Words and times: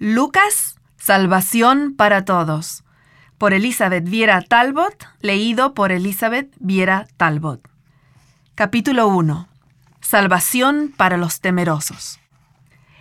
Lucas, 0.00 0.76
Salvación 0.96 1.92
para 1.96 2.24
Todos, 2.24 2.84
por 3.36 3.52
Elizabeth 3.52 4.04
Viera 4.04 4.42
Talbot, 4.42 5.08
leído 5.20 5.74
por 5.74 5.90
Elizabeth 5.90 6.54
Viera 6.60 7.08
Talbot. 7.16 7.68
Capítulo 8.54 9.08
1. 9.08 9.48
Salvación 10.00 10.94
para 10.96 11.16
los 11.16 11.40
temerosos. 11.40 12.20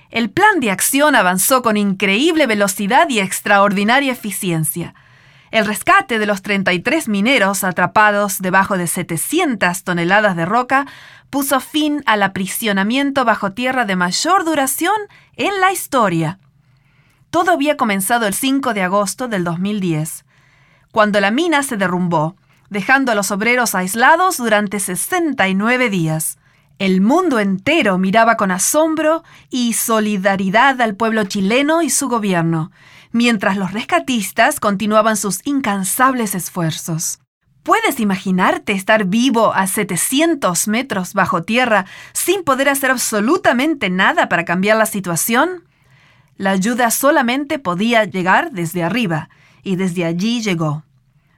El 0.09 0.31
plan 0.31 0.59
de 0.59 0.71
acción 0.71 1.13
avanzó 1.13 1.61
con 1.61 1.77
increíble 1.77 2.47
velocidad 2.47 3.07
y 3.09 3.19
extraordinaria 3.19 4.13
eficiencia. 4.13 4.95
El 5.51 5.67
rescate 5.67 6.17
de 6.17 6.25
los 6.25 6.41
33 6.41 7.09
mineros 7.09 7.63
atrapados 7.63 8.39
debajo 8.39 8.75
de 8.75 8.87
700 8.87 9.83
toneladas 9.83 10.35
de 10.35 10.47
roca 10.47 10.87
puso 11.29 11.59
fin 11.59 12.01
al 12.07 12.23
aprisionamiento 12.23 13.23
bajo 13.23 13.51
tierra 13.51 13.85
de 13.85 13.95
mayor 13.95 14.45
duración 14.45 14.95
en 15.35 15.61
la 15.61 15.71
historia. 15.71 16.39
Todo 17.37 17.51
había 17.51 17.77
comenzado 17.77 18.25
el 18.25 18.33
5 18.33 18.73
de 18.73 18.81
agosto 18.81 19.27
del 19.27 19.43
2010, 19.43 20.25
cuando 20.91 21.19
la 21.19 21.29
mina 21.29 21.61
se 21.61 21.77
derrumbó, 21.77 22.35
dejando 22.71 23.11
a 23.11 23.15
los 23.15 23.29
obreros 23.29 23.75
aislados 23.75 24.37
durante 24.37 24.79
69 24.79 25.91
días. 25.91 26.39
El 26.79 26.99
mundo 26.99 27.37
entero 27.37 27.99
miraba 27.99 28.37
con 28.37 28.49
asombro 28.49 29.23
y 29.51 29.73
solidaridad 29.73 30.81
al 30.81 30.95
pueblo 30.95 31.25
chileno 31.25 31.83
y 31.83 31.91
su 31.91 32.09
gobierno, 32.09 32.71
mientras 33.11 33.55
los 33.55 33.71
rescatistas 33.71 34.59
continuaban 34.59 35.15
sus 35.15 35.41
incansables 35.45 36.33
esfuerzos. 36.33 37.19
¿Puedes 37.61 37.99
imaginarte 37.99 38.71
estar 38.71 39.05
vivo 39.05 39.53
a 39.53 39.67
700 39.67 40.67
metros 40.69 41.13
bajo 41.13 41.43
tierra 41.43 41.85
sin 42.13 42.43
poder 42.43 42.67
hacer 42.67 42.89
absolutamente 42.89 43.91
nada 43.91 44.27
para 44.27 44.43
cambiar 44.43 44.77
la 44.77 44.87
situación? 44.87 45.66
La 46.37 46.51
ayuda 46.51 46.91
solamente 46.91 47.59
podía 47.59 48.05
llegar 48.05 48.51
desde 48.51 48.83
arriba, 48.83 49.29
y 49.63 49.75
desde 49.75 50.05
allí 50.05 50.41
llegó. 50.41 50.83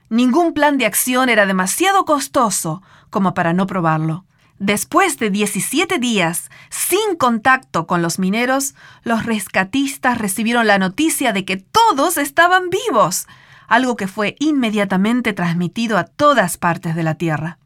Ningún 0.08 0.52
plan 0.52 0.76
de 0.76 0.86
acción 0.86 1.28
era 1.28 1.46
demasiado 1.46 2.04
costoso 2.04 2.82
como 3.10 3.32
para 3.32 3.52
no 3.52 3.66
probarlo. 3.66 4.24
Después 4.58 5.18
de 5.18 5.30
17 5.30 5.98
días 5.98 6.50
sin 6.68 7.16
contacto 7.16 7.86
con 7.86 8.02
los 8.02 8.18
mineros, 8.18 8.74
los 9.04 9.24
rescatistas 9.24 10.18
recibieron 10.18 10.66
la 10.66 10.78
noticia 10.78 11.32
de 11.32 11.46
que 11.46 11.56
todos 11.56 12.18
estaban 12.18 12.68
vivos, 12.68 13.26
algo 13.68 13.96
que 13.96 14.06
fue 14.06 14.36
inmediatamente 14.38 15.32
transmitido 15.32 15.96
a 15.96 16.04
todas 16.04 16.58
partes 16.58 16.94
de 16.94 17.02
la 17.02 17.14
Tierra. 17.14 17.58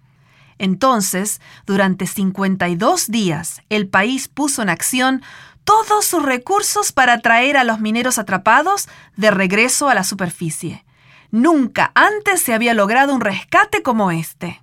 Entonces, 0.58 1.40
durante 1.66 2.06
52 2.06 3.10
días, 3.10 3.62
el 3.70 3.88
país 3.88 4.28
puso 4.28 4.62
en 4.62 4.68
acción 4.68 5.22
todos 5.64 6.04
sus 6.04 6.22
recursos 6.22 6.92
para 6.92 7.18
traer 7.20 7.56
a 7.56 7.64
los 7.64 7.80
mineros 7.80 8.18
atrapados 8.18 8.88
de 9.16 9.30
regreso 9.30 9.88
a 9.88 9.94
la 9.94 10.04
superficie. 10.04 10.84
Nunca 11.30 11.90
antes 11.94 12.40
se 12.40 12.54
había 12.54 12.74
logrado 12.74 13.14
un 13.14 13.20
rescate 13.20 13.82
como 13.82 14.10
este. 14.10 14.62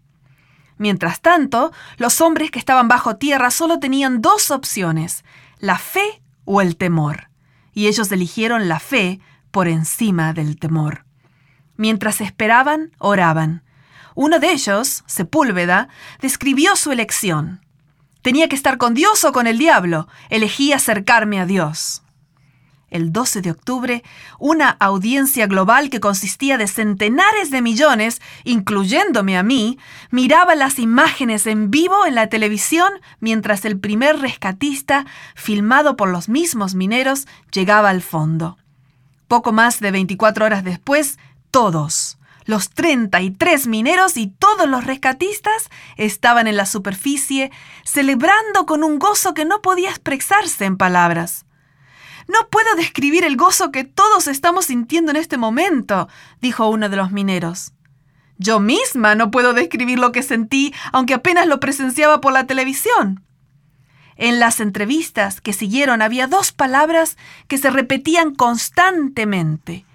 Mientras 0.77 1.21
tanto, 1.21 1.71
los 1.97 2.21
hombres 2.21 2.49
que 2.49 2.59
estaban 2.59 2.87
bajo 2.87 3.17
tierra 3.17 3.51
solo 3.51 3.79
tenían 3.79 4.21
dos 4.21 4.51
opciones, 4.51 5.23
la 5.59 5.77
fe 5.77 6.21
o 6.45 6.61
el 6.61 6.75
temor, 6.77 7.29
y 7.73 7.87
ellos 7.87 8.11
eligieron 8.11 8.67
la 8.67 8.79
fe 8.79 9.19
por 9.51 9.67
encima 9.67 10.33
del 10.33 10.57
temor. 10.57 11.05
Mientras 11.77 12.21
esperaban, 12.21 12.91
oraban. 12.97 13.63
Uno 14.15 14.39
de 14.39 14.51
ellos, 14.51 15.03
Sepúlveda, 15.05 15.87
describió 16.19 16.75
su 16.75 16.91
elección. 16.91 17.60
Tenía 18.21 18.47
que 18.49 18.55
estar 18.55 18.77
con 18.77 18.93
Dios 18.93 19.23
o 19.23 19.31
con 19.31 19.47
el 19.47 19.57
diablo. 19.57 20.07
Elegí 20.29 20.73
acercarme 20.73 21.39
a 21.39 21.45
Dios 21.45 22.03
el 22.91 23.11
12 23.11 23.41
de 23.41 23.51
octubre, 23.51 24.03
una 24.37 24.69
audiencia 24.69 25.47
global 25.47 25.89
que 25.89 25.99
consistía 25.99 26.57
de 26.57 26.67
centenares 26.67 27.49
de 27.49 27.61
millones, 27.61 28.21
incluyéndome 28.43 29.37
a 29.37 29.43
mí, 29.43 29.79
miraba 30.11 30.55
las 30.55 30.77
imágenes 30.77 31.47
en 31.47 31.71
vivo 31.71 32.05
en 32.05 32.15
la 32.15 32.27
televisión 32.27 32.91
mientras 33.19 33.65
el 33.65 33.79
primer 33.79 34.19
rescatista, 34.19 35.05
filmado 35.35 35.95
por 35.95 36.09
los 36.09 36.29
mismos 36.29 36.75
mineros, 36.75 37.27
llegaba 37.51 37.89
al 37.89 38.01
fondo. 38.01 38.57
Poco 39.27 39.53
más 39.53 39.79
de 39.79 39.91
24 39.91 40.45
horas 40.45 40.63
después, 40.63 41.17
todos, 41.49 42.17
los 42.51 42.69
33 42.69 43.65
mineros 43.65 44.15
y 44.17 44.27
todos 44.27 44.69
los 44.69 44.85
rescatistas 44.85 45.71
estaban 45.97 46.45
en 46.45 46.57
la 46.57 46.67
superficie, 46.67 47.51
celebrando 47.83 48.67
con 48.67 48.83
un 48.83 48.99
gozo 48.99 49.33
que 49.33 49.45
no 49.45 49.63
podía 49.63 49.89
expresarse 49.89 50.65
en 50.65 50.77
palabras. 50.77 51.45
No 52.27 52.47
puedo 52.49 52.75
describir 52.75 53.23
el 53.23 53.35
gozo 53.35 53.71
que 53.71 53.83
todos 53.83 54.27
estamos 54.27 54.65
sintiendo 54.65 55.09
en 55.09 55.17
este 55.17 55.37
momento, 55.37 56.07
dijo 56.39 56.69
uno 56.69 56.87
de 56.89 56.97
los 56.97 57.11
mineros. 57.11 57.73
Yo 58.37 58.59
misma 58.59 59.15
no 59.15 59.31
puedo 59.31 59.53
describir 59.53 59.99
lo 59.99 60.11
que 60.11 60.23
sentí, 60.23 60.73
aunque 60.91 61.15
apenas 61.15 61.47
lo 61.47 61.59
presenciaba 61.59 62.21
por 62.21 62.33
la 62.33 62.45
televisión. 62.45 63.23
En 64.15 64.39
las 64.39 64.59
entrevistas 64.59 65.41
que 65.41 65.53
siguieron 65.53 66.01
había 66.01 66.27
dos 66.27 66.51
palabras 66.51 67.17
que 67.47 67.57
se 67.57 67.69
repetían 67.69 68.35
constantemente. 68.35 69.85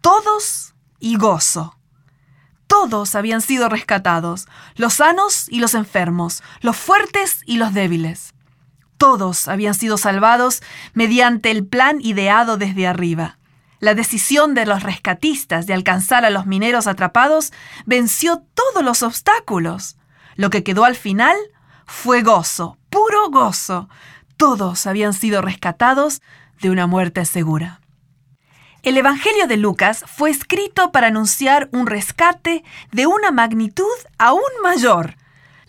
Todos 0.00 0.74
y 0.98 1.16
gozo. 1.16 1.76
Todos 2.72 3.14
habían 3.14 3.42
sido 3.42 3.68
rescatados, 3.68 4.48
los 4.76 4.94
sanos 4.94 5.46
y 5.50 5.60
los 5.60 5.74
enfermos, 5.74 6.42
los 6.62 6.76
fuertes 6.76 7.42
y 7.44 7.58
los 7.58 7.74
débiles 7.74 8.32
todos 9.02 9.48
habían 9.48 9.74
sido 9.74 9.98
salvados 9.98 10.62
mediante 10.94 11.50
el 11.50 11.66
plan 11.66 11.98
ideado 12.00 12.56
desde 12.56 12.86
arriba. 12.86 13.36
La 13.80 13.96
decisión 13.96 14.54
de 14.54 14.64
los 14.64 14.84
rescatistas 14.84 15.66
de 15.66 15.74
alcanzar 15.74 16.24
a 16.24 16.30
los 16.30 16.46
mineros 16.46 16.86
atrapados 16.86 17.52
venció 17.84 18.44
todos 18.54 18.84
los 18.84 19.02
obstáculos. 19.02 19.96
Lo 20.36 20.50
que 20.50 20.62
quedó 20.62 20.84
al 20.84 20.94
final 20.94 21.34
fue 21.84 22.22
gozo, 22.22 22.78
puro 22.90 23.28
gozo. 23.30 23.88
Todos 24.36 24.86
habían 24.86 25.14
sido 25.14 25.42
rescatados 25.42 26.22
de 26.60 26.70
una 26.70 26.86
muerte 26.86 27.24
segura. 27.24 27.81
El 28.82 28.96
Evangelio 28.96 29.46
de 29.46 29.56
Lucas 29.56 30.04
fue 30.06 30.30
escrito 30.30 30.92
para 30.92 31.08
anunciar 31.08 31.68
un 31.72 31.86
rescate 31.86 32.64
de 32.90 33.06
una 33.06 33.30
magnitud 33.30 33.84
aún 34.18 34.40
mayor 34.62 35.16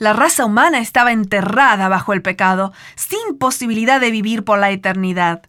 la 0.04 0.12
raza 0.12 0.44
humana 0.44 0.80
estaba 0.80 1.14
enterrada 1.14 1.88
bajo 1.88 2.12
el 2.12 2.22
pecado, 2.22 2.74
sin 2.96 3.38
posibilidad 3.38 4.02
de 4.02 4.12
vivir 4.12 4.44
por 4.44 4.60
la 4.60 4.70
eternidad. 4.72 5.44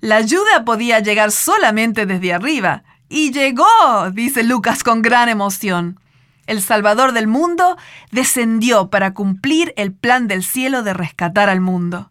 La 0.00 0.16
ayuda 0.16 0.64
podía 0.64 1.00
llegar 1.00 1.30
solamente 1.30 2.06
desde 2.06 2.32
arriba. 2.32 2.82
Y 3.10 3.32
llegó, 3.32 3.66
dice 4.12 4.42
Lucas 4.42 4.82
con 4.84 5.02
gran 5.02 5.28
emoción. 5.28 6.00
El 6.46 6.62
Salvador 6.62 7.12
del 7.12 7.26
mundo 7.26 7.76
descendió 8.10 8.88
para 8.88 9.12
cumplir 9.12 9.74
el 9.76 9.92
plan 9.92 10.28
del 10.28 10.44
cielo 10.44 10.82
de 10.82 10.94
rescatar 10.94 11.50
al 11.50 11.60
mundo. 11.60 12.10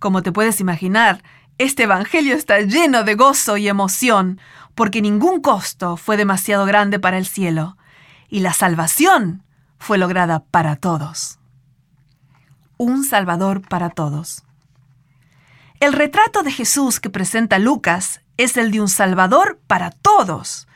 Como 0.00 0.22
te 0.22 0.32
puedes 0.32 0.60
imaginar, 0.60 1.22
este 1.58 1.84
Evangelio 1.84 2.34
está 2.34 2.60
lleno 2.60 3.04
de 3.04 3.14
gozo 3.14 3.56
y 3.56 3.68
emoción, 3.68 4.40
porque 4.74 5.02
ningún 5.02 5.40
costo 5.40 5.96
fue 5.96 6.16
demasiado 6.16 6.64
grande 6.64 6.98
para 6.98 7.18
el 7.18 7.26
cielo. 7.26 7.76
Y 8.28 8.40
la 8.40 8.52
salvación 8.52 9.44
fue 9.78 9.98
lograda 9.98 10.44
para 10.44 10.76
todos. 10.76 11.38
Un 12.78 13.04
Salvador 13.04 13.62
para 13.68 13.90
todos. 13.90 14.44
El 15.80 15.92
retrato 15.92 16.42
de 16.42 16.52
Jesús 16.52 17.00
que 17.00 17.10
presenta 17.10 17.58
Lucas 17.58 18.22
es 18.36 18.56
el 18.56 18.70
de 18.70 18.80
un 18.80 18.88
Salvador 18.88 19.60
para 19.66 19.90
todos. 19.90 20.66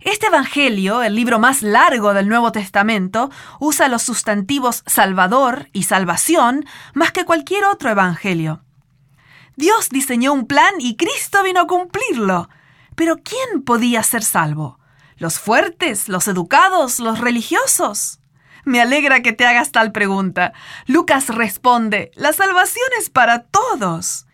Este 0.00 0.26
Evangelio, 0.26 1.02
el 1.02 1.14
libro 1.14 1.38
más 1.38 1.62
largo 1.62 2.14
del 2.14 2.28
Nuevo 2.28 2.52
Testamento, 2.52 3.30
usa 3.58 3.88
los 3.88 4.02
sustantivos 4.02 4.82
Salvador 4.86 5.68
y 5.72 5.84
Salvación 5.84 6.64
más 6.94 7.12
que 7.12 7.24
cualquier 7.24 7.64
otro 7.64 7.90
Evangelio. 7.90 8.65
Dios 9.56 9.88
diseñó 9.88 10.32
un 10.32 10.46
plan 10.46 10.74
y 10.78 10.96
Cristo 10.96 11.42
vino 11.42 11.60
a 11.60 11.66
cumplirlo. 11.66 12.48
Pero 12.94 13.16
¿quién 13.16 13.62
podía 13.62 14.02
ser 14.02 14.22
salvo? 14.22 14.78
¿Los 15.16 15.38
fuertes, 15.38 16.08
los 16.08 16.28
educados, 16.28 16.98
los 16.98 17.20
religiosos? 17.20 18.20
Me 18.64 18.80
alegra 18.80 19.22
que 19.22 19.32
te 19.32 19.46
hagas 19.46 19.72
tal 19.72 19.92
pregunta. 19.92 20.52
Lucas 20.86 21.28
responde, 21.28 22.10
la 22.14 22.32
salvación 22.32 22.86
es 22.98 23.08
para 23.08 23.44
todos. 23.44 24.26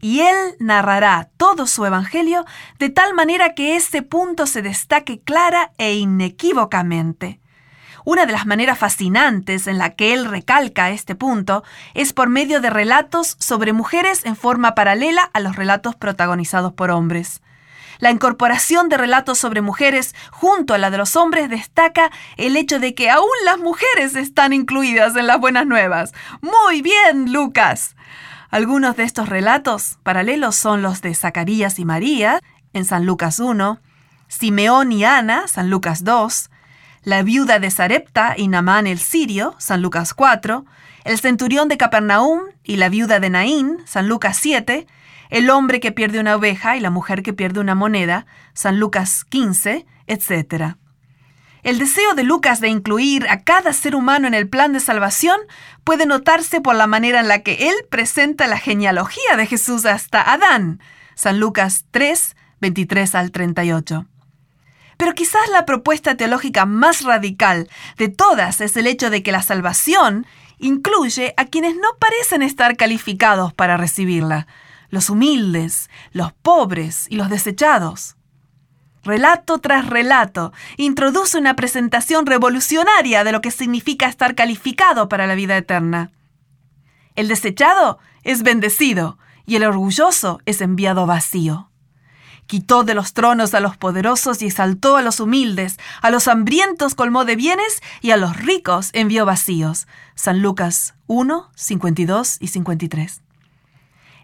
Y 0.00 0.20
él 0.20 0.56
narrará 0.58 1.30
todo 1.36 1.66
su 1.66 1.84
evangelio 1.84 2.46
de 2.78 2.88
tal 2.88 3.12
manera 3.12 3.54
que 3.54 3.76
ese 3.76 4.00
punto 4.02 4.46
se 4.46 4.62
destaque 4.62 5.20
clara 5.20 5.72
e 5.76 5.94
inequívocamente. 5.94 7.39
Una 8.04 8.26
de 8.26 8.32
las 8.32 8.46
maneras 8.46 8.78
fascinantes 8.78 9.66
en 9.66 9.78
la 9.78 9.90
que 9.90 10.12
él 10.14 10.24
recalca 10.24 10.90
este 10.90 11.14
punto 11.14 11.62
es 11.94 12.12
por 12.12 12.28
medio 12.28 12.60
de 12.60 12.70
relatos 12.70 13.36
sobre 13.38 13.72
mujeres 13.72 14.24
en 14.24 14.36
forma 14.36 14.74
paralela 14.74 15.30
a 15.32 15.40
los 15.40 15.56
relatos 15.56 15.96
protagonizados 15.96 16.72
por 16.72 16.90
hombres. 16.90 17.42
La 17.98 18.10
incorporación 18.10 18.88
de 18.88 18.96
relatos 18.96 19.38
sobre 19.38 19.60
mujeres 19.60 20.14
junto 20.30 20.72
a 20.72 20.78
la 20.78 20.90
de 20.90 20.96
los 20.96 21.16
hombres 21.16 21.50
destaca 21.50 22.10
el 22.38 22.56
hecho 22.56 22.80
de 22.80 22.94
que 22.94 23.10
aún 23.10 23.28
las 23.44 23.58
mujeres 23.58 24.16
están 24.16 24.54
incluidas 24.54 25.16
en 25.16 25.26
las 25.26 25.38
buenas 25.38 25.66
nuevas. 25.66 26.12
Muy 26.40 26.80
bien, 26.80 27.30
Lucas. 27.30 27.96
Algunos 28.50 28.96
de 28.96 29.04
estos 29.04 29.28
relatos 29.28 29.98
paralelos 30.02 30.56
son 30.56 30.80
los 30.80 31.02
de 31.02 31.14
Zacarías 31.14 31.78
y 31.78 31.84
María, 31.84 32.40
en 32.72 32.84
San 32.86 33.04
Lucas 33.04 33.38
1, 33.38 33.78
Simeón 34.28 34.92
y 34.92 35.04
Ana, 35.04 35.46
San 35.46 35.70
Lucas 35.70 36.02
2, 36.02 36.50
la 37.02 37.22
viuda 37.22 37.58
de 37.58 37.70
Sarepta 37.70 38.34
y 38.36 38.48
Namán 38.48 38.86
el 38.86 38.98
sirio, 38.98 39.54
San 39.58 39.82
Lucas 39.82 40.14
4, 40.14 40.64
el 41.04 41.18
centurión 41.18 41.68
de 41.68 41.78
Capernaum 41.78 42.42
y 42.62 42.76
la 42.76 42.88
viuda 42.88 43.20
de 43.20 43.30
Naín, 43.30 43.78
San 43.86 44.08
Lucas 44.08 44.36
7, 44.40 44.86
el 45.30 45.50
hombre 45.50 45.80
que 45.80 45.92
pierde 45.92 46.20
una 46.20 46.36
oveja 46.36 46.76
y 46.76 46.80
la 46.80 46.90
mujer 46.90 47.22
que 47.22 47.32
pierde 47.32 47.60
una 47.60 47.74
moneda, 47.74 48.26
San 48.52 48.78
Lucas 48.78 49.24
15, 49.24 49.86
etc. 50.06 50.74
El 51.62 51.78
deseo 51.78 52.14
de 52.14 52.24
Lucas 52.24 52.60
de 52.60 52.68
incluir 52.68 53.26
a 53.28 53.42
cada 53.42 53.72
ser 53.72 53.94
humano 53.94 54.26
en 54.26 54.34
el 54.34 54.48
plan 54.48 54.72
de 54.72 54.80
salvación 54.80 55.38
puede 55.84 56.06
notarse 56.06 56.60
por 56.60 56.74
la 56.74 56.86
manera 56.86 57.20
en 57.20 57.28
la 57.28 57.42
que 57.42 57.68
él 57.68 57.74
presenta 57.90 58.46
la 58.46 58.58
genealogía 58.58 59.36
de 59.36 59.46
Jesús 59.46 59.86
hasta 59.86 60.20
Adán, 60.20 60.80
San 61.14 61.38
Lucas 61.38 61.86
3, 61.90 62.36
23 62.60 63.14
al 63.14 63.30
38. 63.30 64.06
Pero 65.00 65.14
quizás 65.14 65.48
la 65.50 65.64
propuesta 65.64 66.14
teológica 66.14 66.66
más 66.66 67.04
radical 67.04 67.70
de 67.96 68.10
todas 68.10 68.60
es 68.60 68.76
el 68.76 68.86
hecho 68.86 69.08
de 69.08 69.22
que 69.22 69.32
la 69.32 69.40
salvación 69.40 70.26
incluye 70.58 71.32
a 71.38 71.46
quienes 71.46 71.74
no 71.74 71.88
parecen 71.98 72.42
estar 72.42 72.76
calificados 72.76 73.54
para 73.54 73.78
recibirla, 73.78 74.46
los 74.90 75.08
humildes, 75.08 75.88
los 76.12 76.34
pobres 76.34 77.06
y 77.08 77.16
los 77.16 77.30
desechados. 77.30 78.16
Relato 79.02 79.56
tras 79.56 79.86
relato, 79.86 80.52
introduce 80.76 81.38
una 81.38 81.56
presentación 81.56 82.26
revolucionaria 82.26 83.24
de 83.24 83.32
lo 83.32 83.40
que 83.40 83.52
significa 83.52 84.06
estar 84.06 84.34
calificado 84.34 85.08
para 85.08 85.26
la 85.26 85.34
vida 85.34 85.56
eterna. 85.56 86.10
El 87.16 87.28
desechado 87.28 88.00
es 88.22 88.42
bendecido 88.42 89.16
y 89.46 89.56
el 89.56 89.64
orgulloso 89.64 90.42
es 90.44 90.60
enviado 90.60 91.06
vacío. 91.06 91.69
Quitó 92.50 92.82
de 92.82 92.94
los 92.94 93.12
tronos 93.12 93.54
a 93.54 93.60
los 93.60 93.76
poderosos 93.76 94.42
y 94.42 94.46
exaltó 94.46 94.96
a 94.96 95.02
los 95.02 95.20
humildes, 95.20 95.78
a 96.02 96.10
los 96.10 96.26
hambrientos 96.26 96.96
colmó 96.96 97.24
de 97.24 97.36
bienes 97.36 97.80
y 98.00 98.10
a 98.10 98.16
los 98.16 98.36
ricos 98.36 98.90
envió 98.92 99.24
vacíos. 99.24 99.86
San 100.16 100.42
Lucas 100.42 100.94
1, 101.06 101.48
52 101.54 102.38
y 102.40 102.48
53. 102.48 103.22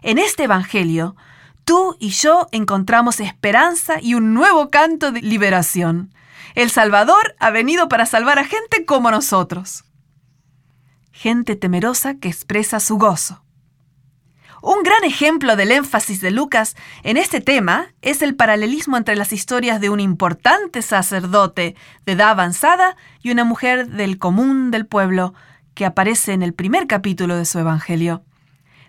En 0.01 0.17
este 0.17 0.43
Evangelio, 0.43 1.15
tú 1.63 1.95
y 2.01 2.09
yo 2.09 2.49
encontramos 2.51 3.21
esperanza 3.21 4.01
y 4.01 4.13
un 4.13 4.33
nuevo 4.33 4.69
canto 4.71 5.13
de 5.13 5.21
liberación. 5.21 6.13
El 6.53 6.69
Salvador 6.69 7.33
ha 7.39 7.49
venido 7.49 7.87
para 7.87 8.05
salvar 8.05 8.39
a 8.39 8.43
gente 8.43 8.83
como 8.83 9.09
nosotros. 9.09 9.85
Gente 11.13 11.55
temerosa 11.55 12.15
que 12.15 12.27
expresa 12.27 12.81
su 12.81 12.97
gozo. 12.97 13.41
Un 14.61 14.81
gran 14.81 15.03
ejemplo 15.03 15.55
del 15.55 15.71
énfasis 15.71 16.19
de 16.19 16.31
Lucas 16.31 16.75
en 17.03 17.17
este 17.17 17.41
tema 17.41 17.93
es 18.01 18.23
el 18.23 18.35
paralelismo 18.35 18.97
entre 18.97 19.15
las 19.15 19.31
historias 19.31 19.79
de 19.79 19.89
un 19.89 19.99
importante 19.99 20.81
sacerdote 20.81 21.75
de 22.05 22.11
edad 22.11 22.29
avanzada 22.31 22.97
y 23.21 23.29
una 23.29 23.43
mujer 23.43 23.87
del 23.87 24.17
común 24.17 24.71
del 24.71 24.87
pueblo 24.87 25.35
que 25.75 25.85
aparece 25.85 26.33
en 26.33 26.41
el 26.41 26.53
primer 26.53 26.87
capítulo 26.87 27.35
de 27.35 27.45
su 27.45 27.59
Evangelio. 27.59 28.23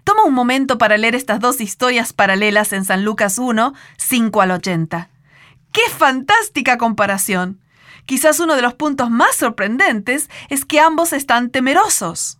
Toma 0.04 0.24
un 0.24 0.32
momento 0.32 0.78
para 0.78 0.96
leer 0.96 1.14
estas 1.14 1.38
dos 1.38 1.60
historias 1.60 2.14
paralelas 2.14 2.72
en 2.72 2.86
San 2.86 3.04
Lucas 3.04 3.36
1, 3.36 3.74
5 3.98 4.40
al 4.40 4.52
80. 4.52 5.10
¡Qué 5.70 5.82
fantástica 5.94 6.78
comparación! 6.78 7.60
Quizás 8.06 8.40
uno 8.40 8.56
de 8.56 8.62
los 8.62 8.72
puntos 8.72 9.10
más 9.10 9.36
sorprendentes 9.36 10.30
es 10.48 10.64
que 10.64 10.80
ambos 10.80 11.12
están 11.12 11.50
temerosos. 11.50 12.37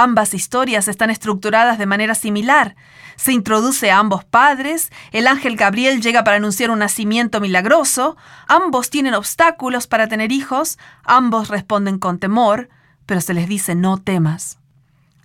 Ambas 0.00 0.32
historias 0.32 0.86
están 0.86 1.10
estructuradas 1.10 1.76
de 1.76 1.84
manera 1.84 2.14
similar. 2.14 2.76
Se 3.16 3.32
introduce 3.32 3.90
a 3.90 3.98
ambos 3.98 4.24
padres, 4.24 4.92
el 5.10 5.26
ángel 5.26 5.56
Gabriel 5.56 6.00
llega 6.00 6.22
para 6.22 6.36
anunciar 6.36 6.70
un 6.70 6.78
nacimiento 6.78 7.40
milagroso, 7.40 8.16
ambos 8.46 8.90
tienen 8.90 9.14
obstáculos 9.14 9.88
para 9.88 10.06
tener 10.06 10.30
hijos, 10.30 10.78
ambos 11.02 11.48
responden 11.48 11.98
con 11.98 12.20
temor, 12.20 12.68
pero 13.06 13.20
se 13.20 13.34
les 13.34 13.48
dice 13.48 13.74
no 13.74 13.98
temas. 13.98 14.60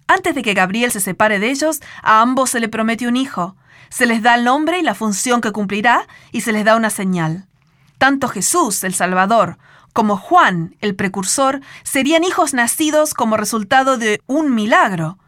Antes 0.07 0.33
de 0.33 0.41
que 0.41 0.55
Gabriel 0.55 0.91
se 0.91 1.01
separe 1.01 1.37
de 1.37 1.51
ellos, 1.51 1.79
a 2.01 2.21
ambos 2.21 2.49
se 2.49 2.59
le 2.59 2.67
promete 2.67 3.07
un 3.07 3.15
hijo. 3.15 3.55
Se 3.89 4.07
les 4.07 4.23
da 4.23 4.33
el 4.33 4.43
nombre 4.43 4.79
y 4.79 4.81
la 4.81 4.95
función 4.95 5.39
que 5.39 5.51
cumplirá 5.51 6.07
y 6.31 6.41
se 6.41 6.51
les 6.51 6.65
da 6.65 6.75
una 6.75 6.89
señal. 6.89 7.45
Tanto 7.99 8.27
Jesús, 8.27 8.83
el 8.83 8.95
Salvador, 8.95 9.59
como 9.93 10.17
Juan, 10.17 10.75
el 10.81 10.95
precursor, 10.95 11.61
serían 11.83 12.23
hijos 12.23 12.53
nacidos 12.53 13.13
como 13.13 13.37
resultado 13.37 13.97
de 13.97 14.21
un 14.27 14.53
milagro. 14.53 15.19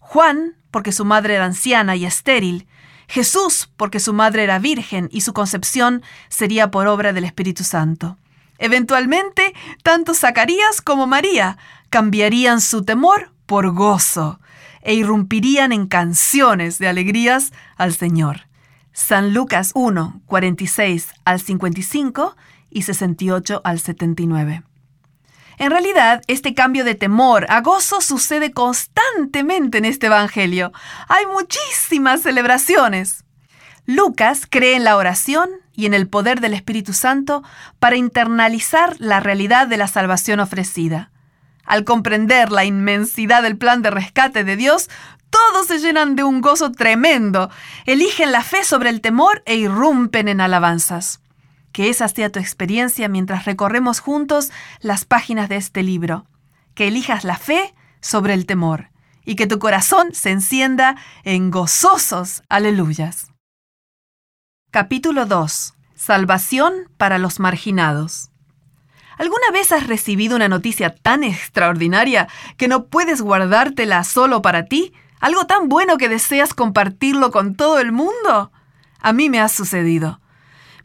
Juan, 0.00 0.56
porque 0.70 0.92
su 0.92 1.04
madre 1.04 1.36
era 1.36 1.44
anciana 1.44 1.96
y 1.96 2.04
estéril, 2.04 2.66
Jesús, 3.08 3.70
porque 3.76 4.00
su 4.00 4.12
madre 4.12 4.44
era 4.44 4.58
virgen 4.58 5.08
y 5.10 5.22
su 5.22 5.32
concepción 5.32 6.02
sería 6.28 6.70
por 6.70 6.86
obra 6.86 7.12
del 7.12 7.24
Espíritu 7.24 7.64
Santo. 7.64 8.18
Eventualmente, 8.58 9.54
tanto 9.82 10.14
Zacarías 10.14 10.82
como 10.82 11.06
María 11.06 11.56
cambiarían 11.88 12.60
su 12.60 12.84
temor 12.84 13.32
por 13.46 13.72
gozo 13.72 14.40
e 14.82 14.94
irrumpirían 14.94 15.72
en 15.72 15.86
canciones 15.86 16.78
de 16.78 16.88
alegrías 16.88 17.52
al 17.76 17.94
Señor. 17.94 18.48
San 18.92 19.32
Lucas 19.32 19.70
1, 19.74 20.22
46 20.26 21.08
al 21.24 21.40
55 21.40 22.36
y 22.70 22.82
68 22.82 23.60
al 23.64 23.80
79. 23.80 24.62
En 25.58 25.70
realidad, 25.72 26.22
este 26.28 26.54
cambio 26.54 26.84
de 26.84 26.94
temor 26.94 27.46
a 27.48 27.60
gozo 27.60 28.00
sucede 28.00 28.52
constantemente 28.52 29.78
en 29.78 29.84
este 29.84 30.06
Evangelio. 30.06 30.72
Hay 31.08 31.26
muchísimas 31.26 32.22
celebraciones. 32.22 33.24
Lucas 33.84 34.46
cree 34.48 34.76
en 34.76 34.84
la 34.84 34.96
oración 34.96 35.50
y 35.74 35.86
en 35.86 35.94
el 35.94 36.08
poder 36.08 36.40
del 36.40 36.54
Espíritu 36.54 36.92
Santo 36.92 37.42
para 37.80 37.96
internalizar 37.96 38.94
la 38.98 39.18
realidad 39.18 39.66
de 39.66 39.78
la 39.78 39.88
salvación 39.88 40.38
ofrecida. 40.38 41.10
Al 41.64 41.84
comprender 41.84 42.52
la 42.52 42.64
inmensidad 42.64 43.42
del 43.42 43.58
plan 43.58 43.82
de 43.82 43.90
rescate 43.90 44.44
de 44.44 44.56
Dios, 44.56 44.88
todos 45.30 45.66
se 45.66 45.78
llenan 45.78 46.16
de 46.16 46.22
un 46.22 46.40
gozo 46.40 46.72
tremendo, 46.72 47.50
eligen 47.84 48.32
la 48.32 48.42
fe 48.42 48.64
sobre 48.64 48.90
el 48.90 49.00
temor 49.00 49.42
e 49.44 49.56
irrumpen 49.56 50.28
en 50.28 50.40
alabanzas. 50.40 51.20
Que 51.78 51.90
esa 51.90 52.08
sea 52.08 52.28
tu 52.28 52.40
experiencia 52.40 53.08
mientras 53.08 53.44
recorremos 53.44 54.00
juntos 54.00 54.50
las 54.80 55.04
páginas 55.04 55.48
de 55.48 55.54
este 55.54 55.84
libro. 55.84 56.26
Que 56.74 56.88
elijas 56.88 57.22
la 57.22 57.36
fe 57.36 57.72
sobre 58.00 58.34
el 58.34 58.46
temor 58.46 58.90
y 59.24 59.36
que 59.36 59.46
tu 59.46 59.60
corazón 59.60 60.12
se 60.12 60.30
encienda 60.30 60.96
en 61.22 61.52
gozosos 61.52 62.42
aleluyas. 62.48 63.28
Capítulo 64.72 65.24
2. 65.24 65.74
Salvación 65.94 66.90
para 66.96 67.16
los 67.18 67.38
marginados. 67.38 68.32
¿Alguna 69.16 69.52
vez 69.52 69.70
has 69.70 69.86
recibido 69.86 70.34
una 70.34 70.48
noticia 70.48 70.96
tan 70.96 71.22
extraordinaria 71.22 72.26
que 72.56 72.66
no 72.66 72.86
puedes 72.86 73.22
guardártela 73.22 74.02
solo 74.02 74.42
para 74.42 74.64
ti? 74.64 74.92
¿Algo 75.20 75.46
tan 75.46 75.68
bueno 75.68 75.96
que 75.96 76.08
deseas 76.08 76.54
compartirlo 76.54 77.30
con 77.30 77.54
todo 77.54 77.78
el 77.78 77.92
mundo? 77.92 78.50
A 78.98 79.12
mí 79.12 79.30
me 79.30 79.38
ha 79.38 79.48
sucedido. 79.48 80.20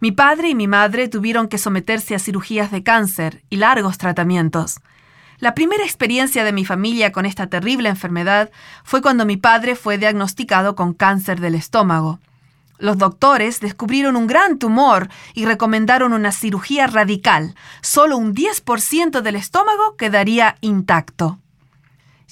Mi 0.03 0.11
padre 0.11 0.49
y 0.49 0.53
mi 0.53 0.67
madre 0.67 1.07
tuvieron 1.07 1.47
que 1.47 1.57
someterse 1.57 2.13
a 2.13 2.19
cirugías 2.19 2.71
de 2.71 2.83
cáncer 2.83 3.41
y 3.49 3.55
largos 3.55 3.97
tratamientos. 3.97 4.81
La 5.39 5.55
primera 5.55 5.85
experiencia 5.85 6.43
de 6.43 6.51
mi 6.51 6.65
familia 6.65 7.13
con 7.13 7.25
esta 7.25 7.47
terrible 7.47 7.87
enfermedad 7.87 8.51
fue 8.83 9.01
cuando 9.01 9.25
mi 9.25 9.37
padre 9.37 9.77
fue 9.77 9.97
diagnosticado 9.97 10.75
con 10.75 10.93
cáncer 10.93 11.39
del 11.39 11.55
estómago. 11.55 12.19
Los 12.79 12.97
doctores 12.97 13.61
descubrieron 13.61 14.17
un 14.17 14.27
gran 14.27 14.59
tumor 14.59 15.07
y 15.33 15.45
recomendaron 15.45 16.11
una 16.11 16.33
cirugía 16.33 16.85
radical. 16.87 17.55
Solo 17.79 18.17
un 18.17 18.35
10% 18.35 19.21
del 19.21 19.37
estómago 19.37 19.95
quedaría 19.95 20.57
intacto. 20.59 21.39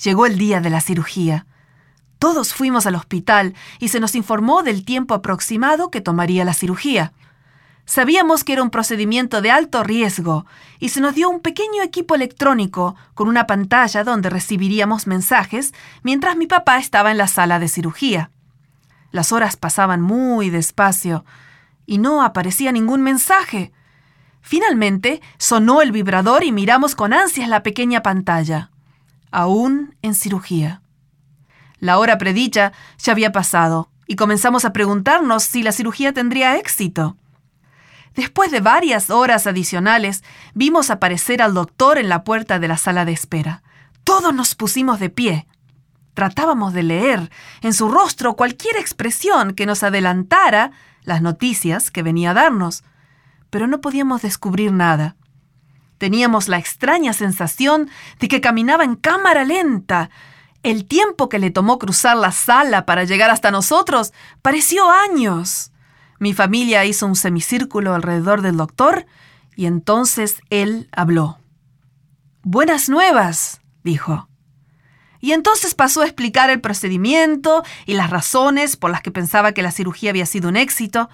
Llegó 0.04 0.26
el 0.26 0.38
día 0.38 0.60
de 0.60 0.72
la 0.72 0.82
cirugía. 0.82 1.46
Todos 2.20 2.54
fuimos 2.54 2.86
al 2.86 2.96
hospital 2.96 3.56
y 3.80 3.88
se 3.88 4.02
nos 4.02 4.16
informó 4.16 4.62
del 4.62 4.84
tiempo 4.84 5.14
aproximado 5.14 5.90
que 5.90 6.02
tomaría 6.02 6.44
la 6.44 6.54
cirugía. 6.54 7.14
Sabíamos 7.92 8.46
que 8.46 8.54
era 8.54 8.64
un 8.64 8.70
procedimiento 8.70 9.42
de 9.42 9.52
alto 9.52 9.84
riesgo 9.84 10.46
y 10.80 10.88
se 10.88 11.02
nos 11.02 11.14
dio 11.14 11.30
un 11.30 11.42
pequeño 11.42 11.84
equipo 11.84 12.16
electrónico 12.16 12.96
con 13.14 13.28
una 13.28 13.48
pantalla 13.48 14.06
donde 14.06 14.30
recibiríamos 14.30 15.08
mensajes 15.08 15.74
mientras 16.02 16.38
mi 16.38 16.48
papá 16.48 16.78
estaba 16.78 17.12
en 17.12 17.18
la 17.18 17.28
sala 17.28 17.60
de 17.60 17.68
cirugía. 17.68 18.32
Las 19.12 19.34
horas 19.34 19.58
pasaban 19.58 20.00
muy 20.02 20.50
despacio 20.50 21.26
y 21.86 21.98
no 21.98 22.24
aparecía 22.24 22.72
ningún 22.72 23.02
mensaje. 23.02 23.74
Finalmente 24.40 25.22
sonó 25.38 25.82
el 25.82 25.92
vibrador 25.92 26.46
y 26.46 26.54
miramos 26.54 26.96
con 26.96 27.12
ansias 27.12 27.50
la 27.50 27.62
pequeña 27.62 28.02
pantalla. 28.02 28.72
Aún 29.32 29.98
en 30.02 30.16
cirugía. 30.16 30.82
La 31.80 32.00
hora 32.00 32.18
predicha 32.18 32.72
ya 33.00 33.12
había 33.12 33.34
pasado 33.34 33.92
y 34.08 34.16
comenzamos 34.16 34.64
a 34.64 34.72
preguntarnos 34.72 35.44
si 35.44 35.62
la 35.62 35.74
cirugía 35.74 36.14
tendría 36.14 36.56
éxito. 36.56 37.18
Después 38.16 38.52
de 38.52 38.60
varias 38.60 39.10
horas 39.10 39.48
adicionales, 39.48 40.24
vimos 40.54 40.90
aparecer 40.90 41.42
al 41.42 41.54
doctor 41.54 41.98
en 41.98 42.10
la 42.10 42.24
puerta 42.24 42.60
de 42.60 42.68
la 42.68 42.78
sala 42.78 43.06
de 43.06 43.14
espera. 43.14 43.64
Todos 44.04 44.34
nos 44.34 44.56
pusimos 44.56 45.00
de 45.00 45.10
pie. 45.10 45.48
Tratábamos 46.14 46.74
de 46.74 46.84
leer 46.84 47.32
en 47.62 47.74
su 47.74 47.88
rostro 47.88 48.36
cualquier 48.36 48.76
expresión 48.76 49.54
que 49.54 49.66
nos 49.66 49.84
adelantara 49.84 50.72
las 51.04 51.22
noticias 51.22 51.90
que 51.90 52.04
venía 52.04 52.32
a 52.32 52.34
darnos, 52.34 52.84
pero 53.50 53.68
no 53.68 53.80
podíamos 53.80 54.22
descubrir 54.22 54.72
nada. 54.74 55.16
Teníamos 55.98 56.48
la 56.48 56.58
extraña 56.58 57.14
sensación 57.14 57.90
de 58.20 58.28
que 58.28 58.42
caminaba 58.42 58.84
en 58.84 58.96
cámara 58.96 59.46
lenta. 59.46 60.10
El 60.64 60.86
tiempo 60.86 61.30
que 61.30 61.40
le 61.40 61.52
tomó 61.52 61.80
cruzar 61.80 62.18
la 62.18 62.32
sala 62.32 62.86
para 62.86 63.04
llegar 63.04 63.30
hasta 63.30 63.52
nosotros 63.52 64.12
pareció 64.42 64.90
años. 64.90 65.71
Mi 66.22 66.36
familia 66.36 66.86
hizo 66.86 67.08
un 67.08 67.16
semicírculo 67.16 67.96
alrededor 67.96 68.44
del 68.44 68.56
doctor 68.56 69.08
y 69.56 69.66
entonces 69.66 70.40
él 70.52 70.88
habló. 70.92 71.40
Buenas 72.44 72.90
nuevas, 72.90 73.60
dijo. 73.84 74.30
Y 75.20 75.32
entonces 75.32 75.74
pasó 75.74 76.02
a 76.02 76.06
explicar 76.06 76.52
el 76.52 76.62
procedimiento 76.62 77.64
y 77.88 77.96
las 77.96 78.12
razones 78.12 78.78
por 78.78 78.92
las 78.92 79.02
que 79.02 79.10
pensaba 79.10 79.54
que 79.54 79.64
la 79.64 79.72
cirugía 79.72 80.12
había 80.12 80.28
sido 80.28 80.50
un 80.50 80.58
éxito, 80.58 81.10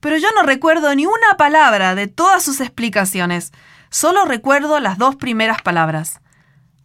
pero 0.00 0.16
yo 0.16 0.28
no 0.34 0.42
recuerdo 0.42 0.94
ni 0.94 1.04
una 1.04 1.36
palabra 1.36 1.94
de 1.94 2.06
todas 2.06 2.42
sus 2.42 2.62
explicaciones. 2.62 3.52
Solo 3.90 4.24
recuerdo 4.24 4.80
las 4.80 4.96
dos 4.96 5.16
primeras 5.16 5.60
palabras. 5.60 6.22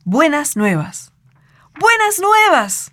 Buenas 0.03 0.57
nuevas. 0.57 1.13
Buenas 1.79 2.19
nuevas. 2.19 2.91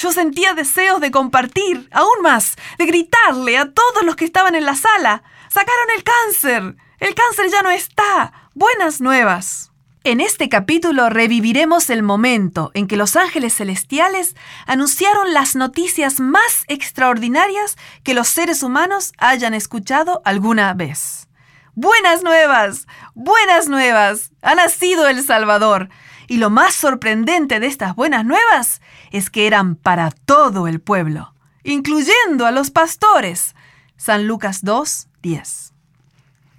Yo 0.00 0.12
sentía 0.12 0.54
deseos 0.54 0.98
de 1.02 1.10
compartir, 1.10 1.86
aún 1.92 2.22
más, 2.22 2.56
de 2.78 2.86
gritarle 2.86 3.58
a 3.58 3.70
todos 3.70 4.02
los 4.02 4.16
que 4.16 4.24
estaban 4.24 4.54
en 4.54 4.64
la 4.64 4.74
sala. 4.74 5.22
Sacaron 5.50 5.90
el 5.94 6.02
cáncer. 6.02 6.76
El 7.00 7.14
cáncer 7.14 7.50
ya 7.50 7.60
no 7.60 7.70
está. 7.70 8.32
Buenas 8.54 9.02
nuevas. 9.02 9.72
En 10.02 10.22
este 10.22 10.48
capítulo 10.48 11.10
reviviremos 11.10 11.90
el 11.90 12.02
momento 12.02 12.70
en 12.72 12.86
que 12.86 12.96
los 12.96 13.14
ángeles 13.14 13.54
celestiales 13.56 14.36
anunciaron 14.64 15.34
las 15.34 15.54
noticias 15.54 16.18
más 16.18 16.64
extraordinarias 16.68 17.76
que 18.02 18.14
los 18.14 18.28
seres 18.28 18.62
humanos 18.62 19.12
hayan 19.18 19.52
escuchado 19.52 20.22
alguna 20.24 20.72
vez. 20.72 21.28
Buenas 21.74 22.22
nuevas, 22.22 22.86
buenas 23.14 23.68
nuevas, 23.68 24.32
ha 24.40 24.54
nacido 24.54 25.08
el 25.08 25.22
Salvador. 25.22 25.90
Y 26.30 26.36
lo 26.36 26.48
más 26.48 26.74
sorprendente 26.76 27.58
de 27.58 27.66
estas 27.66 27.96
buenas 27.96 28.24
nuevas 28.24 28.80
es 29.10 29.30
que 29.30 29.48
eran 29.48 29.74
para 29.74 30.12
todo 30.12 30.68
el 30.68 30.80
pueblo, 30.80 31.34
incluyendo 31.64 32.46
a 32.46 32.52
los 32.52 32.70
pastores. 32.70 33.56
San 33.96 34.28
Lucas 34.28 34.62
2, 34.62 35.08
10. 35.22 35.72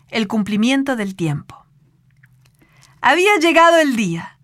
El 0.10 0.28
cumplimiento 0.28 0.98
del 0.98 1.16
tiempo. 1.16 1.66
Había 3.00 3.38
llegado 3.38 3.78
el 3.78 3.96
día, 3.96 4.38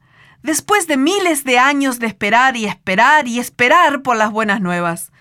después 0.43 0.87
de 0.87 0.95
miles 0.95 1.43
de 1.43 1.59
años 1.59 1.99
de 1.99 2.07
esperar 2.07 2.55
y 2.55 2.63
esperar 2.63 3.27
y 3.27 3.39
esperar 3.39 4.03
por 4.03 4.15
las 4.15 4.31
buenas 4.31 4.61
nuevas. 4.61 5.11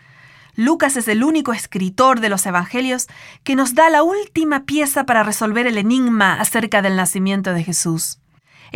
Lucas 0.55 0.97
es 0.97 1.09
el 1.09 1.25
único 1.25 1.53
escritor 1.53 2.21
de 2.21 2.29
los 2.29 2.47
Evangelios 2.47 3.09
que 3.43 3.57
nos 3.57 3.75
da 3.75 3.91
la 3.91 4.05
última 4.05 4.67
pieza 4.67 5.05
para 5.05 5.25
resolver 5.25 5.67
el 5.67 5.79
enigma 5.79 6.41
acerca 6.41 6.81
del 6.81 6.95
nacimiento 6.95 7.53
de 7.55 7.65
Jesús. 7.65 8.21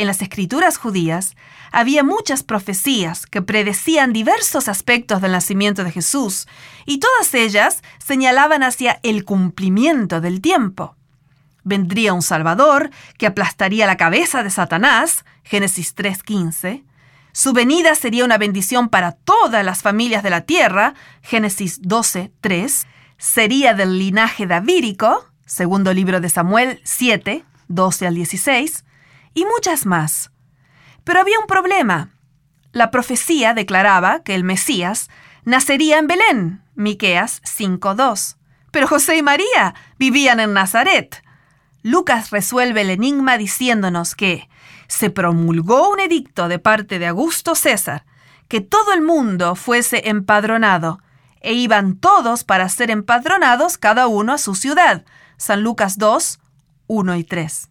En 0.00 0.06
las 0.06 0.22
escrituras 0.22 0.78
judías 0.78 1.36
había 1.72 2.02
muchas 2.02 2.42
profecías 2.42 3.26
que 3.26 3.42
predecían 3.42 4.14
diversos 4.14 4.66
aspectos 4.66 5.20
del 5.20 5.32
nacimiento 5.32 5.84
de 5.84 5.92
Jesús, 5.92 6.48
y 6.86 7.00
todas 7.00 7.34
ellas 7.34 7.82
señalaban 8.02 8.62
hacia 8.62 8.98
el 9.02 9.26
cumplimiento 9.26 10.22
del 10.22 10.40
tiempo. 10.40 10.96
Vendría 11.64 12.14
un 12.14 12.22
Salvador 12.22 12.88
que 13.18 13.26
aplastaría 13.26 13.86
la 13.86 13.98
cabeza 13.98 14.42
de 14.42 14.48
Satanás, 14.48 15.26
Génesis 15.44 15.94
3.15. 15.94 16.82
Su 17.32 17.52
venida 17.52 17.94
sería 17.94 18.24
una 18.24 18.38
bendición 18.38 18.88
para 18.88 19.12
todas 19.12 19.62
las 19.62 19.82
familias 19.82 20.22
de 20.22 20.30
la 20.30 20.40
tierra, 20.40 20.94
Génesis 21.20 21.82
12.3. 21.82 22.86
Sería 23.18 23.74
del 23.74 23.98
linaje 23.98 24.46
davírico, 24.46 25.26
segundo 25.44 25.92
libro 25.92 26.22
de 26.22 26.30
Samuel 26.30 26.80
7, 26.84 27.44
12 27.68 28.06
al 28.06 28.14
16, 28.14 28.84
y 29.34 29.44
muchas 29.44 29.86
más. 29.86 30.30
Pero 31.04 31.20
había 31.20 31.38
un 31.38 31.46
problema. 31.46 32.10
La 32.72 32.90
profecía 32.90 33.54
declaraba 33.54 34.22
que 34.22 34.34
el 34.34 34.44
Mesías 34.44 35.08
nacería 35.44 35.98
en 35.98 36.06
Belén, 36.06 36.62
Miqueas 36.74 37.42
5.2. 37.42 38.36
Pero 38.70 38.86
José 38.86 39.16
y 39.16 39.22
María 39.22 39.74
vivían 39.98 40.40
en 40.40 40.52
Nazaret, 40.52 41.22
Lucas 41.82 42.30
resuelve 42.30 42.82
el 42.82 42.90
enigma 42.90 43.38
diciéndonos 43.38 44.14
que 44.14 44.48
se 44.86 45.08
promulgó 45.08 45.88
un 45.88 46.00
edicto 46.00 46.48
de 46.48 46.58
parte 46.58 46.98
de 46.98 47.06
Augusto 47.06 47.54
César 47.54 48.04
que 48.48 48.60
todo 48.60 48.92
el 48.92 49.00
mundo 49.00 49.54
fuese 49.54 50.08
empadronado, 50.08 51.00
e 51.40 51.54
iban 51.54 51.96
todos 51.96 52.44
para 52.44 52.68
ser 52.68 52.90
empadronados 52.90 53.78
cada 53.78 54.08
uno 54.08 54.32
a 54.32 54.38
su 54.38 54.54
ciudad. 54.54 55.04
San 55.36 55.62
Lucas 55.62 55.96
2, 55.96 56.40
1 56.88 57.16
y 57.16 57.24
3. 57.24 57.69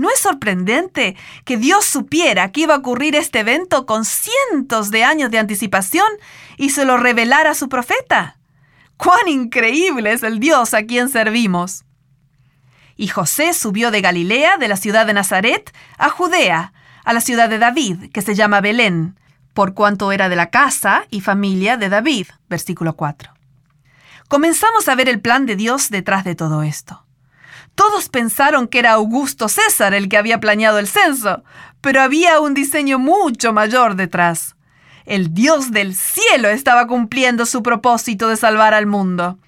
¿No 0.00 0.08
es 0.08 0.18
sorprendente 0.18 1.14
que 1.44 1.58
Dios 1.58 1.84
supiera 1.84 2.52
que 2.52 2.62
iba 2.62 2.74
a 2.74 2.78
ocurrir 2.78 3.14
este 3.14 3.40
evento 3.40 3.84
con 3.84 4.06
cientos 4.06 4.90
de 4.90 5.04
años 5.04 5.30
de 5.30 5.38
anticipación 5.38 6.08
y 6.56 6.70
se 6.70 6.86
lo 6.86 6.96
revelara 6.96 7.50
a 7.50 7.54
su 7.54 7.68
profeta? 7.68 8.38
¡Cuán 8.96 9.28
increíble 9.28 10.14
es 10.14 10.22
el 10.22 10.40
Dios 10.40 10.72
a 10.72 10.84
quien 10.84 11.10
servimos! 11.10 11.84
Y 12.96 13.08
José 13.08 13.52
subió 13.52 13.90
de 13.90 14.00
Galilea, 14.00 14.56
de 14.56 14.68
la 14.68 14.78
ciudad 14.78 15.04
de 15.04 15.12
Nazaret, 15.12 15.70
a 15.98 16.08
Judea, 16.08 16.72
a 17.04 17.12
la 17.12 17.20
ciudad 17.20 17.50
de 17.50 17.58
David, 17.58 18.10
que 18.10 18.22
se 18.22 18.34
llama 18.34 18.62
Belén, 18.62 19.20
por 19.52 19.74
cuanto 19.74 20.12
era 20.12 20.30
de 20.30 20.36
la 20.36 20.48
casa 20.48 21.04
y 21.10 21.20
familia 21.20 21.76
de 21.76 21.90
David. 21.90 22.28
Versículo 22.48 22.96
4. 22.96 23.34
Comenzamos 24.28 24.88
a 24.88 24.94
ver 24.94 25.10
el 25.10 25.20
plan 25.20 25.44
de 25.44 25.56
Dios 25.56 25.90
detrás 25.90 26.24
de 26.24 26.34
todo 26.34 26.62
esto. 26.62 27.04
Todos 27.80 28.10
pensaron 28.10 28.68
que 28.68 28.78
era 28.78 28.92
Augusto 28.92 29.48
César 29.48 29.94
el 29.94 30.10
que 30.10 30.18
había 30.18 30.38
planeado 30.38 30.78
el 30.78 30.86
censo, 30.86 31.44
pero 31.80 32.02
había 32.02 32.38
un 32.38 32.52
diseño 32.52 32.98
mucho 32.98 33.54
mayor 33.54 33.94
detrás. 33.94 34.54
El 35.06 35.32
Dios 35.32 35.70
del 35.70 35.94
cielo 35.96 36.48
estaba 36.48 36.86
cumpliendo 36.86 37.46
su 37.46 37.62
propósito 37.62 38.28
de 38.28 38.36
salvar 38.36 38.74
al 38.74 38.84
mundo. 38.84 39.38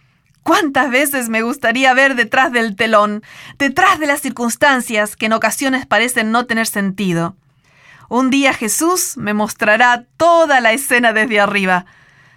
¿Cuántas 0.42 0.90
veces 0.90 1.28
me 1.28 1.42
gustaría 1.42 1.92
ver 1.92 2.14
detrás 2.14 2.50
del 2.52 2.74
telón, 2.74 3.22
detrás 3.58 3.98
de 3.98 4.06
las 4.06 4.22
circunstancias 4.22 5.14
que 5.14 5.26
en 5.26 5.34
ocasiones 5.34 5.84
parecen 5.84 6.30
no 6.30 6.46
tener 6.46 6.66
sentido? 6.66 7.36
Un 8.08 8.30
día 8.30 8.54
Jesús 8.54 9.18
me 9.18 9.34
mostrará 9.34 10.06
toda 10.16 10.62
la 10.62 10.72
escena 10.72 11.12
desde 11.12 11.38
arriba. 11.38 11.84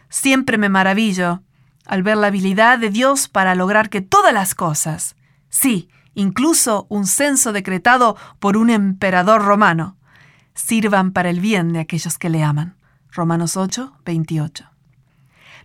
Siempre 0.10 0.58
me 0.58 0.68
maravillo 0.68 1.42
al 1.86 2.04
ver 2.04 2.18
la 2.18 2.28
habilidad 2.28 2.80
de 2.80 2.90
Dios 2.90 3.30
para 3.30 3.56
lograr 3.56 3.90
que 3.90 4.02
todas 4.02 4.34
las 4.34 4.56
cosas, 4.56 5.16
sí, 5.56 5.90
incluso 6.16 6.86
un 6.90 7.08
censo 7.08 7.54
decretado 7.54 8.18
por 8.40 8.58
un 8.58 8.70
emperador 8.70 9.44
romano, 9.44 9.98
sirvan 10.54 11.12
para 11.12 11.30
el 11.30 11.40
bien 11.40 11.72
de 11.74 11.80
aquellos 11.80 12.18
que 12.18 12.30
le 12.30 12.44
aman. 12.44 12.78
Romanos 13.12 13.56
8, 13.56 14.00
28. 14.06 14.70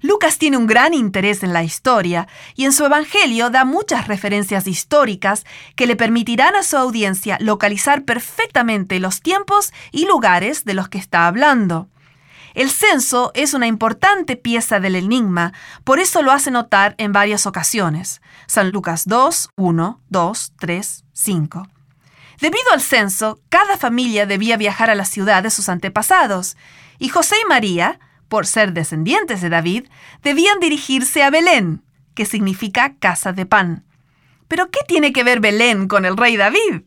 Lucas 0.03 0.39
tiene 0.39 0.57
un 0.57 0.67
gran 0.67 0.95
interés 0.95 1.43
en 1.43 1.53
la 1.53 1.63
historia 1.63 2.27
y 2.55 2.65
en 2.65 2.73
su 2.73 2.85
Evangelio 2.85 3.51
da 3.51 3.65
muchas 3.65 4.07
referencias 4.09 4.67
históricas 4.67 5.45
que 5.77 5.87
le 5.87 5.97
permitirán 5.97 6.55
a 6.55 6.63
su 6.63 6.77
audiencia 6.77 7.37
localizar 7.41 8.05
perfectamente 8.05 8.99
los 9.01 9.21
tiempos 9.21 9.73
y 9.93 10.07
lugares 10.07 10.65
de 10.65 10.75
los 10.75 10.89
que 10.89 10.99
está 10.99 11.27
hablando. 11.27 11.89
El 12.61 12.69
censo 12.69 13.31
es 13.33 13.55
una 13.55 13.67
importante 13.67 14.37
pieza 14.37 14.81
del 14.81 14.95
enigma, 14.95 15.55
por 15.83 15.99
eso 15.99 16.21
lo 16.21 16.31
hace 16.31 16.51
notar 16.51 16.95
en 16.99 17.11
varias 17.11 17.47
ocasiones. 17.47 18.21
San 18.47 18.71
Lucas 18.71 19.05
2, 19.07 19.49
1, 19.57 20.03
2, 20.11 20.53
3, 20.59 21.05
5. 21.11 21.69
Debido 22.39 22.71
al 22.75 22.83
censo, 22.83 23.41
cada 23.49 23.79
familia 23.79 24.27
debía 24.27 24.59
viajar 24.59 24.91
a 24.91 24.95
la 24.95 25.07
ciudad 25.07 25.43
de 25.43 25.49
sus 25.49 25.71
antepasados, 25.71 26.59
y 26.99 27.09
José 27.09 27.37
y 27.43 27.49
María, 27.49 27.99
por 28.29 28.47
ser 28.47 28.75
descendientes 28.75 29.41
de 29.41 29.49
David, 29.49 29.87
debían 30.23 30.61
dirigirse 30.61 31.23
a 31.23 31.31
Belén, 31.31 31.83
que 32.13 32.27
significa 32.27 32.95
casa 32.99 33.33
de 33.33 33.47
pan. 33.47 33.87
¿Pero 34.49 34.71
qué 34.71 34.81
tiene 34.87 35.15
que 35.15 35.25
ver 35.25 35.41
Belén 35.41 35.89
con 35.89 36.05
el 36.05 36.15
rey 36.15 36.37
David? 36.37 36.83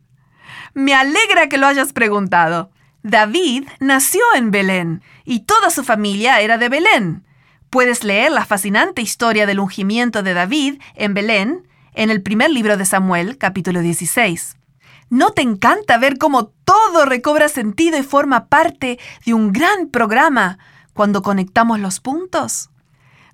Me 0.75 0.94
alegra 0.94 1.50
que 1.50 1.58
lo 1.58 1.65
hayas 1.65 1.94
preguntado. 1.94 2.70
David 3.03 3.67
nació 3.81 4.22
en 4.33 4.50
Belén 4.50 5.03
y 5.25 5.41
toda 5.41 5.69
su 5.72 5.83
familia 5.83 6.39
era 6.39 6.57
de 6.57 6.69
Belén. 6.69 7.25
Puedes 7.69 8.05
leer 8.05 8.31
la 8.31 8.45
fascinante 8.45 9.01
historia 9.01 9.45
del 9.45 9.60
ungimiento 9.60 10.24
de 10.24 10.33
David 10.33 10.81
en 10.95 11.13
Belén 11.13 11.67
en 11.95 12.10
el 12.10 12.22
primer 12.22 12.50
libro 12.50 12.77
de 12.77 12.86
Samuel, 12.86 13.38
capítulo 13.38 13.81
16. 13.81 14.55
¿No 15.10 15.31
te 15.31 15.41
encanta 15.41 15.98
ver 15.98 16.17
cómo 16.17 16.53
todo 16.63 17.03
recobra 17.03 17.50
sentido 17.50 17.98
y 17.98 18.03
forma 18.03 18.45
parte 18.45 19.00
de 19.25 19.33
un 19.33 19.51
gran 19.51 19.89
programa 19.89 20.57
cuando 20.93 21.22
conectamos 21.22 21.81
los 21.81 22.00
puntos? 22.00 22.69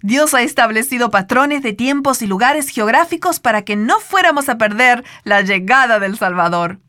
Dios 0.02 0.34
ha 0.34 0.42
establecido 0.42 1.12
patrones 1.12 1.62
de 1.62 1.74
tiempos 1.74 2.24
y 2.24 2.28
lugares 2.28 2.70
geográficos 2.70 3.40
para 3.40 3.62
que 3.62 3.76
no 3.76 4.00
fuéramos 4.00 4.50
a 4.50 4.58
perder 4.58 5.04
la 5.26 5.42
llegada 5.42 6.00
del 6.00 6.18
Salvador. 6.18 6.80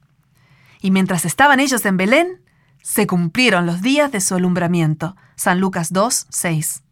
Y 0.80 0.90
mientras 0.92 1.26
estaban 1.26 1.60
ellos 1.60 1.84
en 1.84 1.99
Belén, 1.99 2.40
Se 2.82 3.06
cumplieron 3.06 3.66
los 3.66 3.82
días 3.82 4.10
de 4.12 4.20
su 4.20 4.34
alumbramiento. 4.34 5.16
San 5.37 5.60
Lucas 5.60 5.92
2, 5.92 6.26
6. 6.28 6.82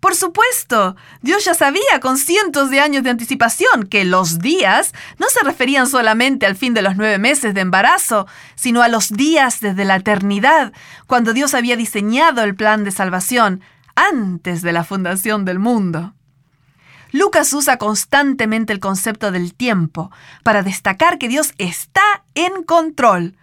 Por 0.00 0.14
supuesto, 0.14 0.94
Dios 1.22 1.44
ya 1.44 1.54
sabía 1.54 2.00
con 2.00 2.18
cientos 2.18 2.70
de 2.70 2.80
años 2.80 3.02
de 3.02 3.10
anticipación 3.10 3.86
que 3.88 4.04
los 4.04 4.38
días 4.38 4.92
no 5.18 5.28
se 5.28 5.42
referían 5.42 5.86
solamente 5.86 6.46
al 6.46 6.54
fin 6.54 6.74
de 6.74 6.82
los 6.82 6.96
nueve 6.96 7.18
meses 7.18 7.54
de 7.54 7.62
embarazo, 7.62 8.26
sino 8.54 8.82
a 8.82 8.88
los 8.88 9.08
días 9.08 9.60
desde 9.60 9.84
la 9.84 9.96
eternidad, 9.96 10.72
cuando 11.06 11.32
Dios 11.32 11.54
había 11.54 11.76
diseñado 11.76 12.42
el 12.42 12.54
plan 12.54 12.84
de 12.84 12.90
salvación 12.90 13.62
antes 13.94 14.62
de 14.62 14.72
la 14.72 14.84
fundación 14.84 15.44
del 15.44 15.58
mundo. 15.58 16.12
Lucas 17.10 17.52
usa 17.54 17.78
constantemente 17.78 18.72
el 18.72 18.80
concepto 18.80 19.32
del 19.32 19.54
tiempo 19.54 20.10
para 20.42 20.62
destacar 20.62 21.18
que 21.18 21.28
Dios 21.28 21.54
está 21.56 22.24
en 22.34 22.62
control, 22.62 23.34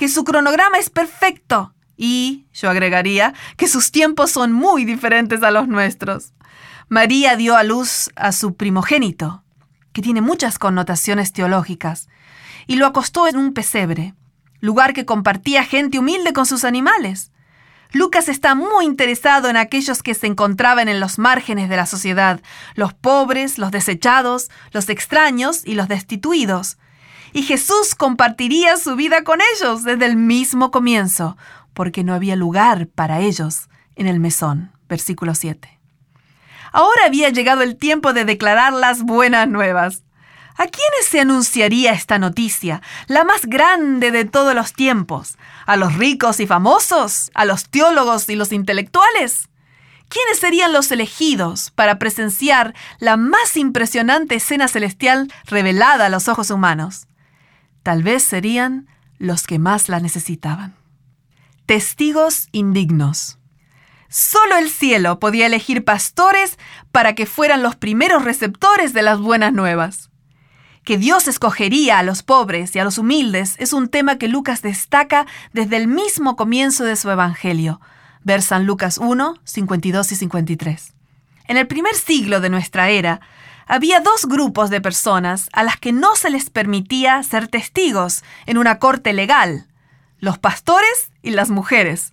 que 0.00 0.08
su 0.08 0.24
cronograma 0.24 0.78
es 0.78 0.88
perfecto 0.88 1.74
y, 1.94 2.46
yo 2.54 2.70
agregaría, 2.70 3.34
que 3.58 3.68
sus 3.68 3.92
tiempos 3.92 4.30
son 4.30 4.50
muy 4.50 4.86
diferentes 4.86 5.42
a 5.42 5.50
los 5.50 5.68
nuestros. 5.68 6.32
María 6.88 7.36
dio 7.36 7.54
a 7.54 7.64
luz 7.64 8.08
a 8.16 8.32
su 8.32 8.54
primogénito, 8.54 9.44
que 9.92 10.00
tiene 10.00 10.22
muchas 10.22 10.58
connotaciones 10.58 11.34
teológicas, 11.34 12.08
y 12.66 12.76
lo 12.76 12.86
acostó 12.86 13.28
en 13.28 13.36
un 13.36 13.52
pesebre, 13.52 14.14
lugar 14.60 14.94
que 14.94 15.04
compartía 15.04 15.64
gente 15.64 15.98
humilde 15.98 16.32
con 16.32 16.46
sus 16.46 16.64
animales. 16.64 17.30
Lucas 17.92 18.30
está 18.30 18.54
muy 18.54 18.86
interesado 18.86 19.50
en 19.50 19.58
aquellos 19.58 20.02
que 20.02 20.14
se 20.14 20.28
encontraban 20.28 20.88
en 20.88 20.98
los 20.98 21.18
márgenes 21.18 21.68
de 21.68 21.76
la 21.76 21.84
sociedad, 21.84 22.40
los 22.74 22.94
pobres, 22.94 23.58
los 23.58 23.70
desechados, 23.70 24.48
los 24.72 24.88
extraños 24.88 25.60
y 25.66 25.74
los 25.74 25.88
destituidos. 25.88 26.78
Y 27.32 27.42
Jesús 27.42 27.94
compartiría 27.94 28.76
su 28.76 28.96
vida 28.96 29.24
con 29.24 29.40
ellos 29.54 29.84
desde 29.84 30.06
el 30.06 30.16
mismo 30.16 30.70
comienzo, 30.70 31.36
porque 31.74 32.04
no 32.04 32.14
había 32.14 32.36
lugar 32.36 32.88
para 32.88 33.20
ellos 33.20 33.68
en 33.96 34.06
el 34.06 34.20
mesón. 34.20 34.72
Versículo 34.88 35.34
7. 35.34 35.78
Ahora 36.72 37.06
había 37.06 37.30
llegado 37.30 37.62
el 37.62 37.76
tiempo 37.76 38.12
de 38.12 38.24
declarar 38.24 38.72
las 38.72 39.02
buenas 39.02 39.48
nuevas. 39.48 40.02
¿A 40.56 40.66
quiénes 40.66 41.06
se 41.08 41.20
anunciaría 41.20 41.92
esta 41.92 42.18
noticia, 42.18 42.82
la 43.06 43.24
más 43.24 43.46
grande 43.46 44.10
de 44.10 44.24
todos 44.24 44.54
los 44.54 44.72
tiempos? 44.72 45.38
¿A 45.64 45.76
los 45.76 45.94
ricos 45.94 46.38
y 46.40 46.46
famosos? 46.46 47.30
¿A 47.34 47.44
los 47.44 47.68
teólogos 47.70 48.28
y 48.28 48.36
los 48.36 48.52
intelectuales? 48.52 49.48
¿Quiénes 50.08 50.40
serían 50.40 50.72
los 50.72 50.90
elegidos 50.90 51.70
para 51.70 51.98
presenciar 51.98 52.74
la 52.98 53.16
más 53.16 53.56
impresionante 53.56 54.34
escena 54.34 54.66
celestial 54.66 55.32
revelada 55.46 56.06
a 56.06 56.08
los 56.08 56.28
ojos 56.28 56.50
humanos? 56.50 57.06
Tal 57.82 58.02
vez 58.02 58.22
serían 58.22 58.88
los 59.18 59.46
que 59.46 59.58
más 59.58 59.88
la 59.88 60.00
necesitaban. 60.00 60.74
Testigos 61.66 62.48
indignos. 62.52 63.38
Solo 64.08 64.56
el 64.56 64.68
cielo 64.70 65.20
podía 65.20 65.46
elegir 65.46 65.84
pastores 65.84 66.58
para 66.90 67.14
que 67.14 67.26
fueran 67.26 67.62
los 67.62 67.76
primeros 67.76 68.24
receptores 68.24 68.92
de 68.92 69.02
las 69.02 69.20
buenas 69.20 69.52
nuevas. 69.52 70.10
Que 70.82 70.98
Dios 70.98 71.28
escogería 71.28 71.98
a 71.98 72.02
los 72.02 72.22
pobres 72.22 72.74
y 72.74 72.80
a 72.80 72.84
los 72.84 72.98
humildes 72.98 73.54
es 73.58 73.72
un 73.72 73.88
tema 73.88 74.18
que 74.18 74.26
Lucas 74.26 74.62
destaca 74.62 75.26
desde 75.52 75.76
el 75.76 75.86
mismo 75.86 76.34
comienzo 76.34 76.84
de 76.84 76.96
su 76.96 77.08
Evangelio. 77.10 77.80
Ver 78.24 78.42
San 78.42 78.66
Lucas 78.66 78.98
1, 78.98 79.36
52 79.44 80.12
y 80.12 80.16
53. 80.16 80.94
En 81.46 81.56
el 81.56 81.66
primer 81.66 81.94
siglo 81.94 82.40
de 82.40 82.50
nuestra 82.50 82.90
era, 82.90 83.20
había 83.70 84.00
dos 84.00 84.26
grupos 84.26 84.68
de 84.68 84.80
personas 84.80 85.48
a 85.52 85.62
las 85.62 85.76
que 85.76 85.92
no 85.92 86.16
se 86.16 86.28
les 86.28 86.50
permitía 86.50 87.22
ser 87.22 87.46
testigos 87.46 88.24
en 88.46 88.58
una 88.58 88.80
corte 88.80 89.12
legal 89.12 89.68
los 90.18 90.38
pastores 90.38 91.12
y 91.22 91.30
las 91.30 91.50
mujeres. 91.50 92.12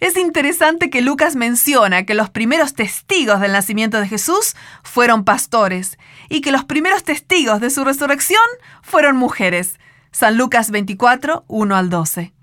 Es 0.00 0.16
interesante 0.18 0.90
que 0.90 1.00
Lucas 1.00 1.36
menciona 1.36 2.04
que 2.04 2.12
los 2.14 2.28
primeros 2.28 2.74
testigos 2.74 3.40
del 3.40 3.52
nacimiento 3.52 3.98
de 3.98 4.08
Jesús 4.08 4.56
fueron 4.82 5.24
pastores 5.24 5.98
y 6.28 6.42
que 6.42 6.52
los 6.52 6.64
primeros 6.64 7.02
testigos 7.02 7.60
de 7.60 7.70
su 7.70 7.82
resurrección 7.82 8.42
fueron 8.82 9.16
mujeres. 9.16 9.80
San 10.12 10.36
Lucas 10.36 10.70
24, 10.70 11.44
1 11.48 11.76
al 11.76 11.88
12. 11.88 12.34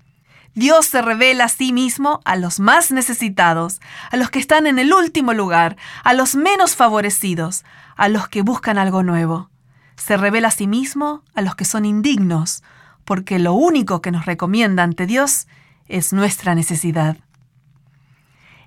Dios 0.54 0.86
se 0.86 1.00
revela 1.00 1.44
a 1.44 1.48
sí 1.48 1.72
mismo 1.72 2.20
a 2.24 2.36
los 2.36 2.60
más 2.60 2.90
necesitados, 2.90 3.80
a 4.10 4.16
los 4.16 4.30
que 4.30 4.38
están 4.38 4.66
en 4.66 4.78
el 4.78 4.92
último 4.92 5.32
lugar, 5.32 5.76
a 6.04 6.12
los 6.12 6.34
menos 6.34 6.76
favorecidos, 6.76 7.64
a 7.96 8.08
los 8.08 8.28
que 8.28 8.42
buscan 8.42 8.78
algo 8.78 9.02
nuevo. 9.02 9.50
Se 9.96 10.16
revela 10.16 10.48
a 10.48 10.52
sí 10.52 10.66
mismo 10.66 11.22
a 11.34 11.42
los 11.42 11.54
que 11.54 11.64
son 11.64 11.84
indignos, 11.84 12.62
porque 13.04 13.38
lo 13.38 13.54
único 13.54 14.00
que 14.00 14.10
nos 14.10 14.26
recomienda 14.26 14.82
ante 14.82 15.06
Dios 15.06 15.46
es 15.86 16.12
nuestra 16.12 16.54
necesidad. 16.54 17.16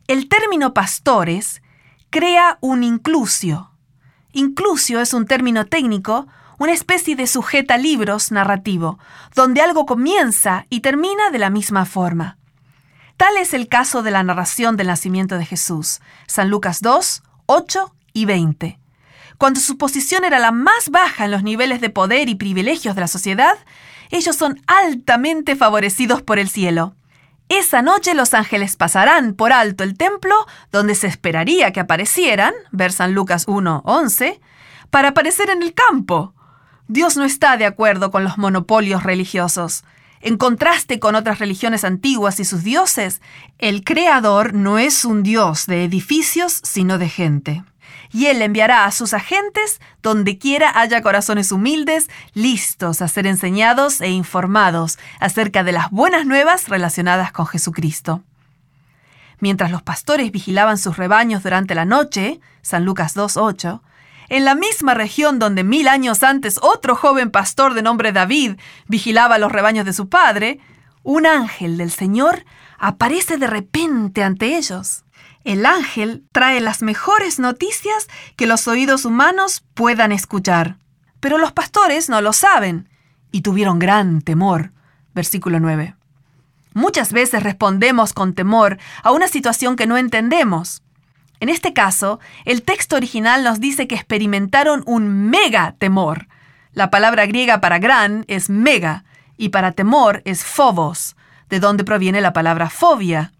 El 0.07 0.29
término 0.29 0.73
pastores 0.73 1.61
crea 2.09 2.57
un 2.61 2.83
inclusio. 2.83 3.71
Inclusio 4.33 5.01
es 5.01 5.13
un 5.13 5.25
término 5.25 5.65
técnico, 5.65 6.27
una 6.59 6.73
especie 6.73 7.15
de 7.15 7.27
sujeta 7.27 7.77
libros 7.77 8.31
narrativo, 8.31 8.99
donde 9.33 9.61
algo 9.61 9.85
comienza 9.85 10.67
y 10.69 10.81
termina 10.81 11.31
de 11.31 11.39
la 11.39 11.49
misma 11.49 11.85
forma. 11.85 12.37
Tal 13.17 13.37
es 13.37 13.53
el 13.53 13.67
caso 13.67 14.03
de 14.03 14.11
la 14.11 14.23
narración 14.23 14.77
del 14.77 14.87
nacimiento 14.87 15.37
de 15.37 15.45
Jesús, 15.45 16.01
San 16.27 16.49
Lucas 16.49 16.81
2, 16.81 17.23
8 17.45 17.95
y 18.13 18.25
20. 18.25 18.79
Cuando 19.37 19.59
su 19.59 19.77
posición 19.77 20.23
era 20.23 20.39
la 20.39 20.51
más 20.51 20.89
baja 20.89 21.25
en 21.25 21.31
los 21.31 21.43
niveles 21.43 21.81
de 21.81 21.89
poder 21.89 22.29
y 22.29 22.35
privilegios 22.35 22.95
de 22.95 23.01
la 23.01 23.07
sociedad, 23.07 23.57
ellos 24.11 24.35
son 24.35 24.61
altamente 24.67 25.55
favorecidos 25.55 26.21
por 26.21 26.39
el 26.39 26.49
cielo. 26.49 26.95
Esa 27.49 27.81
noche 27.81 28.13
los 28.13 28.33
ángeles 28.33 28.75
pasarán 28.75 29.33
por 29.33 29.51
alto 29.51 29.83
el 29.83 29.97
templo 29.97 30.33
donde 30.71 30.95
se 30.95 31.07
esperaría 31.07 31.71
que 31.71 31.79
aparecieran, 31.79 32.53
ver 32.71 32.91
San 32.91 33.13
Lucas 33.13 33.45
1, 33.47 33.83
11, 33.85 34.39
para 34.89 35.09
aparecer 35.09 35.49
en 35.49 35.61
el 35.61 35.73
campo. 35.73 36.33
Dios 36.87 37.17
no 37.17 37.23
está 37.23 37.57
de 37.57 37.65
acuerdo 37.65 38.11
con 38.11 38.23
los 38.23 38.37
monopolios 38.37 39.03
religiosos. 39.03 39.83
En 40.21 40.37
contraste 40.37 40.99
con 40.99 41.13
otras 41.13 41.37
religiones 41.37 41.83
antiguas 41.83 42.39
y 42.39 42.45
sus 42.45 42.63
dioses, 42.63 43.21
el 43.59 43.83
Creador 43.83 44.53
no 44.53 44.79
es 44.79 45.05
un 45.05 45.21
Dios 45.21 45.67
de 45.67 45.83
edificios, 45.83 46.61
sino 46.63 46.97
de 46.97 47.09
gente 47.09 47.63
y 48.15 48.27
Él 48.27 48.41
enviará 48.41 48.85
a 48.85 48.91
sus 48.91 49.13
agentes 49.13 49.81
donde 50.01 50.37
quiera 50.37 50.71
haya 50.79 51.01
corazones 51.01 51.51
humildes, 51.51 52.09
listos 52.33 53.01
a 53.01 53.09
ser 53.09 53.27
enseñados 53.27 53.99
e 53.99 54.07
informados 54.07 54.97
acerca 55.19 55.65
de 55.65 55.73
las 55.73 55.91
buenas 55.91 56.25
nuevas 56.25 56.69
relacionadas 56.69 57.33
con 57.33 57.45
Jesucristo. 57.45 58.23
Mientras 59.41 59.69
los 59.69 59.81
pastores 59.81 60.31
vigilaban 60.31 60.77
sus 60.77 60.95
rebaños 60.95 61.43
durante 61.43 61.75
la 61.75 61.83
noche, 61.83 62.39
San 62.61 62.85
Lucas 62.85 63.17
2.8, 63.17 63.81
en 64.29 64.45
la 64.45 64.55
misma 64.55 64.93
región 64.93 65.37
donde 65.37 65.65
mil 65.65 65.89
años 65.89 66.23
antes 66.23 66.57
otro 66.61 66.95
joven 66.95 67.31
pastor 67.31 67.73
de 67.73 67.81
nombre 67.81 68.13
David 68.13 68.55
vigilaba 68.87 69.39
los 69.39 69.51
rebaños 69.51 69.85
de 69.85 69.91
su 69.91 70.07
padre, 70.07 70.61
un 71.03 71.25
ángel 71.25 71.75
del 71.77 71.91
Señor 71.91 72.45
aparece 72.77 73.35
de 73.35 73.47
repente 73.47 74.23
ante 74.23 74.55
ellos. 74.55 75.04
El 75.45 75.67
ángel 75.67 76.23
trae 76.31 76.59
las 76.59 76.81
mejores 76.81 77.37
noticias 77.37 78.07
que 78.35 78.47
los 78.47 78.67
oídos 78.67 79.05
humanos 79.05 79.63
puedan 79.75 80.11
escuchar. 80.11 80.77
Pero 81.19 81.37
los 81.37 81.51
pastores 81.51 82.09
no 82.09 82.19
lo 82.19 82.33
saben 82.33 82.89
y 83.31 83.41
tuvieron 83.41 83.77
gran 83.77 84.23
temor. 84.23 84.71
Versículo 85.13 85.59
9. 85.59 85.95
Muchas 86.73 87.13
veces 87.13 87.43
respondemos 87.43 88.11
con 88.11 88.33
temor 88.33 88.79
a 89.03 89.11
una 89.11 89.27
situación 89.27 89.75
que 89.75 89.85
no 89.85 89.97
entendemos. 89.97 90.81
En 91.39 91.49
este 91.49 91.73
caso, 91.73 92.19
el 92.45 92.63
texto 92.63 92.95
original 92.95 93.43
nos 93.43 93.59
dice 93.59 93.87
que 93.87 93.95
experimentaron 93.95 94.81
un 94.87 95.29
mega 95.29 95.75
temor. 95.77 96.27
La 96.73 96.89
palabra 96.89 97.27
griega 97.27 97.61
para 97.61 97.77
gran 97.77 98.25
es 98.27 98.49
mega 98.49 99.05
y 99.37 99.49
para 99.49 99.73
temor 99.73 100.23
es 100.25 100.43
phobos, 100.43 101.15
de 101.49 101.59
donde 101.59 101.83
proviene 101.83 102.19
la 102.19 102.33
palabra 102.33 102.71
fobia, 102.71 103.31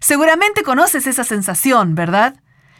Seguramente 0.00 0.62
conoces 0.62 1.06
esa 1.06 1.24
sensación, 1.24 1.94
¿verdad? 1.94 2.34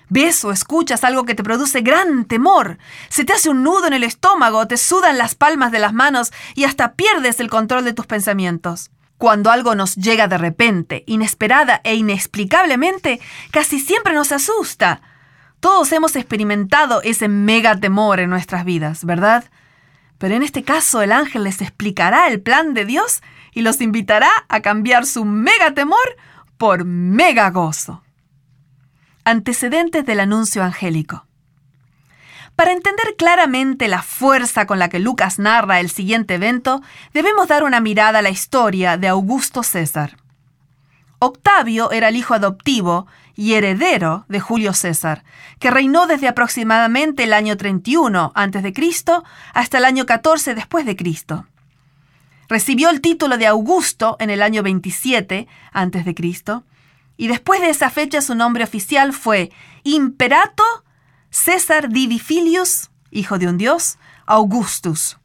Ves 0.08 0.44
o 0.44 0.50
escuchas 0.50 1.04
algo 1.04 1.24
que 1.24 1.36
te 1.36 1.44
produce 1.44 1.82
gran 1.82 2.24
temor. 2.24 2.78
Se 3.08 3.24
te 3.24 3.32
hace 3.32 3.48
un 3.48 3.62
nudo 3.62 3.86
en 3.86 3.92
el 3.92 4.02
estómago, 4.02 4.66
te 4.66 4.76
sudan 4.76 5.18
las 5.18 5.36
palmas 5.36 5.70
de 5.70 5.78
las 5.78 5.92
manos 5.92 6.32
y 6.54 6.64
hasta 6.64 6.94
pierdes 6.94 7.38
el 7.38 7.48
control 7.48 7.84
de 7.84 7.92
tus 7.92 8.06
pensamientos. 8.06 8.90
Cuando 9.18 9.50
algo 9.50 9.74
nos 9.74 9.96
llega 9.96 10.26
de 10.26 10.38
repente, 10.38 11.04
inesperada 11.06 11.80
e 11.84 11.94
inexplicablemente, 11.94 13.20
casi 13.52 13.78
siempre 13.78 14.14
nos 14.14 14.32
asusta. 14.32 15.02
Todos 15.60 15.92
hemos 15.92 16.16
experimentado 16.16 17.02
ese 17.02 17.28
mega 17.28 17.78
temor 17.78 18.18
en 18.18 18.30
nuestras 18.30 18.64
vidas, 18.64 19.04
¿verdad? 19.04 19.44
Pero 20.16 20.34
en 20.34 20.42
este 20.42 20.64
caso 20.64 21.02
el 21.02 21.12
ángel 21.12 21.44
les 21.44 21.60
explicará 21.60 22.28
el 22.28 22.40
plan 22.40 22.74
de 22.74 22.86
Dios 22.86 23.22
y 23.52 23.60
los 23.60 23.80
invitará 23.80 24.30
a 24.48 24.60
cambiar 24.60 25.06
su 25.06 25.24
mega 25.24 25.72
temor 25.72 26.16
por 26.60 26.84
mega 26.84 27.48
gozo. 27.48 28.02
Antecedentes 29.24 30.04
del 30.04 30.20
anuncio 30.20 30.62
angélico. 30.62 31.24
Para 32.54 32.72
entender 32.72 33.16
claramente 33.16 33.88
la 33.88 34.02
fuerza 34.02 34.66
con 34.66 34.78
la 34.78 34.90
que 34.90 34.98
Lucas 34.98 35.38
narra 35.38 35.80
el 35.80 35.88
siguiente 35.88 36.34
evento, 36.34 36.82
debemos 37.14 37.48
dar 37.48 37.64
una 37.64 37.80
mirada 37.80 38.18
a 38.18 38.22
la 38.22 38.28
historia 38.28 38.98
de 38.98 39.08
Augusto 39.08 39.62
César. 39.62 40.18
Octavio 41.18 41.92
era 41.92 42.08
el 42.08 42.16
hijo 42.16 42.34
adoptivo 42.34 43.06
y 43.34 43.54
heredero 43.54 44.26
de 44.28 44.40
Julio 44.40 44.74
César, 44.74 45.24
que 45.60 45.70
reinó 45.70 46.06
desde 46.06 46.28
aproximadamente 46.28 47.24
el 47.24 47.32
año 47.32 47.56
31 47.56 48.32
a.C. 48.34 48.74
hasta 49.54 49.78
el 49.78 49.84
año 49.86 50.04
14 50.04 50.54
después 50.54 50.84
de 50.84 50.94
Cristo. 50.94 51.46
Recibió 52.50 52.90
el 52.90 53.00
título 53.00 53.38
de 53.38 53.46
Augusto 53.46 54.16
en 54.18 54.28
el 54.28 54.42
año 54.42 54.64
27 54.64 55.46
a.C. 55.72 56.34
y 57.16 57.28
después 57.28 57.60
de 57.60 57.70
esa 57.70 57.90
fecha 57.90 58.20
su 58.20 58.34
nombre 58.34 58.64
oficial 58.64 59.12
fue 59.12 59.52
Imperato 59.84 60.64
César 61.30 61.90
Divifilius, 61.90 62.90
hijo 63.12 63.38
de 63.38 63.46
un 63.46 63.56
dios, 63.56 63.98
Augustus. 64.26 65.18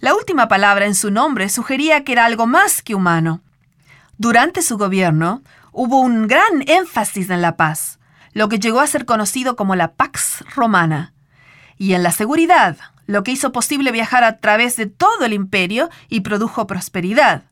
La 0.00 0.16
última 0.16 0.48
palabra 0.48 0.86
en 0.86 0.96
su 0.96 1.12
nombre 1.12 1.50
sugería 1.50 2.02
que 2.02 2.10
era 2.10 2.24
algo 2.24 2.48
más 2.48 2.82
que 2.82 2.96
humano. 2.96 3.42
Durante 4.18 4.60
su 4.60 4.76
gobierno 4.76 5.42
hubo 5.70 6.00
un 6.00 6.26
gran 6.26 6.64
énfasis 6.66 7.30
en 7.30 7.42
la 7.42 7.56
paz, 7.56 8.00
lo 8.32 8.48
que 8.48 8.58
llegó 8.58 8.80
a 8.80 8.88
ser 8.88 9.04
conocido 9.04 9.54
como 9.54 9.76
la 9.76 9.92
Pax 9.92 10.44
Romana, 10.56 11.14
y 11.78 11.92
en 11.92 12.02
la 12.02 12.10
seguridad, 12.10 12.76
lo 13.06 13.22
que 13.22 13.32
hizo 13.32 13.52
posible 13.52 13.92
viajar 13.92 14.24
a 14.24 14.38
través 14.38 14.76
de 14.76 14.86
todo 14.86 15.24
el 15.24 15.32
imperio 15.32 15.90
y 16.08 16.20
produjo 16.20 16.66
prosperidad. 16.66 17.44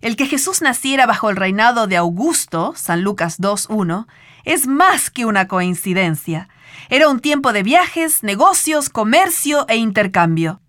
El 0.00 0.16
que 0.16 0.26
Jesús 0.26 0.62
naciera 0.62 1.06
bajo 1.06 1.30
el 1.30 1.36
reinado 1.36 1.86
de 1.86 1.96
Augusto, 1.96 2.72
San 2.76 3.02
Lucas 3.02 3.40
2.1, 3.40 4.06
es 4.44 4.66
más 4.66 5.10
que 5.10 5.24
una 5.24 5.48
coincidencia. 5.48 6.48
Era 6.88 7.08
un 7.08 7.20
tiempo 7.20 7.52
de 7.52 7.62
viajes, 7.62 8.22
negocios, 8.22 8.88
comercio 8.88 9.66
e 9.68 9.76
intercambio. 9.76 10.60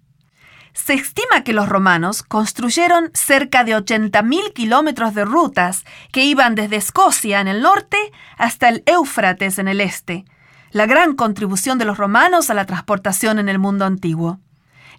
Se 0.74 0.94
estima 0.94 1.44
que 1.44 1.54
los 1.54 1.68
romanos 1.68 2.24
construyeron 2.24 3.12
cerca 3.14 3.64
de 3.64 3.76
80.000 3.76 4.54
kilómetros 4.54 5.14
de 5.14 5.26
rutas 5.26 5.84
que 6.12 6.24
iban 6.24 6.56
desde 6.56 6.78
Escocia 6.78 7.42
en 7.42 7.48
el 7.48 7.62
norte 7.62 7.98
hasta 8.38 8.70
el 8.70 8.84
Éufrates 8.86 9.60
en 9.60 9.68
el 9.68 9.82
este, 9.82 10.26
la 10.72 10.86
gran 10.86 11.16
contribución 11.16 11.78
de 11.78 11.86
los 11.86 11.98
romanos 11.98 12.50
a 12.50 12.54
la 12.54 12.66
transportación 12.66 13.40
en 13.40 13.50
el 13.50 13.60
mundo 13.60 13.86
antiguo. 13.86 14.40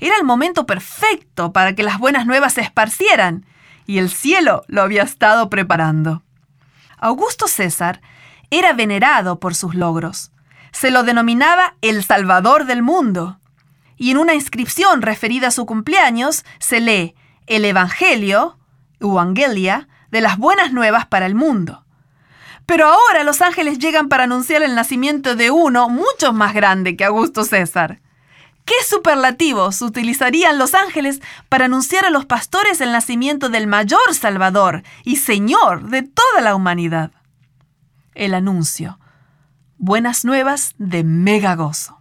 Era 0.01 0.17
el 0.17 0.25
momento 0.25 0.67
perfecto 0.67 1.53
para 1.53 1.75
que 1.75 1.83
las 1.83 1.99
buenas 1.99 2.27
nuevas 2.27 2.55
se 2.55 2.63
esparcieran, 2.63 3.47
y 3.87 3.99
el 3.99 4.11
cielo 4.11 4.65
lo 4.69 4.83
había 4.83 5.03
estado 5.03 5.51
preparando. 5.51 6.23
Augusto 6.99 7.49
César 7.49 8.01
era 8.51 8.73
venerado 8.73 9.41
por 9.41 9.55
sus 9.55 9.75
logros. 9.75 10.33
Se 10.73 10.91
lo 10.91 11.03
denominaba 11.03 11.75
el 11.81 12.05
Salvador 12.05 12.67
del 12.67 12.83
mundo 12.83 13.41
y 14.01 14.11
en 14.11 14.17
una 14.17 14.35
inscripción 14.35 15.03
referida 15.03 15.49
a 15.49 15.51
su 15.51 15.67
cumpleaños 15.67 16.47
se 16.59 16.81
lee 16.81 17.15
el 17.47 17.67
Evangelio, 17.67 18.59
Evangelia, 18.99 19.89
de 20.11 20.23
las 20.23 20.39
buenas 20.39 20.73
nuevas 20.73 21.05
para 21.07 21.27
el 21.27 21.35
mundo. 21.35 21.85
Pero 22.71 22.87
ahora 22.87 23.25
los 23.25 23.43
ángeles 23.43 23.81
llegan 23.81 24.09
para 24.09 24.23
anunciar 24.23 24.63
el 24.63 24.77
nacimiento 24.77 25.35
de 25.35 25.51
uno 25.51 25.89
mucho 25.89 26.33
más 26.33 26.55
grande 26.55 26.97
que 26.97 27.05
Augusto 27.05 27.43
César. 27.43 28.01
¿Qué 28.65 28.77
superlativos 28.89 29.83
utilizarían 29.83 30.57
los 30.57 30.75
ángeles 30.75 31.21
para 31.49 31.65
anunciar 31.65 32.05
a 32.05 32.11
los 32.11 32.27
pastores 32.27 32.81
el 32.81 32.93
nacimiento 32.93 33.49
del 33.49 33.67
mayor 33.67 34.15
Salvador 34.15 34.85
y 35.03 35.17
Señor 35.17 35.91
de 35.91 36.03
toda 36.03 36.43
la 36.43 36.55
humanidad? 36.55 37.11
El 38.15 38.35
anuncio. 38.35 39.01
Buenas 39.77 40.25
nuevas 40.25 40.77
de 40.79 41.03
mega 41.03 41.57
gozo. 41.57 41.99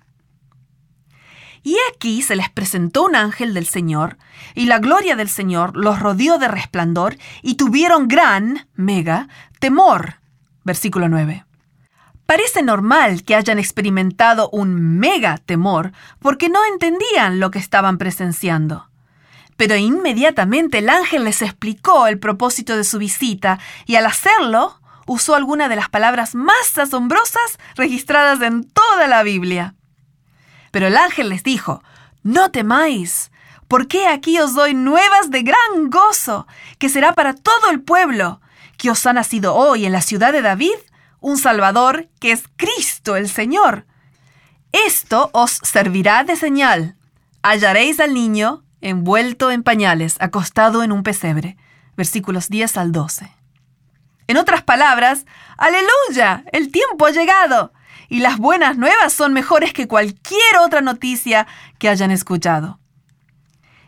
Y 1.64 1.78
aquí 1.92 2.22
se 2.22 2.36
les 2.36 2.52
presentó 2.52 3.06
un 3.06 3.16
ángel 3.16 3.56
del 3.56 3.66
Señor, 3.66 4.20
y 4.54 4.68
la 4.68 4.78
gloria 4.78 5.16
del 5.16 5.30
Señor 5.30 5.76
los 5.76 5.98
rodeó 5.98 6.38
de 6.38 6.48
resplandor, 6.48 7.18
y 7.42 7.56
tuvieron 7.56 8.08
gran, 8.08 8.68
mega, 8.76 9.30
temor. 9.60 10.19
Versículo 10.70 11.10
9. 11.10 11.46
Parece 12.28 12.62
normal 12.62 13.24
que 13.24 13.34
hayan 13.34 13.58
experimentado 13.58 14.52
un 14.52 15.00
mega 15.00 15.40
temor 15.40 15.94
porque 16.20 16.48
no 16.48 16.60
entendían 16.64 17.40
lo 17.40 17.50
que 17.50 17.58
estaban 17.58 17.98
presenciando. 17.98 18.88
Pero 19.58 19.76
inmediatamente 19.78 20.78
el 20.78 20.90
ángel 20.90 21.24
les 21.24 21.42
explicó 21.42 22.06
el 22.06 22.20
propósito 22.20 22.78
de 22.78 22.84
su 22.84 23.00
visita 23.00 23.58
y 23.88 23.96
al 23.96 24.06
hacerlo 24.06 24.80
usó 25.08 25.34
alguna 25.34 25.70
de 25.70 25.76
las 25.76 25.90
palabras 25.90 26.36
más 26.36 26.78
asombrosas 26.78 27.58
registradas 27.76 28.40
en 28.44 28.64
toda 28.64 29.08
la 29.08 29.24
Biblia. 29.24 29.74
Pero 30.70 30.86
el 30.86 30.98
ángel 30.98 31.30
les 31.30 31.42
dijo, 31.42 31.82
No 32.22 32.52
temáis, 32.52 33.32
porque 33.68 34.06
aquí 34.06 34.38
os 34.38 34.54
doy 34.54 34.76
nuevas 34.76 35.32
de 35.32 35.42
gran 35.42 35.90
gozo, 35.90 36.46
que 36.78 36.90
será 36.90 37.14
para 37.14 37.34
todo 37.34 37.72
el 37.72 37.82
pueblo, 37.82 38.40
que 38.80 38.90
os 38.90 39.06
ha 39.06 39.14
nacido 39.14 39.54
hoy 39.54 39.86
en 39.86 39.92
la 39.92 40.02
ciudad 40.02 40.32
de 40.32 40.42
David 40.42 40.74
un 41.20 41.38
Salvador, 41.38 42.08
que 42.20 42.32
es 42.32 42.46
Cristo 42.56 43.18
el 43.18 43.30
Señor. 43.30 43.86
Esto 44.72 45.30
os 45.34 45.52
servirá 45.52 46.24
de 46.24 46.38
señal. 46.38 46.96
Hallaréis 47.44 48.00
al 48.00 48.14
niño 48.14 48.64
envuelto 48.82 49.52
en 49.52 49.64
pañales, 49.64 50.16
acostado 50.22 50.82
en 50.82 50.94
un 50.94 51.04
pesebre. 51.04 51.58
Versículos 51.98 52.48
10 52.48 52.78
al 52.78 52.92
12. 52.94 53.30
En 54.28 54.38
otras 54.38 54.64
palabras, 54.64 55.26
aleluya, 55.58 56.46
el 56.54 56.72
tiempo 56.72 57.06
ha 57.06 57.12
llegado 57.12 57.74
y 58.08 58.20
las 58.20 58.38
buenas 58.38 58.78
nuevas 58.78 59.12
son 59.12 59.34
mejores 59.34 59.74
que 59.74 59.90
cualquier 59.90 60.58
otra 60.62 60.80
noticia 60.80 61.48
que 61.80 61.90
hayan 61.90 62.12
escuchado. 62.12 62.79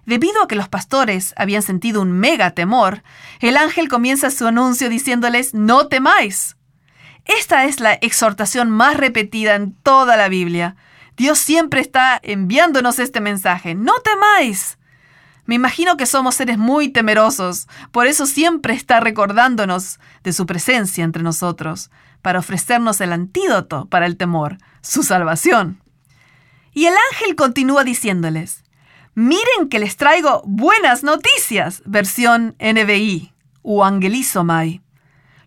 Debido 0.06 0.44
a 0.44 0.48
que 0.48 0.56
los 0.56 0.68
pastores 0.68 1.34
habían 1.38 1.62
sentido 1.62 2.02
un 2.02 2.12
mega 2.12 2.52
temor, 2.52 3.04
el 3.40 3.58
ángel 3.58 3.88
comienza 3.88 4.32
su 4.32 4.48
anuncio 4.48 4.90
diciéndoles, 4.90 5.54
no 5.54 5.88
temáis. 5.88 6.58
Esta 7.26 7.66
es 7.66 7.80
la 7.80 7.94
exhortación 7.94 8.70
más 8.70 8.98
repetida 8.98 9.56
en 9.56 9.74
toda 9.74 10.18
la 10.18 10.28
Biblia. 10.28 10.76
Dios 11.18 11.38
siempre 11.38 11.82
está 11.82 12.20
enviándonos 12.24 12.98
este 13.00 13.22
mensaje, 13.22 13.76
no 13.76 13.94
temáis. 14.00 14.80
Me 15.46 15.56
imagino 15.56 15.98
que 15.98 16.06
somos 16.06 16.36
seres 16.36 16.58
muy 16.58 16.90
temerosos, 16.90 17.68
por 17.92 18.08
eso 18.08 18.26
siempre 18.26 18.74
está 18.74 19.00
recordándonos 19.00 20.00
de 20.24 20.34
su 20.34 20.46
presencia 20.46 21.04
entre 21.04 21.24
nosotros 21.24 21.92
para 22.22 22.40
ofrecernos 22.40 23.02
el 23.02 23.12
antídoto 23.12 23.86
para 23.86 24.06
el 24.06 24.18
temor, 24.18 24.58
su 24.82 25.04
salvación. 25.04 25.82
Y 26.74 26.86
el 26.86 26.94
ángel 27.12 27.36
continúa 27.36 27.84
diciéndoles, 27.84 28.61
miren 29.16 29.70
que 29.70 29.80
les 29.80 29.98
traigo 29.98 30.42
buenas 30.46 31.04
noticias, 31.04 31.82
versión 31.86 32.56
NBI, 32.60 33.34
o 33.62 33.84
Angelizomai. 33.84 34.82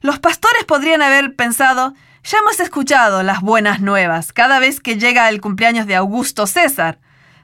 Los 0.00 0.18
pastores 0.18 0.64
podrían 0.64 1.02
haber 1.02 1.34
pensado, 1.34 1.94
ya 2.22 2.38
hemos 2.38 2.60
escuchado 2.60 3.22
las 3.22 3.40
buenas 3.40 3.80
nuevas 3.80 4.32
cada 4.32 4.58
vez 4.58 4.80
que 4.80 4.98
llega 4.98 5.28
el 5.28 5.40
cumpleaños 5.40 5.86
de 5.86 5.96
Augusto 5.96 6.46
César, 6.46 6.98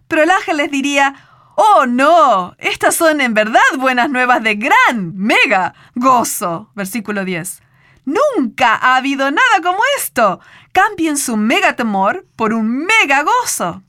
pero 0.09 0.23
el 0.23 0.31
ángel 0.31 0.59
les 0.59 0.71
diría, 0.71 1.15
oh 1.57 1.87
no, 1.87 2.55
estas 2.59 2.97
son 2.97 3.21
en 3.21 3.35
verdad 3.35 3.61
buenas 3.79 4.11
nuevas 4.11 4.43
de 4.43 4.55
gran, 4.57 5.15
mega 5.17 5.75
gozo, 5.95 6.71
versículo 6.75 7.25
10. 7.25 7.63
Nunca 8.05 8.75
ha 8.75 8.97
habido 8.97 9.31
nada 9.31 9.61
como 9.63 9.79
esto. 9.99 10.41
Cambien 10.73 11.17
su 11.17 11.37
mega 11.37 11.77
temor 11.77 12.27
por 12.37 12.55
un 12.55 12.87
mega 12.87 13.23
gozo. 13.23 13.83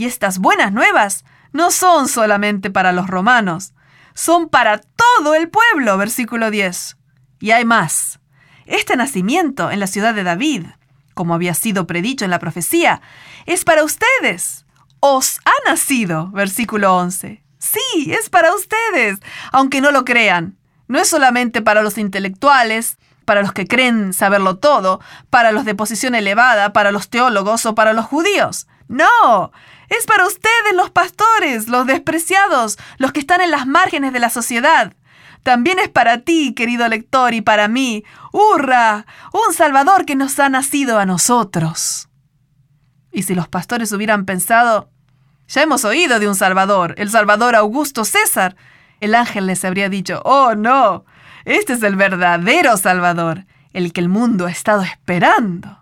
Y 0.00 0.06
estas 0.06 0.38
buenas 0.38 0.72
nuevas 0.72 1.26
no 1.52 1.70
son 1.70 2.08
solamente 2.08 2.70
para 2.70 2.90
los 2.90 3.06
romanos, 3.06 3.74
son 4.14 4.48
para 4.48 4.78
todo 4.78 5.34
el 5.34 5.50
pueblo, 5.50 5.98
versículo 5.98 6.50
10. 6.50 6.96
Y 7.38 7.50
hay 7.50 7.66
más. 7.66 8.18
Este 8.64 8.96
nacimiento 8.96 9.70
en 9.70 9.78
la 9.78 9.86
ciudad 9.86 10.14
de 10.14 10.22
David, 10.22 10.64
como 11.12 11.34
había 11.34 11.52
sido 11.52 11.86
predicho 11.86 12.24
en 12.24 12.30
la 12.30 12.38
profecía, 12.38 13.02
es 13.44 13.66
para 13.66 13.84
ustedes. 13.84 14.64
Os 15.00 15.38
ha 15.44 15.68
nacido, 15.70 16.28
versículo 16.28 16.96
11. 16.96 17.44
Sí, 17.58 18.10
es 18.10 18.30
para 18.30 18.54
ustedes, 18.54 19.18
aunque 19.52 19.82
no 19.82 19.90
lo 19.90 20.06
crean. 20.06 20.56
No 20.88 20.98
es 20.98 21.10
solamente 21.10 21.60
para 21.60 21.82
los 21.82 21.98
intelectuales, 21.98 22.96
para 23.26 23.42
los 23.42 23.52
que 23.52 23.66
creen 23.66 24.14
saberlo 24.14 24.56
todo, 24.56 25.02
para 25.28 25.52
los 25.52 25.66
de 25.66 25.74
posición 25.74 26.14
elevada, 26.14 26.72
para 26.72 26.90
los 26.90 27.10
teólogos 27.10 27.66
o 27.66 27.74
para 27.74 27.92
los 27.92 28.06
judíos. 28.06 28.66
No, 28.88 29.52
es 29.90 30.06
para 30.06 30.26
ustedes 30.26 30.74
los 30.74 30.90
pastores, 30.90 31.68
los 31.68 31.86
despreciados, 31.86 32.78
los 32.96 33.12
que 33.12 33.20
están 33.20 33.40
en 33.40 33.50
las 33.50 33.66
márgenes 33.66 34.12
de 34.12 34.20
la 34.20 34.30
sociedad. 34.30 34.94
También 35.42 35.78
es 35.78 35.88
para 35.88 36.18
ti, 36.18 36.54
querido 36.54 36.86
lector, 36.88 37.34
y 37.34 37.40
para 37.40 37.66
mí. 37.66 38.04
¡Hurra! 38.32 39.04
Un 39.32 39.52
Salvador 39.52 40.06
que 40.06 40.14
nos 40.14 40.38
ha 40.38 40.48
nacido 40.48 40.98
a 40.98 41.06
nosotros. 41.06 42.08
Y 43.10 43.24
si 43.24 43.34
los 43.34 43.48
pastores 43.48 43.90
hubieran 43.92 44.24
pensado, 44.24 44.90
ya 45.48 45.62
hemos 45.62 45.84
oído 45.84 46.20
de 46.20 46.28
un 46.28 46.36
Salvador, 46.36 46.94
el 46.96 47.10
Salvador 47.10 47.56
Augusto 47.56 48.04
César, 48.04 48.54
el 49.00 49.16
ángel 49.16 49.46
les 49.46 49.64
habría 49.64 49.88
dicho, 49.88 50.22
oh 50.24 50.54
no, 50.54 51.04
este 51.44 51.72
es 51.72 51.82
el 51.82 51.96
verdadero 51.96 52.76
Salvador, 52.76 53.46
el 53.72 53.92
que 53.92 54.00
el 54.00 54.08
mundo 54.08 54.46
ha 54.46 54.50
estado 54.50 54.82
esperando. 54.82 55.79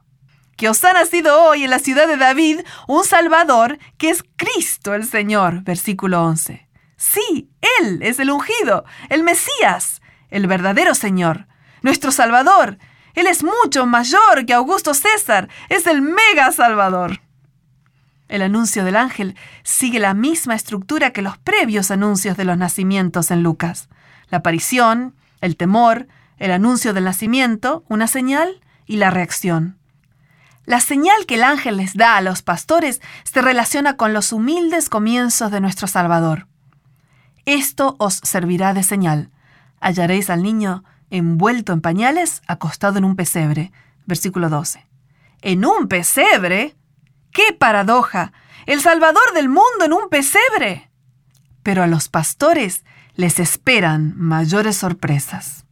Que 0.58 0.68
os 0.68 0.84
ha 0.84 0.92
nacido 0.92 1.40
hoy 1.40 1.62
en 1.62 1.70
la 1.70 1.78
ciudad 1.78 2.08
de 2.08 2.16
David 2.16 2.62
un 2.88 3.04
Salvador 3.04 3.78
que 3.96 4.10
es 4.10 4.24
Cristo 4.34 4.92
el 4.92 5.04
Señor. 5.06 5.62
Versículo 5.62 6.24
11. 6.24 6.68
Sí, 6.96 7.48
Él 7.80 8.00
es 8.02 8.18
el 8.18 8.28
ungido, 8.32 8.84
el 9.08 9.22
Mesías, 9.22 10.02
el 10.30 10.48
verdadero 10.48 10.96
Señor. 10.96 11.46
nuestro 11.82 12.10
Salvador. 12.10 12.76
Él 13.14 13.28
es 13.28 13.44
mucho 13.44 13.86
mayor 13.86 14.46
que 14.46 14.52
Augusto 14.52 14.94
César, 14.94 15.48
es 15.68 15.86
el 15.86 16.02
mega 16.02 16.50
Salvador. 16.50 17.20
El 18.26 18.42
anuncio 18.42 18.84
del 18.84 18.96
ángel 18.96 19.36
sigue 19.62 20.00
la 20.00 20.12
misma 20.12 20.56
estructura 20.56 21.12
que 21.12 21.22
los 21.22 21.38
previos 21.38 21.92
anuncios 21.92 22.36
de 22.36 22.44
los 22.44 22.58
nacimientos 22.58 23.30
en 23.30 23.44
Lucas. 23.44 23.88
La 24.28 24.38
aparición, 24.38 25.14
el 25.40 25.56
temor, 25.56 26.08
el 26.36 26.50
anuncio 26.50 26.94
del 26.94 27.04
nacimiento, 27.04 27.84
una 27.88 28.08
señal 28.08 28.60
y 28.86 28.96
la 28.96 29.10
reacción. 29.10 29.78
La 30.68 30.80
señal 30.80 31.24
que 31.24 31.36
el 31.36 31.44
ángel 31.44 31.78
les 31.78 31.94
da 31.94 32.18
a 32.18 32.20
los 32.20 32.42
pastores 32.42 33.00
se 33.24 33.40
relaciona 33.40 33.96
con 33.96 34.12
los 34.12 34.32
humildes 34.34 34.90
comienzos 34.90 35.50
de 35.50 35.62
nuestro 35.62 35.86
Salvador. 35.88 36.46
Esto 37.46 37.96
os 37.98 38.20
servirá 38.22 38.74
de 38.74 38.82
señal. 38.82 39.30
Hallaréis 39.80 40.28
al 40.28 40.42
niño 40.42 40.84
envuelto 41.08 41.72
en 41.72 41.80
pañales, 41.80 42.42
acostado 42.46 42.98
en 42.98 43.06
un 43.06 43.16
pesebre. 43.16 43.72
Versículo 44.04 44.50
12. 44.50 44.86
¿En 45.40 45.64
un 45.64 45.88
pesebre? 45.88 46.76
¡Qué 47.32 47.54
paradoja! 47.58 48.34
El 48.66 48.82
Salvador 48.82 49.32
del 49.32 49.48
mundo 49.48 49.86
en 49.86 49.94
un 49.94 50.10
pesebre. 50.10 50.90
Pero 51.62 51.82
a 51.82 51.86
los 51.86 52.10
pastores 52.10 52.84
les 53.14 53.40
esperan 53.40 54.12
mayores 54.18 54.76
sorpresas. 54.76 55.64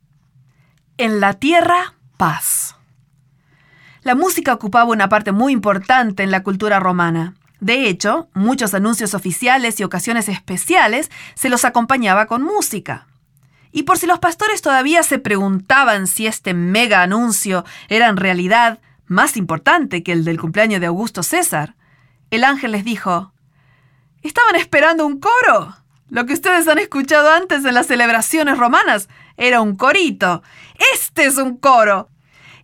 En 0.97 1.21
la 1.21 1.35
tierra, 1.35 1.97
paz. 2.17 2.76
La 4.07 4.14
música 4.14 4.55
ocupaba 4.55 4.92
una 4.92 5.09
parte 5.09 5.33
muy 5.33 5.53
importante 5.53 6.23
en 6.23 6.31
la 6.31 6.45
cultura 6.45 6.79
romana. 6.79 7.35
De 7.59 7.88
hecho, 7.88 8.29
muchos 8.35 8.73
anuncios 8.73 9.14
oficiales 9.14 9.81
y 9.81 9.83
ocasiones 9.83 10.29
especiales 10.29 11.11
se 11.35 11.49
los 11.49 11.64
acompañaba 11.64 12.27
con 12.27 12.42
música. 12.42 13.09
Y 13.73 13.83
por 13.83 13.99
si 13.99 14.07
los 14.07 14.21
pastores 14.21 14.62
todavía 14.62 15.03
se 15.03 15.19
preguntaban 15.19 16.07
si 16.07 16.29
este 16.29 16.55
mega 16.55 17.03
anuncio 17.03 17.64
era 17.88 18.07
en 18.07 18.16
realidad 18.16 18.79
más 19.07 19.37
importante 19.37 20.05
que 20.05 20.12
el 20.12 20.25
del 20.25 20.40
cumpleaños 20.40 20.81
de 20.81 20.87
Augusto 20.87 21.25
César, 21.25 21.75
el 22.31 22.45
ángel 22.45 22.71
les 22.71 22.85
dijo, 22.85 23.33
Estaban 24.23 24.55
esperando 24.55 25.05
un 25.05 25.19
coro. 25.19 25.79
Lo 26.11 26.27
que 26.27 26.35
ustedes 26.35 26.69
han 26.69 26.79
escuchado 26.79 27.33
antes 27.33 27.64
en 27.64 27.75
las 27.75 27.88
celebraciones 27.88 28.57
romanas 28.57 29.09
era 29.37 29.61
un 29.61 29.75
corito. 29.75 30.45
Este 30.95 31.25
es 31.25 31.38
un 31.38 31.57
coro. 31.57 32.09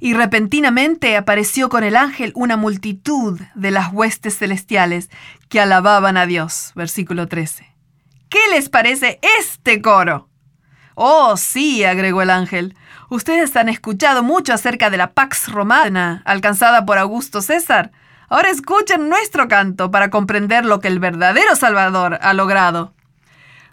Y 0.04 0.14
repentinamente 0.14 1.16
apareció 1.16 1.68
con 1.68 1.84
el 1.84 1.94
ángel 1.94 2.32
una 2.34 2.56
multitud 2.56 3.40
de 3.54 3.70
las 3.70 3.92
huestes 3.92 4.36
celestiales 4.36 5.10
que 5.48 5.60
alababan 5.60 6.16
a 6.16 6.26
Dios. 6.26 6.72
Versículo 6.74 7.28
13. 7.28 7.72
¿Qué 8.28 8.40
les 8.50 8.68
parece 8.68 9.20
este 9.38 9.80
coro? 9.80 10.28
Oh, 10.96 11.36
sí, 11.36 11.84
agregó 11.84 12.22
el 12.22 12.30
ángel. 12.30 12.76
Ustedes 13.10 13.54
han 13.54 13.68
escuchado 13.68 14.24
mucho 14.24 14.52
acerca 14.52 14.90
de 14.90 14.96
la 14.96 15.12
Pax 15.12 15.52
Romana 15.52 16.22
alcanzada 16.24 16.84
por 16.84 16.98
Augusto 16.98 17.40
César. 17.40 17.92
Ahora 18.28 18.50
escuchen 18.50 19.08
nuestro 19.08 19.46
canto 19.46 19.92
para 19.92 20.10
comprender 20.10 20.64
lo 20.64 20.80
que 20.80 20.88
el 20.88 20.98
verdadero 20.98 21.54
Salvador 21.54 22.18
ha 22.22 22.32
logrado. 22.32 22.92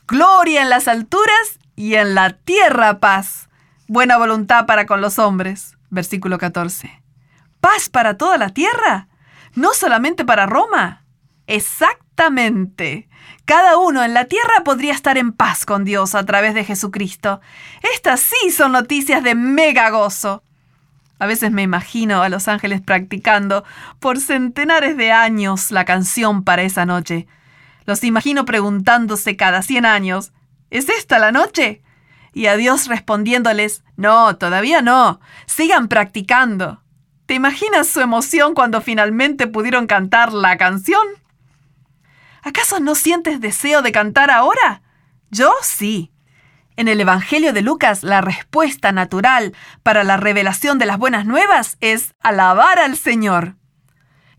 Gloria 0.08 0.62
en 0.62 0.70
las 0.70 0.88
alturas 0.88 1.58
y 1.76 1.96
en 1.96 2.13
la 2.13 2.34
tierra 2.34 3.00
paz. 3.00 3.50
Buena 3.88 4.18
voluntad 4.18 4.68
para 4.68 4.86
con 4.86 5.02
los 5.02 5.18
hombres. 5.18 5.79
Versículo 5.89 6.38
14. 6.38 7.02
¿Paz 7.60 7.89
para 7.89 8.17
toda 8.17 8.38
la 8.38 8.49
tierra? 8.49 9.08
¿No 9.56 9.73
solamente 9.73 10.23
para 10.25 10.45
Roma? 10.45 11.06
Exactamente. 11.47 13.10
Cada 13.45 13.78
uno 13.78 14.04
en 14.04 14.13
la 14.13 14.25
tierra 14.25 14.63
podría 14.63 14.93
estar 14.93 15.17
en 15.17 15.34
paz 15.34 15.65
con 15.65 15.84
Dios 15.84 16.13
a 16.13 16.25
través 16.25 16.54
de 16.54 16.63
Jesucristo. 16.63 17.41
Estas 17.95 18.19
sí 18.19 18.52
son 18.52 18.71
noticias 18.71 19.23
de 19.23 19.34
mega 19.36 19.89
gozo. 19.89 20.43
A 21.17 21.25
veces 21.25 21.52
me 21.52 21.63
imagino 21.63 22.21
a 22.21 22.30
los 22.30 22.47
ángeles 22.47 22.82
practicando 22.82 23.65
por 23.99 24.19
centenares 24.19 24.95
de 24.95 25.12
años 25.12 25.71
la 25.71 25.84
canción 25.84 26.43
para 26.43 26.62
esa 26.62 26.86
noche. 26.86 27.28
Los 27.86 28.04
imagino 28.04 28.45
preguntándose 28.45 29.36
cada 29.36 29.62
cien 29.62 29.86
años, 29.86 30.32
¿es 30.69 30.88
esta 30.88 31.19
la 31.19 31.32
noche? 31.32 31.82
Y 32.39 32.47
a 32.47 32.56
Dios 32.56 32.88
respondiéndoles, 32.88 33.84
no, 33.97 34.38
todavía 34.38 34.82
no, 34.82 35.19
sigan 35.45 35.89
practicando. 35.89 36.82
¿Te 37.25 37.34
imaginas 37.34 37.89
su 37.89 37.99
emoción 37.99 38.54
cuando 38.54 38.80
finalmente 38.80 39.45
pudieron 39.45 39.88
cantar 39.88 40.32
la 40.32 40.56
canción? 40.56 41.06
¿Acaso 42.41 42.80
no 42.80 42.95
sientes 42.95 43.41
deseo 43.41 43.82
de 43.82 43.91
cantar 43.91 44.32
ahora? 44.32 44.84
Yo 45.30 45.52
sí. 45.62 46.13
En 46.78 46.88
el 46.88 47.02
Evangelio 47.02 47.52
de 47.52 47.62
Lucas, 47.62 48.04
la 48.04 48.21
respuesta 48.21 48.93
natural 48.93 49.54
para 49.84 50.06
la 50.06 50.15
revelación 50.15 50.80
de 50.80 50.86
las 50.86 50.97
buenas 50.97 51.25
nuevas 51.25 51.75
es 51.82 52.13
alabar 52.21 52.80
al 52.80 52.95
Señor. 52.95 53.58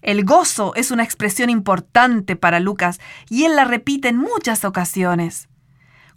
El 0.01 0.25
gozo 0.25 0.73
es 0.75 0.91
una 0.91 1.05
expresión 1.05 1.51
importante 1.51 2.35
para 2.35 2.61
Lucas 2.61 2.99
y 3.29 3.45
él 3.45 3.57
la 3.57 3.67
repite 3.67 4.09
en 4.09 4.17
muchas 4.17 4.65
ocasiones. 4.65 5.50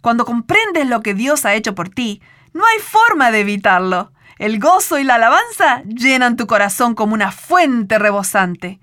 Cuando 0.04 0.26
comprendes 0.26 0.86
lo 0.86 1.00
que 1.00 1.14
Dios 1.14 1.46
ha 1.46 1.54
hecho 1.54 1.74
por 1.74 1.88
ti, 1.88 2.20
no 2.52 2.62
hay 2.66 2.78
forma 2.78 3.30
de 3.30 3.40
evitarlo. 3.40 4.12
El 4.38 4.60
gozo 4.60 4.98
y 4.98 5.02
la 5.02 5.14
alabanza 5.14 5.82
llenan 5.84 6.36
tu 6.36 6.46
corazón 6.46 6.94
como 6.94 7.14
una 7.14 7.32
fuente 7.32 7.98
rebosante. 7.98 8.80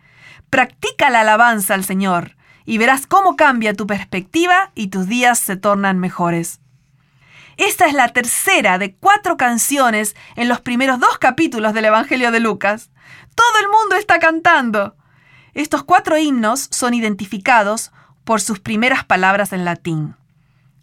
Practica 0.49 1.11
la 1.11 1.19
alabanza 1.19 1.75
al 1.75 1.83
Señor 1.83 2.37
y 2.65 2.79
verás 2.79 3.05
cómo 3.05 3.35
cambia 3.35 3.75
tu 3.75 3.85
perspectiva 3.85 4.71
y 4.73 4.87
tus 4.87 5.05
días 5.05 5.37
se 5.37 5.57
tornan 5.57 5.99
mejores. 5.99 6.59
Esta 7.55 7.85
es 7.85 7.93
la 7.93 8.07
tercera 8.07 8.79
de 8.79 8.95
cuatro 8.95 9.37
canciones 9.37 10.15
en 10.35 10.49
los 10.49 10.59
primeros 10.59 10.99
dos 10.99 11.19
capítulos 11.19 11.75
del 11.75 11.85
Evangelio 11.85 12.31
de 12.31 12.39
Lucas. 12.39 12.89
Todo 13.35 13.59
el 13.61 13.69
mundo 13.69 13.95
está 13.95 14.17
cantando. 14.17 14.95
Estos 15.53 15.83
cuatro 15.83 16.17
himnos 16.17 16.67
son 16.71 16.95
identificados 16.95 17.91
por 18.23 18.41
sus 18.41 18.59
primeras 18.59 19.05
palabras 19.05 19.53
en 19.53 19.65
latín. 19.65 20.15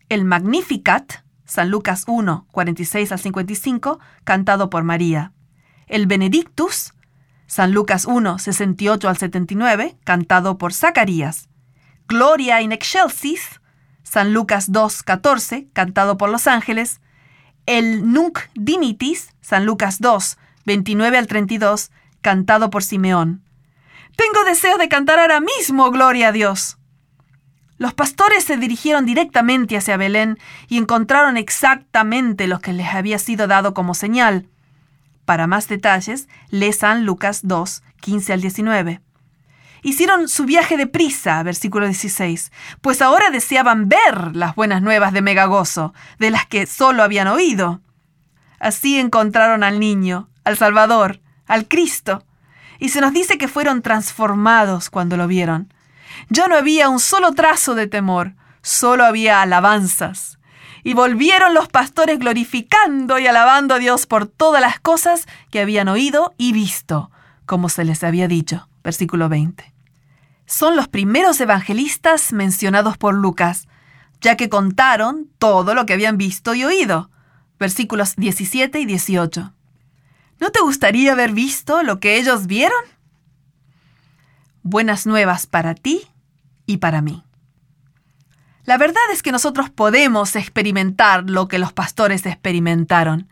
El 0.08 0.24
Magnificat, 0.24 1.24
San 1.44 1.70
Lucas 1.70 2.04
1, 2.06 2.46
46 2.50 3.12
al 3.12 3.18
55, 3.18 4.00
cantado 4.24 4.70
por 4.70 4.82
María. 4.82 5.32
El 5.86 6.06
Benedictus, 6.06 6.94
San 7.46 7.72
Lucas 7.72 8.06
1, 8.06 8.38
68 8.38 9.08
al 9.08 9.18
79, 9.18 9.98
cantado 10.04 10.56
por 10.56 10.72
Zacarías. 10.72 11.50
Gloria 12.06 12.62
in 12.62 12.72
excelsis, 12.72 13.60
San 14.02 14.32
Lucas 14.32 14.72
2, 14.72 15.02
14, 15.02 15.68
cantado 15.74 16.16
por 16.16 16.30
los 16.30 16.46
ángeles. 16.46 17.02
El 17.66 18.10
Nunc 18.10 18.38
Dimitis, 18.54 19.34
San 19.42 19.66
Lucas 19.66 20.00
2, 20.00 20.38
29 20.64 21.18
al 21.18 21.26
32, 21.26 21.90
cantado 22.22 22.70
por 22.70 22.82
Simeón. 22.82 23.42
Tengo 24.16 24.42
deseo 24.44 24.78
de 24.78 24.88
cantar 24.88 25.18
ahora 25.18 25.40
mismo, 25.40 25.90
gloria 25.90 26.28
a 26.28 26.32
Dios. 26.32 26.78
Los 27.78 27.94
pastores 27.94 28.44
se 28.44 28.56
dirigieron 28.56 29.06
directamente 29.06 29.76
hacia 29.76 29.96
Belén 29.96 30.38
y 30.68 30.78
encontraron 30.78 31.36
exactamente 31.36 32.48
lo 32.48 32.58
que 32.58 32.72
les 32.72 32.88
había 32.88 33.18
sido 33.18 33.46
dado 33.46 33.72
como 33.72 33.94
señal. 33.94 34.48
Para 35.24 35.46
más 35.46 35.68
detalles, 35.68 36.28
lee 36.50 36.72
San 36.72 37.04
Lucas 37.04 37.40
2, 37.44 37.82
15 38.00 38.32
al 38.32 38.40
19. 38.40 39.00
Hicieron 39.82 40.28
su 40.28 40.44
viaje 40.44 40.76
de 40.76 40.88
prisa, 40.88 41.40
versículo 41.44 41.86
16, 41.86 42.50
pues 42.80 43.00
ahora 43.00 43.30
deseaban 43.30 43.88
ver 43.88 44.34
las 44.34 44.56
buenas 44.56 44.82
nuevas 44.82 45.12
de 45.12 45.22
Megagozo, 45.22 45.94
de 46.18 46.30
las 46.32 46.46
que 46.46 46.66
solo 46.66 47.04
habían 47.04 47.28
oído. 47.28 47.80
Así 48.58 48.98
encontraron 48.98 49.62
al 49.62 49.78
niño, 49.78 50.28
al 50.42 50.56
Salvador, 50.56 51.20
al 51.46 51.68
Cristo, 51.68 52.24
y 52.80 52.88
se 52.88 53.00
nos 53.00 53.12
dice 53.12 53.38
que 53.38 53.46
fueron 53.46 53.82
transformados 53.82 54.90
cuando 54.90 55.16
lo 55.16 55.28
vieron. 55.28 55.72
Ya 56.28 56.48
no 56.48 56.56
había 56.56 56.88
un 56.88 57.00
solo 57.00 57.32
trazo 57.32 57.74
de 57.74 57.86
temor, 57.86 58.34
solo 58.62 59.04
había 59.04 59.42
alabanzas. 59.42 60.38
Y 60.84 60.94
volvieron 60.94 61.54
los 61.54 61.68
pastores 61.68 62.18
glorificando 62.18 63.18
y 63.18 63.26
alabando 63.26 63.74
a 63.74 63.78
Dios 63.78 64.06
por 64.06 64.26
todas 64.26 64.60
las 64.60 64.80
cosas 64.80 65.26
que 65.50 65.60
habían 65.60 65.88
oído 65.88 66.34
y 66.38 66.52
visto, 66.52 67.10
como 67.46 67.68
se 67.68 67.84
les 67.84 68.04
había 68.04 68.28
dicho 68.28 68.68
versículo 68.88 69.28
20. 69.28 69.74
Son 70.46 70.74
los 70.74 70.88
primeros 70.88 71.38
evangelistas 71.42 72.32
mencionados 72.32 72.96
por 72.96 73.14
Lucas, 73.14 73.68
ya 74.22 74.34
que 74.34 74.48
contaron 74.48 75.28
todo 75.38 75.74
lo 75.74 75.84
que 75.84 75.92
habían 75.92 76.16
visto 76.16 76.54
y 76.54 76.64
oído, 76.64 77.10
versículos 77.58 78.16
17 78.16 78.80
y 78.80 78.86
18. 78.86 79.52
¿No 80.40 80.50
te 80.50 80.60
gustaría 80.60 81.12
haber 81.12 81.32
visto 81.32 81.82
lo 81.82 82.00
que 82.00 82.16
ellos 82.16 82.46
vieron? 82.46 82.82
Buenas 84.62 85.06
nuevas 85.06 85.46
para 85.46 85.74
ti 85.74 86.02
y 86.66 86.78
para 86.78 87.00
mí. 87.00 87.24
La 88.64 88.76
verdad 88.76 89.02
es 89.12 89.22
que 89.22 89.32
nosotros 89.32 89.70
podemos 89.70 90.36
experimentar 90.36 91.30
lo 91.30 91.48
que 91.48 91.58
los 91.58 91.72
pastores 91.72 92.26
experimentaron. 92.26 93.28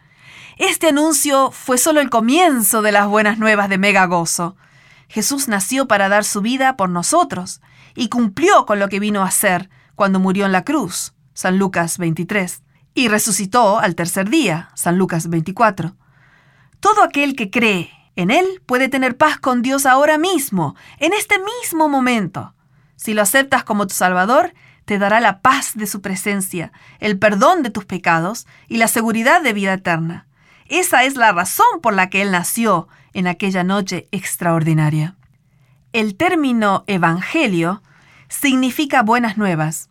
Este 0.56 0.88
anuncio 0.88 1.50
fue 1.50 1.76
solo 1.76 2.00
el 2.00 2.08
comienzo 2.08 2.80
de 2.80 2.92
las 2.92 3.06
buenas 3.06 3.38
nuevas 3.38 3.68
de 3.68 3.76
Mega 3.76 4.06
Gozo. 4.06 4.56
Jesús 5.08 5.48
nació 5.48 5.86
para 5.86 6.08
dar 6.08 6.24
su 6.24 6.40
vida 6.40 6.78
por 6.78 6.88
nosotros 6.88 7.60
y 7.94 8.08
cumplió 8.08 8.64
con 8.64 8.78
lo 8.78 8.88
que 8.88 9.00
vino 9.00 9.22
a 9.22 9.26
hacer 9.26 9.68
cuando 9.94 10.20
murió 10.20 10.46
en 10.46 10.52
la 10.52 10.64
cruz, 10.64 11.12
San 11.34 11.58
Lucas 11.58 11.98
23, 11.98 12.62
y 12.94 13.08
resucitó 13.08 13.78
al 13.78 13.94
tercer 13.94 14.30
día, 14.30 14.70
San 14.74 14.96
Lucas 14.96 15.28
24. 15.28 15.96
Todo 16.80 17.02
aquel 17.02 17.36
que 17.36 17.50
cree 17.50 17.90
en 18.16 18.30
Él 18.30 18.62
puede 18.66 18.88
tener 18.88 19.16
paz 19.16 19.38
con 19.38 19.62
Dios 19.62 19.86
ahora 19.86 20.18
mismo, 20.18 20.74
en 20.98 21.12
este 21.12 21.36
mismo 21.38 21.88
momento. 21.88 22.54
Si 22.96 23.14
lo 23.14 23.22
aceptas 23.22 23.62
como 23.62 23.86
tu 23.86 23.94
Salvador, 23.94 24.54
te 24.86 24.98
dará 24.98 25.20
la 25.20 25.40
paz 25.40 25.72
de 25.74 25.86
su 25.86 26.00
presencia, 26.00 26.72
el 26.98 27.18
perdón 27.18 27.62
de 27.62 27.70
tus 27.70 27.84
pecados 27.84 28.46
y 28.68 28.78
la 28.78 28.88
seguridad 28.88 29.42
de 29.42 29.52
vida 29.52 29.74
eterna. 29.74 30.26
Esa 30.68 31.04
es 31.04 31.16
la 31.16 31.32
razón 31.32 31.80
por 31.82 31.94
la 31.94 32.08
que 32.08 32.22
Él 32.22 32.32
nació 32.32 32.88
en 33.12 33.26
aquella 33.26 33.64
noche 33.64 34.08
extraordinaria. 34.10 35.16
El 35.92 36.16
término 36.16 36.84
Evangelio 36.86 37.82
significa 38.28 39.02
buenas 39.02 39.36
nuevas 39.36 39.88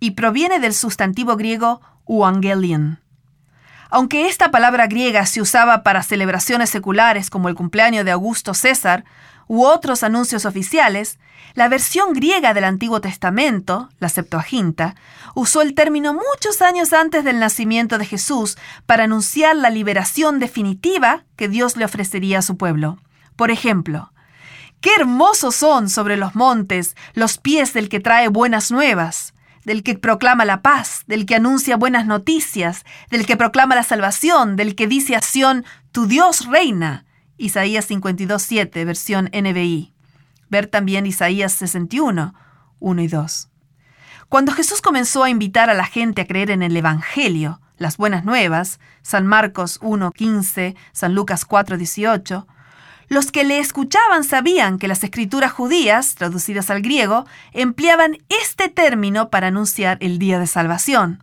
y 0.00 0.12
proviene 0.12 0.60
del 0.60 0.74
sustantivo 0.74 1.36
griego 1.36 1.80
euangelion. 2.08 3.00
Aunque 3.90 4.28
esta 4.28 4.50
palabra 4.50 4.86
griega 4.86 5.26
se 5.26 5.40
usaba 5.40 5.82
para 5.82 6.02
celebraciones 6.02 6.70
seculares 6.70 7.30
como 7.30 7.48
el 7.48 7.54
cumpleaños 7.54 8.04
de 8.04 8.10
Augusto 8.10 8.54
César 8.54 9.04
u 9.48 9.64
otros 9.64 10.02
anuncios 10.02 10.44
oficiales, 10.44 11.18
la 11.54 11.68
versión 11.68 12.12
griega 12.12 12.52
del 12.52 12.64
Antiguo 12.64 13.00
Testamento, 13.00 13.88
la 13.98 14.08
Septuaginta, 14.08 14.96
usó 15.34 15.62
el 15.62 15.74
término 15.74 16.14
muchos 16.14 16.60
años 16.62 16.92
antes 16.92 17.24
del 17.24 17.38
nacimiento 17.38 17.98
de 17.98 18.06
Jesús 18.06 18.58
para 18.86 19.04
anunciar 19.04 19.54
la 19.54 19.70
liberación 19.70 20.38
definitiva 20.38 21.24
que 21.36 21.48
Dios 21.48 21.76
le 21.76 21.84
ofrecería 21.84 22.40
a 22.40 22.42
su 22.42 22.56
pueblo. 22.56 22.98
Por 23.36 23.50
ejemplo, 23.50 24.12
Qué 24.80 24.90
hermosos 24.94 25.56
son 25.56 25.88
sobre 25.88 26.16
los 26.16 26.34
montes 26.34 26.96
los 27.14 27.38
pies 27.38 27.72
del 27.72 27.88
que 27.88 27.98
trae 27.98 28.28
buenas 28.28 28.70
nuevas, 28.70 29.34
del 29.66 29.82
que 29.82 29.98
proclama 29.98 30.44
la 30.44 30.62
paz, 30.62 31.02
del 31.08 31.26
que 31.26 31.34
anuncia 31.34 31.76
buenas 31.76 32.06
noticias, 32.06 32.84
del 33.10 33.26
que 33.26 33.36
proclama 33.36 33.74
la 33.74 33.82
salvación, 33.82 34.54
del 34.54 34.76
que 34.76 34.86
dice 34.86 35.16
a 35.16 35.20
Sión, 35.20 35.64
tu 35.90 36.06
Dios 36.06 36.46
reina. 36.46 37.04
Isaías 37.36 37.90
52.7, 37.90 38.86
versión 38.86 39.28
NBI. 39.34 39.92
Ver 40.48 40.68
también 40.68 41.04
Isaías 41.04 41.52
61, 41.52 42.32
1 42.78 43.02
y 43.02 43.08
2. 43.08 43.48
Cuando 44.28 44.52
Jesús 44.52 44.80
comenzó 44.80 45.24
a 45.24 45.30
invitar 45.30 45.68
a 45.68 45.74
la 45.74 45.84
gente 45.84 46.22
a 46.22 46.26
creer 46.26 46.52
en 46.52 46.62
el 46.62 46.76
Evangelio, 46.76 47.60
las 47.76 47.96
buenas 47.96 48.24
nuevas, 48.24 48.78
San 49.02 49.26
Marcos 49.26 49.80
1.15, 49.80 50.76
San 50.92 51.14
Lucas 51.16 51.46
4.18, 51.46 52.46
los 53.08 53.30
que 53.30 53.44
le 53.44 53.58
escuchaban 53.58 54.24
sabían 54.24 54.78
que 54.78 54.88
las 54.88 55.04
escrituras 55.04 55.52
judías, 55.52 56.14
traducidas 56.16 56.70
al 56.70 56.82
griego, 56.82 57.26
empleaban 57.52 58.18
este 58.28 58.68
término 58.68 59.30
para 59.30 59.48
anunciar 59.48 59.98
el 60.00 60.18
día 60.18 60.38
de 60.38 60.46
salvación. 60.46 61.22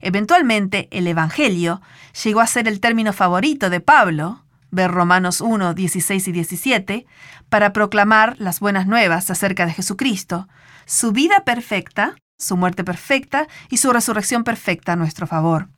Eventualmente, 0.00 0.88
el 0.90 1.06
Evangelio 1.06 1.80
llegó 2.22 2.40
a 2.40 2.46
ser 2.46 2.68
el 2.68 2.80
término 2.80 3.12
favorito 3.12 3.70
de 3.70 3.80
Pablo, 3.80 4.42
ver 4.70 4.90
Romanos 4.90 5.40
1, 5.40 5.72
16 5.72 6.28
y 6.28 6.32
17, 6.32 7.06
para 7.48 7.72
proclamar 7.72 8.34
las 8.38 8.60
buenas 8.60 8.86
nuevas 8.86 9.30
acerca 9.30 9.66
de 9.66 9.72
Jesucristo, 9.72 10.48
su 10.84 11.12
vida 11.12 11.44
perfecta, 11.44 12.16
su 12.36 12.56
muerte 12.56 12.82
perfecta 12.82 13.46
y 13.70 13.76
su 13.76 13.92
resurrección 13.92 14.44
perfecta 14.44 14.92
a 14.92 14.96
nuestro 14.96 15.26
favor. 15.26 15.68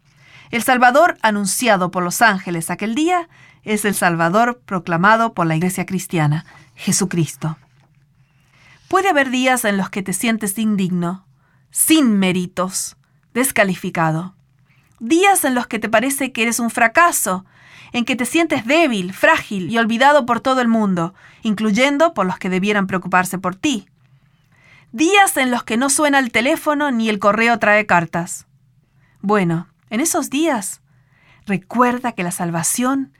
El 0.51 0.63
Salvador 0.63 1.19
anunciado 1.23 1.91
por 1.91 2.03
los 2.03 2.23
ángeles 2.23 2.71
aquel 2.71 2.95
día 2.95 3.29
es 3.67 3.85
el 3.85 3.95
Salvador 3.95 4.63
proclamado 4.65 5.35
por 5.35 5.47
la 5.47 5.57
Iglesia 5.57 5.85
cristiana, 5.85 6.47
Jesucristo. 6.77 7.59
Puede 8.89 9.09
haber 9.09 9.31
días 9.31 9.65
en 9.65 9.77
los 9.77 9.91
que 9.91 10.05
te 10.05 10.13
sientes 10.13 10.57
indigno, 10.57 11.27
sin 11.71 12.17
méritos, 12.19 12.97
descalificado. 13.35 14.37
Días 15.01 15.45
en 15.45 15.57
los 15.57 15.67
que 15.67 15.81
te 15.81 15.89
parece 15.89 16.31
que 16.31 16.43
eres 16.43 16.61
un 16.61 16.71
fracaso, 16.71 17.45
en 17.93 18.05
que 18.05 18.15
te 18.15 18.25
sientes 18.25 18.65
débil, 18.65 19.13
frágil 19.13 19.69
y 19.69 19.79
olvidado 19.79 20.27
por 20.27 20.41
todo 20.41 20.61
el 20.61 20.69
mundo, 20.69 21.13
incluyendo 21.43 22.15
por 22.15 22.25
los 22.25 22.39
que 22.39 22.49
debieran 22.49 22.87
preocuparse 22.87 23.39
por 23.39 23.57
ti. 23.57 23.89
Días 24.93 25.37
en 25.37 25.51
los 25.51 25.65
que 25.65 25.77
no 25.77 25.91
suena 25.91 26.21
el 26.21 26.31
teléfono 26.31 26.93
ni 26.93 27.09
el 27.09 27.19
correo 27.19 27.59
trae 27.59 27.85
cartas. 27.85 28.47
Bueno, 29.23 29.67
en 29.91 30.01
esos 30.01 30.31
días, 30.31 30.83
recuerda 31.47 32.13
que 32.13 32.23
la 32.23 32.31
salvación 32.31 33.13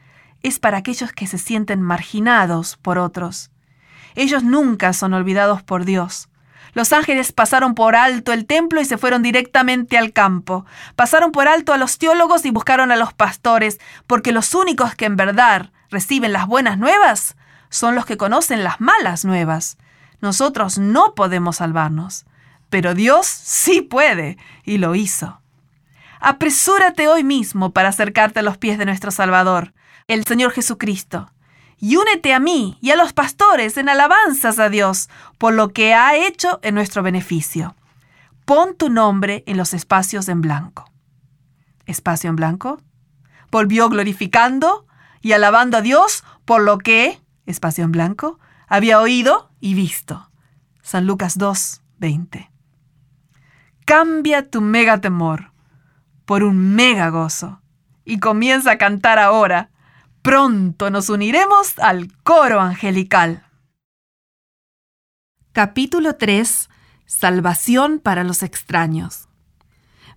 es 0.47 0.61
para 0.61 0.79
aquellos 0.79 1.11
que 1.13 1.27
se 1.27 1.39
sienten 1.39 1.83
marginados 1.83 2.77
por 2.77 2.99
otros. 2.99 3.51
Ellos 4.15 4.45
nunca 4.45 4.93
son 4.93 5.13
olvidados 5.13 5.65
por 5.65 5.85
Dios. 5.85 6.29
Los 6.73 6.93
ángeles 6.93 7.33
pasaron 7.33 7.75
por 7.75 7.97
alto 7.97 8.33
el 8.33 8.47
templo 8.47 8.81
y 8.81 8.85
se 8.85 8.97
fueron 8.97 9.23
directamente 9.23 9.99
al 9.99 10.13
campo. 10.13 10.65
Pasaron 10.95 11.33
por 11.33 11.49
alto 11.49 11.73
a 11.73 11.79
los 11.79 11.99
teólogos 11.99 12.45
y 12.45 12.53
buscaron 12.53 12.93
a 12.93 12.97
los 12.97 13.13
pastores, 13.13 13.81
porque 14.07 14.31
los 14.31 14.55
únicos 14.55 14.95
que 14.95 15.07
en 15.07 15.17
verdad 15.17 15.73
reciben 15.91 16.33
las 16.33 16.47
buenas 16.47 16.79
nuevas 16.79 17.37
son 17.69 17.97
los 17.97 18.07
que 18.07 18.17
conocen 18.17 18.63
las 18.63 18.81
malas 18.81 19.25
nuevas. 19.25 19.79
Nosotros 20.21 20.79
no 20.79 21.17
podemos 21.17 21.57
salvarnos, 21.57 22.25
pero 22.71 22.95
Dios 22.95 23.27
sí 23.27 23.83
puede, 23.83 24.39
y 24.63 24.79
lo 24.79 24.95
hizo. 24.95 25.41
Apresúrate 26.21 27.09
hoy 27.09 27.25
mismo 27.25 27.73
para 27.73 27.89
acercarte 27.89 28.41
a 28.41 28.43
los 28.45 28.59
pies 28.59 28.79
de 28.79 28.87
nuestro 28.87 29.11
Salvador 29.11 29.73
el 30.09 30.25
Señor 30.25 30.53
Jesucristo. 30.53 31.33
Y 31.79 31.97
únete 31.97 32.33
a 32.33 32.41
mí 32.41 32.79
y 32.81 32.91
a 32.91 32.97
los 32.97 33.13
pastores 33.13 33.77
en 33.77 33.89
alabanzas 33.89 34.59
a 34.59 34.71
Dios 34.71 35.11
por 35.39 35.53
lo 35.53 35.73
que 35.73 35.95
ha 35.95 36.17
hecho 36.17 36.59
en 36.63 36.75
nuestro 36.75 37.03
beneficio. 37.03 37.75
Pon 38.45 38.77
tu 38.77 38.89
nombre 38.89 39.45
en 39.47 39.57
los 39.57 39.75
espacios 39.75 40.29
en 40.29 40.41
blanco. 40.41 40.91
Espacio 41.85 42.31
en 42.31 42.37
blanco. 42.37 42.81
Volvió 43.51 43.89
glorificando 43.89 44.87
y 45.21 45.33
alabando 45.33 45.77
a 45.77 45.83
Dios 45.83 46.25
por 46.45 46.63
lo 46.63 46.79
que, 46.79 47.21
espacio 47.45 47.85
en 47.85 47.93
blanco, 47.93 48.39
había 48.69 49.01
oído 49.01 49.51
y 49.61 49.75
visto. 49.75 50.31
San 50.83 51.07
Lucas 51.07 51.37
2, 51.37 51.83
20. 51.99 52.51
Cambia 53.85 54.49
tu 54.49 54.61
mega 54.61 55.01
temor 55.01 55.53
por 56.25 56.43
un 56.43 56.75
mega 56.75 57.09
gozo 57.11 57.61
y 58.05 58.19
comienza 58.19 58.73
a 58.73 58.79
cantar 58.79 59.19
ahora 59.19 59.71
Pronto 60.27 60.91
nos 60.91 61.09
uniremos 61.09 61.79
al 61.79 62.13
coro 62.25 62.61
angelical. 62.61 63.47
Capítulo 65.53 66.17
3. 66.17 66.69
Salvación 67.05 68.01
para 68.01 68.25
los 68.25 68.43
extraños. 68.43 69.29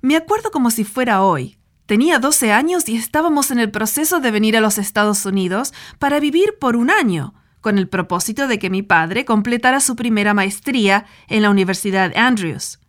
Me 0.02 0.16
acuerdo 0.16 0.50
como 0.50 0.72
si 0.72 0.84
fuera 0.84 1.22
hoy. 1.22 1.60
Tenía 1.86 2.18
12 2.18 2.52
años 2.52 2.90
y 2.90 2.98
estábamos 2.98 3.52
en 3.52 3.60
el 3.60 3.70
proceso 3.70 4.20
de 4.20 4.32
venir 4.32 4.58
a 4.58 4.62
los 4.62 4.80
Estados 4.80 5.28
Unidos 5.28 5.76
para 6.00 6.20
vivir 6.20 6.58
por 6.60 6.76
un 6.76 6.90
año, 6.90 7.36
con 7.62 7.78
el 7.78 7.88
propósito 7.88 8.48
de 8.48 8.58
que 8.58 8.72
mi 8.72 8.82
padre 8.82 9.26
completara 9.26 9.80
su 9.80 9.96
primera 9.96 10.34
maestría 10.34 11.06
en 11.28 11.44
la 11.44 11.52
Universidad 11.52 12.18
Andrews. 12.18 12.80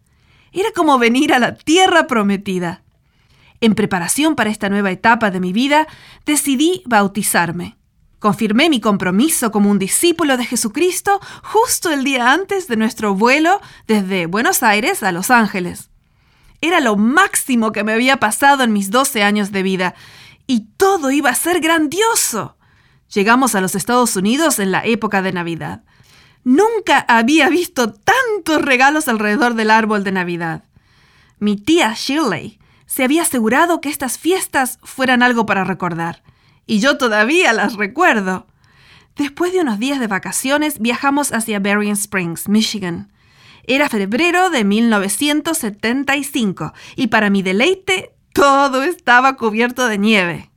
Era 0.53 0.71
como 0.75 0.99
venir 0.99 1.35
a 1.35 1.39
la 1.39 1.55
tierra 1.55 2.07
prometida. 2.07 2.83
En 3.61 3.75
preparación 3.75 4.37
para 4.37 4.51
esta 4.51 4.69
nueva 4.69 4.91
etapa 4.91 5.31
de 5.31 5.41
mi 5.41 5.53
vida, 5.53 5.87
decidí 6.25 6.83
bautizarme. 6.87 7.77
Confirmé 8.19 8.69
mi 8.69 8.81
compromiso 8.81 9.51
como 9.51 9.71
un 9.71 9.79
discípulo 9.79 10.37
de 10.37 10.45
Jesucristo 10.45 11.21
justo 11.43 11.91
el 11.91 12.05
día 12.05 12.33
antes 12.33 12.69
de 12.69 12.77
nuestro 12.77 13.15
vuelo 13.15 13.61
desde 13.87 14.27
Buenos 14.27 14.63
Aires 14.63 15.03
a 15.03 15.13
Los 15.13 15.31
Ángeles. 15.31 15.91
Era 16.61 16.81
lo 16.81 16.97
máximo 16.97 17.73
que 17.73 17.85
me 17.85 17.93
había 17.93 18.19
pasado 18.19 18.63
en 18.63 18.73
mis 18.73 18.91
12 18.91 19.23
años 19.23 19.53
de 19.53 19.63
vida 19.63 19.95
y 20.47 20.67
todo 20.77 21.11
iba 21.11 21.31
a 21.31 21.35
ser 21.35 21.61
grandioso. 21.61 22.57
Llegamos 23.15 23.55
a 23.55 23.61
los 23.61 23.75
Estados 23.75 24.15
Unidos 24.17 24.59
en 24.59 24.71
la 24.71 24.85
época 24.85 25.23
de 25.23 25.33
Navidad. 25.33 25.83
Nunca 26.45 27.05
había 27.09 27.49
visto 27.49 27.93
tantos 27.93 28.63
regalos 28.63 29.09
alrededor 29.09 29.55
del 29.55 29.71
árbol 29.71 30.05
de 30.05 30.13
Navidad. 30.13 30.65
Mi 31.39 31.57
tía 31.57 31.95
Shirley 31.97 32.61
se 32.91 33.05
había 33.05 33.23
asegurado 33.23 33.81
que 33.81 33.89
estas 33.89 34.19
fiestas 34.19 34.81
fueran 34.83 35.23
algo 35.23 35.47
para 35.47 35.63
recordar, 35.63 36.25
y 36.67 36.81
yo 36.81 36.99
todavía 36.99 37.53
las 37.53 37.77
recuerdo. 37.77 38.49
Después 39.15 39.53
de 39.53 39.61
unos 39.61 39.79
días 39.79 40.01
de 40.01 40.09
vacaciones 40.09 40.81
viajamos 40.81 41.33
hacia 41.33 41.61
Berrien 41.61 41.93
Springs, 41.93 42.49
Michigan. 42.49 43.13
Era 43.63 43.89
febrero 43.89 44.51
de 44.51 44.65
1975 44.65 46.73
y 46.97 47.07
para 47.07 47.31
mi 47.31 47.43
deleite 47.43 48.17
todo 48.33 48.83
estaba 48.83 49.37
cubierto 49.37 49.87
de 49.87 49.99
nieve. 49.99 50.51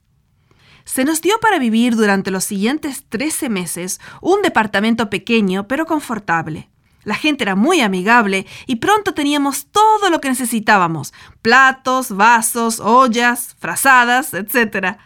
Se 0.85 1.05
nos 1.05 1.21
dio 1.21 1.39
para 1.39 1.59
vivir 1.59 1.95
durante 1.95 2.31
los 2.31 2.45
siguientes 2.45 3.05
13 3.09 3.49
meses 3.49 4.01
un 4.21 4.41
departamento 4.41 5.11
pequeño 5.11 5.67
pero 5.67 5.85
confortable. 5.85 6.71
La 7.03 7.15
gente 7.15 7.43
era 7.43 7.55
muy 7.55 7.81
amigable 7.81 8.45
y 8.65 8.77
pronto 8.77 9.13
teníamos 9.13 9.67
todo 9.67 10.09
lo 10.09 10.21
que 10.21 10.29
necesitábamos, 10.29 11.13
platos, 11.41 12.15
vasos, 12.15 12.79
ollas, 12.79 13.55
frazadas, 13.59 14.33
etc. 14.33 14.97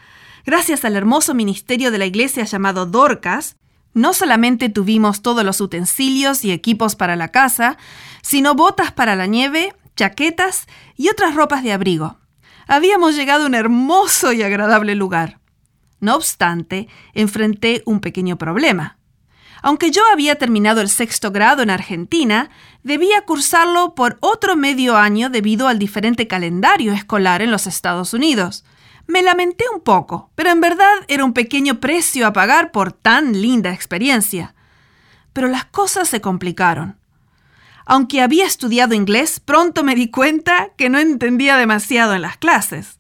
Gracias 0.46 0.86
al 0.86 0.96
hermoso 0.96 1.34
ministerio 1.34 1.92
de 1.92 1.98
la 1.98 2.06
iglesia 2.06 2.44
llamado 2.44 2.86
Dorcas, 2.86 3.58
no 3.94 4.14
solamente 4.14 4.70
tuvimos 4.70 5.24
todos 5.24 5.44
los 5.44 5.60
utensilios 5.60 6.46
y 6.46 6.52
equipos 6.52 6.96
para 6.96 7.16
la 7.16 7.30
casa, 7.30 7.78
sino 8.22 8.54
botas 8.54 8.92
para 8.92 9.16
la 9.16 9.26
nieve, 9.26 9.74
chaquetas 9.96 10.68
y 10.96 11.10
otras 11.10 11.34
ropas 11.34 11.64
de 11.64 11.74
abrigo. 11.74 12.20
Habíamos 12.68 13.16
llegado 13.16 13.44
a 13.44 13.48
un 13.48 13.56
hermoso 13.56 14.34
y 14.34 14.44
agradable 14.44 14.94
lugar. 14.94 15.40
No 16.00 16.16
obstante, 16.16 16.88
enfrenté 17.14 17.82
un 17.86 18.00
pequeño 18.00 18.38
problema. 18.38 18.98
Aunque 19.62 19.92
yo 19.92 20.02
había 20.12 20.36
terminado 20.36 20.82
el 20.82 20.90
sexto 20.90 21.32
grado 21.32 21.64
en 21.64 21.70
Argentina, 21.70 22.50
debía 22.84 23.22
cursarlo 23.22 23.96
por 23.96 24.18
otro 24.22 24.56
medio 24.56 24.98
año 24.98 25.30
debido 25.30 25.68
al 25.68 25.80
diferente 25.80 26.28
calendario 26.28 26.94
escolar 26.94 27.42
en 27.42 27.52
los 27.52 27.68
Estados 27.68 28.14
Unidos. 28.14 28.64
Me 29.08 29.22
lamenté 29.22 29.66
un 29.74 29.82
poco, 29.82 30.32
pero 30.36 30.50
en 30.50 30.62
verdad 30.62 30.94
era 31.08 31.24
un 31.24 31.34
pequeño 31.34 31.80
precio 31.80 32.28
a 32.28 32.34
pagar 32.34 32.72
por 32.72 32.92
tan 32.92 33.42
linda 33.42 33.72
experiencia. 33.72 34.54
Pero 35.34 35.48
las 35.48 35.66
cosas 35.66 36.10
se 36.10 36.22
complicaron. 36.22 36.98
Aunque 37.86 38.22
había 38.22 38.46
estudiado 38.46 38.94
inglés, 38.94 39.40
pronto 39.40 39.84
me 39.84 39.96
di 39.96 40.12
cuenta 40.12 40.72
que 40.78 40.90
no 40.90 41.00
entendía 41.00 41.56
demasiado 41.56 42.14
en 42.14 42.22
las 42.22 42.36
clases. 42.36 43.00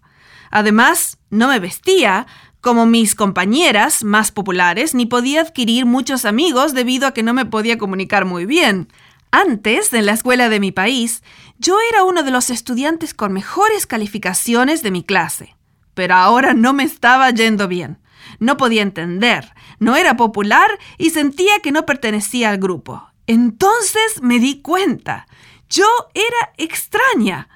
Además, 0.49 1.17
no 1.29 1.49
me 1.49 1.59
vestía 1.59 2.25
como 2.61 2.85
mis 2.85 3.15
compañeras 3.15 4.03
más 4.03 4.31
populares, 4.31 4.93
ni 4.93 5.05
podía 5.05 5.41
adquirir 5.41 5.85
muchos 5.85 6.25
amigos 6.25 6.73
debido 6.73 7.07
a 7.07 7.13
que 7.13 7.23
no 7.23 7.33
me 7.33 7.45
podía 7.45 7.77
comunicar 7.77 8.25
muy 8.25 8.45
bien. 8.45 8.87
Antes, 9.31 9.93
en 9.93 10.05
la 10.05 10.13
escuela 10.13 10.49
de 10.49 10.59
mi 10.59 10.71
país, 10.71 11.21
yo 11.59 11.77
era 11.89 12.03
uno 12.03 12.23
de 12.23 12.31
los 12.31 12.49
estudiantes 12.49 13.13
con 13.13 13.33
mejores 13.33 13.85
calificaciones 13.85 14.83
de 14.83 14.91
mi 14.91 15.03
clase. 15.03 15.55
Pero 15.93 16.15
ahora 16.15 16.53
no 16.53 16.73
me 16.73 16.83
estaba 16.83 17.29
yendo 17.31 17.67
bien. 17.67 17.99
No 18.39 18.57
podía 18.57 18.81
entender, 18.81 19.53
no 19.79 19.95
era 19.95 20.15
popular 20.15 20.69
y 20.97 21.09
sentía 21.09 21.59
que 21.61 21.71
no 21.71 21.85
pertenecía 21.85 22.49
al 22.49 22.57
grupo. 22.57 23.09
Entonces 23.25 24.21
me 24.21 24.39
di 24.39 24.61
cuenta. 24.61 25.27
Yo 25.69 25.85
era 26.13 26.53
extraña. 26.57 27.49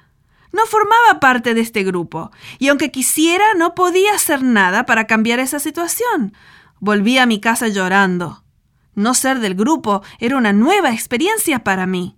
No 0.52 0.66
formaba 0.66 1.18
parte 1.18 1.54
de 1.54 1.62
este 1.62 1.82
grupo, 1.82 2.30
y 2.58 2.68
aunque 2.68 2.90
quisiera, 2.90 3.54
no 3.54 3.74
podía 3.74 4.14
hacer 4.14 4.42
nada 4.42 4.84
para 4.84 5.06
cambiar 5.06 5.40
esa 5.40 5.58
situación. 5.58 6.34
Volví 6.78 7.18
a 7.18 7.26
mi 7.26 7.40
casa 7.40 7.68
llorando. 7.68 8.44
No 8.94 9.14
ser 9.14 9.40
del 9.40 9.54
grupo 9.54 10.02
era 10.18 10.36
una 10.36 10.52
nueva 10.52 10.92
experiencia 10.92 11.64
para 11.64 11.86
mí. 11.86 12.16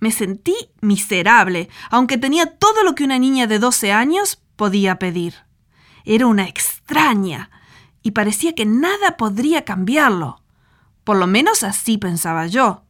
Me 0.00 0.10
sentí 0.10 0.54
miserable, 0.80 1.68
aunque 1.90 2.18
tenía 2.18 2.46
todo 2.46 2.82
lo 2.82 2.94
que 2.94 3.04
una 3.04 3.18
niña 3.18 3.46
de 3.46 3.58
12 3.58 3.92
años 3.92 4.42
podía 4.56 4.98
pedir. 4.98 5.34
Era 6.04 6.26
una 6.26 6.46
extraña, 6.48 7.50
y 8.02 8.10
parecía 8.12 8.54
que 8.54 8.66
nada 8.66 9.16
podría 9.16 9.64
cambiarlo. 9.64 10.42
Por 11.04 11.16
lo 11.16 11.26
menos 11.26 11.62
así 11.62 11.98
pensaba 11.98 12.46
yo. 12.46 12.82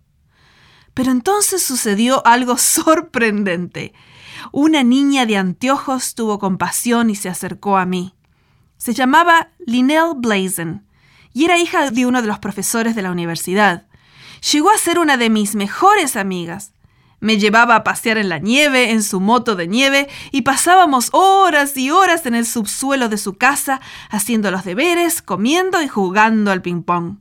Pero 0.94 1.10
entonces 1.10 1.62
sucedió 1.62 2.26
algo 2.26 2.56
sorprendente. 2.58 3.92
Una 4.52 4.82
niña 4.82 5.26
de 5.26 5.36
anteojos 5.36 6.14
tuvo 6.14 6.38
compasión 6.38 7.10
y 7.10 7.16
se 7.16 7.28
acercó 7.28 7.76
a 7.76 7.86
mí. 7.86 8.14
Se 8.76 8.94
llamaba 8.94 9.50
Linnell 9.58 10.14
Blazen 10.16 10.86
y 11.32 11.44
era 11.44 11.58
hija 11.58 11.90
de 11.90 12.06
uno 12.06 12.22
de 12.22 12.28
los 12.28 12.38
profesores 12.38 12.94
de 12.94 13.02
la 13.02 13.10
universidad. 13.10 13.86
Llegó 14.52 14.70
a 14.70 14.78
ser 14.78 14.98
una 14.98 15.16
de 15.16 15.30
mis 15.30 15.54
mejores 15.54 16.16
amigas. 16.16 16.72
Me 17.20 17.38
llevaba 17.38 17.76
a 17.76 17.84
pasear 17.84 18.18
en 18.18 18.28
la 18.28 18.38
nieve, 18.38 18.90
en 18.90 19.02
su 19.02 19.20
moto 19.20 19.56
de 19.56 19.66
nieve, 19.66 20.08
y 20.30 20.42
pasábamos 20.42 21.08
horas 21.12 21.76
y 21.76 21.90
horas 21.90 22.26
en 22.26 22.34
el 22.34 22.46
subsuelo 22.46 23.08
de 23.08 23.18
su 23.18 23.34
casa, 23.34 23.80
haciendo 24.10 24.50
los 24.50 24.64
deberes, 24.64 25.22
comiendo 25.22 25.82
y 25.82 25.88
jugando 25.88 26.52
al 26.52 26.62
ping-pong. 26.62 27.18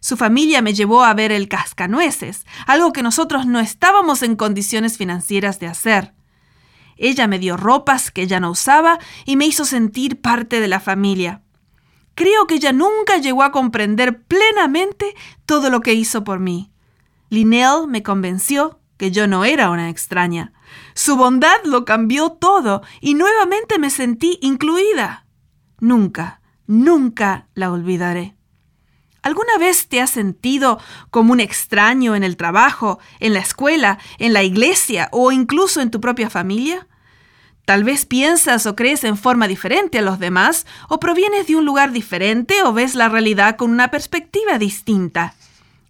Su 0.00 0.18
familia 0.18 0.60
me 0.60 0.74
llevó 0.74 1.02
a 1.02 1.14
ver 1.14 1.32
el 1.32 1.48
cascanueces, 1.48 2.44
algo 2.66 2.92
que 2.92 3.02
nosotros 3.02 3.46
no 3.46 3.60
estábamos 3.60 4.22
en 4.22 4.36
condiciones 4.36 4.98
financieras 4.98 5.58
de 5.60 5.66
hacer. 5.66 6.14
Ella 6.96 7.26
me 7.26 7.38
dio 7.38 7.56
ropas 7.56 8.10
que 8.10 8.26
ya 8.26 8.40
no 8.40 8.50
usaba 8.50 8.98
y 9.24 9.36
me 9.36 9.46
hizo 9.46 9.64
sentir 9.64 10.20
parte 10.20 10.60
de 10.60 10.68
la 10.68 10.80
familia. 10.80 11.42
Creo 12.14 12.46
que 12.46 12.54
ella 12.54 12.72
nunca 12.72 13.18
llegó 13.18 13.42
a 13.42 13.50
comprender 13.50 14.22
plenamente 14.22 15.14
todo 15.46 15.70
lo 15.70 15.80
que 15.80 15.94
hizo 15.94 16.22
por 16.22 16.38
mí. 16.38 16.70
Linnell 17.28 17.88
me 17.88 18.02
convenció 18.02 18.78
que 18.96 19.10
yo 19.10 19.26
no 19.26 19.44
era 19.44 19.70
una 19.70 19.90
extraña. 19.90 20.52
Su 20.94 21.16
bondad 21.16 21.56
lo 21.64 21.84
cambió 21.84 22.30
todo 22.30 22.82
y 23.00 23.14
nuevamente 23.14 23.78
me 23.78 23.90
sentí 23.90 24.38
incluida. 24.40 25.26
Nunca, 25.80 26.40
nunca 26.66 27.48
la 27.54 27.72
olvidaré. 27.72 28.36
¿Alguna 29.24 29.56
vez 29.58 29.88
te 29.88 30.02
has 30.02 30.10
sentido 30.10 30.78
como 31.10 31.32
un 31.32 31.40
extraño 31.40 32.14
en 32.14 32.24
el 32.24 32.36
trabajo, 32.36 32.98
en 33.20 33.32
la 33.32 33.38
escuela, 33.38 33.98
en 34.18 34.34
la 34.34 34.42
iglesia 34.42 35.08
o 35.12 35.32
incluso 35.32 35.80
en 35.80 35.90
tu 35.90 35.98
propia 35.98 36.28
familia? 36.28 36.86
Tal 37.64 37.84
vez 37.84 38.04
piensas 38.04 38.66
o 38.66 38.76
crees 38.76 39.02
en 39.02 39.16
forma 39.16 39.48
diferente 39.48 39.98
a 39.98 40.02
los 40.02 40.18
demás, 40.18 40.66
o 40.90 41.00
provienes 41.00 41.46
de 41.46 41.56
un 41.56 41.64
lugar 41.64 41.92
diferente 41.92 42.62
o 42.64 42.74
ves 42.74 42.94
la 42.94 43.08
realidad 43.08 43.56
con 43.56 43.70
una 43.70 43.90
perspectiva 43.90 44.58
distinta. 44.58 45.34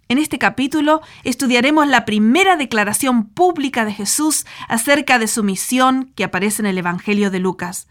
En 0.07 0.19
este 0.19 0.39
capítulo 0.39 1.03
estudiaremos 1.25 1.89
la 1.89 2.05
primera 2.05 2.55
declaración 2.55 3.27
pública 3.27 3.85
de 3.85 3.95
Jesús 3.95 4.47
acerca 4.69 5.19
de 5.19 5.27
su 5.27 5.43
misión 5.43 6.13
que 6.15 6.23
aparece 6.23 6.63
en 6.63 6.67
el 6.67 6.79
Evangelio 6.79 7.33
de 7.33 7.41
Lucas. 7.41 7.89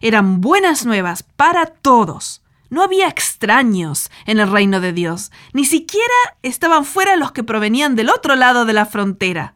Eran 0.00 0.40
buenas 0.40 0.86
nuevas 0.86 1.22
para 1.22 1.66
todos 1.66 2.40
no 2.70 2.82
había 2.82 3.08
extraños 3.08 4.10
en 4.26 4.40
el 4.40 4.50
reino 4.50 4.80
de 4.80 4.92
Dios, 4.92 5.30
ni 5.52 5.64
siquiera 5.64 6.14
estaban 6.42 6.84
fuera 6.84 7.16
los 7.16 7.32
que 7.32 7.44
provenían 7.44 7.96
del 7.96 8.10
otro 8.10 8.36
lado 8.36 8.64
de 8.64 8.72
la 8.72 8.86
frontera. 8.86 9.54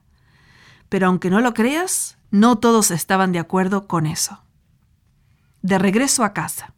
Pero 0.88 1.06
aunque 1.06 1.30
no 1.30 1.40
lo 1.40 1.54
creas, 1.54 2.18
no 2.30 2.58
todos 2.58 2.90
estaban 2.90 3.32
de 3.32 3.38
acuerdo 3.38 3.86
con 3.86 4.06
eso. 4.06 4.42
De 5.62 5.78
regreso 5.78 6.24
a 6.24 6.32
casa. 6.32 6.74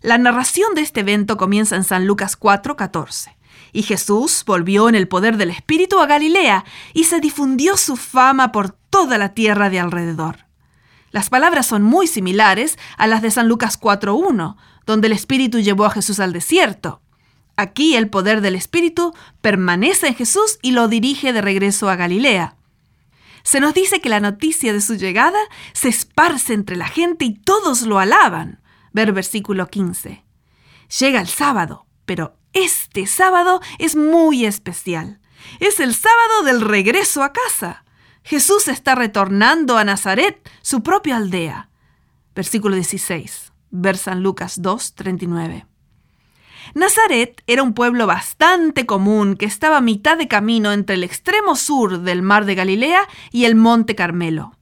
La 0.00 0.18
narración 0.18 0.74
de 0.74 0.82
este 0.82 1.00
evento 1.00 1.36
comienza 1.36 1.76
en 1.76 1.84
San 1.84 2.06
Lucas 2.06 2.38
4:14. 2.38 3.36
Y 3.72 3.82
Jesús 3.82 4.44
volvió 4.46 4.88
en 4.88 4.94
el 4.94 5.08
poder 5.08 5.36
del 5.36 5.50
Espíritu 5.50 5.98
a 5.98 6.06
Galilea 6.06 6.64
y 6.92 7.04
se 7.04 7.20
difundió 7.20 7.76
su 7.76 7.96
fama 7.96 8.52
por 8.52 8.70
toda 8.70 9.18
la 9.18 9.34
tierra 9.34 9.70
de 9.70 9.80
alrededor. 9.80 10.44
Las 11.10 11.30
palabras 11.30 11.66
son 11.66 11.82
muy 11.82 12.06
similares 12.06 12.78
a 12.98 13.06
las 13.06 13.22
de 13.22 13.30
San 13.30 13.48
Lucas 13.48 13.80
4.1, 13.80 14.56
donde 14.86 15.06
el 15.06 15.12
Espíritu 15.12 15.60
llevó 15.60 15.84
a 15.84 15.90
Jesús 15.90 16.20
al 16.20 16.32
desierto. 16.32 17.00
Aquí 17.56 17.94
el 17.94 18.10
poder 18.10 18.40
del 18.40 18.56
Espíritu 18.56 19.14
permanece 19.40 20.08
en 20.08 20.14
Jesús 20.14 20.58
y 20.62 20.72
lo 20.72 20.88
dirige 20.88 21.32
de 21.32 21.40
regreso 21.40 21.88
a 21.88 21.96
Galilea. 21.96 22.56
Se 23.44 23.60
nos 23.60 23.74
dice 23.74 24.00
que 24.00 24.08
la 24.08 24.20
noticia 24.20 24.72
de 24.72 24.80
su 24.80 24.94
llegada 24.94 25.38
se 25.72 25.88
esparce 25.88 26.54
entre 26.54 26.76
la 26.76 26.88
gente 26.88 27.24
y 27.24 27.34
todos 27.34 27.82
lo 27.82 27.98
alaban. 27.98 28.60
Ver 28.92 29.12
versículo 29.12 29.68
15. 29.68 30.24
Llega 30.98 31.20
el 31.20 31.28
sábado, 31.28 31.86
pero 32.06 32.36
este 32.52 33.06
sábado 33.06 33.60
es 33.78 33.96
muy 33.96 34.46
especial. 34.46 35.20
Es 35.60 35.78
el 35.78 35.94
sábado 35.94 36.42
del 36.44 36.60
regreso 36.62 37.22
a 37.22 37.32
casa. 37.32 37.84
Jesús 38.22 38.68
está 38.68 38.94
retornando 38.94 39.76
a 39.76 39.84
Nazaret, 39.84 40.48
su 40.62 40.82
propia 40.82 41.16
aldea. 41.16 41.68
Versículo 42.34 42.74
16 42.76 43.53
ver 43.74 43.96
San 43.96 44.22
Lucas 44.22 44.62
2, 44.62 44.94
39. 44.94 45.66
Nazaret 46.74 47.42
era 47.46 47.62
un 47.62 47.74
pueblo 47.74 48.06
bastante 48.06 48.86
común 48.86 49.36
que 49.36 49.44
estaba 49.44 49.78
a 49.78 49.82
mitad 49.82 50.16
de 50.16 50.28
camino 50.28 50.72
entre 50.72 50.94
el 50.94 51.04
extremo 51.04 51.56
sur 51.56 52.00
del 52.00 52.22
mar 52.22 52.46
de 52.46 52.54
Galilea 52.54 53.06
y 53.32 53.44
el 53.44 53.54
monte 53.54 53.94
Carmelo. 53.94 54.56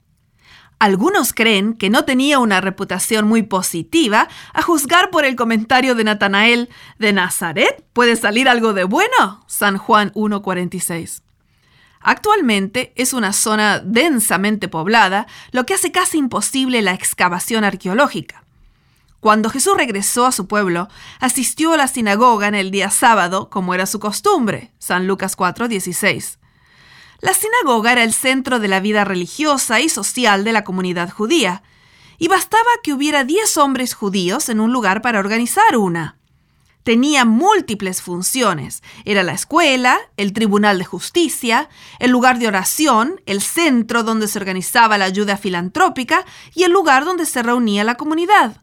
Algunos 0.79 1.33
creen 1.33 1.75
que 1.75 1.91
no 1.91 2.05
tenía 2.05 2.41
una 2.41 2.61
reputación 2.61 3.29
muy 3.29 3.45
positiva, 3.45 4.29
a 4.53 4.63
juzgar 4.63 5.11
por 5.11 5.25
el 5.25 5.37
comentario 5.37 5.95
de 5.95 6.03
Natanael, 6.03 6.71
¿de 6.99 7.13
Nazaret 7.13 7.85
puede 7.93 8.17
salir 8.17 8.49
algo 8.49 8.73
de 8.73 8.83
bueno? 8.83 9.45
San 9.47 9.79
Juan 9.79 10.11
1.46. 10.15 11.23
Actualmente 12.01 12.93
es 12.97 13.13
una 13.13 13.33
zona 13.33 13.79
densamente 13.79 14.67
poblada, 14.67 15.29
lo 15.53 15.67
que 15.67 15.75
hace 15.75 15.93
casi 15.93 16.19
imposible 16.19 16.83
la 16.83 16.95
excavación 16.95 17.63
arqueológica. 17.63 18.42
Cuando 19.23 19.51
Jesús 19.51 19.75
regresó 19.77 20.27
a 20.27 20.33
su 20.33 20.49
pueblo, 20.49 20.89
asistió 21.21 21.75
a 21.75 21.77
la 21.77 21.87
sinagoga 21.87 22.49
en 22.49 22.57
el 22.57 22.73
día 22.73 22.91
sábado, 22.91 23.51
como 23.51 23.73
era 23.73 23.87
su 23.87 24.01
costumbre. 24.01 24.73
San 24.81 25.07
Lucas 25.07 25.37
4:16. 25.37 26.41
La 27.21 27.33
sinagoga 27.33 27.93
era 27.93 28.03
el 28.03 28.15
centro 28.15 28.59
de 28.59 28.67
la 28.67 28.81
vida 28.81 29.05
religiosa 29.05 29.81
y 29.81 29.89
social 29.89 30.43
de 30.43 30.51
la 30.51 30.65
comunidad 30.65 31.09
judía, 31.09 31.63
y 32.19 32.27
bastaba 32.27 32.69
que 32.83 32.93
hubiera 32.93 33.23
diez 33.23 33.57
hombres 33.59 33.95
judíos 33.95 34.49
en 34.49 34.59
un 34.59 34.73
lugar 34.73 35.03
para 35.03 35.21
organizar 35.21 35.77
una. 35.77 36.19
Tenía 36.83 37.25
múltiples 37.25 38.03
funciones. 38.03 38.83
Era 39.05 39.23
la 39.23 39.35
escuela, 39.35 40.01
el 40.17 40.33
tribunal 40.33 40.79
de 40.79 40.85
justicia, 40.85 41.69
el 42.01 42.11
lugar 42.11 42.41
de 42.41 42.49
oración, 42.49 43.21
el 43.27 43.41
centro 43.41 44.03
donde 44.03 44.27
se 44.27 44.41
organizaba 44.41 44.99
la 44.99 45.05
ayuda 45.05 45.37
filantrópica 45.37 46.25
y 46.57 46.65
el 46.65 46.73
lugar 46.73 47.05
donde 47.05 47.25
se 47.25 47.45
reunía 47.45 47.85
la 47.85 47.95
comunidad. 47.95 48.61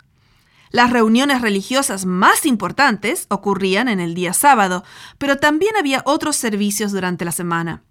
Las 0.71 0.91
reuniones 0.91 1.41
religiosas 1.41 2.05
más 2.05 2.45
importantes 2.45 3.25
ocurrían 3.29 3.87
en 3.87 3.99
el 3.99 4.13
día 4.13 4.33
sábado, 4.33 4.83
pero 5.17 5.37
también 5.37 5.75
había 5.75 6.03
otros 6.05 6.35
servicios 6.35 6.91
durante 6.91 7.25
la 7.25 7.31
semana. 7.31 7.83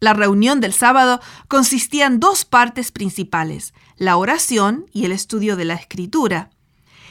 La 0.00 0.12
reunión 0.12 0.60
del 0.60 0.72
sábado 0.72 1.20
consistía 1.48 2.06
en 2.06 2.20
dos 2.20 2.44
partes 2.44 2.92
principales, 2.92 3.72
la 3.96 4.16
oración 4.16 4.86
y 4.92 5.04
el 5.04 5.12
estudio 5.12 5.56
de 5.56 5.64
la 5.64 5.74
escritura. 5.74 6.50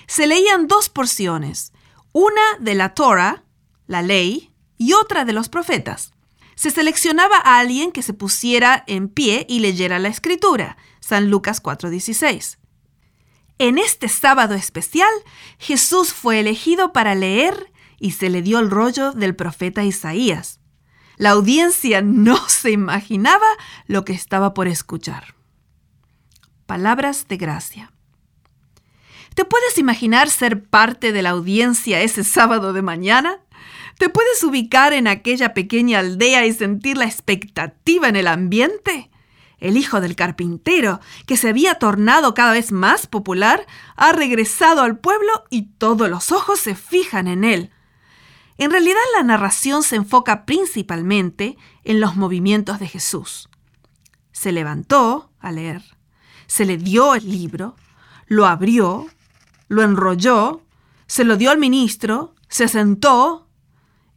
Se 0.07 0.27
leían 0.27 0.67
dos 0.67 0.89
porciones, 0.89 1.73
una 2.11 2.41
de 2.59 2.75
la 2.75 2.93
Torah, 2.93 3.43
la 3.87 4.01
ley, 4.01 4.51
y 4.77 4.93
otra 4.93 5.25
de 5.25 5.33
los 5.33 5.49
profetas. 5.49 6.11
Se 6.55 6.69
seleccionaba 6.69 7.37
a 7.37 7.59
alguien 7.59 7.91
que 7.91 8.01
se 8.01 8.13
pusiera 8.13 8.83
en 8.87 9.09
pie 9.09 9.45
y 9.49 9.59
leyera 9.59 9.99
la 9.99 10.09
escritura. 10.09 10.77
San 10.99 11.29
Lucas 11.29 11.61
4:16. 11.61 12.57
En 13.57 13.77
este 13.77 14.09
sábado 14.09 14.53
especial, 14.53 15.09
Jesús 15.59 16.13
fue 16.13 16.39
elegido 16.39 16.91
para 16.91 17.15
leer 17.15 17.71
y 17.99 18.11
se 18.11 18.29
le 18.29 18.41
dio 18.41 18.59
el 18.59 18.69
rollo 18.69 19.13
del 19.13 19.35
profeta 19.35 19.83
Isaías. 19.83 20.59
La 21.17 21.31
audiencia 21.31 22.01
no 22.01 22.37
se 22.49 22.71
imaginaba 22.71 23.47
lo 23.87 24.03
que 24.03 24.13
estaba 24.13 24.53
por 24.53 24.67
escuchar. 24.67 25.35
Palabras 26.65 27.27
de 27.27 27.37
gracia. 27.37 27.91
¿Te 29.35 29.45
puedes 29.45 29.77
imaginar 29.77 30.29
ser 30.29 30.63
parte 30.63 31.11
de 31.11 31.21
la 31.21 31.31
audiencia 31.31 32.01
ese 32.01 32.23
sábado 32.23 32.73
de 32.73 32.81
mañana? 32.81 33.39
¿Te 33.97 34.09
puedes 34.09 34.43
ubicar 34.43 34.93
en 34.93 35.07
aquella 35.07 35.53
pequeña 35.53 35.99
aldea 35.99 36.45
y 36.45 36.53
sentir 36.53 36.97
la 36.97 37.05
expectativa 37.05 38.09
en 38.09 38.15
el 38.15 38.27
ambiente? 38.27 39.09
El 39.59 39.77
hijo 39.77 40.01
del 40.01 40.15
carpintero, 40.15 40.99
que 41.25 41.37
se 41.37 41.49
había 41.49 41.75
tornado 41.75 42.33
cada 42.33 42.51
vez 42.51 42.71
más 42.71 43.07
popular, 43.07 43.65
ha 43.95 44.11
regresado 44.11 44.81
al 44.81 44.97
pueblo 44.97 45.31
y 45.49 45.63
todos 45.77 46.09
los 46.09 46.31
ojos 46.31 46.59
se 46.59 46.75
fijan 46.75 47.27
en 47.27 47.43
él. 47.43 47.71
En 48.57 48.71
realidad 48.71 48.99
la 49.17 49.23
narración 49.23 49.83
se 49.83 49.97
enfoca 49.97 50.45
principalmente 50.45 51.57
en 51.83 51.99
los 51.99 52.15
movimientos 52.15 52.79
de 52.79 52.87
Jesús. 52.87 53.49
Se 54.31 54.51
levantó 54.51 55.31
a 55.39 55.51
leer, 55.51 55.83
se 56.47 56.65
le 56.65 56.77
dio 56.77 57.15
el 57.15 57.29
libro, 57.29 57.75
lo 58.27 58.45
abrió, 58.45 59.07
lo 59.67 59.83
enrolló, 59.83 60.61
se 61.07 61.23
lo 61.23 61.37
dio 61.37 61.51
al 61.51 61.57
ministro, 61.57 62.33
se 62.47 62.67
sentó, 62.67 63.44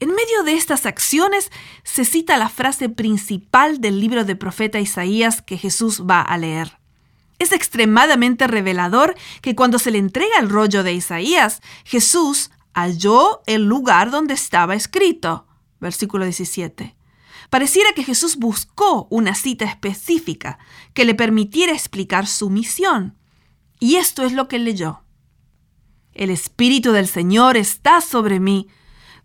en 0.01 0.11
medio 0.11 0.45
de 0.45 0.55
estas 0.55 0.87
acciones 0.87 1.51
se 1.83 2.05
cita 2.05 2.37
la 2.37 2.49
frase 2.49 2.89
principal 2.89 3.81
del 3.81 4.01
libro 4.01 4.25
de 4.25 4.37
profeta 4.37 4.79
Isaías 4.79 5.43
que 5.43 5.59
Jesús 5.59 6.05
va 6.09 6.21
a 6.21 6.39
leer. 6.39 6.79
Es 7.39 7.53
extremadamente 7.53 8.47
revelador 8.47 9.17
que 9.43 9.55
cuando 9.55 9.79
se 9.79 9.91
le 9.91 9.99
entrega 9.99 10.39
el 10.39 10.51
rollo 10.51 10.83
de 10.83 10.93
Isaías, 10.93 11.61
Jesús 11.85 12.51
halló 12.75 13.43
el 13.47 13.65
lugar 13.65 14.11
donde 14.11 14.35
estaba 14.35 14.75
escrito. 14.75 15.47
Versículo 15.81 16.25
17. 16.25 16.97
Pareciera 17.51 17.93
que 17.93 18.05
Jesús 18.05 18.37
buscó 18.37 19.07
una 19.11 19.35
cita 19.35 19.65
específica 19.65 20.59
que 20.95 21.05
le 21.05 21.15
permitiera 21.15 21.73
explicar 21.73 22.27
su 22.27 22.51
misión. 22.51 23.17
Y 23.81 23.97
esto 23.97 24.25
es 24.25 24.33
lo 24.33 24.49
que 24.49 24.59
leyó. 24.59 25.03
El 26.13 26.31
Espíritu 26.31 26.93
del 26.93 27.07
Señor 27.07 27.57
está 27.57 28.01
sobre 28.01 28.41
mí 28.41 28.69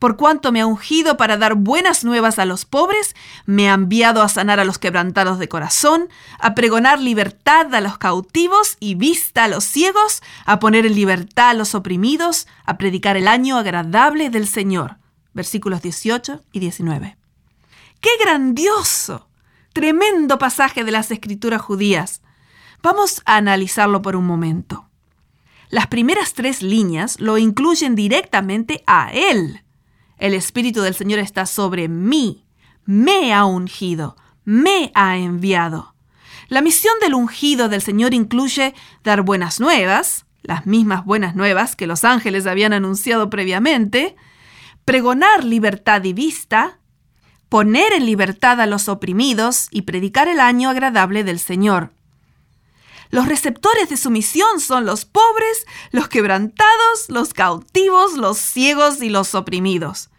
por 0.03 0.17
cuanto 0.17 0.51
me 0.51 0.59
ha 0.59 0.65
ungido 0.65 1.15
para 1.15 1.37
dar 1.37 1.55
buenas 1.55 2.03
nuevas 2.03 2.37
a 2.37 2.43
los 2.43 2.65
pobres, 2.65 3.15
me 3.45 3.69
ha 3.69 3.73
enviado 3.73 4.21
a 4.21 4.27
sanar 4.27 4.59
a 4.59 4.65
los 4.65 4.77
quebrantados 4.77 5.39
de 5.39 5.47
corazón, 5.47 6.09
a 6.39 6.55
pregonar 6.55 6.99
libertad 6.99 7.73
a 7.73 7.79
los 7.79 7.97
cautivos 7.97 8.75
y 8.81 8.95
vista 8.95 9.45
a 9.45 9.47
los 9.47 9.63
ciegos, 9.63 10.21
a 10.43 10.59
poner 10.59 10.85
en 10.85 10.95
libertad 10.95 11.51
a 11.51 11.53
los 11.53 11.73
oprimidos, 11.73 12.49
a 12.65 12.77
predicar 12.77 13.15
el 13.15 13.29
año 13.29 13.57
agradable 13.57 14.29
del 14.29 14.45
Señor. 14.45 14.97
Versículos 15.33 15.81
18 15.81 16.41
y 16.51 16.59
19. 16.59 17.15
¡Qué 18.01 18.09
grandioso! 18.19 19.29
Tremendo 19.71 20.37
pasaje 20.37 20.83
de 20.83 20.91
las 20.91 21.11
escrituras 21.11 21.61
judías. 21.61 22.19
Vamos 22.81 23.21
a 23.23 23.37
analizarlo 23.37 24.01
por 24.01 24.17
un 24.17 24.25
momento. 24.25 24.85
Las 25.69 25.87
primeras 25.87 26.33
tres 26.33 26.61
líneas 26.61 27.21
lo 27.21 27.37
incluyen 27.37 27.95
directamente 27.95 28.83
a 28.85 29.09
Él. 29.13 29.62
El 30.23 30.33
Espíritu 30.35 30.79
del 30.83 30.95
Señor 30.95 31.19
está 31.19 31.45
sobre 31.45 31.89
mí. 31.89 32.45
Me 32.85 33.33
ha 33.33 33.43
ungido. 33.43 34.15
Me 34.45 34.89
ha 34.95 35.17
enviado. 35.17 35.95
La 36.47 36.61
misión 36.61 36.93
del 37.01 37.13
ungido 37.13 37.67
del 37.67 37.81
Señor 37.81 38.13
incluye 38.13 38.73
dar 39.03 39.23
buenas 39.23 39.59
nuevas, 39.59 40.25
las 40.41 40.65
mismas 40.65 41.03
buenas 41.03 41.35
nuevas 41.35 41.75
que 41.75 41.87
los 41.87 42.05
ángeles 42.05 42.47
habían 42.47 42.71
anunciado 42.71 43.29
previamente, 43.29 44.15
pregonar 44.85 45.43
libertad 45.43 46.01
y 46.05 46.13
vista, 46.13 46.79
poner 47.49 47.91
en 47.91 48.05
libertad 48.05 48.61
a 48.61 48.65
los 48.65 48.87
oprimidos 48.87 49.67
y 49.71 49.81
predicar 49.81 50.29
el 50.29 50.39
año 50.39 50.69
agradable 50.69 51.25
del 51.25 51.39
Señor. 51.39 51.91
Los 53.09 53.27
receptores 53.27 53.89
de 53.89 53.97
su 53.97 54.09
misión 54.09 54.61
son 54.61 54.85
los 54.85 55.03
pobres, 55.03 55.65
los 55.91 56.07
quebrantados, 56.07 57.09
los 57.09 57.33
cautivos, 57.33 58.13
los 58.13 58.37
ciegos 58.37 59.01
y 59.01 59.09
los 59.09 59.35
oprimidos. 59.35 60.11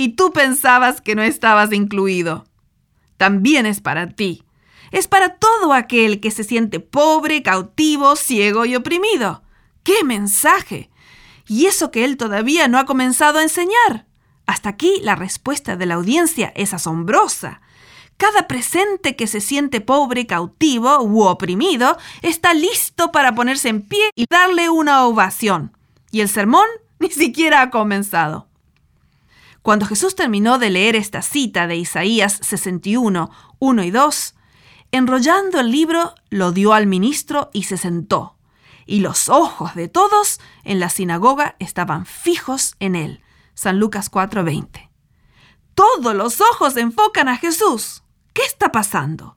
Y 0.00 0.10
tú 0.10 0.30
pensabas 0.30 1.00
que 1.00 1.16
no 1.16 1.24
estabas 1.24 1.72
incluido. 1.72 2.46
También 3.16 3.66
es 3.66 3.80
para 3.80 4.06
ti. 4.06 4.44
Es 4.92 5.08
para 5.08 5.34
todo 5.38 5.72
aquel 5.72 6.20
que 6.20 6.30
se 6.30 6.44
siente 6.44 6.78
pobre, 6.78 7.42
cautivo, 7.42 8.14
ciego 8.14 8.64
y 8.64 8.76
oprimido. 8.76 9.42
¡Qué 9.82 10.04
mensaje! 10.04 10.88
Y 11.48 11.66
eso 11.66 11.90
que 11.90 12.04
él 12.04 12.16
todavía 12.16 12.68
no 12.68 12.78
ha 12.78 12.86
comenzado 12.86 13.40
a 13.40 13.42
enseñar. 13.42 14.06
Hasta 14.46 14.68
aquí 14.68 15.00
la 15.02 15.16
respuesta 15.16 15.74
de 15.74 15.86
la 15.86 15.94
audiencia 15.94 16.52
es 16.54 16.72
asombrosa. 16.74 17.60
Cada 18.16 18.46
presente 18.46 19.16
que 19.16 19.26
se 19.26 19.40
siente 19.40 19.80
pobre, 19.80 20.28
cautivo 20.28 21.02
u 21.02 21.24
oprimido 21.24 21.98
está 22.22 22.54
listo 22.54 23.10
para 23.10 23.34
ponerse 23.34 23.68
en 23.68 23.82
pie 23.82 24.10
y 24.14 24.26
darle 24.30 24.70
una 24.70 25.04
ovación. 25.06 25.76
Y 26.12 26.20
el 26.20 26.28
sermón 26.28 26.68
ni 27.00 27.10
siquiera 27.10 27.62
ha 27.62 27.70
comenzado. 27.70 28.47
Cuando 29.68 29.84
Jesús 29.84 30.14
terminó 30.16 30.56
de 30.56 30.70
leer 30.70 30.96
esta 30.96 31.20
cita 31.20 31.66
de 31.66 31.76
Isaías 31.76 32.38
61, 32.40 33.30
1 33.58 33.82
y 33.82 33.90
2, 33.90 34.34
enrollando 34.92 35.60
el 35.60 35.70
libro, 35.70 36.14
lo 36.30 36.52
dio 36.52 36.72
al 36.72 36.86
ministro 36.86 37.50
y 37.52 37.64
se 37.64 37.76
sentó. 37.76 38.38
Y 38.86 39.00
los 39.00 39.28
ojos 39.28 39.74
de 39.74 39.88
todos 39.88 40.40
en 40.64 40.80
la 40.80 40.88
sinagoga 40.88 41.54
estaban 41.58 42.06
fijos 42.06 42.76
en 42.80 42.96
él. 42.96 43.22
San 43.52 43.78
Lucas 43.78 44.10
4:20. 44.10 44.88
Todos 45.74 46.14
los 46.14 46.40
ojos 46.40 46.74
enfocan 46.78 47.28
a 47.28 47.36
Jesús. 47.36 48.04
¿Qué 48.32 48.44
está 48.44 48.72
pasando? 48.72 49.36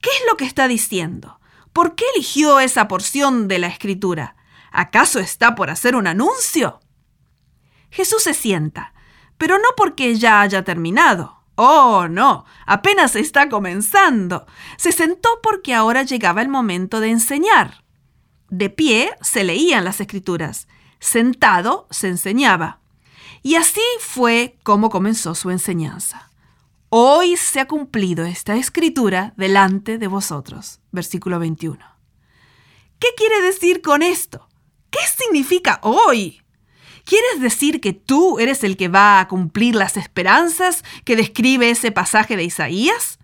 ¿Qué 0.00 0.10
es 0.10 0.22
lo 0.30 0.36
que 0.36 0.44
está 0.44 0.68
diciendo? 0.68 1.40
¿Por 1.72 1.96
qué 1.96 2.04
eligió 2.14 2.60
esa 2.60 2.86
porción 2.86 3.48
de 3.48 3.58
la 3.58 3.66
escritura? 3.66 4.36
¿Acaso 4.70 5.18
está 5.18 5.56
por 5.56 5.68
hacer 5.68 5.96
un 5.96 6.06
anuncio? 6.06 6.78
Jesús 7.90 8.22
se 8.22 8.34
sienta, 8.34 8.93
pero 9.44 9.58
no 9.58 9.68
porque 9.76 10.16
ya 10.16 10.40
haya 10.40 10.64
terminado. 10.64 11.36
Oh, 11.56 12.08
no, 12.08 12.46
apenas 12.64 13.14
está 13.14 13.50
comenzando. 13.50 14.46
Se 14.78 14.90
sentó 14.90 15.28
porque 15.42 15.74
ahora 15.74 16.02
llegaba 16.02 16.40
el 16.40 16.48
momento 16.48 16.98
de 16.98 17.10
enseñar. 17.10 17.84
De 18.48 18.70
pie 18.70 19.10
se 19.20 19.44
leían 19.44 19.84
las 19.84 20.00
escrituras, 20.00 20.66
sentado 20.98 21.86
se 21.90 22.08
enseñaba. 22.08 22.80
Y 23.42 23.56
así 23.56 23.82
fue 24.00 24.56
como 24.62 24.88
comenzó 24.88 25.34
su 25.34 25.50
enseñanza. 25.50 26.30
Hoy 26.88 27.36
se 27.36 27.60
ha 27.60 27.68
cumplido 27.68 28.24
esta 28.24 28.56
escritura 28.56 29.34
delante 29.36 29.98
de 29.98 30.06
vosotros. 30.06 30.80
Versículo 30.90 31.38
21. 31.38 31.84
¿Qué 32.98 33.08
quiere 33.14 33.42
decir 33.42 33.82
con 33.82 34.00
esto? 34.00 34.48
¿Qué 34.88 35.00
significa 35.18 35.80
hoy? 35.82 36.43
¿Quieres 37.04 37.40
decir 37.40 37.80
que 37.80 37.92
tú 37.92 38.38
eres 38.38 38.64
el 38.64 38.76
que 38.76 38.88
va 38.88 39.20
a 39.20 39.28
cumplir 39.28 39.74
las 39.74 39.96
esperanzas 39.96 40.84
que 41.04 41.16
describe 41.16 41.70
ese 41.70 41.92
pasaje 41.92 42.36
de 42.36 42.44
Isaías? 42.44 43.18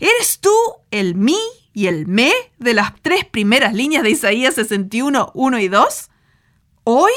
¿Eres 0.00 0.40
tú 0.40 0.54
el 0.90 1.14
mí 1.14 1.38
y 1.72 1.86
el 1.86 2.06
me 2.06 2.32
de 2.58 2.74
las 2.74 2.94
tres 3.02 3.24
primeras 3.24 3.74
líneas 3.74 4.02
de 4.02 4.10
Isaías 4.10 4.54
61, 4.54 5.30
1 5.34 5.58
y 5.58 5.68
2? 5.68 6.10
¿Hoy? 6.84 7.12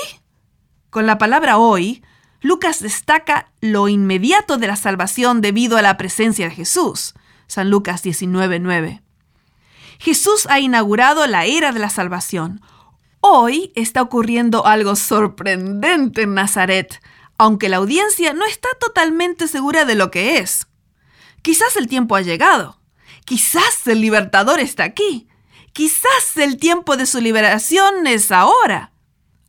Con 0.89 1.08
la 1.08 1.18
palabra 1.18 1.58
hoy 1.58 2.04
Lucas 2.46 2.80
destaca 2.80 3.52
lo 3.60 3.88
inmediato 3.88 4.58
de 4.58 4.68
la 4.68 4.76
salvación 4.76 5.41
debido 5.41 5.78
a 5.78 5.82
la 5.82 5.98
presencia 5.98 6.48
de 6.48 6.54
Jesús. 6.54 7.16
San 7.48 7.72
Lucas 7.72 8.04
19:9. 8.04 9.02
Jesús 9.98 10.46
ha 10.48 10.60
inaugurado 10.60 11.26
la 11.26 11.46
era 11.46 11.72
de 11.72 11.80
la 11.80 11.89
salvación. 11.89 12.62
Hoy 13.28 13.71
está 13.73 14.03
ocurriendo 14.03 14.67
algo 14.67 14.95
sorprendente 14.95 16.21
en 16.21 16.36
Nazaret, 16.36 17.01
aunque 17.39 17.69
la 17.69 17.78
audiencia 17.78 18.34
no 18.34 18.45
está 18.45 18.69
totalmente 18.80 19.47
segura 19.47 19.84
de 19.84 19.95
lo 19.95 20.11
que 20.11 20.38
es. 20.38 20.67
Quizás 21.41 21.76
el 21.76 21.88
tiempo 21.88 22.15
ha 22.15 22.21
llegado. 22.21 22.80
Quizás 23.26 23.88
el 23.88 24.01
libertador 24.01 24.59
está 24.59 24.84
aquí. 24.84 25.28
Quizás 25.73 26.38
el 26.38 26.57
tiempo 26.57 26.97
de 26.97 27.07
su 27.07 27.19
liberación 27.19 28.05
es 28.05 28.32
ahora. 28.32 28.91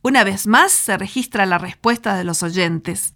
Una 0.01 0.23
vez 0.23 0.47
más 0.47 0.71
se 0.71 0.97
registra 0.97 1.45
la 1.45 1.59
respuesta 1.59 2.15
de 2.17 2.23
los 2.23 2.41
oyentes. 2.41 3.13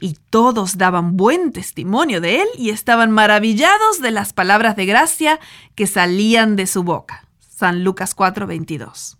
Y 0.00 0.16
todos 0.30 0.78
daban 0.78 1.18
buen 1.18 1.52
testimonio 1.52 2.22
de 2.22 2.40
él 2.40 2.48
y 2.56 2.70
estaban 2.70 3.10
maravillados 3.10 4.00
de 4.00 4.10
las 4.10 4.32
palabras 4.32 4.74
de 4.74 4.86
gracia 4.86 5.38
que 5.74 5.86
salían 5.86 6.56
de 6.56 6.66
su 6.66 6.82
boca. 6.82 7.28
San 7.40 7.84
Lucas 7.84 8.16
4:22. 8.16 9.18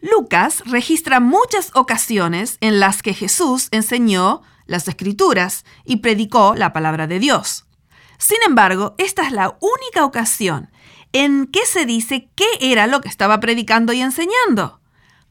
Lucas 0.00 0.62
registra 0.66 1.20
muchas 1.20 1.70
ocasiones 1.74 2.56
en 2.60 2.80
las 2.80 3.02
que 3.02 3.14
Jesús 3.14 3.68
enseñó 3.70 4.42
las 4.66 4.88
escrituras 4.88 5.64
y 5.84 5.96
predicó 5.96 6.54
la 6.54 6.72
palabra 6.72 7.06
de 7.06 7.18
Dios. 7.18 7.66
Sin 8.18 8.38
embargo, 8.46 8.94
esta 8.98 9.22
es 9.22 9.32
la 9.32 9.58
única 9.60 10.04
ocasión 10.04 10.70
en 11.12 11.46
que 11.46 11.66
se 11.66 11.86
dice 11.86 12.30
qué 12.34 12.46
era 12.60 12.86
lo 12.86 13.00
que 13.00 13.08
estaba 13.08 13.40
predicando 13.40 13.92
y 13.92 14.00
enseñando. 14.00 14.80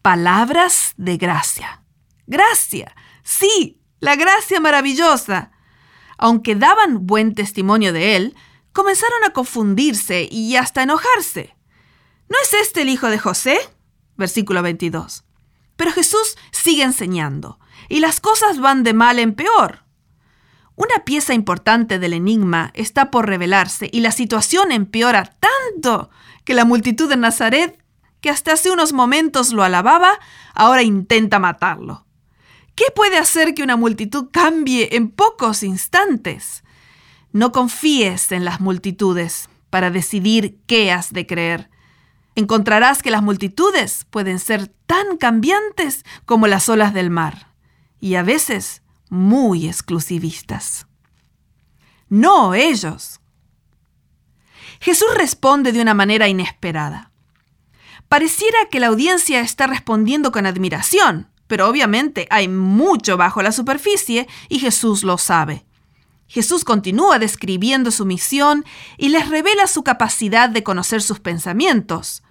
Palabras 0.02 0.94
de 0.98 1.18
gracia. 1.18 1.84
Gracia. 2.28 2.96
Sí, 3.24 3.82
la 4.00 4.16
gracia 4.16 4.60
maravillosa. 4.60 5.52
Aunque 6.18 6.56
daban 6.56 7.08
buen 7.08 7.34
testimonio 7.34 7.94
de 7.94 8.16
él, 8.16 8.36
comenzaron 8.74 9.24
a 9.24 9.32
confundirse 9.32 10.28
y 10.30 10.56
hasta 10.58 10.84
enojarse. 10.84 11.56
¿No 12.28 12.38
es 12.44 12.54
este 12.54 12.82
el 12.82 12.90
hijo 12.90 13.08
de 13.08 13.20
José? 13.20 13.58
Versículo 14.20 14.62
22. 14.62 15.24
Pero 15.78 15.94
Jesús 15.94 16.36
sigue 16.52 16.84
enseñando, 16.84 17.58
y 17.88 18.02
las 18.02 18.20
cosas 18.20 18.60
van 18.60 18.84
de 18.84 18.94
mal 18.94 19.18
en 19.18 19.34
peor. 19.34 19.86
Una 20.76 21.06
pieza 21.06 21.34
importante 21.34 22.00
del 22.00 22.12
enigma 22.12 22.72
está 22.74 23.12
por 23.12 23.28
revelarse 23.28 23.90
y 23.92 24.02
la 24.02 24.12
situación 24.12 24.74
empeora 24.74 25.24
tanto 25.40 26.10
que 26.44 26.54
la 26.54 26.66
multitud 26.66 27.10
de 27.10 27.16
Nazaret, 27.16 27.82
que 28.20 28.30
hasta 28.30 28.52
hace 28.52 28.70
unos 28.70 28.92
momentos 28.92 29.54
lo 29.54 29.64
alababa, 29.64 30.20
ahora 30.54 30.84
intenta 30.84 31.40
matarlo. 31.40 32.06
¿Qué 32.76 32.86
puede 32.94 33.18
hacer 33.18 33.54
que 33.54 33.64
una 33.64 33.78
multitud 33.78 34.28
cambie 34.34 34.98
en 34.98 35.12
pocos 35.12 35.64
instantes? 35.64 36.66
No 37.32 37.54
confíes 37.54 38.34
en 38.34 38.44
las 38.44 38.60
multitudes 38.60 39.50
para 39.70 39.92
decidir 39.92 40.60
qué 40.68 40.92
has 40.92 41.14
de 41.14 41.26
creer. 41.26 41.70
Encontrarás 42.36 43.02
que 43.02 43.12
las 43.12 43.22
multitudes 43.22 44.06
pueden 44.10 44.40
ser 44.40 44.68
tan 44.86 45.18
cambiantes 45.18 46.06
como 46.26 46.48
las 46.48 46.70
olas 46.70 46.94
del 46.94 47.10
mar 47.10 47.54
y 48.00 48.16
a 48.16 48.24
veces 48.24 48.82
muy 49.10 49.68
exclusivistas. 49.68 50.88
No 52.08 52.54
ellos. 52.54 53.20
Jesús 54.80 55.10
responde 55.16 55.72
de 55.72 55.82
una 55.82 55.94
manera 55.94 56.28
inesperada. 56.28 57.12
Pareciera 58.08 58.58
que 58.72 58.80
la 58.80 58.88
audiencia 58.88 59.42
está 59.42 59.68
respondiendo 59.68 60.32
con 60.32 60.46
admiración, 60.46 61.30
pero 61.48 61.68
obviamente 61.68 62.28
hay 62.32 62.48
mucho 62.48 63.18
bajo 63.18 63.42
la 63.44 63.52
superficie 63.52 64.28
y 64.48 64.60
Jesús 64.60 65.04
lo 65.04 65.18
sabe. 65.18 65.66
Jesús 66.30 66.64
continúa 66.64 67.18
describiendo 67.18 67.90
su 67.90 68.06
misión 68.06 68.64
y 68.98 69.10
les 69.10 69.28
revela 69.30 69.66
su 69.66 69.84
capacidad 69.84 70.48
de 70.48 70.64
conocer 70.64 71.02
sus 71.02 71.20
pensamientos. 71.20 72.22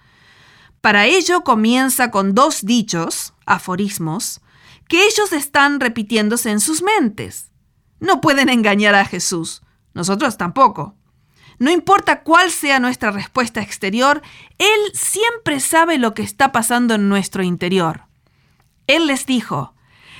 Para 0.80 1.07
ello 1.07 1.42
comienza 1.42 2.12
con 2.12 2.32
dos 2.32 2.64
dichos, 2.64 3.34
aforismos, 3.44 4.40
que 4.88 5.05
ellos 5.05 5.32
están 5.32 5.80
repitiéndose 5.80 6.51
en 6.51 6.61
sus 6.61 6.80
mentes. 6.80 7.51
No 7.99 8.20
pueden 8.20 8.49
engañar 8.49 8.94
a 8.94 9.05
Jesús, 9.05 9.62
nosotros 9.94 10.36
tampoco. 10.38 10.94
No 11.59 11.72
importa 11.72 12.22
cuál 12.22 12.53
sea 12.53 12.78
nuestra 12.78 13.11
respuesta 13.11 13.61
exterior, 13.61 14.22
Él 14.59 14.80
siempre 14.94 15.59
sabe 15.59 15.99
lo 15.99 16.14
que 16.14 16.22
está 16.22 16.53
pasando 16.53 16.94
en 16.94 17.09
nuestro 17.09 17.42
interior. 17.42 18.03
Él 18.86 19.09
les 19.09 19.26
dijo, 19.26 19.74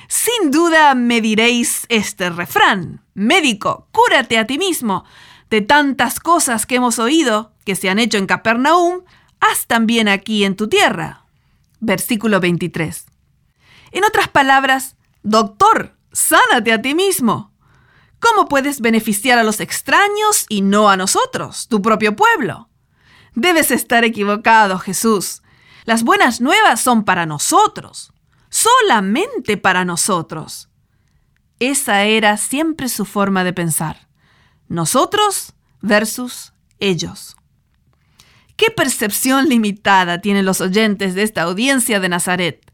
sin 0.09 0.49
duda 0.49 0.95
me 0.95 1.21
diréis 1.21 1.85
este 1.87 2.31
refrán, 2.31 3.05
médico, 3.13 3.87
cúrate 3.91 4.39
a 4.39 4.47
ti 4.47 4.57
mismo. 4.57 5.05
De 5.51 5.61
tantas 5.61 6.19
cosas 6.19 6.65
que 6.65 6.75
hemos 6.75 6.97
oído 6.97 7.53
que 7.63 7.75
se 7.75 7.91
han 7.91 7.99
hecho 7.99 8.17
en 8.17 8.25
Capernaum, 8.25 9.03
haz 9.39 9.67
también 9.67 10.07
aquí 10.07 10.45
en 10.45 10.55
tu 10.55 10.67
tierra. 10.67 11.25
Versículo 11.79 12.39
23. 12.39 13.05
En 13.91 14.03
otras 14.03 14.27
palabras, 14.29 14.95
doctor, 15.21 15.95
sánate 16.11 16.73
a 16.73 16.81
ti 16.81 16.95
mismo. 16.95 17.53
¿Cómo 18.19 18.47
puedes 18.47 18.81
beneficiar 18.81 19.37
a 19.37 19.43
los 19.43 19.59
extraños 19.59 20.47
y 20.49 20.61
no 20.61 20.89
a 20.89 20.97
nosotros, 20.97 21.67
tu 21.67 21.83
propio 21.83 22.15
pueblo? 22.15 22.67
Debes 23.35 23.69
estar 23.69 24.03
equivocado, 24.03 24.79
Jesús. 24.79 25.43
Las 25.85 26.01
buenas 26.01 26.41
nuevas 26.41 26.81
son 26.81 27.05
para 27.05 27.27
nosotros 27.27 28.11
solamente 28.59 29.57
para 29.57 29.85
nosotros. 29.85 30.69
Esa 31.59 32.03
era 32.03 32.37
siempre 32.37 32.89
su 32.89 33.05
forma 33.05 33.43
de 33.43 33.53
pensar. 33.53 34.07
Nosotros 34.67 35.53
versus 35.81 36.53
ellos. 36.79 37.37
¿Qué 38.57 38.67
percepción 38.71 39.47
limitada 39.47 40.19
tienen 40.19 40.45
los 40.45 40.59
oyentes 40.59 41.15
de 41.15 41.23
esta 41.23 41.43
audiencia 41.43 41.99
de 41.99 42.09
Nazaret? 42.09 42.71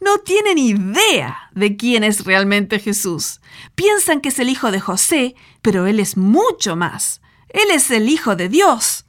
No 0.00 0.18
tienen 0.18 0.58
idea 0.58 1.50
de 1.52 1.76
quién 1.76 2.04
es 2.04 2.24
realmente 2.24 2.78
Jesús. 2.78 3.40
Piensan 3.74 4.20
que 4.20 4.28
es 4.28 4.38
el 4.38 4.50
hijo 4.50 4.70
de 4.70 4.80
José, 4.80 5.34
pero 5.62 5.86
él 5.86 6.00
es 6.00 6.16
mucho 6.16 6.76
más. 6.76 7.22
Él 7.48 7.70
es 7.72 7.90
el 7.90 8.08
hijo 8.08 8.36
de 8.36 8.48
Dios. 8.48 9.06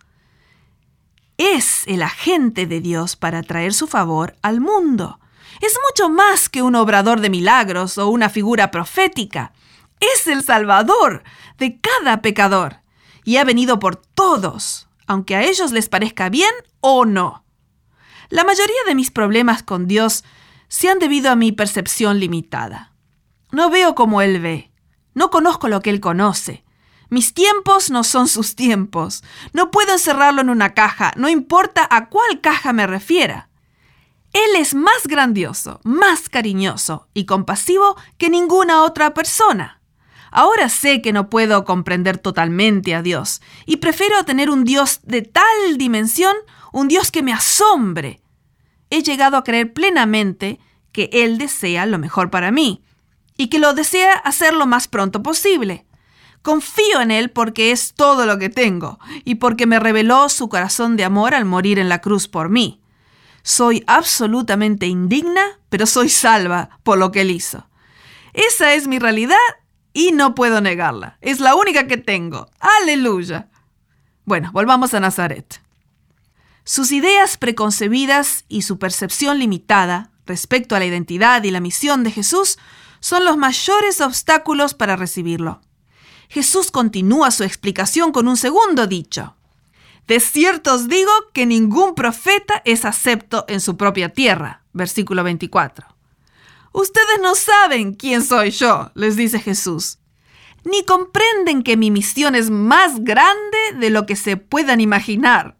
Es 1.37 1.83
el 1.87 2.01
agente 2.01 2.65
de 2.65 2.79
Dios 2.79 3.15
para 3.17 3.43
traer 3.43 3.73
su 3.73 3.87
favor 3.87 4.37
al 4.41 4.61
mundo 4.61 5.19
es 5.65 5.79
mucho 5.89 6.09
más 6.09 6.49
que 6.49 6.61
un 6.61 6.75
obrador 6.75 7.21
de 7.21 7.29
milagros 7.29 7.97
o 7.97 8.07
una 8.07 8.29
figura 8.29 8.71
profética. 8.71 9.53
Es 9.99 10.27
el 10.27 10.43
Salvador 10.43 11.23
de 11.57 11.79
cada 11.79 12.21
pecador 12.21 12.81
y 13.23 13.37
ha 13.37 13.43
venido 13.43 13.79
por 13.79 13.95
todos, 13.95 14.87
aunque 15.07 15.35
a 15.35 15.43
ellos 15.43 15.71
les 15.71 15.89
parezca 15.89 16.29
bien 16.29 16.51
o 16.81 17.05
no. 17.05 17.45
La 18.29 18.43
mayoría 18.43 18.83
de 18.87 18.95
mis 18.95 19.11
problemas 19.11 19.63
con 19.63 19.87
Dios 19.87 20.23
se 20.67 20.89
han 20.89 20.99
debido 20.99 21.31
a 21.31 21.35
mi 21.35 21.51
percepción 21.51 22.19
limitada. 22.19 22.93
No 23.51 23.69
veo 23.69 23.95
como 23.95 24.21
Él 24.21 24.39
ve, 24.41 24.71
no 25.13 25.29
conozco 25.29 25.67
lo 25.67 25.81
que 25.81 25.91
Él 25.91 25.99
conoce. 25.99 26.63
Mis 27.09 27.33
tiempos 27.33 27.91
no 27.91 28.03
son 28.03 28.27
sus 28.27 28.55
tiempos. 28.55 29.23
No 29.53 29.69
puedo 29.69 29.93
encerrarlo 29.93 30.41
en 30.41 30.49
una 30.49 30.73
caja, 30.73 31.13
no 31.15 31.29
importa 31.29 31.87
a 31.89 32.09
cuál 32.09 32.41
caja 32.41 32.73
me 32.73 32.87
refiera. 32.87 33.49
Él 34.33 34.55
es 34.57 34.73
más 34.73 35.05
grandioso, 35.05 35.79
más 35.83 36.27
cariñoso 36.27 37.07
y 37.13 37.25
compasivo 37.25 37.95
que 38.17 38.31
ninguna 38.31 38.83
otra 38.83 39.13
persona. 39.13 39.79
Ahora 40.31 40.69
sé 40.69 41.03
que 41.03 41.13
no 41.13 41.29
puedo 41.29 41.63
comprender 41.63 42.17
totalmente 42.17 42.95
a 42.95 43.03
Dios 43.03 43.41
y 43.67 43.77
prefiero 43.77 44.25
tener 44.25 44.49
un 44.49 44.63
Dios 44.63 45.01
de 45.03 45.21
tal 45.21 45.77
dimensión, 45.77 46.35
un 46.71 46.87
Dios 46.87 47.11
que 47.11 47.21
me 47.21 47.31
asombre. 47.31 48.23
He 48.89 49.03
llegado 49.03 49.37
a 49.37 49.43
creer 49.43 49.71
plenamente 49.73 50.59
que 50.91 51.11
Él 51.13 51.37
desea 51.37 51.85
lo 51.85 51.99
mejor 51.99 52.31
para 52.31 52.51
mí 52.51 52.83
y 53.37 53.47
que 53.47 53.59
lo 53.59 53.75
desea 53.75 54.13
hacer 54.13 54.55
lo 54.55 54.65
más 54.65 54.87
pronto 54.87 55.21
posible. 55.21 55.85
Confío 56.41 57.01
en 57.01 57.11
Él 57.11 57.29
porque 57.29 57.71
es 57.71 57.93
todo 57.93 58.25
lo 58.25 58.39
que 58.39 58.49
tengo 58.49 58.99
y 59.23 59.35
porque 59.35 59.67
me 59.67 59.79
reveló 59.79 60.27
su 60.29 60.49
corazón 60.49 60.97
de 60.97 61.03
amor 61.03 61.35
al 61.35 61.45
morir 61.45 61.77
en 61.77 61.89
la 61.89 62.01
cruz 62.01 62.27
por 62.27 62.49
mí. 62.49 62.82
Soy 63.43 63.83
absolutamente 63.87 64.87
indigna, 64.87 65.59
pero 65.69 65.85
soy 65.85 66.09
salva 66.09 66.79
por 66.83 66.97
lo 66.97 67.11
que 67.11 67.21
él 67.21 67.31
hizo. 67.31 67.67
Esa 68.33 68.73
es 68.73 68.87
mi 68.87 68.99
realidad 68.99 69.37
y 69.93 70.11
no 70.11 70.33
puedo 70.33 70.61
negarla. 70.61 71.17
Es 71.21 71.39
la 71.39 71.55
única 71.55 71.87
que 71.87 71.97
tengo. 71.97 72.49
Aleluya. 72.81 73.49
Bueno, 74.25 74.49
volvamos 74.53 74.93
a 74.93 74.99
Nazaret. 74.99 75.61
Sus 76.63 76.91
ideas 76.91 77.37
preconcebidas 77.37 78.45
y 78.47 78.61
su 78.61 78.79
percepción 78.79 79.37
limitada 79.37 80.11
respecto 80.25 80.75
a 80.75 80.79
la 80.79 80.85
identidad 80.85 81.43
y 81.43 81.51
la 81.51 81.59
misión 81.59 82.03
de 82.03 82.11
Jesús 82.11 82.57
son 83.01 83.25
los 83.25 83.35
mayores 83.35 83.99
obstáculos 83.99 84.73
para 84.73 84.95
recibirlo. 84.95 85.59
Jesús 86.29 86.71
continúa 86.71 87.31
su 87.31 87.43
explicación 87.43 88.13
con 88.13 88.29
un 88.29 88.37
segundo 88.37 88.87
dicho. 88.87 89.35
De 90.07 90.19
cierto 90.19 90.73
os 90.73 90.87
digo 90.87 91.11
que 91.33 91.45
ningún 91.45 91.95
profeta 91.95 92.61
es 92.65 92.85
acepto 92.85 93.45
en 93.47 93.61
su 93.61 93.77
propia 93.77 94.09
tierra. 94.09 94.63
Versículo 94.73 95.23
24. 95.23 95.87
Ustedes 96.73 97.19
no 97.21 97.35
saben 97.35 97.93
quién 97.93 98.23
soy 98.23 98.49
yo, 98.49 98.91
les 98.95 99.15
dice 99.15 99.39
Jesús, 99.39 99.99
ni 100.65 100.83
comprenden 100.83 101.61
que 101.61 101.77
mi 101.77 101.91
misión 101.91 102.33
es 102.33 102.49
más 102.49 103.03
grande 103.03 103.57
de 103.79 103.91
lo 103.91 104.05
que 104.07 104.15
se 104.15 104.37
puedan 104.37 104.81
imaginar. 104.81 105.55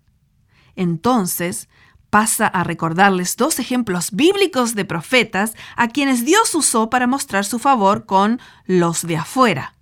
Entonces 0.75 1.69
pasa 2.09 2.47
a 2.47 2.63
recordarles 2.63 3.37
dos 3.37 3.59
ejemplos 3.59 4.11
bíblicos 4.11 4.75
de 4.75 4.85
profetas 4.85 5.53
a 5.75 5.87
quienes 5.87 6.25
Dios 6.25 6.53
usó 6.55 6.89
para 6.89 7.07
mostrar 7.07 7.45
su 7.45 7.59
favor 7.59 8.05
con 8.05 8.39
los 8.65 9.05
de 9.05 9.17
afuera. 9.17 9.75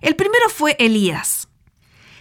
El 0.00 0.16
primero 0.16 0.48
fue 0.48 0.76
Elías. 0.78 1.48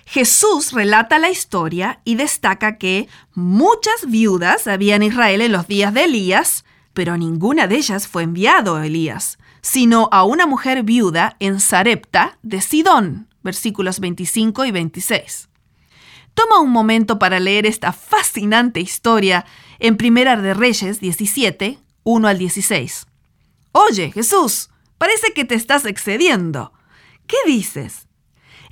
Jesús 0.06 0.72
relata 0.72 1.20
la 1.20 1.30
historia 1.30 2.00
y 2.06 2.16
destaca 2.16 2.78
que 2.78 3.10
muchas 3.34 4.08
viudas 4.08 4.68
había 4.68 4.96
en 4.96 5.04
Israel 5.04 5.42
en 5.42 5.52
los 5.52 5.68
días 5.68 5.94
de 5.94 6.06
Elías, 6.06 6.64
pero 6.94 7.18
ninguna 7.18 7.68
de 7.68 7.76
ellas 7.76 8.08
fue 8.08 8.24
enviado 8.24 8.76
a 8.76 8.86
Elías, 8.86 9.40
sino 9.62 10.08
a 10.12 10.24
una 10.24 10.46
mujer 10.46 10.84
viuda 10.84 11.36
en 11.40 11.60
Sarepta 11.60 12.38
de 12.44 12.62
Sidón, 12.62 13.28
versículos 13.44 14.00
25 14.00 14.66
y 14.66 14.72
26. 14.72 15.50
Toma 16.36 16.60
un 16.60 16.70
momento 16.70 17.18
para 17.18 17.40
leer 17.40 17.66
esta 17.66 17.92
fascinante 17.92 18.80
historia 18.82 19.46
en 19.80 19.98
Primera 19.98 20.36
de 20.36 20.54
Reyes 20.54 21.00
17, 21.00 21.80
1 22.04 22.28
al 22.28 22.38
16. 22.38 23.08
Oye, 23.72 24.12
Jesús, 24.12 24.70
parece 24.98 25.34
que 25.34 25.46
te 25.46 25.56
estás 25.56 25.86
excediendo. 25.86 26.72
¿Qué 27.26 27.38
dices? 27.48 28.08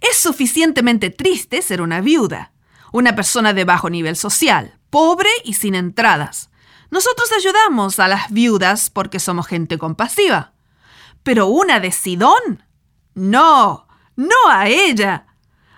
Es 0.03 0.17
suficientemente 0.17 1.09
triste 1.11 1.61
ser 1.61 1.81
una 1.81 2.01
viuda, 2.01 2.51
una 2.91 3.15
persona 3.15 3.53
de 3.53 3.63
bajo 3.63 3.89
nivel 3.89 4.17
social, 4.17 4.77
pobre 4.89 5.29
y 5.45 5.53
sin 5.53 5.75
entradas. 5.75 6.49
Nosotros 6.91 7.31
ayudamos 7.31 7.99
a 7.99 8.09
las 8.09 8.29
viudas 8.29 8.89
porque 8.89 9.21
somos 9.21 9.47
gente 9.47 9.77
compasiva. 9.77 10.51
Pero 11.23 11.47
una 11.47 11.79
de 11.79 11.93
Sidón? 11.93 12.65
No, 13.15 13.87
no 14.17 14.35
a 14.51 14.67
ella. 14.67 15.27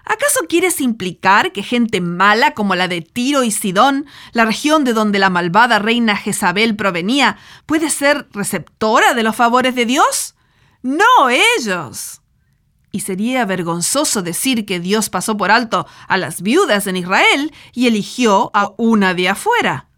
¿Acaso 0.04 0.42
quieres 0.50 0.82
implicar 0.82 1.52
que 1.52 1.62
gente 1.62 2.02
mala 2.02 2.56
como 2.56 2.74
la 2.74 2.88
de 2.88 3.02
Tiro 3.02 3.44
y 3.44 3.52
Sidón, 3.52 4.08
la 4.34 4.46
región 4.46 4.84
de 4.84 4.94
donde 4.94 5.20
la 5.20 5.30
malvada 5.30 5.78
reina 5.78 6.18
Jezabel 6.18 6.76
provenía, 6.76 7.38
puede 7.68 7.92
ser 7.92 8.28
receptora 8.32 9.14
de 9.14 9.22
los 9.22 9.36
favores 9.36 9.76
de 9.76 9.86
Dios? 9.86 10.34
No 10.82 11.30
ellos. 11.30 12.22
Y 12.96 13.02
sería 13.02 13.44
vergonzoso 13.44 14.22
decir 14.22 14.66
que 14.66 14.80
Dios 14.80 15.10
pasó 15.10 15.36
por 15.36 15.52
alto 15.52 15.86
a 16.08 16.16
las 16.16 16.42
viudas 16.42 16.88
en 16.88 16.96
Israel 16.96 17.54
y 17.74 17.88
eligió 17.88 18.52
a 18.54 18.72
una 18.78 19.14
de 19.14 19.28
afuera. 19.28 19.90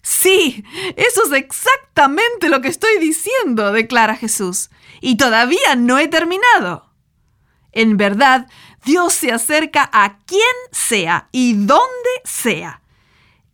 Sí, 0.00 0.62
eso 0.94 1.24
es 1.24 1.32
exactamente 1.32 2.48
lo 2.48 2.60
que 2.60 2.68
estoy 2.68 3.00
diciendo, 3.00 3.72
declara 3.72 4.14
Jesús. 4.14 4.70
Y 5.00 5.16
todavía 5.16 5.74
no 5.76 5.98
he 5.98 6.06
terminado. 6.06 6.88
En 7.72 7.96
verdad, 7.96 8.46
Dios 8.84 9.12
se 9.12 9.32
acerca 9.32 9.90
a 9.92 10.18
quien 10.18 10.40
sea 10.70 11.30
y 11.32 11.54
donde 11.54 11.82
sea. 12.22 12.80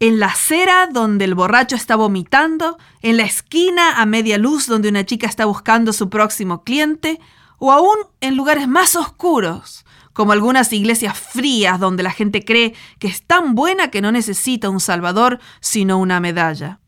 En 0.01 0.21
la 0.21 0.27
acera 0.27 0.87
donde 0.93 1.25
el 1.25 1.35
borracho 1.35 1.77
está 1.77 1.97
vomitando, 1.97 2.77
en 3.01 3.17
la 3.17 3.23
esquina 3.23 4.03
a 4.03 4.05
media 4.05 4.37
luz 4.37 4.67
donde 4.67 4.91
una 4.91 5.07
chica 5.07 5.27
está 5.27 5.47
buscando 5.47 5.95
su 5.95 6.11
próximo 6.11 6.63
cliente, 6.63 7.21
o 7.61 7.71
aún 7.71 7.97
en 8.21 8.37
lugares 8.37 8.67
más 8.67 8.97
oscuros, 8.97 9.85
como 10.13 10.33
algunas 10.33 10.73
iglesias 10.73 11.17
frías 11.17 11.79
donde 11.79 12.03
la 12.03 12.11
gente 12.11 12.45
cree 12.45 12.75
que 12.99 13.07
es 13.07 13.23
tan 13.23 13.55
buena 13.55 13.91
que 13.91 14.01
no 14.01 14.11
necesita 14.11 14.69
un 14.69 14.81
Salvador 14.81 15.39
sino 15.61 15.99
una 15.99 16.19
medalla. 16.19 16.81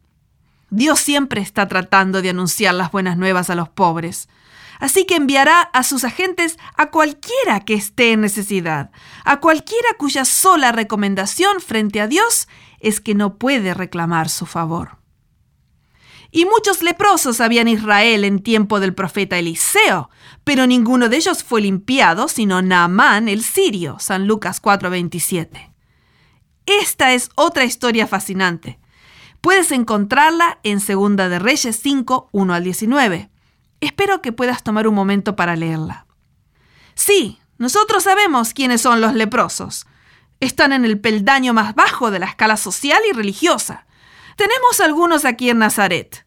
Dios 0.70 0.98
siempre 0.98 1.42
está 1.42 1.68
tratando 1.68 2.22
de 2.22 2.30
anunciar 2.30 2.74
las 2.74 2.90
buenas 2.90 3.18
nuevas 3.18 3.50
a 3.50 3.54
los 3.54 3.68
pobres. 3.68 4.28
Así 4.80 5.04
que 5.04 5.16
enviará 5.16 5.60
a 5.60 5.82
sus 5.82 6.02
agentes 6.02 6.58
a 6.74 6.90
cualquiera 6.90 7.60
que 7.60 7.74
esté 7.74 8.12
en 8.12 8.22
necesidad, 8.22 8.90
a 9.24 9.38
cualquiera 9.38 9.88
cuya 9.98 10.24
sola 10.24 10.72
recomendación 10.72 11.60
frente 11.60 12.00
a 12.00 12.08
Dios 12.08 12.48
es 12.80 13.00
que 13.00 13.14
no 13.14 13.36
puede 13.36 13.74
reclamar 13.74 14.30
su 14.30 14.46
favor. 14.46 15.01
Y 16.34 16.46
muchos 16.46 16.82
leprosos 16.82 17.42
había 17.42 17.60
en 17.60 17.68
Israel 17.68 18.24
en 18.24 18.42
tiempo 18.42 18.80
del 18.80 18.94
profeta 18.94 19.38
Eliseo, 19.38 20.08
pero 20.44 20.66
ninguno 20.66 21.10
de 21.10 21.16
ellos 21.18 21.44
fue 21.44 21.60
limpiado, 21.60 22.26
sino 22.26 22.62
Naamán 22.62 23.28
el 23.28 23.44
sirio, 23.44 23.98
San 24.00 24.26
Lucas 24.26 24.60
4:27. 24.62 25.70
Esta 26.64 27.12
es 27.12 27.28
otra 27.34 27.64
historia 27.64 28.06
fascinante. 28.06 28.80
Puedes 29.42 29.72
encontrarla 29.72 30.58
en 30.62 30.80
Segunda 30.80 31.28
de 31.28 31.38
Reyes 31.38 31.78
5, 31.82 32.30
1 32.32 32.54
al 32.54 32.64
19. 32.64 33.30
Espero 33.82 34.22
que 34.22 34.32
puedas 34.32 34.62
tomar 34.62 34.88
un 34.88 34.94
momento 34.94 35.36
para 35.36 35.54
leerla. 35.54 36.06
Sí, 36.94 37.40
nosotros 37.58 38.04
sabemos 38.04 38.54
quiénes 38.54 38.80
son 38.80 39.02
los 39.02 39.12
leprosos. 39.12 39.86
Están 40.40 40.72
en 40.72 40.86
el 40.86 40.98
peldaño 40.98 41.52
más 41.52 41.74
bajo 41.74 42.10
de 42.10 42.20
la 42.20 42.26
escala 42.26 42.56
social 42.56 43.00
y 43.10 43.12
religiosa. 43.12 43.86
Tenemos 44.42 44.80
algunos 44.80 45.24
aquí 45.24 45.50
en 45.50 45.58
Nazaret. 45.58 46.26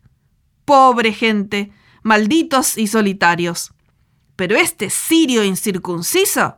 Pobre 0.63 1.11
gente, 1.11 1.73
malditos 2.01 2.77
y 2.77 2.87
solitarios. 2.87 3.73
Pero 4.37 4.55
este 4.55 4.89
sirio 4.89 5.43
incircunciso, 5.43 6.57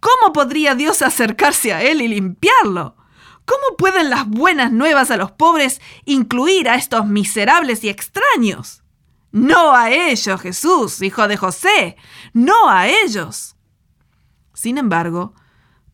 ¿cómo 0.00 0.32
podría 0.32 0.74
Dios 0.74 1.02
acercarse 1.02 1.74
a 1.74 1.82
él 1.82 2.00
y 2.00 2.08
limpiarlo? 2.08 2.96
¿Cómo 3.44 3.76
pueden 3.76 4.08
las 4.08 4.26
buenas 4.26 4.72
nuevas 4.72 5.10
a 5.10 5.18
los 5.18 5.30
pobres 5.30 5.82
incluir 6.06 6.70
a 6.70 6.76
estos 6.76 7.04
miserables 7.04 7.84
y 7.84 7.90
extraños? 7.90 8.82
No 9.30 9.76
a 9.76 9.90
ellos, 9.90 10.40
Jesús, 10.40 11.02
hijo 11.02 11.28
de 11.28 11.36
José, 11.36 11.96
no 12.32 12.70
a 12.70 12.88
ellos. 12.88 13.56
Sin 14.54 14.78
embargo, 14.78 15.34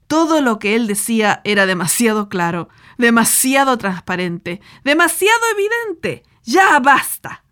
todo 0.07 0.41
lo 0.41 0.61
que 0.61 0.77
él 0.77 0.87
decía 0.87 1.41
era 1.43 1.67
demasiado 1.67 2.29
claro, 2.29 2.69
demasiado 2.99 3.79
transparente, 3.79 4.61
demasiado 4.85 5.41
evidente. 5.53 6.25
Ya 6.45 6.79
basta. 6.81 7.45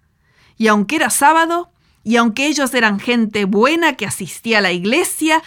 Y 0.58 0.66
aunque 0.68 0.96
era 0.96 1.10
sábado, 1.10 1.70
y 2.02 2.16
aunque 2.16 2.46
ellos 2.46 2.74
eran 2.74 3.00
gente 3.00 3.46
buena 3.46 3.94
que 3.94 4.06
asistía 4.06 4.58
a 4.58 4.62
la 4.62 4.72
iglesia, 4.72 5.42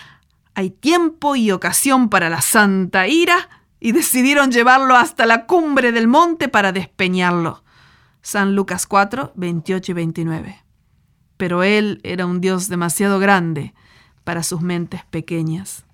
hay 0.56 0.72
tiempo 0.72 1.36
y 1.36 1.52
ocasión 1.52 2.10
para 2.10 2.30
la 2.30 2.42
santa 2.42 3.08
ira, 3.08 3.50
y 3.80 3.94
decidieron 3.94 4.52
llevarlo 4.52 4.96
hasta 4.96 5.26
la 5.26 5.46
cumbre 5.46 5.92
del 5.92 6.08
monte 6.08 6.50
para 6.50 6.72
despeñarlo. 6.74 7.64
San 8.22 8.56
Lucas 8.56 8.86
4, 8.88 9.32
28 9.36 9.92
y 9.92 9.96
29. 9.96 10.64
Pero 11.38 11.64
Él 11.64 12.02
era 12.04 12.26
un 12.26 12.42
Dios 12.42 12.68
demasiado 12.68 13.20
grande 13.20 13.74
para 14.26 14.44
sus 14.44 14.62
mentes 14.62 15.06
pequeñas. 15.06 15.86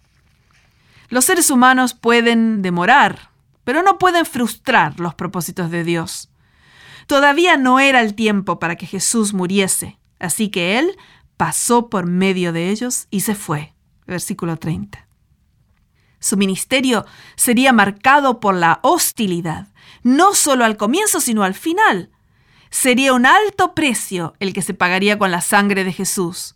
Los 1.10 1.26
seres 1.26 1.51
humanos 1.51 1.93
pueden 1.93 2.64
demorar, 2.64 3.30
pero 3.66 3.84
no 3.84 3.97
pueden 3.97 4.26
frustrar 4.26 4.99
los 4.99 5.13
propósitos 5.13 5.70
de 5.70 5.84
Dios. 5.84 6.30
Todavía 7.07 7.57
no 7.57 7.80
era 7.80 7.99
el 7.99 8.16
tiempo 8.16 8.57
para 8.59 8.78
que 8.78 8.86
Jesús 8.86 9.34
muriese, 9.34 9.99
así 10.20 10.49
que 10.49 10.80
Él 10.80 10.97
pasó 11.36 11.89
por 11.89 12.05
medio 12.05 12.53
de 12.53 12.70
ellos 12.70 13.07
y 13.11 13.22
se 13.22 13.36
fue. 13.36 13.74
Versículo 14.07 14.57
30. 14.57 15.05
Su 16.20 16.38
ministerio 16.38 17.05
sería 17.36 17.74
marcado 17.74 18.39
por 18.39 18.55
la 18.55 18.80
hostilidad, 18.82 19.68
no 20.03 20.34
solo 20.34 20.63
al 20.63 20.78
comienzo, 20.78 21.20
sino 21.20 21.43
al 21.43 21.53
final. 21.53 22.09
Sería 22.70 23.13
un 23.13 23.26
alto 23.26 23.74
precio 23.76 24.34
el 24.39 24.53
que 24.53 24.61
se 24.61 24.74
pagaría 24.74 25.18
con 25.18 25.32
la 25.32 25.41
sangre 25.41 25.84
de 25.84 25.93
Jesús, 25.93 26.55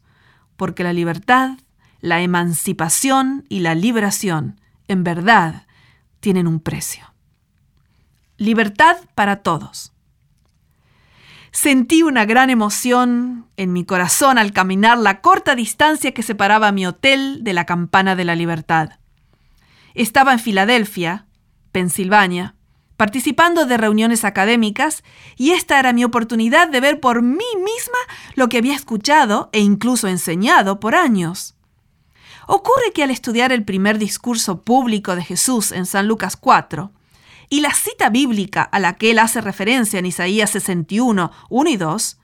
porque 0.57 0.83
la 0.83 0.93
libertad, 0.93 1.57
la 2.01 2.21
emancipación 2.21 3.45
y 3.49 3.59
la 3.59 3.75
liberación, 3.75 4.59
en 4.87 5.03
verdad, 5.03 5.67
tienen 6.19 6.47
un 6.47 6.59
precio. 6.59 7.13
Libertad 8.37 8.97
para 9.15 9.37
todos. 9.37 9.93
Sentí 11.51 12.03
una 12.03 12.25
gran 12.25 12.49
emoción 12.49 13.47
en 13.57 13.73
mi 13.73 13.83
corazón 13.83 14.37
al 14.37 14.53
caminar 14.53 14.97
la 14.97 15.21
corta 15.21 15.55
distancia 15.55 16.13
que 16.13 16.23
separaba 16.23 16.71
mi 16.71 16.85
hotel 16.85 17.43
de 17.43 17.53
la 17.53 17.65
campana 17.65 18.15
de 18.15 18.25
la 18.25 18.35
libertad. 18.35 18.91
Estaba 19.95 20.31
en 20.33 20.39
Filadelfia, 20.39 21.25
Pensilvania, 21.71 22.55
participando 22.97 23.65
de 23.65 23.77
reuniones 23.77 24.25
académicas 24.25 25.03
y 25.37 25.51
esta 25.51 25.79
era 25.79 25.93
mi 25.93 26.03
oportunidad 26.03 26.67
de 26.67 26.81
ver 26.81 26.99
por 26.99 27.21
mí 27.21 27.45
misma 27.55 27.97
lo 28.35 28.47
que 28.49 28.57
había 28.57 28.75
escuchado 28.75 29.49
e 29.51 29.59
incluso 29.59 30.07
enseñado 30.07 30.79
por 30.79 30.95
años. 30.95 31.55
Ocurre 32.51 32.93
que 32.95 33.03
al 33.03 33.11
estudiar 33.11 33.51
el 33.51 33.63
primer 33.63 33.99
discurso 33.99 34.63
público 34.63 35.15
de 35.15 35.23
Jesús 35.23 35.71
en 35.71 35.85
San 35.85 36.07
Lucas 36.07 36.35
4 36.35 36.91
y 37.47 37.59
la 37.59 37.71
cita 37.75 38.09
bíblica 38.09 38.63
a 38.63 38.79
la 38.79 38.95
que 38.95 39.11
él 39.11 39.19
hace 39.19 39.39
referencia 39.39 39.99
en 39.99 40.07
Isaías 40.07 40.49
61, 40.49 41.31
1 41.47 41.69
y 41.69 41.77
2, 41.77 42.17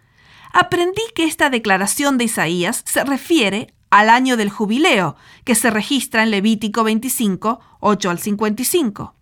aprendí 0.52 1.04
que 1.14 1.26
esta 1.26 1.52
declaración 1.52 2.18
de 2.18 2.24
Isaías 2.24 2.82
se 2.88 3.04
refiere 3.04 3.76
al 3.92 4.10
año 4.10 4.36
del 4.36 4.50
jubileo, 4.50 5.16
que 5.44 5.54
se 5.54 5.70
registra 5.70 6.24
en 6.24 6.32
Levítico 6.32 6.84
25, 6.84 7.60
8 7.82 8.10
al 8.10 8.18
55. 8.18 9.14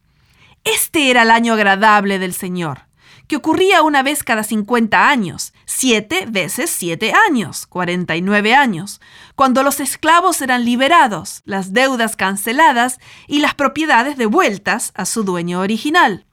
Este 0.64 1.10
era 1.12 1.24
el 1.24 1.32
año 1.32 1.52
agradable 1.52 2.18
del 2.18 2.34
Señor, 2.34 2.84
que 3.28 3.36
ocurría 3.36 3.82
una 3.82 4.04
vez 4.04 4.24
cada 4.24 4.46
50 4.46 5.10
años, 5.10 5.53
siete 5.66 6.26
veces 6.28 6.70
siete 6.70 7.14
años, 7.14 7.66
49 7.68 8.56
años, 8.56 9.02
cuando 9.36 9.64
los 9.64 9.80
esclavos 9.80 10.42
eran 10.42 10.66
liberados, 10.66 11.42
las 11.46 11.74
deudas 11.74 12.16
canceladas 12.16 13.00
y 13.28 13.40
las 13.40 13.56
propiedades 13.56 14.18
devueltas 14.18 14.92
a 14.96 15.06
su 15.06 15.24
dueño 15.24 15.60
original. 15.60 16.26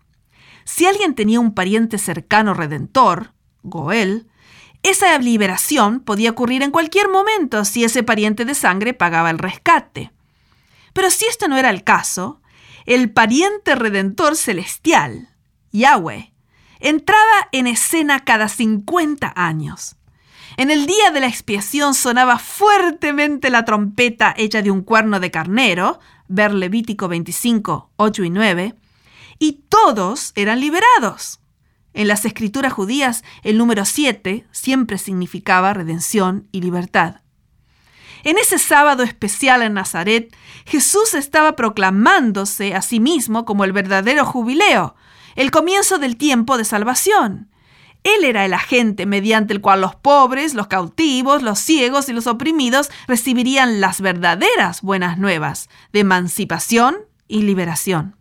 Si 0.64 0.87
alguien 0.87 1.14
tenía 1.14 1.41
un 1.41 1.55
pariente 1.55 1.99
cercano 1.99 2.55
redentor, 2.55 3.33
Goel, 3.62 4.28
esa 4.83 5.18
liberación 5.18 6.01
podía 6.01 6.31
ocurrir 6.31 6.62
en 6.62 6.70
cualquier 6.70 7.09
momento 7.09 7.64
si 7.64 7.85
ese 7.85 8.03
pariente 8.03 8.45
de 8.45 8.55
sangre 8.55 8.95
pagaba 8.95 9.31
el 9.31 9.39
rescate. 9.39 10.11
Pero 10.93 11.11
si 11.11 11.26
esto 11.26 11.49
no 11.49 11.57
era 11.57 11.70
el 11.70 11.85
caso, 11.85 12.41
el 12.87 13.11
pariente 13.11 13.74
redentor 13.74 14.37
celestial, 14.37 15.28
Yahweh, 15.70 16.30
entraba 16.81 17.49
en 17.53 17.66
escena 17.66 18.24
cada 18.24 18.49
50 18.49 19.33
años. 19.37 19.97
En 20.57 20.70
el 20.70 20.87
día 20.87 21.11
de 21.12 21.20
la 21.20 21.26
expiación 21.26 21.95
sonaba 21.95 22.39
fuertemente 22.39 23.51
la 23.51 23.64
trompeta 23.64 24.35
hecha 24.37 24.62
de 24.62 24.70
un 24.70 24.83
cuerno 24.83 25.20
de 25.20 25.31
carnero, 25.31 26.01
ver 26.28 26.53
Levítico 26.53 27.09
25, 27.09 27.91
8 27.97 28.24
y 28.24 28.31
9, 28.31 28.74
y 29.39 29.64
todos 29.68 30.33
eran 30.35 30.61
liberados. 30.61 31.41
En 31.93 32.09
las 32.09 32.24
escrituras 32.24 32.72
judías, 32.72 33.24
el 33.43 33.59
número 33.59 33.85
7 33.85 34.47
siempre 34.51 34.99
significaba 34.99 35.72
redención 35.72 36.49
y 36.53 36.61
libertad. 36.61 37.22
En 38.22 38.39
ese 38.39 38.59
sábado 38.59 39.03
especial 39.03 39.62
en 39.62 39.74
Nazaret, 39.74 40.35
Jesús 40.66 41.14
estaba 41.14 41.57
proclamándose 41.57 42.74
a 42.74 42.83
sí 42.83 43.01
mismo 43.01 43.45
como 43.45 43.64
el 43.64 43.72
verdadero 43.72 44.24
jubileo, 44.26 44.95
el 45.37 45.51
comienzo 45.51 45.99
del 45.99 46.16
tiempo 46.16 46.59
de 46.59 46.64
salvación. 46.64 47.51
Él 48.03 48.24
era 48.24 48.47
el 48.47 48.55
agente 48.55 49.05
mediante 49.05 49.53
el 49.53 49.61
cual 49.61 49.83
los 49.83 49.95
pobres, 49.95 50.55
los 50.55 50.68
cautivos, 50.68 51.43
los 51.43 51.59
ciegos 51.59 52.09
y 52.09 52.12
los 52.12 52.26
oprimidos 52.26 52.91
recibirían 53.07 53.81
las 53.81 54.01
verdaderas 54.01 54.81
buenas 54.81 55.18
nuevas 55.18 55.68
de 55.93 56.01
emancipación 56.01 56.97
y 57.28 57.43
liberación. 57.43 58.16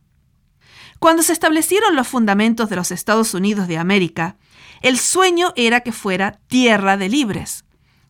Cuando 1.00 1.24
se 1.24 1.32
establecieron 1.32 1.96
los 1.96 2.10
fundamentos 2.10 2.70
de 2.70 2.76
los 2.76 2.92
Estados 2.92 3.34
Unidos 3.34 3.70
de 3.70 3.78
América, 3.78 4.36
el 4.82 5.00
sueño 5.00 5.54
era 5.56 5.80
que 5.80 5.94
fuera 5.94 6.40
tierra 6.48 6.98
de 6.98 7.08
libres, 7.08 7.64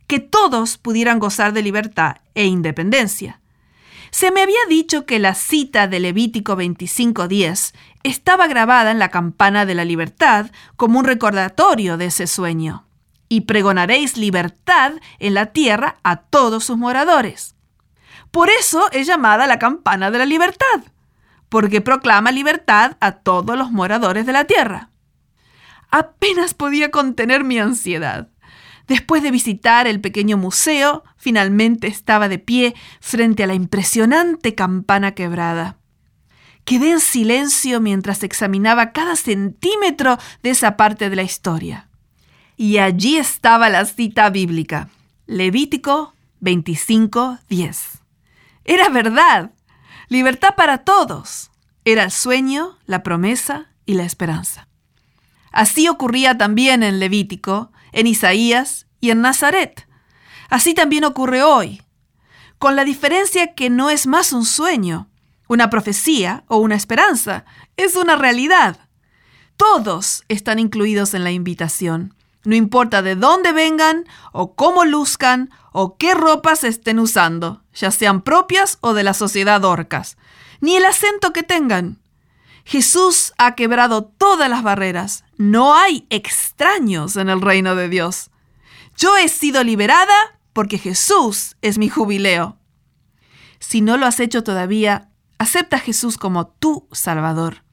que 0.08 0.20
todos 0.20 0.80
pudieran 0.80 1.20
gozar 1.20 1.54
de 1.54 1.62
libertad 1.62 2.18
e 2.34 2.46
independencia. 2.46 3.42
Se 4.12 4.32
me 4.32 4.42
había 4.42 4.66
dicho 4.68 5.06
que 5.06 5.20
la 5.20 5.36
cita 5.36 5.88
de 5.88 6.00
Levítico 6.00 6.58
25.10 6.58 7.76
estaba 8.04 8.48
grabada 8.48 8.92
en 8.92 9.00
la 9.00 9.10
campana 9.10 9.66
de 9.66 9.76
la 9.76 9.86
libertad 9.86 10.52
como 10.76 11.00
un 11.00 11.06
recordatorio 11.06 11.98
de 11.98 12.06
ese 12.06 12.28
sueño. 12.28 12.86
Y 13.28 13.42
pregonaréis 13.42 14.18
libertad 14.18 14.94
en 15.20 15.34
la 15.34 15.48
tierra 15.48 15.98
a 16.04 16.18
todos 16.18 16.64
sus 16.64 16.78
moradores. 16.78 17.56
Por 18.32 18.50
eso 18.50 18.90
es 18.92 19.08
llamada 19.08 19.48
la 19.48 19.60
campana 19.60 20.12
de 20.12 20.18
la 20.20 20.26
libertad, 20.26 20.84
porque 21.50 21.82
proclama 21.82 22.32
libertad 22.32 22.98
a 23.00 23.14
todos 23.14 23.58
los 23.58 23.72
moradores 23.72 24.26
de 24.26 24.34
la 24.34 24.46
tierra. 24.46 24.90
Apenas 25.92 26.54
podía 26.54 26.92
contener 26.92 27.44
mi 27.44 27.60
ansiedad. 27.60 28.30
Después 28.88 29.22
de 29.22 29.32
visitar 29.32 29.88
el 29.88 30.02
pequeño 30.02 30.38
museo, 30.38 31.04
finalmente 31.18 31.88
estaba 31.88 32.28
de 32.28 32.40
pie 32.40 32.76
frente 33.00 33.44
a 33.44 33.48
la 33.48 33.54
impresionante 33.54 34.56
campana 34.56 35.14
quebrada. 35.14 35.79
Quedé 36.70 36.92
en 36.92 37.00
silencio 37.00 37.80
mientras 37.80 38.22
examinaba 38.22 38.92
cada 38.92 39.16
centímetro 39.16 40.20
de 40.44 40.52
esa 40.52 40.78
parte 40.78 41.10
de 41.10 41.16
la 41.16 41.24
historia. 41.24 41.90
Y 42.58 42.78
allí 42.78 43.18
estaba 43.18 43.70
la 43.70 43.86
cita 43.86 44.30
bíblica, 44.30 44.88
Levítico 45.26 46.14
25:10. 46.42 48.04
Era 48.66 48.88
verdad, 48.90 49.50
libertad 50.10 50.50
para 50.56 50.84
todos. 50.84 51.50
Era 51.86 52.04
el 52.04 52.12
sueño, 52.12 52.78
la 52.86 53.02
promesa 53.02 53.72
y 53.88 53.96
la 53.96 54.04
esperanza. 54.04 54.68
Así 55.52 55.90
ocurría 55.90 56.38
también 56.38 56.84
en 56.84 57.00
Levítico, 57.00 57.72
en 57.94 58.06
Isaías 58.06 58.86
y 59.02 59.10
en 59.10 59.22
Nazaret. 59.22 59.88
Así 60.52 60.76
también 60.76 61.04
ocurre 61.04 61.42
hoy, 61.42 61.82
con 62.60 62.76
la 62.76 62.86
diferencia 62.86 63.56
que 63.56 63.72
no 63.72 63.90
es 63.90 64.06
más 64.06 64.34
un 64.34 64.46
sueño, 64.46 65.10
una 65.50 65.70
profecía 65.70 66.46
o 66.48 66.58
una 66.58 66.76
esperanza, 66.76 67.44
es 67.76 67.96
una 67.98 68.16
realidad. 68.16 68.88
Todos 69.58 70.24
están 70.30 70.60
incluidos 70.60 71.14
en 71.14 71.26
la 71.26 71.32
invitación, 71.32 72.14
no 72.46 72.56
importa 72.56 73.02
de 73.02 73.16
dónde 73.16 73.52
vengan 73.52 74.06
o 74.32 74.56
cómo 74.56 74.86
luzcan 74.86 75.50
o 75.74 75.98
qué 75.98 76.14
ropas 76.14 76.64
estén 76.64 77.00
usando, 77.00 77.64
ya 77.74 77.92
sean 77.92 78.22
propias 78.22 78.78
o 78.80 78.94
de 78.94 79.04
la 79.04 79.14
sociedad 79.14 79.66
orcas, 79.66 80.18
ni 80.62 80.76
el 80.76 80.86
acento 80.86 81.34
que 81.34 81.44
tengan. 81.44 82.00
Jesús 82.64 83.34
ha 83.38 83.56
quebrado 83.56 84.06
todas 84.06 84.50
las 84.50 84.62
barreras. 84.62 85.24
No 85.38 85.76
hay 85.76 86.06
extraños 86.12 87.16
en 87.16 87.30
el 87.30 87.42
reino 87.42 87.76
de 87.76 87.90
Dios. 87.90 88.30
Yo 88.96 89.18
he 89.18 89.28
sido 89.28 89.64
liberada 89.64 90.14
porque 90.54 90.78
Jesús 90.78 91.56
es 91.62 91.80
mi 91.80 91.90
jubileo. 91.90 92.58
Si 93.60 93.82
no 93.82 93.98
lo 93.98 94.06
has 94.06 94.20
hecho 94.20 94.44
todavía, 94.44 95.09
acepta 95.40 95.78
a 95.78 95.80
Jesús 95.80 96.18
como 96.18 96.48
tu 96.48 96.88
Salvador. 96.92 97.64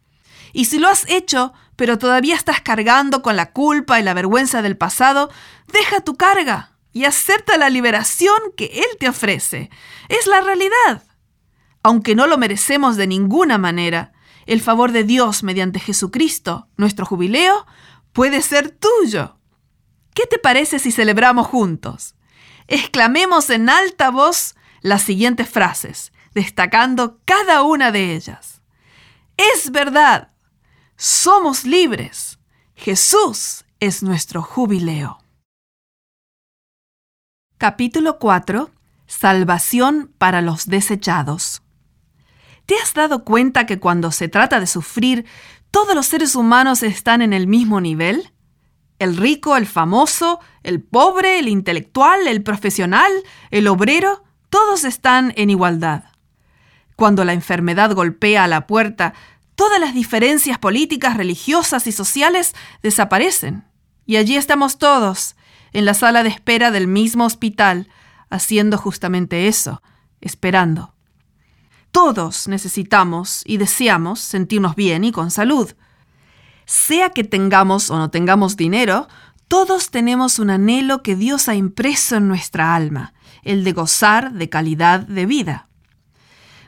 Y 0.55 0.65
si 0.65 0.79
lo 0.79 0.89
has 0.89 1.05
hecho, 1.09 1.53
pero 1.77 1.99
todavía 1.99 2.35
estás 2.35 2.63
cargando 2.63 3.21
con 3.21 3.37
la 3.37 3.53
culpa 3.53 4.01
y 4.01 4.03
la 4.03 4.15
vergüenza 4.15 4.63
del 4.63 4.79
pasado, 4.79 5.31
deja 5.71 6.01
tu 6.01 6.17
carga 6.17 6.77
y 6.93 7.05
acepta 7.05 7.59
la 7.59 7.69
liberación 7.69 8.39
que 8.57 8.67
Él 8.67 8.97
te 8.99 9.11
ofrece. 9.11 9.69
Es 10.09 10.27
la 10.27 10.41
realidad. 10.41 11.03
Aunque 11.83 12.15
no 12.15 12.27
lo 12.27 12.39
merecemos 12.39 12.97
de 12.97 13.07
ninguna 13.07 13.59
manera, 13.59 14.13
el 14.47 14.63
favor 14.63 14.93
de 14.93 15.05
Dios 15.05 15.43
mediante 15.43 15.79
Jesucristo, 15.79 16.69
nuestro 16.77 17.05
jubileo, 17.05 17.67
puede 18.13 18.41
ser 18.41 18.71
tuyo. 18.71 19.39
¿Qué 20.15 20.25
te 20.27 20.39
parece 20.39 20.79
si 20.79 20.91
celebramos 20.91 21.47
juntos? 21.47 22.15
Exclamemos 22.67 23.51
en 23.51 23.69
alta 23.69 24.11
voz 24.11 24.55
las 24.81 25.03
siguientes 25.03 25.49
frases, 25.49 26.13
destacando 26.37 27.19
cada 27.25 27.63
una 27.63 27.91
de 27.91 28.15
ellas. 28.15 28.61
Es 29.39 29.71
verdad, 29.71 30.35
somos 30.95 31.65
libres. 31.65 32.39
Jesús 32.75 33.65
es 33.81 34.03
nuestro 34.03 34.43
jubileo. 34.43 35.19
Capítulo 37.57 38.19
4. 38.19 38.71
Salvación 39.07 40.13
para 40.19 40.43
los 40.43 40.67
desechados. 40.67 41.63
¿Te 42.67 42.75
has 42.75 42.93
dado 42.93 43.25
cuenta 43.25 43.65
que 43.65 43.81
cuando 43.81 44.13
se 44.13 44.29
trata 44.29 44.61
de 44.61 44.67
sufrir, 44.67 45.25
todos 45.71 45.95
los 45.95 46.05
seres 46.05 46.37
humanos 46.37 46.83
están 46.83 47.23
en 47.23 47.33
el 47.33 47.47
mismo 47.47 47.81
nivel? 47.81 48.35
El 48.99 49.17
rico, 49.17 49.57
el 49.57 49.67
famoso, 49.67 50.41
el 50.63 50.83
pobre, 50.83 51.39
el 51.39 51.49
intelectual, 51.49 52.27
el 52.27 52.43
profesional, 52.43 53.11
el 53.51 53.69
obrero, 53.69 54.23
todos 54.51 54.85
están 54.85 55.33
en 55.37 55.49
igualdad. 55.49 56.05
Cuando 56.97 57.25
la 57.25 57.35
enfermedad 57.35 57.95
golpea 57.95 58.45
a 58.45 58.49
la 58.49 58.67
puerta, 58.67 59.15
todas 59.55 59.79
las 59.79 59.95
diferencias 59.95 60.59
políticas, 60.59 61.17
religiosas 61.17 61.87
y 61.87 61.93
sociales 61.93 62.55
desaparecen. 62.83 63.65
Y 64.07 64.17
allí 64.17 64.37
estamos 64.37 64.79
todos, 64.79 65.37
en 65.73 65.85
la 65.85 65.95
sala 65.95 66.23
de 66.23 66.31
espera 66.31 66.71
del 66.71 66.87
mismo 66.87 67.25
hospital, 67.25 67.89
haciendo 68.31 68.79
justamente 68.79 69.47
eso, 69.47 69.83
esperando. 70.21 70.95
Todos 71.91 72.49
necesitamos 72.49 73.43
y 73.45 73.57
deseamos 73.57 74.21
sentirnos 74.21 74.75
bien 74.75 75.05
y 75.05 75.13
con 75.13 75.31
salud. 75.31 75.73
Sea 76.67 77.11
que 77.11 77.25
tengamos 77.25 77.91
o 77.91 77.97
no 77.97 78.11
tengamos 78.11 78.57
dinero, 78.57 79.09
todos 79.49 79.91
tenemos 79.91 80.39
un 80.39 80.51
anhelo 80.51 81.03
que 81.03 81.15
Dios 81.15 81.49
ha 81.49 81.55
impreso 81.55 82.17
en 82.17 82.29
nuestra 82.29 82.75
alma, 82.75 83.15
el 83.43 83.65
de 83.65 83.73
gozar 83.73 84.33
de 84.33 84.49
calidad 84.49 85.01
de 85.01 85.27
vida. 85.27 85.69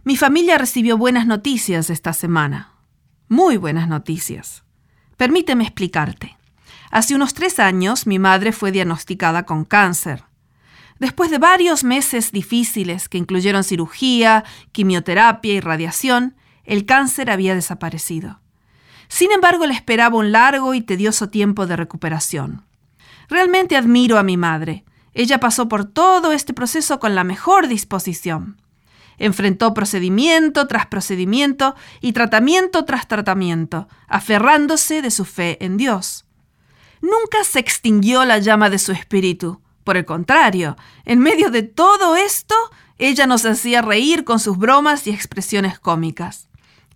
Mi 0.05 0.17
familia 0.17 0.59
recibió 0.59 0.97
buenas 0.97 1.27
noticias 1.27 1.91
esta 1.91 2.13
semana. 2.13 2.73
Muy 3.29 3.57
buenas 3.57 3.89
noticias. 3.89 4.65
Permíteme 5.17 5.65
explicarte. 5.65 6.37
Hace 6.91 7.15
unos 7.15 7.35
tres 7.35 7.59
años 7.59 8.07
mi 8.07 8.19
madre 8.19 8.53
fue 8.53 8.71
diagnosticada 8.71 9.45
con 9.45 9.65
cáncer. 9.65 10.25
Después 10.99 11.31
de 11.31 11.39
varios 11.39 11.85
meses 11.85 12.33
difíciles 12.33 13.09
que 13.09 13.19
incluyeron 13.19 13.65
cirugía, 13.65 14.45
quimioterapia 14.73 15.55
y 15.55 15.61
radiación, 15.61 16.37
el 16.65 16.87
cáncer 16.87 17.31
había 17.31 17.55
desaparecido. 17.55 18.41
Sin 19.09 19.33
embargo, 19.33 19.67
le 19.67 19.75
esperaba 19.75 20.17
un 20.17 20.33
largo 20.33 20.75
y 20.75 20.81
tedioso 20.81 21.29
tiempo 21.29 21.67
de 21.67 21.77
recuperación. 21.77 22.65
Realmente 23.29 23.77
admiro 23.77 24.19
a 24.19 24.23
mi 24.23 24.37
madre. 24.37 24.85
Ella 25.15 25.41
pasó 25.41 25.69
por 25.69 25.85
todo 25.85 26.33
este 26.33 26.53
proceso 26.53 27.01
con 27.01 27.15
la 27.15 27.25
mejor 27.25 27.69
disposición. 27.69 28.61
Enfrentó 29.19 29.75
procedimiento 29.75 30.67
tras 30.67 30.87
procedimiento 30.87 31.75
y 32.01 32.13
tratamiento 32.13 32.85
tras 32.85 33.09
tratamiento, 33.09 33.89
aferrándose 34.07 35.03
de 35.03 35.11
su 35.11 35.25
fe 35.25 35.65
en 35.65 35.77
Dios. 35.77 36.25
Nunca 37.01 37.45
se 37.45 37.59
extinguió 37.59 38.25
la 38.25 38.39
llama 38.39 38.71
de 38.71 38.79
su 38.79 38.93
espíritu. 38.93 39.61
Por 39.85 39.97
el 39.97 40.05
contrario, 40.05 40.77
en 41.05 41.19
medio 41.21 41.51
de 41.51 41.63
todo 41.63 42.17
esto, 42.17 42.55
ella 42.99 43.27
nos 43.27 43.45
hacía 43.47 43.83
reír 43.83 44.25
con 44.25 44.41
sus 44.41 44.59
bromas 44.59 45.07
y 45.07 45.11
expresiones 45.11 45.79
cómicas. 45.79 46.49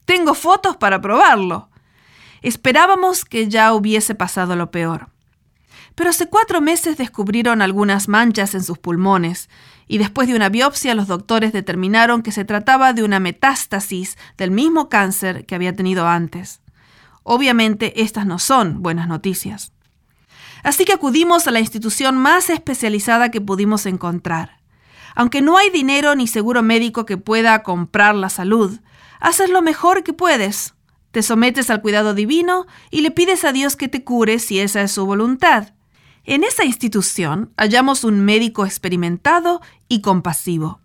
Tengo 0.04 0.34
fotos 0.34 0.76
para 0.76 1.00
probarlo. 1.00 1.70
Esperábamos 2.42 3.24
que 3.24 3.48
ya 3.48 3.72
hubiese 3.72 4.14
pasado 4.14 4.56
lo 4.56 4.70
peor. 4.70 5.08
Pero 5.94 6.10
hace 6.10 6.28
cuatro 6.28 6.60
meses 6.60 6.96
descubrieron 6.96 7.62
algunas 7.62 8.08
manchas 8.08 8.54
en 8.54 8.64
sus 8.64 8.78
pulmones 8.78 9.48
y 9.92 9.98
después 9.98 10.26
de 10.26 10.34
una 10.34 10.48
biopsia 10.48 10.94
los 10.94 11.06
doctores 11.06 11.52
determinaron 11.52 12.22
que 12.22 12.32
se 12.32 12.46
trataba 12.46 12.94
de 12.94 13.02
una 13.02 13.20
metástasis 13.20 14.16
del 14.38 14.50
mismo 14.50 14.88
cáncer 14.88 15.44
que 15.44 15.54
había 15.54 15.76
tenido 15.76 16.08
antes. 16.08 16.62
Obviamente 17.24 18.00
estas 18.00 18.24
no 18.24 18.38
son 18.38 18.80
buenas 18.80 19.06
noticias. 19.06 19.70
Así 20.62 20.86
que 20.86 20.94
acudimos 20.94 21.46
a 21.46 21.50
la 21.50 21.60
institución 21.60 22.16
más 22.16 22.48
especializada 22.48 23.30
que 23.30 23.42
pudimos 23.42 23.84
encontrar. 23.84 24.60
Aunque 25.14 25.42
no 25.42 25.58
hay 25.58 25.68
dinero 25.68 26.14
ni 26.14 26.26
seguro 26.26 26.62
médico 26.62 27.04
que 27.04 27.18
pueda 27.18 27.62
comprar 27.62 28.14
la 28.14 28.30
salud, 28.30 28.80
haces 29.20 29.50
lo 29.50 29.60
mejor 29.60 30.04
que 30.04 30.14
puedes. 30.14 30.72
Te 31.10 31.22
sometes 31.22 31.68
al 31.68 31.82
cuidado 31.82 32.14
divino 32.14 32.66
y 32.90 33.02
le 33.02 33.10
pides 33.10 33.44
a 33.44 33.52
Dios 33.52 33.76
que 33.76 33.88
te 33.88 34.04
cure 34.04 34.38
si 34.38 34.58
esa 34.58 34.80
es 34.80 34.92
su 34.92 35.04
voluntad. 35.04 35.74
En 36.24 36.44
esa 36.44 36.64
institución 36.64 37.52
hallamos 37.56 38.04
un 38.04 38.24
médico 38.24 38.64
experimentado 38.64 39.60
y 39.88 40.00
compasivo. 40.00 40.80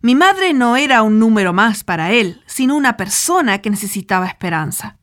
Mi 0.00 0.14
madre 0.14 0.52
no 0.54 0.76
era 0.76 1.02
un 1.02 1.18
número 1.18 1.52
más 1.52 1.84
para 1.84 2.12
él, 2.12 2.42
sino 2.46 2.74
una 2.74 2.96
persona 2.96 3.60
que 3.60 3.70
necesitaba 3.70 4.26
esperanza. 4.26 4.96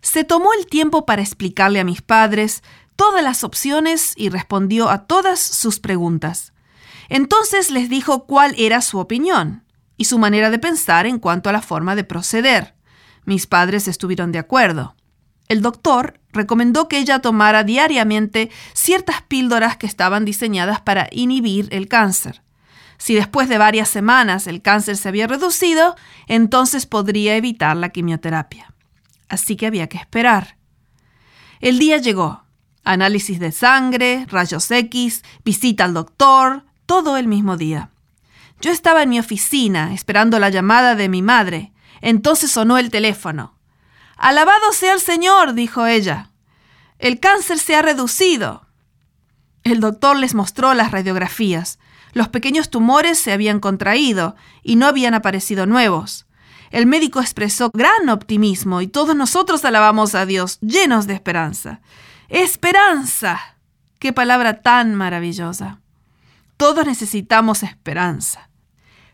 Se 0.00 0.24
tomó 0.24 0.52
el 0.52 0.66
tiempo 0.66 1.06
para 1.06 1.22
explicarle 1.22 1.80
a 1.80 1.84
mis 1.84 2.02
padres 2.02 2.62
todas 2.96 3.22
las 3.22 3.44
opciones 3.44 4.12
y 4.16 4.28
respondió 4.28 4.90
a 4.90 5.06
todas 5.06 5.40
sus 5.40 5.80
preguntas. 5.80 6.52
Entonces 7.08 7.70
les 7.70 7.88
dijo 7.88 8.26
cuál 8.26 8.54
era 8.58 8.82
su 8.82 8.98
opinión 8.98 9.64
y 9.96 10.04
su 10.04 10.18
manera 10.18 10.50
de 10.50 10.58
pensar 10.58 11.06
en 11.06 11.18
cuanto 11.18 11.48
a 11.48 11.52
la 11.52 11.62
forma 11.62 11.96
de 11.96 12.04
proceder. 12.04 12.74
Mis 13.24 13.46
padres 13.46 13.88
estuvieron 13.88 14.32
de 14.32 14.40
acuerdo. 14.40 14.94
El 15.48 15.62
doctor 15.62 16.20
recomendó 16.32 16.88
que 16.88 16.98
ella 16.98 17.20
tomara 17.20 17.64
diariamente 17.64 18.50
ciertas 18.74 19.22
píldoras 19.22 19.76
que 19.76 19.86
estaban 19.86 20.24
diseñadas 20.24 20.80
para 20.80 21.08
inhibir 21.10 21.68
el 21.70 21.88
cáncer. 21.88 22.42
Si 22.98 23.14
después 23.14 23.48
de 23.48 23.58
varias 23.58 23.88
semanas 23.88 24.46
el 24.46 24.60
cáncer 24.60 24.96
se 24.96 25.08
había 25.08 25.26
reducido, 25.26 25.96
entonces 26.26 26.84
podría 26.84 27.36
evitar 27.36 27.76
la 27.76 27.90
quimioterapia. 27.90 28.74
Así 29.28 29.56
que 29.56 29.66
había 29.66 29.88
que 29.88 29.98
esperar. 29.98 30.56
El 31.60 31.78
día 31.78 31.98
llegó. 31.98 32.44
Análisis 32.84 33.38
de 33.38 33.52
sangre, 33.52 34.26
rayos 34.28 34.70
X, 34.70 35.22
visita 35.44 35.84
al 35.84 35.94
doctor, 35.94 36.64
todo 36.86 37.16
el 37.16 37.28
mismo 37.28 37.56
día. 37.56 37.90
Yo 38.60 38.72
estaba 38.72 39.02
en 39.02 39.10
mi 39.10 39.18
oficina 39.18 39.92
esperando 39.92 40.38
la 40.38 40.48
llamada 40.48 40.94
de 40.94 41.08
mi 41.08 41.22
madre. 41.22 41.72
Entonces 42.00 42.50
sonó 42.50 42.78
el 42.78 42.90
teléfono. 42.90 43.57
Alabado 44.18 44.72
sea 44.72 44.94
el 44.94 45.00
Señor, 45.00 45.54
dijo 45.54 45.86
ella. 45.86 46.30
El 46.98 47.20
cáncer 47.20 47.58
se 47.60 47.76
ha 47.76 47.82
reducido. 47.82 48.66
El 49.62 49.78
doctor 49.78 50.16
les 50.16 50.34
mostró 50.34 50.74
las 50.74 50.90
radiografías. 50.90 51.78
Los 52.12 52.28
pequeños 52.28 52.68
tumores 52.68 53.18
se 53.18 53.32
habían 53.32 53.60
contraído 53.60 54.34
y 54.64 54.74
no 54.74 54.86
habían 54.86 55.14
aparecido 55.14 55.66
nuevos. 55.66 56.26
El 56.70 56.86
médico 56.86 57.20
expresó 57.20 57.70
gran 57.72 58.08
optimismo 58.08 58.80
y 58.80 58.88
todos 58.88 59.14
nosotros 59.14 59.64
alabamos 59.64 60.16
a 60.16 60.26
Dios, 60.26 60.58
llenos 60.60 61.06
de 61.06 61.14
esperanza. 61.14 61.80
Esperanza. 62.28 63.40
Qué 64.00 64.12
palabra 64.12 64.62
tan 64.62 64.94
maravillosa. 64.94 65.80
Todos 66.56 66.84
necesitamos 66.86 67.62
esperanza. 67.62 68.50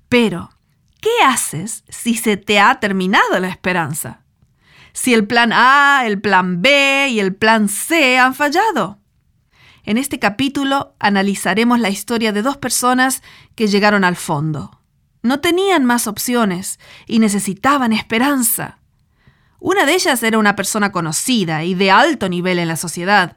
Pero, 0.08 0.50
¿qué 1.00 1.10
haces 1.26 1.84
si 1.88 2.16
se 2.16 2.38
te 2.38 2.58
ha 2.58 2.80
terminado 2.80 3.38
la 3.38 3.48
esperanza? 3.48 4.23
Si 4.94 5.12
el 5.12 5.26
plan 5.26 5.52
A, 5.52 6.04
el 6.06 6.18
plan 6.18 6.62
B 6.62 7.08
y 7.10 7.20
el 7.20 7.34
plan 7.34 7.68
C 7.68 8.16
han 8.16 8.34
fallado. 8.34 8.98
En 9.84 9.98
este 9.98 10.18
capítulo 10.18 10.94
analizaremos 10.98 11.78
la 11.78 11.90
historia 11.90 12.32
de 12.32 12.40
dos 12.40 12.56
personas 12.56 13.22
que 13.54 13.66
llegaron 13.66 14.04
al 14.04 14.16
fondo. 14.16 14.80
No 15.20 15.40
tenían 15.40 15.84
más 15.84 16.06
opciones 16.06 16.80
y 17.06 17.18
necesitaban 17.18 17.92
esperanza. 17.92 18.78
Una 19.58 19.84
de 19.84 19.94
ellas 19.94 20.22
era 20.22 20.38
una 20.38 20.56
persona 20.56 20.92
conocida 20.92 21.64
y 21.64 21.74
de 21.74 21.90
alto 21.90 22.30
nivel 22.30 22.58
en 22.58 22.68
la 22.68 22.76
sociedad. 22.76 23.36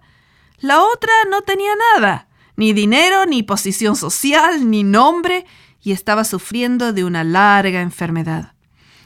La 0.59 0.81
otra 0.81 1.11
no 1.29 1.41
tenía 1.41 1.73
nada 1.95 2.27
ni 2.57 2.73
dinero, 2.73 3.25
ni 3.25 3.43
posición 3.43 3.95
social, 3.95 4.69
ni 4.69 4.83
nombre, 4.83 5.45
y 5.81 5.93
estaba 5.93 6.25
sufriendo 6.25 6.91
de 6.91 7.05
una 7.05 7.23
larga 7.23 7.81
enfermedad. 7.81 8.53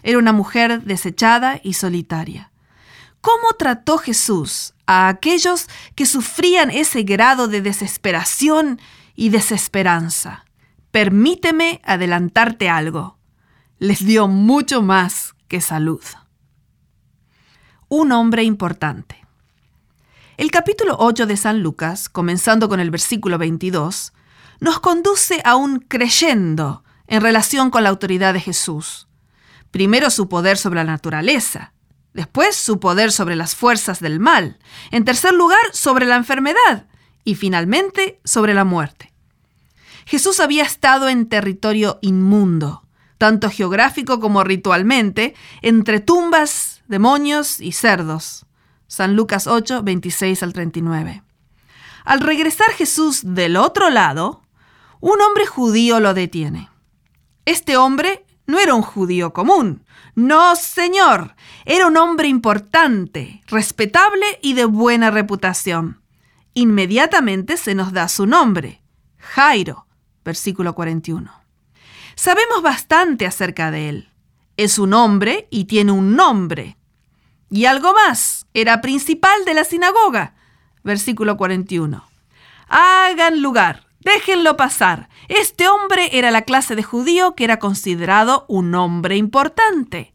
Era 0.03 0.17
una 0.17 0.33
mujer 0.33 0.83
desechada 0.83 1.59
y 1.63 1.73
solitaria. 1.73 2.51
¿Cómo 3.21 3.53
trató 3.57 3.97
Jesús 3.97 4.73
a 4.87 5.07
aquellos 5.07 5.67
que 5.95 6.05
sufrían 6.05 6.71
ese 6.71 7.03
grado 7.03 7.47
de 7.47 7.61
desesperación 7.61 8.81
y 9.15 9.29
desesperanza? 9.29 10.45
Permíteme 10.89 11.81
adelantarte 11.85 12.67
algo. 12.67 13.17
Les 13.77 14.05
dio 14.05 14.27
mucho 14.27 14.81
más 14.81 15.35
que 15.47 15.61
salud. 15.61 16.01
Un 17.87 18.11
hombre 18.11 18.43
importante. 18.43 19.21
El 20.37 20.49
capítulo 20.49 20.95
8 20.97 21.27
de 21.27 21.37
San 21.37 21.61
Lucas, 21.61 22.09
comenzando 22.09 22.67
con 22.67 22.79
el 22.79 22.89
versículo 22.89 23.37
22, 23.37 24.13
nos 24.59 24.79
conduce 24.79 25.41
a 25.45 25.55
un 25.55 25.79
creyendo 25.79 26.83
en 27.05 27.21
relación 27.21 27.69
con 27.69 27.83
la 27.83 27.89
autoridad 27.89 28.33
de 28.33 28.39
Jesús. 28.39 29.07
Primero 29.71 30.09
su 30.09 30.27
poder 30.27 30.57
sobre 30.57 30.83
la 30.83 30.91
naturaleza, 30.91 31.73
después 32.13 32.55
su 32.55 32.79
poder 32.79 33.11
sobre 33.11 33.35
las 33.35 33.55
fuerzas 33.55 33.99
del 33.99 34.19
mal, 34.19 34.59
en 34.91 35.05
tercer 35.05 35.33
lugar 35.33 35.61
sobre 35.71 36.05
la 36.05 36.17
enfermedad 36.17 36.85
y 37.23 37.35
finalmente 37.35 38.19
sobre 38.23 38.53
la 38.53 38.65
muerte. 38.65 39.11
Jesús 40.05 40.39
había 40.39 40.63
estado 40.63 41.07
en 41.07 41.27
territorio 41.27 41.99
inmundo, 42.01 42.83
tanto 43.17 43.49
geográfico 43.49 44.19
como 44.19 44.43
ritualmente, 44.43 45.35
entre 45.61 45.99
tumbas, 45.99 46.83
demonios 46.87 47.61
y 47.61 47.71
cerdos. 47.71 48.45
San 48.87 49.15
Lucas 49.15 49.47
8, 49.47 49.83
26 49.83 50.43
al 50.43 50.53
39. 50.53 51.23
Al 52.03 52.19
regresar 52.19 52.71
Jesús 52.71 53.21
del 53.23 53.55
otro 53.55 53.89
lado, 53.89 54.41
un 54.99 55.21
hombre 55.21 55.45
judío 55.45 55.99
lo 55.99 56.13
detiene. 56.13 56.69
Este 57.45 57.77
hombre 57.77 58.25
no 58.51 58.59
era 58.59 58.75
un 58.75 58.81
judío 58.81 59.33
común. 59.33 59.85
No, 60.13 60.55
señor. 60.55 61.35
Era 61.65 61.87
un 61.87 61.95
hombre 61.97 62.27
importante, 62.27 63.41
respetable 63.47 64.25
y 64.41 64.53
de 64.53 64.65
buena 64.65 65.09
reputación. 65.09 66.01
Inmediatamente 66.53 67.55
se 67.55 67.73
nos 67.75 67.93
da 67.93 68.09
su 68.09 68.27
nombre. 68.27 68.81
Jairo, 69.17 69.87
versículo 70.25 70.75
41. 70.75 71.31
Sabemos 72.15 72.61
bastante 72.61 73.25
acerca 73.25 73.71
de 73.71 73.87
él. 73.87 74.09
Es 74.57 74.77
un 74.77 74.93
hombre 74.93 75.47
y 75.49 75.65
tiene 75.65 75.93
un 75.93 76.17
nombre. 76.17 76.77
Y 77.49 77.65
algo 77.65 77.93
más, 77.93 78.47
era 78.53 78.81
principal 78.81 79.45
de 79.45 79.53
la 79.53 79.63
sinagoga. 79.63 80.35
Versículo 80.83 81.37
41. 81.37 82.03
Hagan 82.67 83.41
lugar, 83.41 83.87
déjenlo 84.03 84.57
pasar. 84.57 85.09
Este 85.27 85.67
hombre 85.67 86.17
era 86.17 86.31
la 86.31 86.43
clase 86.43 86.75
de 86.75 86.83
judío 86.83 87.35
que 87.35 87.43
era 87.43 87.59
considerado 87.59 88.45
un 88.47 88.73
hombre 88.75 89.17
importante. 89.17 90.13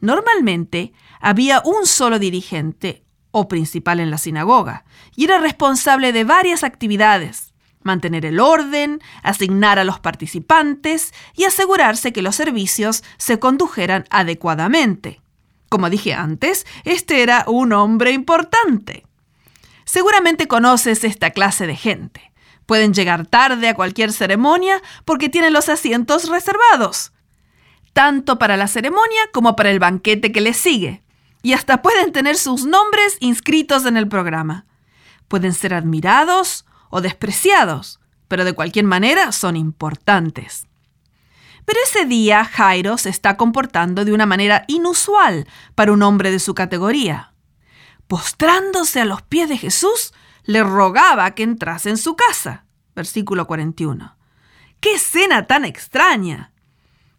Normalmente 0.00 0.92
había 1.20 1.62
un 1.64 1.86
solo 1.86 2.18
dirigente 2.18 3.04
o 3.30 3.48
principal 3.48 4.00
en 4.00 4.10
la 4.10 4.18
sinagoga, 4.18 4.84
y 5.16 5.24
era 5.24 5.38
responsable 5.38 6.12
de 6.12 6.24
varias 6.24 6.64
actividades, 6.64 7.54
mantener 7.82 8.26
el 8.26 8.40
orden, 8.40 9.00
asignar 9.22 9.78
a 9.78 9.84
los 9.84 9.98
participantes 10.00 11.12
y 11.34 11.44
asegurarse 11.44 12.12
que 12.12 12.22
los 12.22 12.36
servicios 12.36 13.02
se 13.16 13.38
condujeran 13.38 14.04
adecuadamente. 14.10 15.22
Como 15.68 15.88
dije 15.88 16.12
antes, 16.12 16.66
este 16.84 17.22
era 17.22 17.44
un 17.46 17.72
hombre 17.72 18.12
importante. 18.12 19.06
Seguramente 19.84 20.46
conoces 20.46 21.02
esta 21.02 21.30
clase 21.30 21.66
de 21.66 21.76
gente. 21.76 22.31
Pueden 22.66 22.94
llegar 22.94 23.26
tarde 23.26 23.68
a 23.68 23.74
cualquier 23.74 24.12
ceremonia 24.12 24.80
porque 25.04 25.28
tienen 25.28 25.52
los 25.52 25.68
asientos 25.68 26.28
reservados, 26.28 27.12
tanto 27.92 28.38
para 28.38 28.56
la 28.56 28.68
ceremonia 28.68 29.22
como 29.32 29.56
para 29.56 29.70
el 29.70 29.78
banquete 29.78 30.32
que 30.32 30.40
les 30.40 30.56
sigue, 30.56 31.02
y 31.42 31.54
hasta 31.54 31.82
pueden 31.82 32.12
tener 32.12 32.36
sus 32.36 32.64
nombres 32.64 33.16
inscritos 33.20 33.84
en 33.84 33.96
el 33.96 34.08
programa. 34.08 34.66
Pueden 35.28 35.52
ser 35.52 35.74
admirados 35.74 36.64
o 36.90 37.00
despreciados, 37.00 38.00
pero 38.28 38.44
de 38.44 38.52
cualquier 38.52 38.84
manera 38.84 39.32
son 39.32 39.56
importantes. 39.56 40.66
Pero 41.64 41.78
ese 41.84 42.06
día 42.06 42.44
Jairo 42.44 42.98
se 42.98 43.08
está 43.08 43.36
comportando 43.36 44.04
de 44.04 44.12
una 44.12 44.26
manera 44.26 44.64
inusual 44.68 45.46
para 45.74 45.92
un 45.92 46.02
hombre 46.02 46.30
de 46.30 46.38
su 46.38 46.54
categoría. 46.54 47.32
Postrándose 48.08 49.00
a 49.00 49.04
los 49.04 49.22
pies 49.22 49.48
de 49.48 49.56
Jesús, 49.56 50.12
le 50.44 50.62
rogaba 50.62 51.30
que 51.32 51.42
entrase 51.42 51.90
en 51.90 51.98
su 51.98 52.16
casa. 52.16 52.64
Versículo 52.94 53.46
41. 53.46 54.16
¡Qué 54.80 54.94
escena 54.94 55.46
tan 55.46 55.64
extraña! 55.64 56.52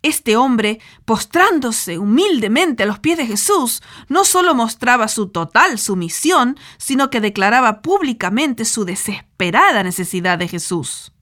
Este 0.01 0.35
hombre, 0.35 0.81
postrándose 1.05 1.97
humildemente 1.97 2.83
a 2.83 2.85
los 2.85 2.99
pies 2.99 3.17
de 3.17 3.25
Jesús, 3.25 3.81
no 4.09 4.25
solo 4.25 4.53
mostraba 4.53 5.07
su 5.07 5.29
total 5.29 5.79
sumisión, 5.79 6.57
sino 6.77 7.09
que 7.09 7.21
declaraba 7.21 7.81
públicamente 7.81 8.65
su 8.65 8.83
desesperada 8.83 9.81
necesidad 9.81 10.37
de 10.37 10.49
Jesús. 10.49 11.13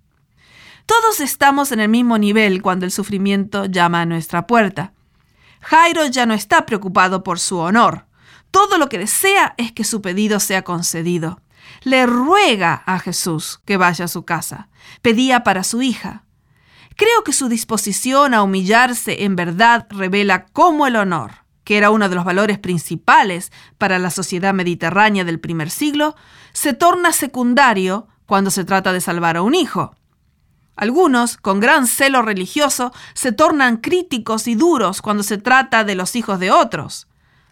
Todos 0.88 1.20
estamos 1.20 1.72
en 1.72 1.80
el 1.80 1.90
mismo 1.90 2.18
nivel 2.18 2.64
cuando 2.64 2.86
el 2.86 2.92
sufrimiento 2.92 3.66
llama 3.66 4.02
a 4.02 4.06
nuestra 4.08 4.48
puerta. 4.48 4.94
Jairo 5.62 6.08
ya 6.08 6.26
no 6.26 6.34
está 6.34 6.66
preocupado 6.66 7.24
por 7.24 7.40
su 7.40 7.60
honor. 7.60 8.08
Todo 8.50 8.80
lo 8.80 8.90
que 8.90 8.98
desea 8.98 9.54
es 9.58 9.72
que 9.72 9.84
su 9.84 10.02
pedido 10.02 10.40
sea 10.40 10.64
concedido. 10.64 11.40
Le 11.84 12.06
ruega 12.06 12.84
a 12.86 13.00
Jesús 13.00 13.60
que 13.66 13.78
vaya 13.78 14.06
a 14.06 14.08
su 14.08 14.24
casa. 14.24 14.70
Pedía 15.02 15.44
para 15.44 15.64
su 15.64 15.82
hija. 15.82 16.24
Creo 16.96 17.24
que 17.24 17.34
su 17.34 17.50
disposición 17.50 18.34
a 18.34 18.44
humillarse 18.44 19.24
en 19.24 19.36
verdad 19.36 19.88
revela 19.90 20.46
cómo 20.46 20.88
el 20.88 20.96
honor, 20.96 21.32
que 21.64 21.78
era 21.78 21.90
uno 21.90 22.10
de 22.10 22.16
los 22.16 22.26
valores 22.26 22.60
principales 22.60 23.52
para 23.78 23.98
la 23.98 24.12
sociedad 24.12 24.54
mediterránea 24.54 25.24
del 25.24 25.40
primer 25.40 25.70
siglo, 25.70 26.16
se 26.54 26.74
torna 26.74 27.14
secundario 27.14 28.08
cuando 28.26 28.52
se 28.52 28.66
trata 28.66 28.94
de 28.94 29.02
salvar 29.02 29.38
a 29.38 29.42
un 29.42 29.56
hijo. 29.56 29.96
Algunos, 30.76 31.38
con 31.38 31.60
gran 31.60 31.86
celo 31.86 32.22
religioso, 32.22 32.94
se 33.14 33.32
tornan 33.32 33.78
críticos 33.78 34.48
y 34.48 34.56
duros 34.56 35.02
cuando 35.02 35.24
se 35.24 35.38
trata 35.38 35.84
de 35.84 35.96
los 35.96 36.16
hijos 36.16 36.40
de 36.40 36.52
otros, 36.52 37.08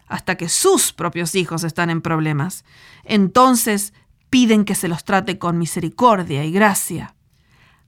hasta 0.06 0.36
que 0.36 0.48
sus 0.48 0.92
propios 0.92 1.34
hijos 1.34 1.62
están 1.62 1.90
en 1.90 2.02
problemas. 2.02 2.64
Entonces 3.04 3.92
piden 4.30 4.64
que 4.64 4.74
se 4.74 4.88
los 4.88 5.04
trate 5.04 5.38
con 5.38 5.58
misericordia 5.58 6.44
y 6.44 6.52
gracia. 6.52 7.14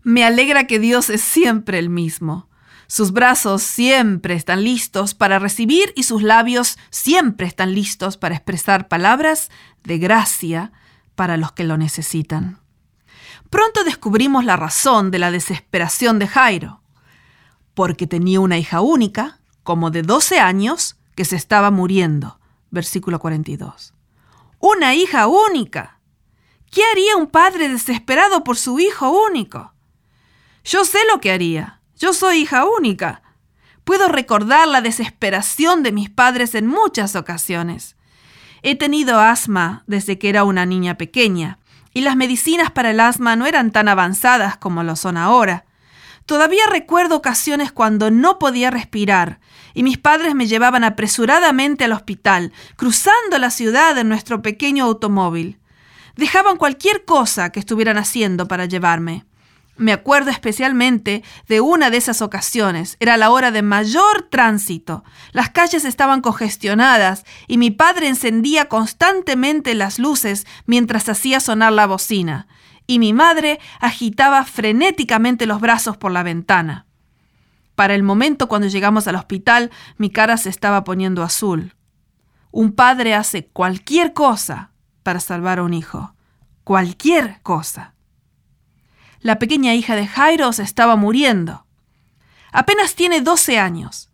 Me 0.03 0.25
alegra 0.25 0.67
que 0.67 0.79
Dios 0.79 1.09
es 1.09 1.23
siempre 1.23 1.79
el 1.79 1.89
mismo. 1.89 2.49
Sus 2.89 3.13
brazos 3.13 3.63
siempre 3.63 4.35
están 4.35 4.65
listos 4.65 5.15
para 5.15 5.39
recibir 5.39 5.93
y 5.97 6.03
sus 6.03 6.23
labios 6.23 6.77
siempre 6.91 7.47
están 7.47 7.75
listos 7.75 8.17
para 8.17 8.35
expresar 8.35 8.89
palabras 8.89 9.51
de 9.85 9.99
gracia 9.99 10.73
para 11.15 11.37
los 11.37 11.53
que 11.53 11.65
lo 11.65 11.79
necesitan. 11.79 12.59
Pronto 13.49 13.85
descubrimos 13.85 14.45
la 14.45 14.57
razón 14.57 15.11
de 15.11 15.19
la 15.19 15.31
desesperación 15.31 16.19
de 16.19 16.27
Jairo, 16.27 16.83
porque 17.75 18.07
tenía 18.07 18.41
una 18.41 18.59
hija 18.59 18.81
única, 18.81 19.39
como 19.63 19.91
de 19.91 20.03
12 20.03 20.41
años, 20.41 20.97
que 21.15 21.25
se 21.25 21.37
estaba 21.37 21.71
muriendo. 21.71 22.41
Versículo 22.71 23.19
42. 23.21 23.95
Una 24.59 24.95
hija 24.95 25.27
única. 25.27 25.99
¿Qué 26.73 26.81
haría 26.91 27.17
un 27.19 27.27
padre 27.27 27.69
desesperado 27.69 28.45
por 28.45 28.57
su 28.57 28.81
hijo 28.81 29.11
único? 29.29 29.75
Yo 30.65 30.87
sé 30.87 31.01
lo 31.13 31.21
que 31.21 31.31
haría. 31.31 31.81
Yo 31.99 32.15
soy 32.15 32.39
hija 32.39 32.65
única. 32.65 33.21
Puedo 33.85 34.09
recordar 34.09 34.67
la 34.67 34.81
desesperación 34.81 35.83
de 35.83 35.93
mis 35.93 36.09
padres 36.09 36.55
en 36.55 36.67
muchas 36.67 37.15
ocasiones. 37.15 37.95
He 38.63 38.75
tenido 38.75 39.21
asma 39.21 39.85
desde 39.87 40.19
que 40.19 40.31
era 40.31 40.45
una 40.45 40.65
niña 40.65 40.97
pequeña 40.97 41.59
y 41.93 42.01
las 42.01 42.17
medicinas 42.17 42.71
para 42.71 42.93
el 42.93 43.01
asma 43.01 43.37
no 43.37 43.45
eran 43.45 43.71
tan 43.71 43.89
avanzadas 43.89 44.57
como 44.57 44.83
lo 44.83 44.97
son 44.97 45.19
ahora. 45.19 45.67
Todavía 46.25 46.65
recuerdo 46.71 47.17
ocasiones 47.17 47.71
cuando 47.71 48.11
no 48.11 48.39
podía 48.39 48.71
respirar 48.71 49.41
y 49.75 49.83
mis 49.83 49.99
padres 49.99 50.35
me 50.35 50.47
llevaban 50.47 50.85
apresuradamente 50.85 51.85
al 51.85 51.93
hospital, 51.93 52.51
cruzando 52.77 53.37
la 53.37 53.51
ciudad 53.51 53.99
en 53.99 54.09
nuestro 54.09 54.41
pequeño 54.41 54.85
automóvil. 54.85 55.59
Dejaban 56.17 56.57
cualquier 56.57 57.05
cosa 57.05 57.51
que 57.51 57.61
estuvieran 57.61 57.99
haciendo 57.99 58.49
para 58.49 58.67
llevarme. 58.67 59.25
Me 59.77 59.93
acuerdo 59.93 60.31
especialmente 60.31 61.25
de 61.49 61.61
una 61.61 61.91
de 61.91 61.97
esas 61.97 62.21
ocasiones. 62.21 62.97
Era 63.01 63.17
la 63.17 63.31
hora 63.31 63.51
de 63.51 63.63
mayor 63.63 64.29
tránsito. 64.31 65.03
Las 65.33 65.51
calles 65.51 65.85
estaban 65.85 66.21
congestionadas 66.21 67.25
y 67.49 67.57
mi 67.57 67.71
padre 67.71 68.09
encendía 68.09 68.69
constantemente 68.69 69.75
las 69.75 69.99
luces 69.99 70.47
mientras 70.67 71.09
hacía 71.09 71.41
sonar 71.41 71.73
la 71.73 71.87
bocina. 71.87 72.47
Y 72.87 72.99
mi 72.99 73.13
madre 73.15 73.61
agitaba 73.81 74.45
frenéticamente 74.45 75.47
los 75.47 75.61
brazos 75.61 75.97
por 75.97 76.13
la 76.13 76.23
ventana. 76.23 76.87
Para 77.75 77.95
el 77.95 78.03
momento 78.03 78.49
cuando 78.49 78.69
llegamos 78.69 79.09
al 79.09 79.17
hospital, 79.17 79.71
mi 79.97 80.11
cara 80.11 80.37
se 80.37 80.51
estaba 80.51 80.85
poniendo 80.85 81.23
azul. 81.23 81.75
Un 82.51 82.73
padre 82.73 83.15
hace 83.15 83.47
cualquier 83.47 84.13
cosa 84.13 84.72
para 85.03 85.21
salvar 85.21 85.59
a 85.59 85.63
un 85.63 85.75
hijo. 85.75 86.15
Cualquier 86.65 87.41
cosa 87.43 87.93
la 89.23 89.39
pequeña 89.39 89.75
hija 89.75 89.95
de 89.95 90.07
Jairo 90.07 90.53
se 90.53 90.65
estaba 90.65 90.97
muriendo. 90.97 91.65
Apenas 92.51 92.97
tiene 92.97 93.21
12 93.21 93.59
años, 93.59 94.11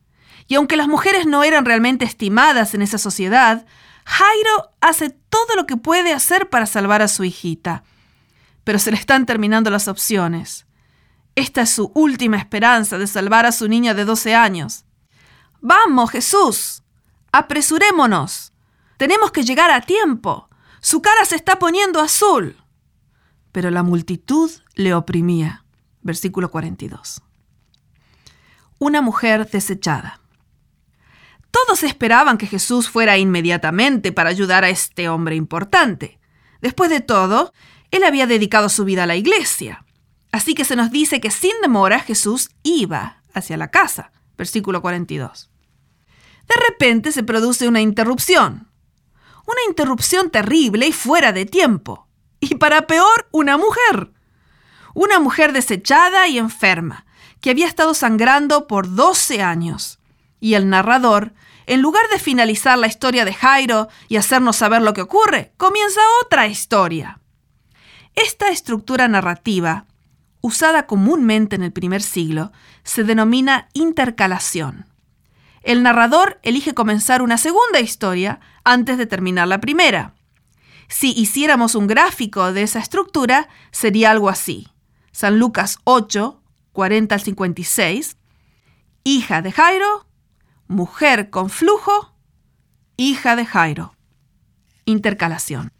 y 0.46 0.54
aunque 0.54 0.76
las 0.76 0.86
mujeres 0.86 1.26
no 1.26 1.42
eran 1.44 1.64
realmente 1.64 2.04
estimadas 2.04 2.74
en 2.74 2.82
esa 2.82 2.98
sociedad, 2.98 3.66
Jairo 4.04 4.70
hace 4.80 5.10
todo 5.10 5.56
lo 5.56 5.66
que 5.66 5.76
puede 5.76 6.12
hacer 6.12 6.48
para 6.48 6.66
salvar 6.66 7.02
a 7.02 7.08
su 7.08 7.24
hijita. 7.24 7.84
Pero 8.64 8.78
se 8.78 8.90
le 8.90 8.98
están 8.98 9.26
terminando 9.26 9.70
las 9.70 9.88
opciones. 9.88 10.66
Esta 11.34 11.62
es 11.62 11.70
su 11.70 11.90
última 11.94 12.36
esperanza 12.36 12.98
de 12.98 13.06
salvar 13.06 13.46
a 13.46 13.52
su 13.52 13.66
niña 13.66 13.94
de 13.94 14.04
12 14.04 14.34
años. 14.34 14.84
Vamos, 15.60 16.10
Jesús. 16.10 16.82
Apresurémonos. 17.32 18.52
Tenemos 18.98 19.30
que 19.30 19.42
llegar 19.42 19.70
a 19.70 19.80
tiempo. 19.80 20.47
Su 20.88 21.02
cara 21.02 21.22
se 21.26 21.36
está 21.36 21.58
poniendo 21.58 22.00
azul 22.00 22.56
pero 23.58 23.70
la 23.72 23.82
multitud 23.82 24.52
le 24.76 24.94
oprimía. 24.94 25.64
Versículo 26.02 26.48
42. 26.48 27.22
Una 28.78 29.02
mujer 29.02 29.50
desechada. 29.50 30.20
Todos 31.50 31.82
esperaban 31.82 32.38
que 32.38 32.46
Jesús 32.46 32.88
fuera 32.88 33.18
inmediatamente 33.18 34.12
para 34.12 34.30
ayudar 34.30 34.62
a 34.62 34.68
este 34.68 35.08
hombre 35.08 35.34
importante. 35.34 36.20
Después 36.60 36.88
de 36.88 37.00
todo, 37.00 37.52
él 37.90 38.04
había 38.04 38.28
dedicado 38.28 38.68
su 38.68 38.84
vida 38.84 39.02
a 39.02 39.06
la 39.06 39.16
iglesia. 39.16 39.84
Así 40.30 40.54
que 40.54 40.64
se 40.64 40.76
nos 40.76 40.92
dice 40.92 41.20
que 41.20 41.32
sin 41.32 41.60
demora 41.60 41.98
Jesús 41.98 42.50
iba 42.62 43.22
hacia 43.34 43.56
la 43.56 43.72
casa. 43.72 44.12
Versículo 44.36 44.82
42. 44.82 45.50
De 46.46 46.54
repente 46.68 47.10
se 47.10 47.24
produce 47.24 47.66
una 47.66 47.80
interrupción. 47.80 48.67
Una 49.48 49.62
interrupción 49.66 50.28
terrible 50.28 50.88
y 50.88 50.92
fuera 50.92 51.32
de 51.32 51.46
tiempo. 51.46 52.06
Y 52.38 52.56
para 52.56 52.86
peor, 52.86 53.28
una 53.30 53.56
mujer. 53.56 54.12
Una 54.92 55.20
mujer 55.20 55.54
desechada 55.54 56.28
y 56.28 56.36
enferma, 56.36 57.06
que 57.40 57.48
había 57.48 57.66
estado 57.66 57.94
sangrando 57.94 58.66
por 58.66 58.94
12 58.94 59.40
años. 59.40 60.00
Y 60.38 60.52
el 60.52 60.68
narrador, 60.68 61.32
en 61.64 61.80
lugar 61.80 62.02
de 62.12 62.18
finalizar 62.18 62.76
la 62.76 62.88
historia 62.88 63.24
de 63.24 63.32
Jairo 63.32 63.88
y 64.06 64.18
hacernos 64.18 64.56
saber 64.56 64.82
lo 64.82 64.92
que 64.92 65.00
ocurre, 65.00 65.54
comienza 65.56 66.02
otra 66.22 66.46
historia. 66.46 67.18
Esta 68.14 68.50
estructura 68.50 69.08
narrativa, 69.08 69.86
usada 70.42 70.86
comúnmente 70.86 71.56
en 71.56 71.62
el 71.62 71.72
primer 71.72 72.02
siglo, 72.02 72.52
se 72.82 73.02
denomina 73.02 73.70
intercalación. 73.72 74.87
El 75.68 75.82
narrador 75.82 76.40
elige 76.42 76.72
comenzar 76.72 77.20
una 77.20 77.36
segunda 77.36 77.78
historia 77.78 78.40
antes 78.64 78.96
de 78.96 79.04
terminar 79.04 79.48
la 79.48 79.60
primera. 79.60 80.14
Si 80.88 81.12
hiciéramos 81.12 81.74
un 81.74 81.86
gráfico 81.86 82.54
de 82.54 82.62
esa 82.62 82.78
estructura, 82.78 83.50
sería 83.70 84.10
algo 84.10 84.30
así. 84.30 84.68
San 85.12 85.38
Lucas 85.38 85.78
8, 85.84 86.40
40 86.72 87.14
al 87.14 87.20
56, 87.20 88.16
hija 89.04 89.42
de 89.42 89.52
Jairo, 89.52 90.06
mujer 90.68 91.28
con 91.28 91.50
flujo, 91.50 92.14
hija 92.96 93.36
de 93.36 93.44
Jairo. 93.44 93.94
Intercalación. 94.86 95.70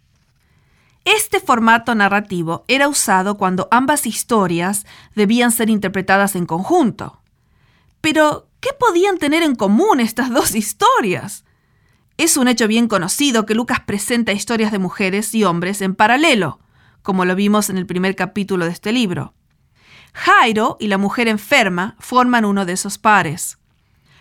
Este 1.07 1.41
formato 1.41 1.95
narrativo 1.95 2.67
era 2.69 2.89
usado 2.89 3.39
cuando 3.39 3.69
ambas 3.71 4.05
historias 4.05 4.85
debían 5.15 5.51
ser 5.51 5.71
interpretadas 5.71 6.37
en 6.37 6.45
conjunto. 6.45 7.23
Pero, 8.03 8.48
¿qué 8.61 8.71
podían 8.79 9.19
tener 9.19 9.43
en 9.43 9.55
común 9.55 10.01
estas 10.01 10.31
dos 10.31 10.55
historias? 10.55 11.45
Es 12.17 12.37
un 12.37 12.49
hecho 12.49 12.67
bien 12.67 12.89
conocido 12.89 13.47
que 13.47 13.55
Lucas 13.55 13.81
presenta 13.81 14.33
historias 14.33 14.73
de 14.73 14.79
mujeres 14.79 15.35
y 15.35 15.45
hombres 15.45 15.81
en 15.83 15.95
paralelo, 15.95 16.59
como 17.03 17.25
lo 17.25 17.35
vimos 17.35 17.71
en 17.71 17.79
el 17.79 17.87
primer 17.87 18.17
capítulo 18.17 18.65
de 18.65 18.73
este 18.73 18.93
libro. 18.93 19.35
Jairo 20.13 20.77
y 20.81 20.89
la 20.89 20.99
mujer 20.99 21.29
enferma 21.29 21.97
forman 22.01 22.45
uno 22.45 22.67
de 22.67 22.73
esos 22.73 22.99
pares. 22.99 23.59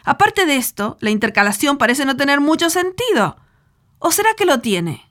Aparte 0.03 0.45
de 0.45 0.57
esto, 0.57 0.97
la 0.99 1.09
intercalación 1.09 1.77
parece 1.77 2.05
no 2.05 2.15
tener 2.15 2.39
mucho 2.39 2.69
sentido. 2.69 3.37
¿O 3.99 4.11
será 4.11 4.29
que 4.35 4.45
lo 4.45 4.59
tiene? 4.59 5.09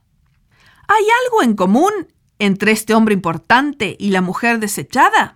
¿Hay 0.87 1.05
algo 1.25 1.43
en 1.43 1.57
común 1.57 1.93
entre 2.39 2.71
este 2.73 2.95
hombre 2.95 3.15
importante 3.15 3.97
y 3.99 4.11
la 4.11 4.21
mujer 4.21 4.61
desechada? 4.61 5.36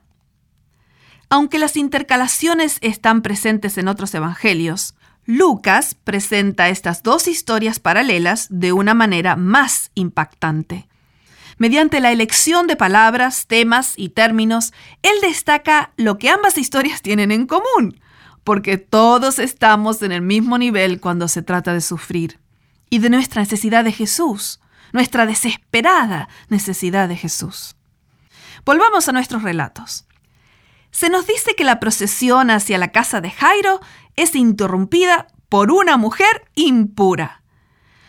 Aunque 1.33 1.61
las 1.61 1.77
intercalaciones 1.77 2.79
están 2.81 3.23
presentes 3.23 3.79
en 3.79 3.87
otros 3.87 4.13
evangelios, 4.15 4.97
Lucas 5.27 5.95
presenta 5.95 6.69
estas 6.69 7.05
dos 7.05 7.29
historias 7.29 7.79
paralelas 7.79 8.49
de 8.51 8.73
una 8.73 8.95
manera 8.95 9.37
más 9.37 9.93
impactante. 9.95 10.89
Mediante 11.57 12.01
la 12.01 12.11
elección 12.11 12.67
de 12.67 12.75
palabras, 12.75 13.47
temas 13.47 13.95
y 13.97 14.09
términos, 14.09 14.73
él 15.03 15.13
destaca 15.23 15.93
lo 15.97 16.19
que 16.19 16.31
ambas 16.31 16.59
historias 16.59 17.01
tienen 17.01 17.31
en 17.31 17.47
común, 17.47 18.01
porque 18.43 18.77
todos 18.77 19.39
estamos 19.39 20.03
en 20.03 20.11
el 20.11 20.23
mismo 20.23 20.59
nivel 20.59 21.01
cuando 21.01 21.29
se 21.29 21.43
trata 21.43 21.73
de 21.73 21.81
sufrir 21.81 22.41
y 22.89 22.99
de 22.99 23.09
nuestra 23.09 23.41
necesidad 23.41 23.85
de 23.85 23.93
Jesús, 23.93 24.59
nuestra 24.93 25.27
desesperada 25.27 26.29
necesidad 26.49 27.09
de 27.09 27.17
Jesús. 27.17 27.77
Volvamos 28.65 29.09
a 29.09 29.13
nuestros 29.13 29.45
relatos. 29.45 30.07
Se 30.91 31.09
nos 31.09 31.27
dice 31.27 31.55
que 31.55 31.65
la 31.65 31.81
procesión 31.81 32.51
hacia 32.51 32.79
la 32.79 32.93
casa 32.93 33.21
de 33.21 33.31
Jairo 33.31 33.81
es 34.17 34.35
interrumpida 34.35 35.29
por 35.49 35.71
una 35.71 35.97
mujer 35.97 36.49
impura. 36.55 37.43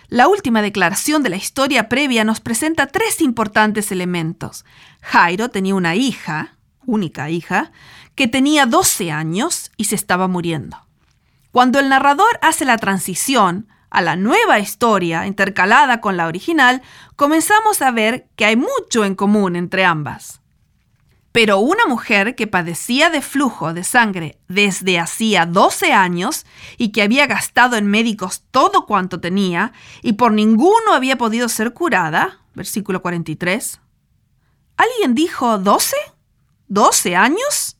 La 0.08 0.28
última 0.28 0.62
declaración 0.62 1.24
de 1.24 1.30
la 1.30 1.38
historia 1.38 1.88
previa 1.88 2.24
nos 2.24 2.42
presenta 2.42 2.88
tres 2.88 3.22
importantes 3.22 3.92
elementos. 3.92 4.66
Jairo 5.02 5.50
tenía 5.50 5.74
una 5.74 5.96
hija, 5.96 6.58
única 6.86 7.30
hija, 7.30 7.72
que 8.16 8.28
tenía 8.28 8.66
12 8.66 9.12
años 9.12 9.72
y 9.78 9.86
se 9.86 9.96
estaba 9.96 10.28
muriendo. 10.28 10.78
Cuando 11.52 11.80
el 11.80 11.88
narrador 11.88 12.40
hace 12.42 12.66
la 12.66 12.78
transición 12.78 13.68
a 13.90 14.02
la 14.02 14.16
nueva 14.16 14.60
historia 14.60 15.28
intercalada 15.28 16.02
con 16.02 16.18
la 16.18 16.28
original, 16.28 16.82
comenzamos 17.16 17.82
a 17.82 17.92
ver 17.92 18.28
que 18.36 18.46
hay 18.46 18.56
mucho 18.56 19.06
en 19.06 19.16
común 19.16 19.56
entre 19.56 19.86
ambas. 19.86 20.41
Pero 21.32 21.60
una 21.60 21.86
mujer 21.86 22.36
que 22.36 22.48
padecía 22.48 23.10
de 23.10 23.22
flujo 23.22 23.74
de 23.74 23.84
sangre 23.84 24.38
desde 24.50 25.00
hacía 25.00 25.46
12 25.46 25.94
años 25.94 26.46
y 26.78 26.92
que 26.92 27.02
había 27.02 27.26
gastado 27.26 27.78
en 27.78 27.88
médicos 27.88 28.44
todo 28.52 28.86
cuanto 28.86 29.22
tenía 29.22 29.72
y 30.02 30.14
por 30.14 30.34
ninguno 30.34 30.94
había 30.94 31.18
podido 31.18 31.48
ser 31.48 31.74
curada, 31.74 32.42
versículo 32.54 33.02
43. 33.02 33.80
¿Alguien 34.76 35.16
dijo 35.16 35.58
12? 35.58 35.96
¿12 36.70 37.16
años? 37.16 37.78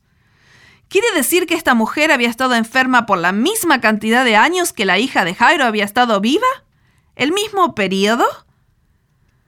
¿Quiere 0.88 1.10
decir 1.14 1.46
que 1.46 1.54
esta 1.54 1.74
mujer 1.74 2.12
había 2.12 2.28
estado 2.28 2.54
enferma 2.54 3.06
por 3.06 3.18
la 3.18 3.32
misma 3.32 3.80
cantidad 3.80 4.24
de 4.24 4.36
años 4.36 4.72
que 4.72 4.84
la 4.84 4.98
hija 4.98 5.24
de 5.24 5.34
Jairo 5.34 5.64
había 5.64 5.84
estado 5.84 6.20
viva? 6.20 6.46
¿El 7.16 7.32
mismo 7.32 7.74
periodo? 7.74 8.26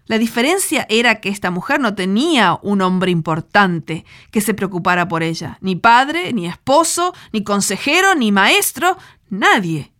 La 0.06 0.18
diferencia 0.18 0.86
era 0.90 1.20
que 1.20 1.30
esta 1.30 1.50
mujer 1.50 1.80
no 1.80 1.94
tenía 1.94 2.58
un 2.62 2.82
hombre 2.82 3.10
importante 3.10 4.04
que 4.30 4.42
se 4.42 4.52
preocupara 4.52 5.08
por 5.08 5.22
ella, 5.22 5.56
ni 5.62 5.76
padre, 5.76 6.32
ni 6.34 6.46
esposo, 6.46 7.14
ni 7.32 7.42
consejero, 7.42 8.14
ni 8.14 8.30
maestro, 8.30 8.98
nadie. 9.30 9.92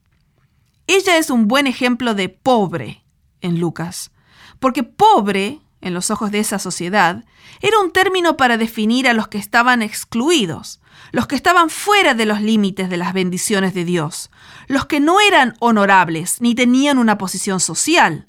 Ella 0.87 1.17
es 1.17 1.31
un 1.31 1.49
buen 1.49 1.67
ejemplo 1.67 2.15
de 2.15 2.29
pobre 2.29 3.03
en 3.41 3.59
Lucas, 3.59 4.11
porque 4.59 4.83
pobre, 4.83 5.61
en 5.81 5.95
los 5.95 6.11
ojos 6.11 6.31
de 6.31 6.41
esa 6.41 6.59
sociedad, 6.59 7.25
era 7.63 7.79
un 7.79 7.91
término 7.91 8.37
para 8.37 8.59
definir 8.59 9.09
a 9.09 9.15
los 9.15 9.29
que 9.29 9.39
estaban 9.39 9.81
excluidos, 9.81 10.81
los 11.13 11.27
que 11.27 11.37
estaban 11.37 11.71
fuera 11.71 12.13
de 12.13 12.27
los 12.27 12.43
límites 12.43 12.91
de 12.91 12.99
las 12.99 13.15
bendiciones 13.15 13.73
de 13.73 13.87
Dios, 13.87 14.31
los 14.67 14.85
que 14.85 15.01
no 15.01 15.21
eran 15.21 15.55
honorables 15.61 16.43
ni 16.43 16.55
tenían 16.55 16.99
una 16.99 17.17
posición 17.17 17.61
social. 17.61 18.27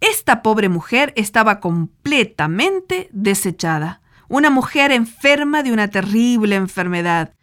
Esta 0.00 0.42
pobre 0.42 0.68
mujer 0.68 1.12
estaba 1.16 1.60
completamente 1.60 3.08
desechada, 3.12 4.00
una 4.28 4.48
mujer 4.48 4.92
enferma 4.92 5.62
de 5.62 5.72
una 5.72 5.88
terrible 5.88 6.56
enfermedad 6.56 7.34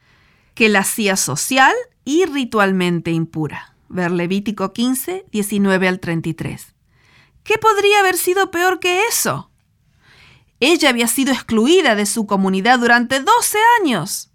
que 0.56 0.70
la 0.70 0.80
hacía 0.80 1.16
social 1.16 1.74
y 2.04 2.26
ritualmente 2.26 3.12
impura. 3.12 3.76
Ver 3.90 4.12
Levítico 4.12 4.74
15, 4.74 5.26
19 5.32 5.88
al 5.88 6.00
33. 6.00 6.74
¿Qué 7.44 7.58
podría 7.58 8.00
haber 8.00 8.18
sido 8.18 8.50
peor 8.52 8.80
que 8.80 9.06
eso? 9.06 9.52
Ella 10.60 10.90
había 10.90 11.08
sido 11.08 11.32
excluida 11.32 11.96
de 11.96 12.06
su 12.06 12.26
comunidad 12.26 12.80
durante 12.80 13.20
12 13.20 13.58
años. 13.82 14.32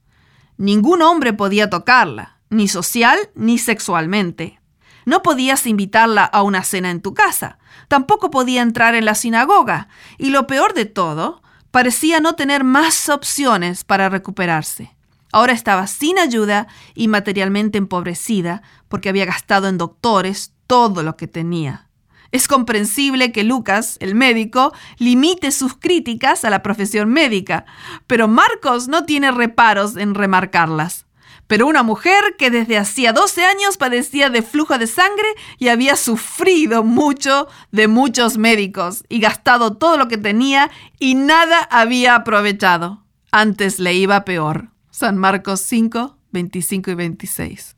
Ningún 0.57 1.03
hombre 1.03 1.33
podía 1.33 1.69
tocarla, 1.69 2.39
ni 2.51 2.69
social 2.69 3.19
ni 3.35 3.59
sexualmente. 3.59 4.61
No 5.05 5.23
podías 5.23 5.67
invitarla 5.67 6.25
a 6.25 6.43
una 6.43 6.63
cena 6.63 6.91
en 6.91 7.03
tu 7.03 7.13
casa, 7.15 7.59
tampoco 7.93 8.31
podía 8.31 8.63
entrar 8.63 8.95
en 8.95 9.05
la 9.05 9.15
sinagoga, 9.15 9.89
y 10.17 10.31
lo 10.31 10.47
peor 10.47 10.73
de 10.73 10.87
todo, 10.87 11.43
parecía 11.71 12.21
no 12.21 12.37
tener 12.37 12.65
más 12.65 13.11
opciones 13.11 13.85
para 13.85 14.09
recuperarse. 14.09 14.97
Ahora 15.31 15.53
estaba 15.53 15.87
sin 15.87 16.19
ayuda 16.19 16.69
y 16.95 17.09
materialmente 17.09 17.77
empobrecida 17.77 18.63
porque 18.89 19.11
había 19.11 19.27
gastado 19.27 19.69
en 19.69 19.77
doctores 19.77 20.55
todo 20.67 21.03
lo 21.03 21.19
que 21.19 21.27
tenía. 21.27 21.91
Es 22.31 22.49
comprensible 22.49 23.31
que 23.31 23.45
Lucas, 23.45 23.99
el 24.01 24.15
médico, 24.15 24.73
limite 24.97 25.51
sus 25.51 25.77
críticas 25.77 26.47
a 26.47 26.51
la 26.51 26.63
profesión 26.63 27.11
médica, 27.11 27.67
pero 28.07 28.27
Marcos 28.27 28.89
no 28.89 29.05
tiene 29.05 29.31
reparos 29.33 29.99
en 29.99 30.15
remarcarlas. 30.15 31.05
Pero 31.53 31.67
una 31.67 31.83
mujer 31.83 32.37
que 32.39 32.51
desde 32.51 32.79
hacía 32.79 33.13
12 33.13 33.45
años 33.45 33.77
padecía 33.77 34.31
de 34.31 34.41
flujo 34.41 34.79
de 34.79 34.87
sangre 34.87 35.29
y 35.59 35.69
había 35.69 35.97
sufrido 35.97 36.83
mucho 36.83 37.47
de 37.71 37.89
muchos 37.89 38.39
médicos 38.39 39.05
y 39.11 39.21
gastado 39.21 39.77
todo 39.77 39.99
lo 39.99 40.09
que 40.09 40.17
tenía 40.17 40.71
y 40.99 41.15
nada 41.15 41.59
había 41.71 42.15
aprovechado. 42.15 43.05
Antes 43.33 43.79
le 43.81 43.93
iba 43.93 44.25
peor. 44.25 44.71
San 44.91 45.19
Marcos 45.19 45.61
5, 45.61 46.17
25 46.31 46.91
y 46.91 46.95
26 46.95 47.77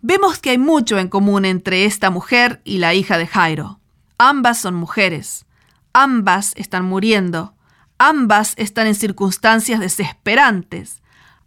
vemos 0.00 0.38
que 0.38 0.48
hay 0.48 0.58
mucho 0.58 0.98
en 0.98 1.08
común 1.08 1.44
entre 1.44 1.84
esta 1.84 2.08
mujer 2.08 2.62
y 2.64 2.78
la 2.78 2.94
hija 2.94 3.18
de 3.18 3.26
Jairo. 3.26 3.78
Ambas 4.16 4.58
son 4.58 4.74
mujeres, 4.74 5.44
ambas 5.92 6.54
están 6.56 6.86
muriendo, 6.86 7.52
ambas 7.98 8.54
están 8.56 8.86
en 8.86 8.94
circunstancias 8.94 9.80
desesperantes, 9.80 11.02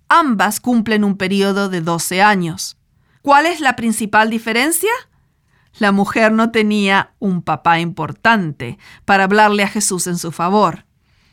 ambas 0.09 0.59
cumplen 0.59 1.03
un 1.03 1.15
periodo 1.15 1.69
de 1.69 1.81
12 1.81 2.21
años. 2.21 2.77
¿Cuál 3.21 3.45
es 3.45 3.59
la 3.59 3.75
principal 3.75 4.29
diferencia? 4.29 4.91
La 5.77 5.91
mujer 5.91 6.31
no 6.31 6.51
tenía 6.51 7.13
un 7.19 7.41
papá 7.41 7.79
importante 7.79 8.77
para 9.05 9.25
hablarle 9.25 9.63
a 9.63 9.69
Jesús 9.69 10.07
en 10.07 10.17
su 10.17 10.31
favor. 10.31 10.85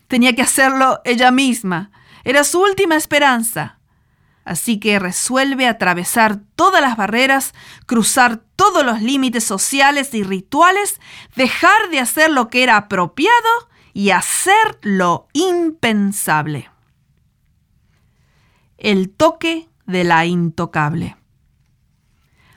Tenía 0.06 0.34
que 0.34 0.42
hacerlo 0.42 1.00
ella 1.04 1.30
misma. 1.30 1.90
Era 2.22 2.44
su 2.44 2.60
última 2.60 2.96
esperanza. 2.96 3.78
Así 4.44 4.78
que 4.78 5.00
resuelve 5.00 5.66
atravesar 5.66 6.38
todas 6.54 6.80
las 6.80 6.96
barreras, 6.96 7.52
cruzar 7.86 8.40
todos 8.54 8.84
los 8.84 9.02
límites 9.02 9.42
sociales 9.42 10.14
y 10.14 10.22
rituales, 10.22 11.00
dejar 11.34 11.90
de 11.90 11.98
hacer 11.98 12.30
lo 12.30 12.48
que 12.48 12.62
era 12.62 12.76
apropiado 12.76 13.68
y 13.92 14.10
hacer 14.10 14.78
lo 14.82 15.26
impensable. 15.32 16.70
El 18.78 19.10
toque 19.10 19.68
de 19.86 20.04
la 20.04 20.26
intocable. 20.26 21.16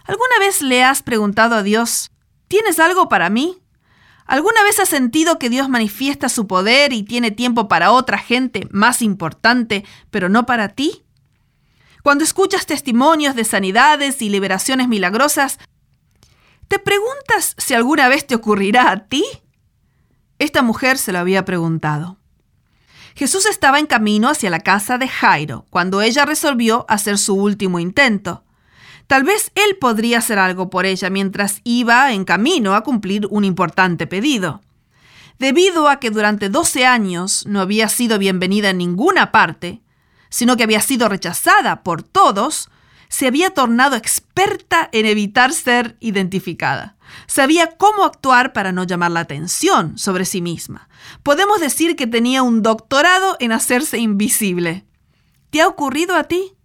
¿Alguna 0.03 0.39
vez 0.39 0.61
le 0.61 0.83
has 0.83 1.01
preguntado 1.01 1.55
a 1.55 1.63
Dios, 1.63 2.11
¿tienes 2.47 2.79
algo 2.79 3.09
para 3.09 3.29
mí? 3.29 3.61
¿Alguna 4.25 4.61
vez 4.63 4.79
has 4.79 4.89
sentido 4.89 5.39
que 5.39 5.49
Dios 5.49 5.69
manifiesta 5.69 6.29
su 6.29 6.45
poder 6.45 6.93
y 6.93 7.01
tiene 7.01 7.31
tiempo 7.31 7.67
para 7.67 7.91
otra 7.91 8.19
gente 8.19 8.67
más 8.69 9.01
importante, 9.01 9.85
pero 10.11 10.29
no 10.29 10.45
para 10.45 10.69
ti? 10.69 11.03
Cuando 12.03 12.23
escuchas 12.23 12.67
testimonios 12.67 13.35
de 13.35 13.43
sanidades 13.43 14.21
y 14.21 14.29
liberaciones 14.29 14.87
milagrosas, 14.87 15.57
¿te 16.67 16.77
preguntas 16.77 17.55
si 17.57 17.73
alguna 17.73 18.07
vez 18.07 18.27
te 18.27 18.35
ocurrirá 18.35 18.91
a 18.91 19.07
ti? 19.07 19.25
Esta 20.37 20.61
mujer 20.61 20.99
se 20.99 21.11
lo 21.11 21.17
había 21.19 21.43
preguntado. 21.43 22.18
Jesús 23.19 23.45
estaba 23.47 23.79
en 23.79 23.85
camino 23.85 24.29
hacia 24.29 24.49
la 24.49 24.61
casa 24.61 24.97
de 24.97 25.09
Jairo 25.09 25.65
cuando 25.69 26.01
ella 26.01 26.23
resolvió 26.23 26.85
hacer 26.87 27.17
su 27.17 27.35
último 27.35 27.77
intento. 27.79 28.45
Tal 29.07 29.25
vez 29.25 29.51
él 29.55 29.75
podría 29.77 30.19
hacer 30.19 30.39
algo 30.39 30.69
por 30.69 30.85
ella 30.85 31.09
mientras 31.09 31.59
iba 31.65 32.13
en 32.13 32.23
camino 32.23 32.75
a 32.75 32.83
cumplir 32.85 33.27
un 33.29 33.43
importante 33.43 34.07
pedido. 34.07 34.61
Debido 35.37 35.89
a 35.89 35.99
que 35.99 36.11
durante 36.11 36.47
12 36.47 36.85
años 36.85 37.45
no 37.45 37.59
había 37.59 37.89
sido 37.89 38.19
bienvenida 38.19 38.69
en 38.69 38.77
ninguna 38.77 39.33
parte, 39.33 39.81
sino 40.29 40.55
que 40.55 40.63
había 40.63 40.79
sido 40.79 41.09
rechazada 41.09 41.83
por 41.83 42.03
todos, 42.03 42.69
se 43.10 43.27
había 43.27 43.49
tornado 43.49 43.95
experta 43.95 44.88
en 44.91 45.06
evitar 45.06 45.52
ser 45.52 45.98
identificada. 45.99 46.95
Sabía 47.26 47.76
cómo 47.76 48.06
actuar 48.06 48.53
para 48.53 48.72
no 48.72 48.84
llamar 48.84 49.11
la 49.11 49.22
atención 49.22 49.98
sobre 49.98 50.26
sí 50.26 50.41
misma. 50.41 50.88
Podemos 51.23 51.60
decir 51.60 51.95
que 51.95 52.07
tenía 52.07 52.44
un 52.44 52.61
doctorado 52.61 53.36
en 53.40 53.52
hacerse 53.52 53.98
invisible. 53.98 54.86
¿Te 55.49 55.61
ha 55.61 55.68
ocurrido 55.68 56.15
a 56.15 56.26
ti? 56.26 56.56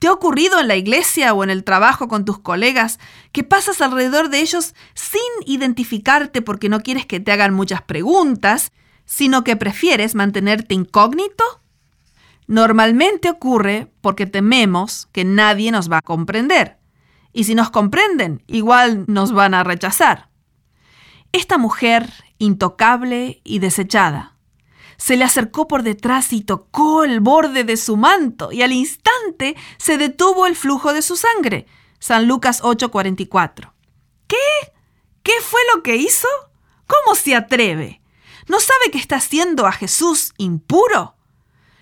¿Te 0.00 0.08
ha 0.08 0.12
ocurrido 0.12 0.60
en 0.60 0.68
la 0.68 0.76
iglesia 0.76 1.32
o 1.32 1.44
en 1.44 1.50
el 1.50 1.64
trabajo 1.64 2.08
con 2.08 2.24
tus 2.24 2.40
colegas 2.40 2.98
que 3.32 3.44
pasas 3.44 3.80
alrededor 3.80 4.28
de 4.28 4.40
ellos 4.40 4.74
sin 4.94 5.20
identificarte 5.46 6.42
porque 6.42 6.68
no 6.68 6.80
quieres 6.80 7.06
que 7.06 7.20
te 7.20 7.32
hagan 7.32 7.54
muchas 7.54 7.80
preguntas, 7.80 8.72
sino 9.06 9.44
que 9.44 9.56
prefieres 9.56 10.14
mantenerte 10.16 10.74
incógnito? 10.74 11.44
Normalmente 12.46 13.30
ocurre 13.30 13.92
porque 14.00 14.26
tememos 14.26 15.08
que 15.12 15.24
nadie 15.24 15.72
nos 15.72 15.90
va 15.90 15.98
a 15.98 16.02
comprender. 16.02 16.78
Y 17.32 17.44
si 17.44 17.54
nos 17.54 17.70
comprenden, 17.70 18.42
igual 18.46 19.04
nos 19.08 19.32
van 19.32 19.54
a 19.54 19.64
rechazar. 19.64 20.30
Esta 21.32 21.58
mujer, 21.58 22.10
intocable 22.38 23.40
y 23.44 23.58
desechada, 23.58 24.36
se 24.96 25.16
le 25.16 25.24
acercó 25.24 25.68
por 25.68 25.82
detrás 25.82 26.32
y 26.32 26.40
tocó 26.40 27.04
el 27.04 27.20
borde 27.20 27.64
de 27.64 27.76
su 27.76 27.96
manto, 27.96 28.52
y 28.52 28.62
al 28.62 28.72
instante 28.72 29.56
se 29.76 29.98
detuvo 29.98 30.46
el 30.46 30.56
flujo 30.56 30.94
de 30.94 31.02
su 31.02 31.16
sangre. 31.16 31.66
San 31.98 32.26
Lucas 32.26 32.62
8:44. 32.62 33.74
¿Qué? 34.26 34.36
¿Qué 35.22 35.32
fue 35.42 35.60
lo 35.74 35.82
que 35.82 35.96
hizo? 35.96 36.28
¿Cómo 36.86 37.16
se 37.16 37.34
atreve? 37.34 38.00
¿No 38.48 38.60
sabe 38.60 38.90
que 38.92 38.98
está 38.98 39.16
haciendo 39.16 39.66
a 39.66 39.72
Jesús 39.72 40.32
impuro? 40.38 41.15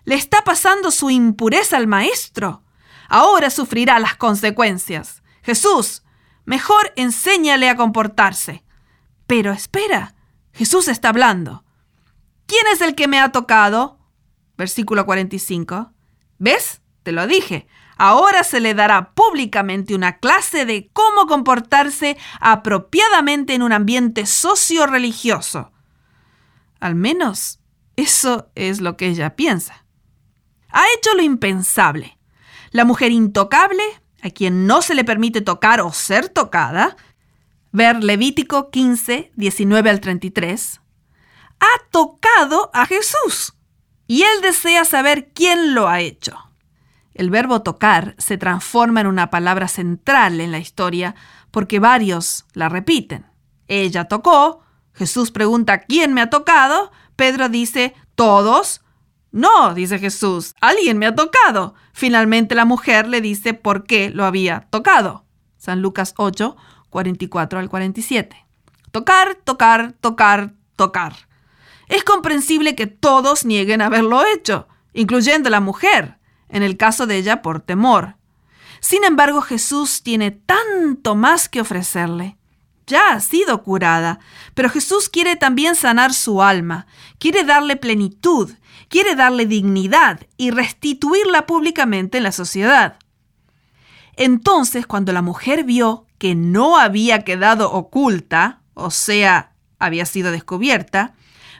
Le 0.04 0.14
está 0.14 0.42
pasando 0.44 0.90
su 0.90 1.10
impureza 1.10 1.76
al 1.76 1.86
maestro. 1.86 2.62
Ahora 3.08 3.50
sufrirá 3.50 3.98
las 3.98 4.16
consecuencias. 4.16 5.22
Jesús, 5.42 6.02
mejor 6.44 6.92
enséñale 6.96 7.68
a 7.68 7.76
comportarse. 7.76 8.64
Pero 9.26 9.52
espera, 9.52 10.14
Jesús 10.52 10.88
está 10.88 11.08
hablando. 11.10 11.64
¿Quién 12.46 12.66
es 12.72 12.80
el 12.80 12.94
que 12.94 13.08
me 13.08 13.20
ha 13.20 13.32
tocado? 13.32 13.98
Versículo 14.56 15.06
45. 15.06 15.92
¿Ves? 16.38 16.82
te 17.04 17.12
lo 17.12 17.26
dije, 17.28 17.68
ahora 17.96 18.42
se 18.42 18.58
le 18.58 18.74
dará 18.74 19.12
públicamente 19.12 19.94
una 19.94 20.18
clase 20.18 20.64
de 20.64 20.90
cómo 20.92 21.26
comportarse 21.26 22.16
apropiadamente 22.40 23.54
en 23.54 23.62
un 23.62 23.72
ambiente 23.72 24.26
socio-religioso. 24.26 25.70
Al 26.80 26.96
menos 26.96 27.60
eso 27.94 28.50
es 28.56 28.80
lo 28.80 28.96
que 28.96 29.06
ella 29.06 29.36
piensa. 29.36 29.83
Ha 30.74 30.82
hecho 30.98 31.14
lo 31.14 31.22
impensable. 31.22 32.18
La 32.72 32.84
mujer 32.84 33.12
intocable, 33.12 33.84
a 34.22 34.30
quien 34.30 34.66
no 34.66 34.82
se 34.82 34.96
le 34.96 35.04
permite 35.04 35.40
tocar 35.40 35.80
o 35.80 35.92
ser 35.92 36.28
tocada, 36.28 36.96
ver 37.70 38.02
Levítico 38.02 38.72
15, 38.72 39.30
19 39.36 39.90
al 39.90 40.00
33, 40.00 40.80
ha 41.60 41.90
tocado 41.92 42.72
a 42.74 42.86
Jesús 42.86 43.54
y 44.08 44.22
él 44.22 44.40
desea 44.42 44.84
saber 44.84 45.30
quién 45.32 45.74
lo 45.74 45.88
ha 45.88 46.00
hecho. 46.00 46.36
El 47.14 47.30
verbo 47.30 47.62
tocar 47.62 48.16
se 48.18 48.36
transforma 48.36 49.00
en 49.00 49.06
una 49.06 49.30
palabra 49.30 49.68
central 49.68 50.40
en 50.40 50.50
la 50.50 50.58
historia 50.58 51.14
porque 51.52 51.78
varios 51.78 52.46
la 52.52 52.68
repiten. 52.68 53.26
Ella 53.68 54.06
tocó, 54.06 54.62
Jesús 54.92 55.30
pregunta 55.30 55.82
¿quién 55.82 56.14
me 56.14 56.20
ha 56.20 56.30
tocado? 56.30 56.90
Pedro 57.14 57.48
dice 57.48 57.94
¿todos? 58.16 58.83
No, 59.34 59.74
dice 59.74 59.98
Jesús, 59.98 60.54
alguien 60.60 60.96
me 60.96 61.06
ha 61.06 61.14
tocado. 61.16 61.74
Finalmente 61.92 62.54
la 62.54 62.64
mujer 62.64 63.08
le 63.08 63.20
dice 63.20 63.52
por 63.52 63.82
qué 63.82 64.10
lo 64.10 64.24
había 64.24 64.68
tocado. 64.70 65.24
San 65.56 65.82
Lucas 65.82 66.14
8, 66.16 66.56
44 66.88 67.58
al 67.58 67.68
47. 67.68 68.46
Tocar, 68.92 69.34
tocar, 69.34 69.90
tocar, 70.00 70.52
tocar. 70.76 71.16
Es 71.88 72.04
comprensible 72.04 72.76
que 72.76 72.86
todos 72.86 73.44
nieguen 73.44 73.82
haberlo 73.82 74.22
hecho, 74.24 74.68
incluyendo 74.92 75.50
la 75.50 75.58
mujer, 75.58 76.18
en 76.48 76.62
el 76.62 76.76
caso 76.76 77.08
de 77.08 77.16
ella 77.16 77.42
por 77.42 77.60
temor. 77.60 78.14
Sin 78.78 79.02
embargo, 79.02 79.40
Jesús 79.40 80.04
tiene 80.04 80.30
tanto 80.30 81.16
más 81.16 81.48
que 81.48 81.60
ofrecerle. 81.60 82.38
Ya 82.86 83.14
ha 83.14 83.20
sido 83.20 83.64
curada, 83.64 84.20
pero 84.54 84.70
Jesús 84.70 85.08
quiere 85.08 85.34
también 85.34 85.74
sanar 85.74 86.14
su 86.14 86.40
alma, 86.40 86.86
quiere 87.18 87.42
darle 87.42 87.74
plenitud, 87.74 88.52
quiere 88.94 89.16
darle 89.16 89.46
dignidad 89.46 90.20
y 90.36 90.52
restituirla 90.52 91.46
públicamente 91.46 92.18
en 92.18 92.22
la 92.22 92.30
sociedad. 92.30 92.96
Entonces, 94.14 94.86
cuando 94.86 95.12
la 95.12 95.20
mujer 95.20 95.64
vio 95.64 96.06
que 96.18 96.36
no 96.36 96.78
había 96.78 97.24
quedado 97.24 97.72
oculta, 97.72 98.60
o 98.74 98.92
sea, 98.92 99.50
había 99.80 100.06
sido 100.06 100.30
descubierta, 100.30 101.14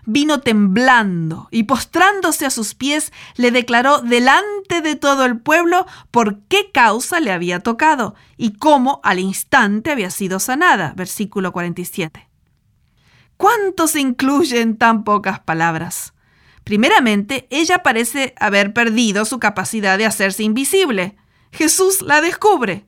vino 0.07 0.43
temblando 0.43 1.49
y 1.51 1.65
postrándose 1.65 2.47
a 2.47 2.51
sus 2.51 2.77
pies 2.77 3.13
le 3.35 3.51
declaró 3.51 3.99
delante 3.99 4.81
de 4.81 4.95
todo 4.95 5.25
el 5.25 5.41
pueblo 5.41 5.89
por 6.13 6.39
qué 6.43 6.71
causa 6.73 7.19
le 7.19 7.33
había 7.33 7.59
tocado 7.59 8.15
y 8.37 8.53
cómo 8.53 9.01
al 9.03 9.19
instante 9.19 9.91
había 9.91 10.11
sido 10.11 10.39
sanada. 10.39 10.93
Versículo 10.95 11.51
47. 11.51 12.29
¿Cuánto 13.37 13.89
se 13.89 13.99
incluye 13.99 14.61
en 14.61 14.77
tan 14.77 15.03
pocas 15.03 15.41
palabras? 15.41 16.14
Primeramente, 16.65 17.47
ella 17.51 17.83
parece 17.83 18.35
haber 18.39 18.73
perdido 18.73 19.27
su 19.27 19.39
capacidad 19.39 19.99
de 19.99 20.07
hacerse 20.07 20.43
invisible. 20.43 21.17
Jesús 21.53 22.01
la 22.03 22.21
descubre. 22.21 22.87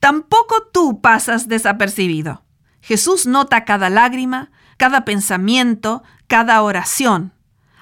Tampoco 0.00 0.68
tú 0.72 1.00
pasas 1.00 1.46
desapercibido. 1.46 2.42
Jesús 2.80 3.26
nota 3.26 3.64
cada 3.64 3.90
lágrima, 3.90 4.50
cada 4.76 5.04
pensamiento, 5.04 6.02
cada 6.26 6.60
oración. 6.62 7.34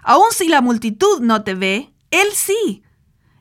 Aun 0.02 0.30
si 0.32 0.48
la 0.48 0.60
multitud 0.60 1.20
no 1.20 1.44
te 1.44 1.54
ve, 1.54 1.94
Él 2.10 2.28
sí. 2.34 2.82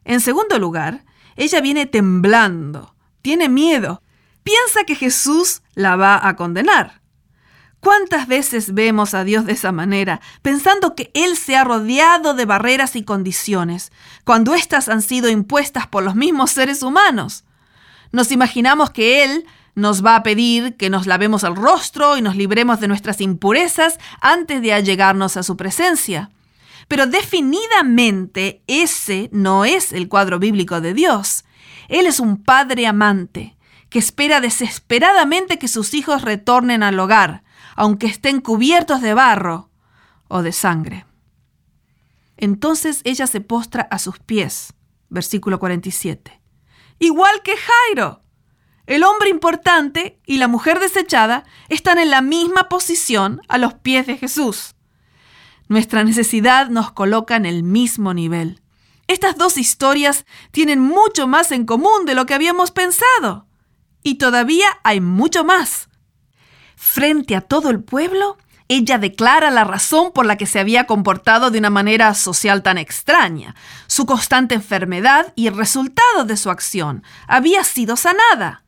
En 0.06 0.22
segundo 0.22 0.60
lugar, 0.60 1.06
ella 1.36 1.60
viene 1.60 1.86
temblando, 1.86 2.95
tiene 3.22 3.49
miedo, 3.49 4.02
piensa 4.44 4.84
que 4.86 4.95
Jesús 4.95 5.61
la 5.74 5.95
va 5.95 6.28
a 6.28 6.36
condenar. 6.36 6.98
¿Cuántas 7.80 8.27
veces 8.27 8.73
vemos 8.73 9.14
a 9.14 9.23
Dios 9.23 9.45
de 9.45 9.53
esa 9.53 9.72
manera, 9.72 10.19
pensando 10.41 10.95
que 10.95 11.11
Él 11.14 11.38
se 11.38 11.56
ha 11.56 11.64
rodeado 11.64 12.34
de 12.34 12.45
barreras 12.45 12.95
y 12.95 13.03
condiciones, 13.03 13.91
cuando 14.26 14.53
éstas 14.53 14.89
han 14.89 15.01
sido 15.01 15.30
impuestas 15.30 15.88
por 15.88 16.03
los 16.03 16.15
mismos 16.15 16.51
seres 16.51 16.84
humanos? 16.84 17.45
Nos 18.11 18.31
imaginamos 18.31 18.89
que 18.89 19.23
Él 19.23 19.45
nos 19.76 20.06
va 20.06 20.18
a 20.18 20.23
pedir 20.23 20.76
que 20.76 20.89
nos 20.89 21.07
lavemos 21.07 21.43
el 21.43 21.56
rostro 21.56 22.18
y 22.18 22.22
nos 22.22 22.35
libremos 22.35 22.81
de 22.81 22.89
nuestras 22.89 23.22
impurezas 23.22 23.97
antes 24.19 24.61
de 24.61 24.73
allegarnos 24.73 25.38
a 25.38 25.43
su 25.43 25.56
presencia. 25.56 26.31
Pero 26.89 27.06
definidamente 27.06 28.61
ese 28.68 29.30
no 29.31 29.64
es 29.64 29.93
el 29.93 30.10
cuadro 30.10 30.39
bíblico 30.39 30.81
de 30.81 30.93
Dios. 30.93 31.45
Él 31.88 32.07
es 32.07 32.19
un 32.19 32.43
padre 32.43 32.88
amante 32.88 33.56
que 33.89 33.99
espera 33.99 34.41
desesperadamente 34.41 35.57
que 35.57 35.68
sus 35.68 35.93
hijos 35.93 36.23
retornen 36.23 36.84
al 36.84 36.99
hogar, 36.99 37.43
aunque 37.80 38.07
estén 38.07 38.41
cubiertos 38.41 39.01
de 39.01 39.14
barro 39.14 39.69
o 40.27 40.41
de 40.41 40.51
sangre. 40.51 41.06
Entonces 42.35 42.99
ella 43.06 43.26
se 43.26 43.39
postra 43.39 43.88
a 43.89 43.99
sus 43.99 44.19
pies, 44.19 44.73
versículo 45.07 45.60
47. 45.60 46.41
Igual 46.99 47.41
que 47.41 47.53
Jairo, 47.56 48.22
el 48.85 49.06
hombre 49.06 49.30
importante 49.30 50.19
y 50.26 50.39
la 50.39 50.49
mujer 50.49 50.81
desechada 50.81 51.45
están 51.69 51.99
en 51.99 52.10
la 52.10 52.19
misma 52.19 52.68
posición 52.68 53.39
a 53.47 53.57
los 53.57 53.76
pies 53.76 54.06
de 54.07 54.18
Jesús. 54.18 54.76
Nuestra 55.69 56.03
necesidad 56.03 56.68
nos 56.68 56.91
coloca 56.91 57.38
en 57.38 57.45
el 57.45 57.64
mismo 57.64 58.14
nivel. 58.14 58.61
Estas 59.07 59.38
dos 59.38 59.57
historias 59.57 60.26
tienen 60.51 60.81
mucho 60.81 61.27
más 61.27 61.53
en 61.53 61.65
común 61.65 62.03
de 62.06 62.15
lo 62.15 62.26
que 62.26 62.34
habíamos 62.34 62.72
pensado. 62.72 63.47
Y 64.03 64.15
todavía 64.15 64.68
hay 64.84 64.99
mucho 64.99 65.45
más. 65.45 65.89
Frente 66.81 67.35
a 67.35 67.41
todo 67.41 67.69
el 67.72 67.84
pueblo, 67.84 68.38
ella 68.69 68.97
declara 68.97 69.51
la 69.51 69.65
razón 69.65 70.14
por 70.14 70.26
la 70.26 70.38
que 70.38 70.45
se 70.45 70.61
había 70.61 70.88
comportado 70.88 71.51
de 71.51 71.60
una 71.60 71.69
manera 71.69 72.14
social 72.14 72.64
tan 72.64 72.77
extraña. 72.77 73.53
Su 73.88 74.06
constante 74.06 74.56
enfermedad 74.56 75.34
y 75.35 75.47
el 75.47 75.57
resultado 75.57 76.23
de 76.23 76.38
su 76.38 76.49
acción 76.49 77.03
había 77.27 77.65
sido 77.65 77.97
sanada. 77.97 78.64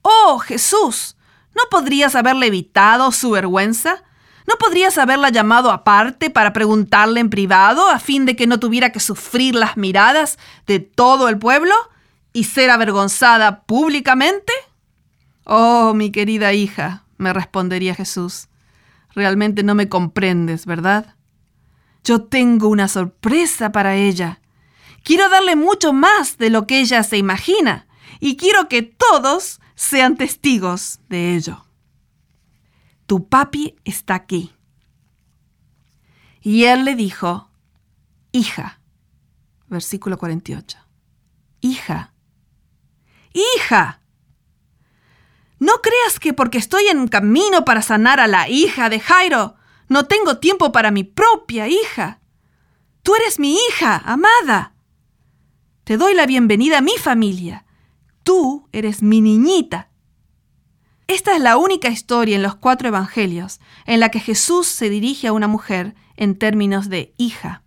Oh, 0.00 0.38
Jesús, 0.38 1.18
¿no 1.54 1.62
podrías 1.70 2.14
haberle 2.14 2.46
evitado 2.46 3.12
su 3.12 3.32
vergüenza? 3.32 4.02
¿No 4.46 4.56
podrías 4.56 4.96
haberla 4.96 5.28
llamado 5.28 5.70
aparte 5.70 6.30
para 6.30 6.54
preguntarle 6.54 7.20
en 7.20 7.28
privado 7.28 7.90
a 7.90 7.98
fin 7.98 8.24
de 8.24 8.34
que 8.34 8.46
no 8.46 8.58
tuviera 8.58 8.92
que 8.92 9.00
sufrir 9.00 9.54
las 9.54 9.76
miradas 9.76 10.38
de 10.66 10.80
todo 10.80 11.28
el 11.28 11.38
pueblo 11.38 11.74
y 12.32 12.44
ser 12.44 12.70
avergonzada 12.70 13.60
públicamente? 13.64 14.54
Oh, 15.44 15.92
mi 15.94 16.10
querida 16.10 16.54
hija, 16.54 17.05
me 17.18 17.32
respondería 17.32 17.94
Jesús, 17.94 18.48
realmente 19.14 19.62
no 19.62 19.74
me 19.74 19.88
comprendes, 19.88 20.66
¿verdad? 20.66 21.16
Yo 22.04 22.24
tengo 22.24 22.68
una 22.68 22.88
sorpresa 22.88 23.72
para 23.72 23.96
ella. 23.96 24.40
Quiero 25.02 25.28
darle 25.28 25.56
mucho 25.56 25.92
más 25.92 26.38
de 26.38 26.50
lo 26.50 26.66
que 26.66 26.80
ella 26.80 27.02
se 27.02 27.16
imagina 27.16 27.86
y 28.20 28.36
quiero 28.36 28.68
que 28.68 28.82
todos 28.82 29.60
sean 29.74 30.16
testigos 30.16 31.00
de 31.08 31.34
ello. 31.36 31.64
Tu 33.06 33.28
papi 33.28 33.76
está 33.84 34.14
aquí. 34.14 34.52
Y 36.40 36.64
él 36.64 36.84
le 36.84 36.94
dijo, 36.94 37.50
hija, 38.32 38.80
versículo 39.66 40.18
48, 40.18 40.78
hija, 41.60 42.14
hija, 43.32 44.00
no 45.58 45.80
creas 45.82 46.18
que 46.20 46.32
porque 46.32 46.58
estoy 46.58 46.86
en 46.88 47.08
camino 47.08 47.64
para 47.64 47.82
sanar 47.82 48.20
a 48.20 48.26
la 48.26 48.48
hija 48.48 48.88
de 48.88 49.00
Jairo, 49.00 49.56
no 49.88 50.06
tengo 50.06 50.38
tiempo 50.38 50.72
para 50.72 50.90
mi 50.90 51.04
propia 51.04 51.68
hija. 51.68 52.20
Tú 53.02 53.14
eres 53.14 53.38
mi 53.38 53.56
hija, 53.56 54.02
amada. 54.04 54.74
Te 55.84 55.96
doy 55.96 56.14
la 56.14 56.26
bienvenida 56.26 56.78
a 56.78 56.82
mi 56.82 56.96
familia 56.98 57.66
tú 58.26 58.68
eres 58.72 59.02
mi 59.02 59.20
niñita. 59.20 59.88
Esta 61.06 61.36
es 61.36 61.40
la 61.40 61.56
única 61.58 61.88
historia 61.88 62.34
en 62.34 62.42
los 62.42 62.56
cuatro 62.56 62.88
evangelios 62.88 63.60
en 63.86 64.00
la 64.00 64.08
que 64.08 64.18
Jesús 64.18 64.66
se 64.66 64.90
dirige 64.90 65.28
a 65.28 65.32
una 65.32 65.46
mujer 65.46 65.94
en 66.16 66.36
términos 66.36 66.88
de 66.88 67.14
hija. 67.18 67.62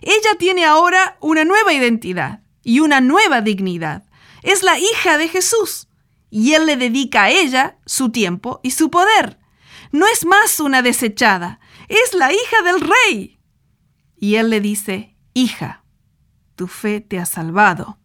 Ella 0.00 0.38
tiene 0.38 0.64
ahora 0.64 1.18
una 1.20 1.44
nueva 1.44 1.74
identidad 1.74 2.40
y 2.62 2.80
una 2.80 3.02
nueva 3.02 3.42
dignidad. 3.42 4.04
Es 4.42 4.62
la 4.62 4.78
hija 4.78 5.18
de 5.18 5.28
Jesús 5.28 5.88
y 6.32 6.54
Él 6.54 6.64
le 6.64 6.78
dedica 6.78 7.24
a 7.24 7.30
ella 7.30 7.76
su 7.84 8.10
tiempo 8.10 8.58
y 8.62 8.70
su 8.70 8.90
poder. 8.90 9.38
No 9.92 10.06
es 10.06 10.24
más 10.24 10.58
una 10.60 10.80
desechada, 10.80 11.60
es 11.88 12.14
la 12.14 12.32
hija 12.32 12.62
del 12.64 12.80
rey. 12.80 13.38
Y 14.16 14.36
Él 14.36 14.48
le 14.48 14.62
dice, 14.62 15.14
hija, 15.34 15.84
tu 16.56 16.68
fe 16.68 17.02
te 17.02 17.18
ha 17.18 17.26
salvado 17.26 17.98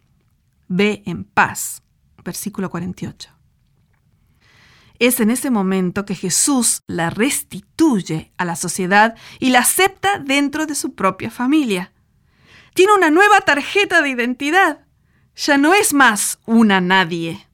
ve 0.68 1.02
en 1.06 1.24
paz. 1.24 1.82
Versículo 2.22 2.68
48. 2.68 3.30
Es 4.98 5.20
en 5.20 5.30
ese 5.30 5.50
momento 5.50 6.04
que 6.04 6.14
Jesús 6.14 6.82
la 6.86 7.08
restituye 7.08 8.34
a 8.36 8.44
la 8.44 8.56
sociedad 8.56 9.16
y 9.38 9.48
la 9.50 9.60
acepta 9.60 10.18
dentro 10.18 10.66
de 10.66 10.74
su 10.74 10.94
propia 10.94 11.30
familia. 11.30 11.92
tiene 12.74 12.92
una 12.92 13.10
nueva 13.10 13.40
tarjeta 13.40 14.02
de 14.02 14.10
identidad. 14.10 14.86
Ya 15.34 15.56
no 15.56 15.72
es 15.72 15.94
más 15.94 16.38
una 16.44 16.82
nadie. 16.82 17.47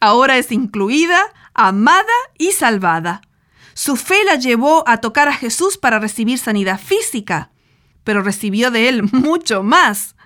Ahora 0.00 0.38
es 0.38 0.52
incluida, 0.52 1.20
amada 1.54 2.04
y 2.38 2.52
salvada. 2.52 3.22
Su 3.74 3.96
fe 3.96 4.24
la 4.24 4.36
llevó 4.36 4.84
a 4.88 4.98
tocar 4.98 5.28
a 5.28 5.34
Jesús 5.34 5.78
para 5.78 5.98
recibir 5.98 6.38
sanidad 6.38 6.80
física, 6.80 7.50
pero 8.04 8.22
recibió 8.22 8.70
de 8.70 8.88
él 8.88 9.02
mucho 9.12 9.62
más. 9.62 10.16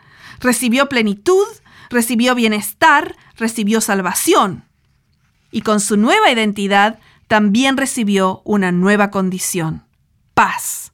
Recibió 0.41 0.89
plenitud, 0.89 1.47
recibió 1.91 2.35
bienestar, 2.35 3.17
recibió 3.37 3.81
salvación. 3.81 4.65
Y 5.51 5.63
con 5.63 5.81
su 5.81 5.97
nueva 5.97 6.31
identidad 6.31 6.99
también 7.29 7.77
recibió 7.77 8.43
una 8.45 8.73
nueva 8.73 9.11
condición, 9.11 9.87
paz. 10.35 10.93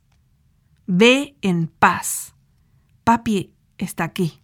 Ve 0.86 1.36
en 1.42 1.68
paz 1.68 2.34
papi 3.08 3.54
está 3.78 4.04
aquí. 4.04 4.42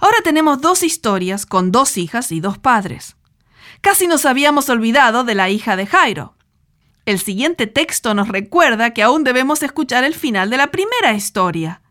Ahora 0.00 0.16
tenemos 0.24 0.62
dos 0.62 0.82
historias 0.82 1.44
con 1.44 1.72
dos 1.72 1.98
hijas 1.98 2.32
y 2.32 2.40
dos 2.40 2.56
padres. 2.56 3.16
Casi 3.82 4.06
nos 4.06 4.24
habíamos 4.24 4.70
olvidado 4.70 5.24
de 5.24 5.34
la 5.34 5.50
hija 5.50 5.76
de 5.76 5.86
Jairo. 5.86 6.34
El 7.04 7.18
siguiente 7.18 7.66
texto 7.66 8.14
nos 8.14 8.28
recuerda 8.28 8.90
que 8.90 9.02
aún 9.02 9.24
debemos 9.24 9.62
escuchar 9.62 10.04
el 10.04 10.14
final 10.14 10.48
de 10.48 10.56
la 10.56 10.70
primera 10.70 11.12
historia. 11.12 11.82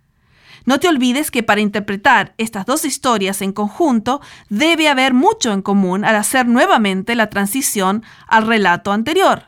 No 0.66 0.80
te 0.80 0.88
olvides 0.88 1.32
que 1.32 1.44
para 1.44 1.62
interpretar 1.62 2.34
estas 2.38 2.66
dos 2.66 2.84
historias 2.84 3.42
en 3.42 3.54
conjunto 3.54 4.22
debe 4.50 4.90
haber 4.90 5.14
mucho 5.14 5.52
en 5.52 5.62
común 5.62 6.04
al 6.04 6.16
hacer 6.16 6.48
nuevamente 6.48 7.16
la 7.16 7.30
transición 7.30 8.04
al 8.28 8.48
relato 8.48 8.92
anterior. 8.92 9.46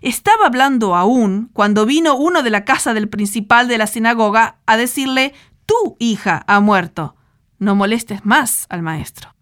Estaba 0.00 0.46
hablando 0.46 0.94
aún 0.94 1.50
cuando 1.52 1.86
vino 1.86 2.16
uno 2.16 2.42
de 2.42 2.50
la 2.50 2.64
casa 2.64 2.92
del 2.92 3.08
principal 3.08 3.68
de 3.68 3.78
la 3.78 3.86
sinagoga 3.86 4.56
a 4.66 4.76
decirle, 4.76 5.32
tu 5.64 5.96
hija 5.98 6.44
ha 6.46 6.60
muerto. 6.60 7.14
No 7.62 7.76
molestes 7.76 8.24
más 8.24 8.66
al 8.70 8.82
maestro. 8.82 9.36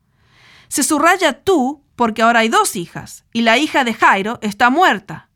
Se 0.69 0.83
subraya 0.83 1.43
tú 1.43 1.83
porque 1.97 2.21
ahora 2.21 2.41
hay 2.41 2.51
dos 2.51 2.77
hijas 2.77 3.25
y 3.33 3.41
la 3.41 3.57
hija 3.57 3.83
de 3.83 3.95
Jairo 3.95 4.39
está 4.43 4.69
muerta. 4.69 5.31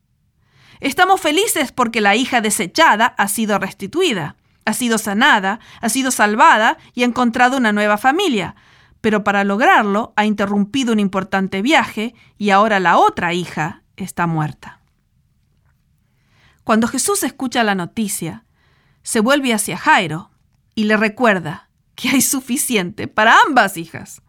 Estamos 0.81 1.19
felices 1.19 1.73
porque 1.73 2.03
la 2.03 2.15
hija 2.15 2.43
desechada 2.43 3.07
ha 3.07 3.27
sido 3.29 3.59
restituida, 3.59 4.37
ha 4.67 4.75
sido 4.75 4.99
sanada, 4.99 5.61
ha 5.81 5.89
sido 5.89 6.11
salvada 6.11 6.77
y 6.93 7.05
ha 7.05 7.07
encontrado 7.07 7.57
una 7.57 7.73
nueva 7.73 7.97
familia. 7.97 8.55
Pero 9.01 9.25
para 9.25 9.45
lograrlo 9.45 10.13
ha 10.17 10.27
interrumpido 10.27 10.93
un 10.93 11.01
importante 11.01 11.63
viaje 11.63 12.15
y 12.37 12.51
ahora 12.51 12.81
la 12.81 12.99
otra 12.99 13.33
hija 13.33 13.83
está 13.97 14.27
muerta. 14.27 14.81
Cuando 16.65 16.87
Jesús 16.87 17.23
escucha 17.23 17.65
la 17.65 17.75
noticia, 17.75 18.45
se 19.03 19.21
vuelve 19.21 19.55
hacia 19.55 19.79
Jairo 19.79 20.33
y 20.75 20.85
le 20.85 20.99
recuerda 20.99 21.64
que 21.95 22.11
hay 22.11 22.23
suficiente 22.23 23.09
para 23.09 23.37
ambas 23.47 23.77
hijas. 23.77 24.23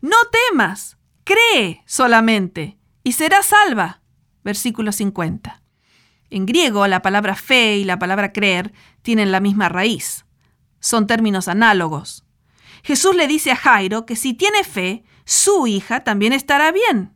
No 0.00 0.16
temas, 0.50 0.96
cree 1.24 1.82
solamente 1.86 2.78
y 3.02 3.12
serás 3.12 3.46
salva. 3.46 4.02
Versículo 4.44 4.92
50. 4.92 5.62
En 6.30 6.46
griego, 6.46 6.86
la 6.86 7.02
palabra 7.02 7.34
fe 7.34 7.76
y 7.76 7.84
la 7.84 7.98
palabra 7.98 8.32
creer 8.32 8.72
tienen 9.02 9.32
la 9.32 9.40
misma 9.40 9.68
raíz. 9.68 10.26
Son 10.80 11.06
términos 11.06 11.48
análogos. 11.48 12.24
Jesús 12.82 13.16
le 13.16 13.26
dice 13.26 13.50
a 13.50 13.56
Jairo 13.56 14.06
que 14.06 14.16
si 14.16 14.34
tiene 14.34 14.62
fe, 14.64 15.04
su 15.24 15.66
hija 15.66 16.04
también 16.04 16.32
estará 16.32 16.70
bien. 16.70 17.14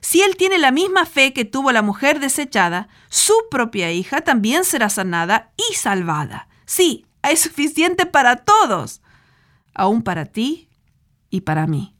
Si 0.00 0.22
él 0.22 0.36
tiene 0.36 0.58
la 0.58 0.72
misma 0.72 1.06
fe 1.06 1.32
que 1.32 1.44
tuvo 1.44 1.70
la 1.70 1.82
mujer 1.82 2.18
desechada, 2.18 2.88
su 3.08 3.34
propia 3.50 3.92
hija 3.92 4.22
también 4.22 4.64
será 4.64 4.88
sanada 4.88 5.52
y 5.56 5.74
salvada. 5.74 6.48
Sí, 6.64 7.06
hay 7.22 7.36
suficiente 7.36 8.06
para 8.06 8.36
todos, 8.36 9.01
aún 9.74 10.02
para 10.02 10.26
ti 10.26 10.68
y 11.30 11.42
para 11.42 11.66
mí. 11.66 11.94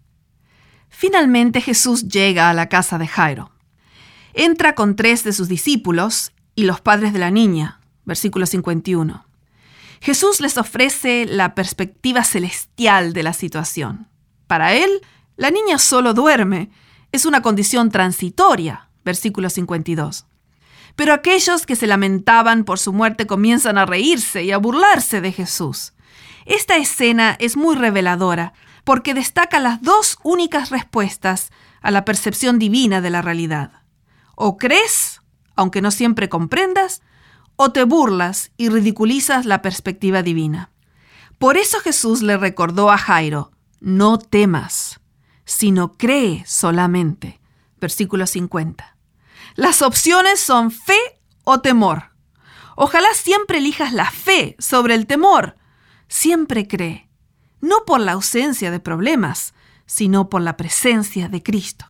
Finalmente 0.88 1.60
Jesús 1.60 2.08
llega 2.08 2.50
a 2.50 2.54
la 2.54 2.68
casa 2.68 2.98
de 2.98 3.06
Jairo. 3.06 3.50
Entra 4.34 4.74
con 4.74 4.94
tres 4.96 5.24
de 5.24 5.32
sus 5.32 5.48
discípulos 5.48 6.32
y 6.54 6.64
los 6.64 6.80
padres 6.80 7.12
de 7.12 7.18
la 7.18 7.30
niña. 7.30 7.80
Versículo 8.04 8.46
51. 8.46 9.24
Jesús 10.00 10.40
les 10.40 10.58
ofrece 10.58 11.26
la 11.26 11.54
perspectiva 11.54 12.24
celestial 12.24 13.12
de 13.12 13.22
la 13.22 13.32
situación. 13.32 14.08
Para 14.46 14.74
él, 14.74 14.90
la 15.36 15.50
niña 15.50 15.78
solo 15.78 16.12
duerme 16.12 16.70
es 17.12 17.24
una 17.24 17.42
condición 17.42 17.90
transitoria, 17.90 18.88
versículo 19.04 19.48
52. 19.48 20.26
Pero 20.96 21.14
aquellos 21.14 21.66
que 21.66 21.76
se 21.76 21.86
lamentaban 21.86 22.64
por 22.64 22.78
su 22.78 22.92
muerte 22.92 23.26
comienzan 23.26 23.78
a 23.78 23.86
reírse 23.86 24.42
y 24.44 24.50
a 24.50 24.58
burlarse 24.58 25.20
de 25.20 25.32
Jesús. 25.32 25.92
Esta 26.46 26.76
escena 26.76 27.36
es 27.38 27.56
muy 27.56 27.76
reveladora 27.76 28.52
porque 28.84 29.14
destaca 29.14 29.60
las 29.60 29.82
dos 29.82 30.18
únicas 30.22 30.70
respuestas 30.70 31.50
a 31.80 31.90
la 31.90 32.04
percepción 32.04 32.58
divina 32.58 33.00
de 33.00 33.10
la 33.10 33.22
realidad. 33.22 33.82
O 34.34 34.56
crees, 34.56 35.20
aunque 35.56 35.82
no 35.82 35.90
siempre 35.90 36.28
comprendas, 36.28 37.02
o 37.56 37.70
te 37.70 37.84
burlas 37.84 38.50
y 38.56 38.68
ridiculizas 38.68 39.46
la 39.46 39.62
perspectiva 39.62 40.22
divina. 40.22 40.70
Por 41.38 41.56
eso 41.56 41.80
Jesús 41.80 42.22
le 42.22 42.36
recordó 42.36 42.90
a 42.90 42.98
Jairo, 42.98 43.52
no 43.80 44.18
temas 44.18 45.02
sino 45.44 45.92
cree 45.92 46.44
solamente. 46.46 47.40
Versículo 47.80 48.26
50. 48.26 48.96
Las 49.54 49.82
opciones 49.82 50.40
son 50.40 50.70
fe 50.70 50.98
o 51.44 51.60
temor. 51.60 52.12
Ojalá 52.76 53.08
siempre 53.14 53.58
elijas 53.58 53.92
la 53.92 54.10
fe 54.10 54.56
sobre 54.58 54.94
el 54.94 55.06
temor. 55.06 55.56
Siempre 56.12 56.68
cree, 56.68 57.08
no 57.62 57.86
por 57.86 57.98
la 57.98 58.12
ausencia 58.12 58.70
de 58.70 58.80
problemas, 58.80 59.54
sino 59.86 60.28
por 60.28 60.42
la 60.42 60.58
presencia 60.58 61.30
de 61.30 61.42
Cristo. 61.42 61.86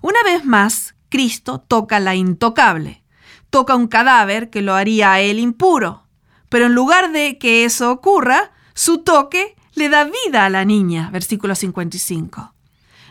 Una 0.00 0.22
vez 0.22 0.44
más, 0.44 0.94
Cristo 1.08 1.58
toca 1.58 1.98
la 1.98 2.14
intocable. 2.14 3.02
Toca 3.50 3.74
un 3.74 3.88
cadáver 3.88 4.48
que 4.48 4.62
lo 4.62 4.74
haría 4.74 5.12
a 5.12 5.20
él 5.20 5.40
impuro. 5.40 6.06
Pero 6.48 6.66
en 6.66 6.76
lugar 6.76 7.10
de 7.10 7.36
que 7.36 7.64
eso 7.64 7.90
ocurra, 7.90 8.52
su 8.74 8.98
toque 8.98 9.56
le 9.74 9.88
da 9.88 10.04
vida 10.04 10.44
a 10.44 10.48
la 10.48 10.64
niña, 10.64 11.10
versículo 11.10 11.56
55. 11.56 12.54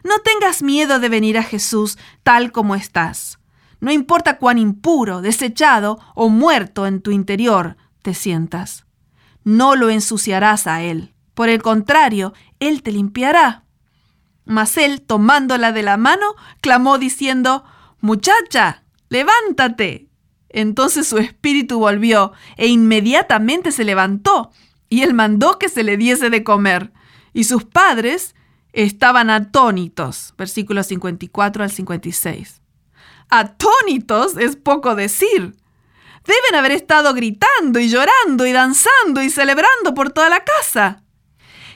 No 0.05 0.19
tengas 0.19 0.63
miedo 0.63 0.99
de 0.99 1.09
venir 1.09 1.37
a 1.37 1.43
Jesús 1.43 1.97
tal 2.23 2.53
como 2.53 2.75
estás. 2.75 3.37
No 3.81 3.91
importa 3.91 4.37
cuán 4.37 4.59
impuro, 4.59 5.21
desechado 5.21 5.99
o 6.15 6.29
muerto 6.29 6.87
en 6.87 7.01
tu 7.01 7.11
interior 7.11 7.75
te 8.01 8.13
sientas. 8.13 8.82
No 9.43 9.75
lo 9.75 9.89
ensuciarás 9.89 10.67
a 10.67 10.81
Él. 10.81 11.13
Por 11.33 11.49
el 11.49 11.61
contrario, 11.61 12.33
Él 12.59 12.83
te 12.83 12.91
limpiará. 12.91 13.65
Mas 14.45 14.77
Él, 14.77 15.01
tomándola 15.01 15.71
de 15.71 15.83
la 15.83 15.97
mano, 15.97 16.35
clamó 16.61 16.97
diciendo, 16.97 17.63
Muchacha, 17.99 18.83
levántate. 19.09 20.09
Entonces 20.49 21.07
su 21.07 21.17
espíritu 21.17 21.79
volvió 21.79 22.33
e 22.57 22.67
inmediatamente 22.67 23.71
se 23.71 23.83
levantó 23.83 24.51
y 24.93 25.01
él 25.01 25.15
mandó 25.15 25.57
que 25.57 25.69
se 25.69 25.83
le 25.83 25.97
diese 25.97 26.29
de 26.29 26.43
comer. 26.43 26.93
Y 27.33 27.45
sus 27.45 27.63
padres 27.63 28.35
estaban 28.73 29.31
atónitos. 29.31 30.35
Versículos 30.37 30.85
54 30.85 31.63
al 31.63 31.71
56. 31.71 32.61
Atónitos 33.29 34.37
es 34.37 34.55
poco 34.55 34.93
decir. 34.93 35.55
Deben 36.25 36.55
haber 36.55 36.71
estado 36.71 37.13
gritando 37.13 37.79
y 37.79 37.89
llorando 37.89 38.45
y 38.45 38.51
danzando 38.51 39.21
y 39.21 39.29
celebrando 39.29 39.93
por 39.93 40.11
toda 40.11 40.29
la 40.29 40.43
casa. 40.43 41.03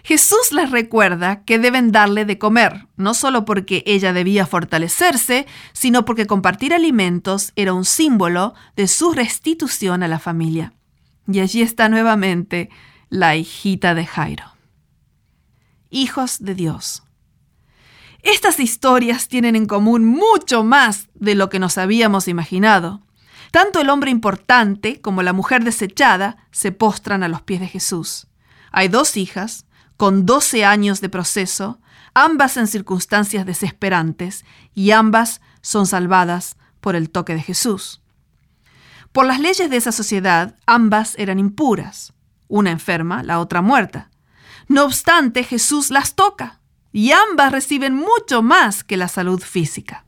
Jesús 0.04 0.54
les 0.54 0.72
recuerda 0.72 1.44
que 1.44 1.60
deben 1.60 1.92
darle 1.92 2.24
de 2.24 2.38
comer, 2.38 2.88
no 2.96 3.14
solo 3.14 3.44
porque 3.44 3.84
ella 3.86 4.14
debía 4.14 4.46
fortalecerse, 4.46 5.46
sino 5.74 6.06
porque 6.06 6.26
compartir 6.26 6.74
alimentos 6.74 7.52
era 7.58 7.74
un 7.74 7.84
símbolo 7.84 8.54
de 8.78 8.88
su 8.88 9.12
restitución 9.12 10.04
a 10.04 10.08
la 10.08 10.20
familia. 10.20 10.72
Y 11.28 11.42
allí 11.42 11.62
está 11.62 11.90
nuevamente 11.90 12.70
la 13.10 13.36
hijita 13.36 13.96
de 13.96 14.06
Jairo. 14.06 14.46
Hijos 15.90 16.38
de 16.40 16.56
Dios. 16.56 17.04
Estas 18.24 18.62
historias 18.62 19.28
tienen 19.28 19.58
en 19.58 19.66
común 19.66 20.06
mucho 20.06 20.64
más 20.64 21.10
de 21.16 21.36
lo 21.36 21.50
que 21.50 21.60
nos 21.60 21.78
habíamos 21.78 22.30
imaginado. 22.30 23.02
Tanto 23.52 23.80
el 23.80 23.90
hombre 23.90 24.12
importante 24.12 25.02
como 25.02 25.24
la 25.24 25.34
mujer 25.34 25.64
desechada 25.64 26.38
se 26.52 26.72
postran 26.72 27.24
a 27.24 27.28
los 27.28 27.42
pies 27.42 27.60
de 27.60 27.68
Jesús. 27.68 28.28
Hay 28.72 28.88
dos 28.88 29.18
hijas, 29.18 29.66
con 29.96 30.26
12 30.26 30.66
años 30.66 31.02
de 31.02 31.10
proceso, 31.10 31.80
ambas 32.14 32.58
en 32.58 32.68
circunstancias 32.68 33.46
desesperantes, 33.46 34.46
y 34.74 34.92
ambas 34.92 35.42
son 35.62 35.88
salvadas 35.88 36.58
por 36.82 36.96
el 36.96 37.10
toque 37.10 37.34
de 37.34 37.42
Jesús. 37.42 38.02
Por 39.12 39.26
las 39.26 39.40
leyes 39.40 39.70
de 39.70 39.78
esa 39.78 39.92
sociedad, 39.92 40.56
ambas 40.66 41.16
eran 41.18 41.40
impuras 41.40 42.14
una 42.48 42.72
enferma, 42.72 43.24
la 43.24 43.40
otra 43.40 43.62
muerta. 43.62 44.10
No 44.68 44.86
obstante, 44.86 45.44
Jesús 45.44 45.90
las 45.90 46.16
toca 46.16 46.60
y 46.92 47.12
ambas 47.12 47.52
reciben 47.52 47.96
mucho 47.96 48.42
más 48.42 48.84
que 48.84 48.98
la 48.98 49.08
salud 49.08 49.42
física. 49.42 50.06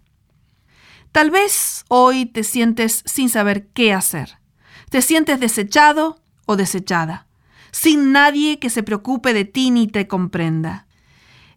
Tal 1.11 1.31
vez 1.31 1.85
hoy 1.87 2.25
te 2.27 2.43
sientes 2.43 3.01
sin 3.05 3.29
saber 3.29 3.67
qué 3.73 3.93
hacer. 3.93 4.37
Te 4.89 5.01
sientes 5.01 5.39
desechado 5.39 6.21
o 6.45 6.55
desechada. 6.55 7.25
sin 7.71 8.11
nadie 8.11 8.57
que 8.57 8.71
se 8.71 8.81
preocupe 8.81 9.31
de 9.31 9.45
ti 9.45 9.69
ni 9.69 9.85
te 9.85 10.07
comprenda. 10.07 10.87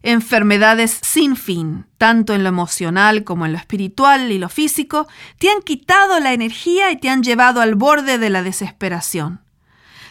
Enfermedades 0.03 0.99
sin 1.01 1.35
fin, 1.35 1.87
tanto 1.97 2.35
en 2.35 2.43
lo 2.43 2.49
emocional 2.49 3.23
como 3.23 3.47
en 3.47 3.53
lo 3.53 3.57
espiritual 3.57 4.31
y 4.31 4.37
lo 4.37 4.47
físico, 4.47 5.07
te 5.39 5.49
han 5.49 5.63
quitado 5.63 6.19
la 6.19 6.33
energía 6.33 6.91
y 6.91 6.97
te 6.97 7.09
han 7.09 7.23
llevado 7.23 7.61
al 7.61 7.73
borde 7.73 8.19
de 8.19 8.29
la 8.29 8.43
desesperación. 8.43 9.41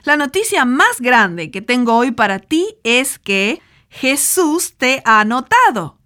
La 0.02 0.16
noticia 0.16 0.64
más 0.64 1.00
grande 1.00 1.52
que 1.52 1.62
tengo 1.62 1.94
hoy 1.94 2.10
para 2.10 2.40
ti 2.40 2.66
es 2.82 3.20
que 3.20 3.62
Jesús 3.90 4.74
te 4.76 5.02
ha 5.04 5.24
notado. 5.24 5.98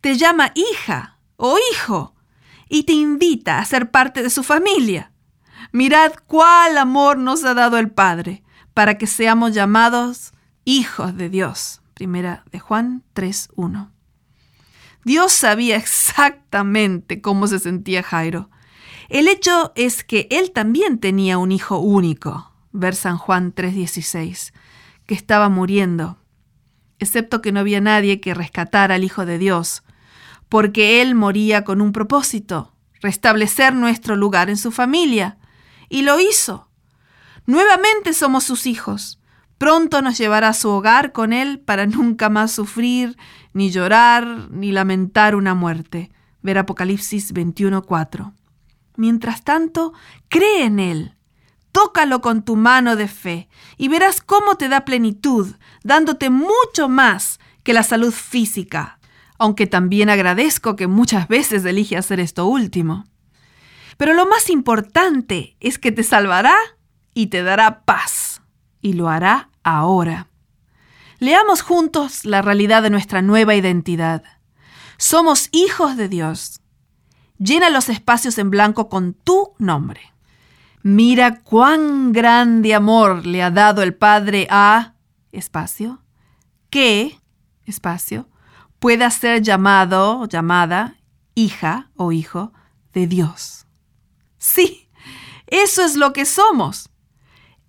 Te 0.00 0.16
llama 0.16 0.52
hija 0.54 1.18
o 1.36 1.58
hijo 1.72 2.15
y 2.68 2.84
te 2.84 2.92
invita 2.92 3.58
a 3.58 3.64
ser 3.64 3.90
parte 3.90 4.22
de 4.22 4.30
su 4.30 4.42
familia. 4.42 5.12
Mirad 5.72 6.12
cuál 6.26 6.78
amor 6.78 7.18
nos 7.18 7.44
ha 7.44 7.54
dado 7.54 7.78
el 7.78 7.90
Padre 7.90 8.42
para 8.74 8.98
que 8.98 9.06
seamos 9.06 9.52
llamados 9.54 10.32
hijos 10.64 11.16
de 11.16 11.28
Dios. 11.28 11.80
Primera 11.94 12.44
de 12.52 12.60
Juan 12.60 13.02
3.1. 13.14 13.90
Dios 15.04 15.32
sabía 15.32 15.76
exactamente 15.76 17.20
cómo 17.20 17.46
se 17.46 17.58
sentía 17.58 18.02
Jairo. 18.02 18.50
El 19.08 19.28
hecho 19.28 19.72
es 19.76 20.02
que 20.02 20.26
él 20.30 20.50
también 20.50 20.98
tenía 20.98 21.38
un 21.38 21.52
hijo 21.52 21.78
único, 21.78 22.52
ver 22.72 22.94
San 22.96 23.16
Juan 23.16 23.54
3.16, 23.54 24.52
que 25.06 25.14
estaba 25.14 25.48
muriendo, 25.48 26.18
excepto 26.98 27.40
que 27.40 27.52
no 27.52 27.60
había 27.60 27.80
nadie 27.80 28.20
que 28.20 28.34
rescatara 28.34 28.96
al 28.96 29.04
Hijo 29.04 29.24
de 29.24 29.38
Dios, 29.38 29.84
porque 30.48 31.02
él 31.02 31.14
moría 31.14 31.64
con 31.64 31.80
un 31.80 31.92
propósito, 31.92 32.74
restablecer 33.00 33.74
nuestro 33.74 34.16
lugar 34.16 34.50
en 34.50 34.56
su 34.56 34.70
familia, 34.70 35.38
y 35.88 36.02
lo 36.02 36.18
hizo. 36.20 36.68
Nuevamente 37.46 38.12
somos 38.12 38.44
sus 38.44 38.66
hijos. 38.66 39.20
Pronto 39.58 40.02
nos 40.02 40.18
llevará 40.18 40.48
a 40.48 40.54
su 40.54 40.68
hogar 40.68 41.12
con 41.12 41.32
Él 41.32 41.60
para 41.60 41.86
nunca 41.86 42.28
más 42.28 42.52
sufrir, 42.52 43.16
ni 43.52 43.70
llorar, 43.70 44.50
ni 44.50 44.72
lamentar 44.72 45.34
una 45.34 45.54
muerte. 45.54 46.10
Ver 46.42 46.58
Apocalipsis 46.58 47.32
21:4. 47.32 48.32
Mientras 48.96 49.44
tanto, 49.44 49.92
cree 50.28 50.64
en 50.64 50.78
Él. 50.78 51.16
Tócalo 51.72 52.20
con 52.20 52.44
tu 52.44 52.56
mano 52.56 52.96
de 52.96 53.08
fe 53.08 53.48
y 53.76 53.88
verás 53.88 54.20
cómo 54.20 54.56
te 54.56 54.68
da 54.68 54.84
plenitud, 54.84 55.54
dándote 55.84 56.30
mucho 56.30 56.88
más 56.88 57.38
que 57.62 57.74
la 57.74 57.82
salud 57.82 58.12
física, 58.12 58.98
aunque 59.38 59.66
también 59.66 60.10
agradezco 60.10 60.76
que 60.76 60.86
muchas 60.86 61.28
veces 61.28 61.64
elige 61.64 61.96
hacer 61.96 62.20
esto 62.20 62.46
último. 62.46 63.04
Pero 63.96 64.14
lo 64.14 64.26
más 64.26 64.50
importante 64.50 65.56
es 65.60 65.78
que 65.78 65.92
te 65.92 66.02
salvará 66.02 66.56
y 67.14 67.28
te 67.28 67.42
dará 67.42 67.84
paz, 67.84 68.42
y 68.80 68.92
lo 68.92 69.08
hará 69.08 69.50
ahora. 69.62 70.28
Leamos 71.18 71.62
juntos 71.62 72.24
la 72.24 72.42
realidad 72.42 72.82
de 72.82 72.90
nuestra 72.90 73.22
nueva 73.22 73.54
identidad. 73.54 74.22
Somos 74.98 75.48
hijos 75.52 75.96
de 75.96 76.08
Dios. 76.08 76.60
Llena 77.38 77.70
los 77.70 77.88
espacios 77.88 78.38
en 78.38 78.50
blanco 78.50 78.88
con 78.88 79.14
tu 79.14 79.54
nombre. 79.58 80.00
Mira 80.82 81.40
cuán 81.42 82.12
grande 82.12 82.74
amor 82.74 83.26
le 83.26 83.42
ha 83.42 83.50
dado 83.50 83.82
el 83.82 83.94
Padre 83.94 84.46
a 84.50 84.94
espacio, 85.32 86.02
que 86.70 87.18
espacio 87.64 88.28
pueda 88.78 89.10
ser 89.10 89.42
llamado 89.42 90.26
llamada 90.26 90.96
hija 91.34 91.90
o 91.96 92.12
hijo 92.12 92.52
de 92.92 93.06
Dios. 93.06 93.66
Sí, 94.38 94.88
eso 95.46 95.84
es 95.84 95.96
lo 95.96 96.12
que 96.12 96.24
somos. 96.24 96.90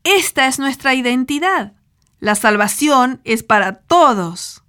Esta 0.04 0.48
es 0.48 0.58
nuestra 0.58 0.94
identidad. 0.94 1.74
La 2.20 2.36
salvación 2.36 3.22
es 3.24 3.44
para 3.44 3.74
todos, 3.74 4.64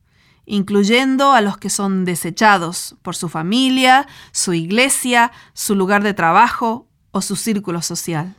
incluyendo 0.44 1.32
a 1.32 1.40
los 1.40 1.56
que 1.56 1.70
son 1.70 2.04
desechados 2.04 2.96
por 3.02 3.16
su 3.16 3.28
familia, 3.28 4.06
su 4.32 4.52
iglesia, 4.52 5.32
su 5.54 5.74
lugar 5.74 6.02
de 6.02 6.12
trabajo 6.12 6.88
o 7.10 7.22
su 7.22 7.36
círculo 7.36 7.82
social. 7.82 8.36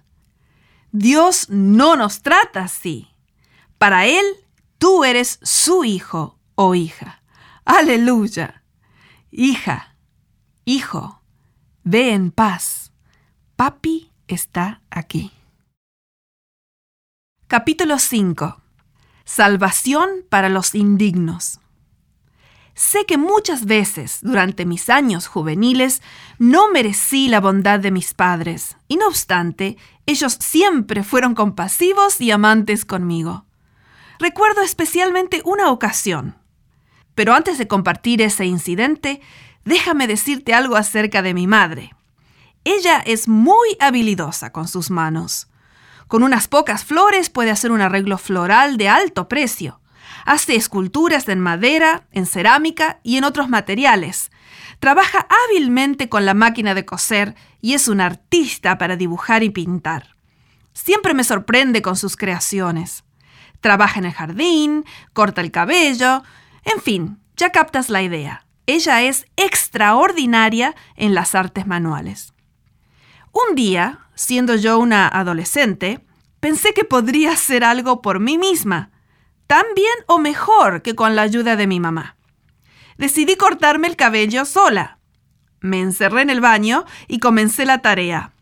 Dios 0.92 1.48
no 1.50 1.96
nos 1.96 2.22
trata 2.22 2.64
así. 2.64 3.08
Para 3.78 4.06
Él, 4.06 4.26
tú 4.78 5.04
eres 5.04 5.40
su 5.42 5.84
hijo 5.84 6.38
o 6.56 6.76
hija. 6.76 7.19
Aleluya. 7.72 8.64
Hija, 9.30 9.96
hijo, 10.66 11.22
ve 11.84 12.16
en 12.16 12.32
paz. 12.32 12.92
Papi 13.56 14.12
está 14.28 14.82
aquí. 14.90 15.32
Capítulo 17.46 18.00
5. 18.00 18.60
Salvación 19.24 20.10
para 20.30 20.50
los 20.50 20.74
indignos. 20.74 21.60
Sé 22.74 23.06
que 23.06 23.20
muchas 23.20 23.66
veces 23.66 24.18
durante 24.24 24.66
mis 24.66 24.90
años 24.90 25.28
juveniles 25.28 26.02
no 26.40 26.72
merecí 26.72 27.28
la 27.28 27.40
bondad 27.40 27.80
de 27.80 27.92
mis 27.92 28.16
padres, 28.16 28.78
y 28.88 28.98
no 28.98 29.08
obstante, 29.08 29.78
ellos 30.08 30.40
siempre 30.40 31.04
fueron 31.04 31.36
compasivos 31.36 32.20
y 32.20 32.32
amantes 32.32 32.84
conmigo. 32.84 33.46
Recuerdo 34.18 34.64
especialmente 34.64 35.44
una 35.46 35.70
ocasión. 35.70 36.39
Pero 37.16 37.34
antes 37.34 37.58
de 37.58 37.68
compartir 37.68 38.22
ese 38.22 38.46
incidente, 38.46 39.22
déjame 39.66 40.08
decirte 40.08 40.54
algo 40.54 40.76
acerca 40.76 41.22
de 41.22 41.34
mi 41.34 41.48
madre. 41.48 41.94
Ella 42.64 43.00
es 43.06 43.28
muy 43.28 43.78
habilidosa 43.80 44.52
con 44.52 44.68
sus 44.68 44.90
manos. 44.90 45.48
Con 46.08 46.24
unas 46.24 46.48
pocas 46.48 46.86
flores 46.86 47.30
puede 47.30 47.52
hacer 47.52 47.72
un 47.72 47.82
arreglo 47.82 48.18
floral 48.18 48.78
de 48.78 48.90
alto 48.90 49.28
precio. 49.28 49.80
Hace 50.26 50.56
esculturas 50.56 51.28
en 51.30 51.40
madera, 51.40 52.08
en 52.12 52.26
cerámica 52.26 53.00
y 53.04 53.18
en 53.18 53.24
otros 53.24 53.48
materiales. 53.48 54.32
Trabaja 54.80 55.28
hábilmente 55.30 56.10
con 56.10 56.26
la 56.26 56.34
máquina 56.34 56.74
de 56.74 56.86
coser 56.86 57.36
y 57.62 57.74
es 57.74 57.88
un 57.88 58.02
artista 58.02 58.78
para 58.78 58.96
dibujar 58.96 59.44
y 59.44 59.50
pintar. 59.50 60.16
Siempre 60.74 61.14
me 61.14 61.24
sorprende 61.24 61.82
con 61.82 61.96
sus 61.96 62.16
creaciones. 62.16 63.04
Trabaja 63.62 64.00
en 64.00 64.06
el 64.06 64.14
jardín, 64.14 64.86
corta 65.14 65.42
el 65.42 65.52
cabello, 65.52 66.24
en 66.74 66.82
fin, 66.82 67.20
ya 67.36 67.52
captas 67.52 67.90
la 67.90 68.02
idea. 68.02 68.46
Ella 68.66 69.02
es 69.02 69.26
extraordinaria 69.36 70.76
en 70.96 71.16
las 71.16 71.34
artes 71.36 71.66
manuales. 71.66 72.34
Un 73.32 73.56
día, 73.56 74.00
siendo 74.16 74.56
yo 74.56 74.80
una 74.80 75.08
adolescente, 75.08 76.06
pensé 76.40 76.74
que 76.74 76.84
podría 76.84 77.32
hacer 77.32 77.64
algo 77.64 78.02
por 78.02 78.20
mí 78.20 78.38
misma, 78.38 78.92
tan 79.48 79.66
bien 79.76 79.96
o 80.08 80.20
mejor 80.20 80.82
que 80.82 80.96
con 80.96 81.16
la 81.16 81.24
ayuda 81.24 81.56
de 81.56 81.68
mi 81.68 81.80
mamá. 81.80 82.16
Decidí 82.98 83.36
cortarme 83.36 83.88
el 83.88 83.96
cabello 83.96 84.46
sola. 84.46 85.00
Me 85.62 85.80
encerré 85.80 86.22
en 86.22 86.30
el 86.30 86.42
baño 86.42 86.86
y 87.08 87.20
comencé 87.20 87.66
la 87.66 87.82
tarea. 87.82 88.34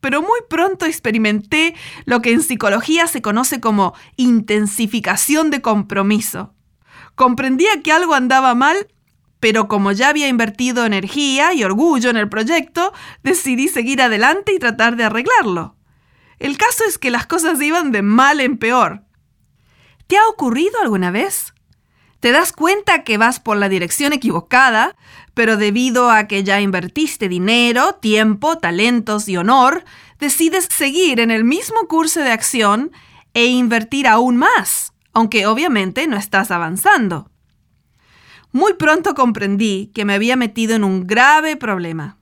Pero 0.00 0.20
muy 0.20 0.40
pronto 0.48 0.86
experimenté 0.86 1.74
lo 2.04 2.22
que 2.22 2.32
en 2.32 2.42
psicología 2.42 3.06
se 3.06 3.22
conoce 3.22 3.60
como 3.60 3.94
intensificación 4.16 5.50
de 5.50 5.62
compromiso. 5.62 6.52
Comprendía 7.16 7.82
que 7.82 7.92
algo 7.92 8.14
andaba 8.14 8.54
mal, 8.54 8.88
pero 9.40 9.68
como 9.68 9.90
ya 9.90 10.10
había 10.10 10.28
invertido 10.28 10.84
energía 10.84 11.54
y 11.54 11.64
orgullo 11.64 12.10
en 12.10 12.18
el 12.18 12.28
proyecto, 12.28 12.92
decidí 13.22 13.68
seguir 13.68 14.02
adelante 14.02 14.52
y 14.54 14.58
tratar 14.58 14.96
de 14.96 15.04
arreglarlo. 15.04 15.76
El 16.38 16.58
caso 16.58 16.84
es 16.86 16.98
que 16.98 17.10
las 17.10 17.26
cosas 17.26 17.60
iban 17.62 17.90
de 17.90 18.02
mal 18.02 18.40
en 18.40 18.58
peor. 18.58 19.02
¿Te 20.06 20.18
ha 20.18 20.28
ocurrido 20.28 20.78
alguna 20.82 21.10
vez? 21.10 21.54
Te 22.20 22.32
das 22.32 22.52
cuenta 22.52 23.02
que 23.02 23.16
vas 23.16 23.40
por 23.40 23.56
la 23.56 23.70
dirección 23.70 24.12
equivocada, 24.12 24.94
pero 25.32 25.56
debido 25.56 26.10
a 26.10 26.28
que 26.28 26.44
ya 26.44 26.60
invertiste 26.60 27.30
dinero, 27.30 27.94
tiempo, 27.94 28.58
talentos 28.58 29.26
y 29.26 29.38
honor, 29.38 29.84
decides 30.18 30.68
seguir 30.70 31.20
en 31.20 31.30
el 31.30 31.44
mismo 31.44 31.88
curso 31.88 32.20
de 32.20 32.32
acción 32.32 32.92
e 33.32 33.46
invertir 33.46 34.06
aún 34.06 34.36
más 34.36 34.92
aunque 35.16 35.46
obviamente 35.46 36.06
no 36.06 36.18
estás 36.18 36.50
avanzando. 36.50 37.30
Muy 38.52 38.74
pronto 38.74 39.14
comprendí 39.14 39.90
que 39.94 40.04
me 40.04 40.12
había 40.12 40.36
metido 40.36 40.74
en 40.74 40.84
un 40.84 41.06
grave 41.06 41.56
problema. 41.56 42.18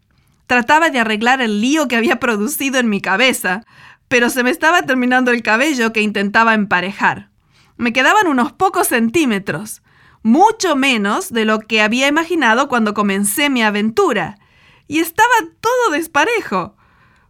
Trataba 0.46 0.90
de 0.90 1.00
arreglar 1.00 1.40
el 1.40 1.60
lío 1.60 1.88
que 1.88 1.96
había 1.96 2.20
producido 2.20 2.78
en 2.78 2.88
mi 2.88 3.00
cabeza, 3.00 3.62
pero 4.06 4.30
se 4.30 4.44
me 4.44 4.50
estaba 4.50 4.82
terminando 4.82 5.32
el 5.32 5.42
cabello 5.42 5.92
que 5.92 6.02
intentaba 6.02 6.54
emparejar. 6.54 7.30
Me 7.76 7.92
quedaban 7.92 8.28
unos 8.28 8.52
pocos 8.52 8.86
centímetros, 8.86 9.82
mucho 10.22 10.76
menos 10.76 11.32
de 11.32 11.46
lo 11.46 11.58
que 11.58 11.82
había 11.82 12.06
imaginado 12.06 12.68
cuando 12.68 12.94
comencé 12.94 13.50
mi 13.50 13.64
aventura, 13.64 14.38
y 14.86 15.00
estaba 15.00 15.34
todo 15.60 15.90
desparejo. 15.90 16.76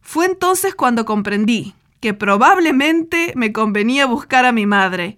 Fue 0.02 0.26
entonces 0.26 0.74
cuando 0.74 1.06
comprendí 1.06 1.72
que 2.00 2.12
probablemente 2.12 3.32
me 3.34 3.50
convenía 3.50 4.04
buscar 4.04 4.44
a 4.44 4.52
mi 4.52 4.66
madre, 4.66 5.16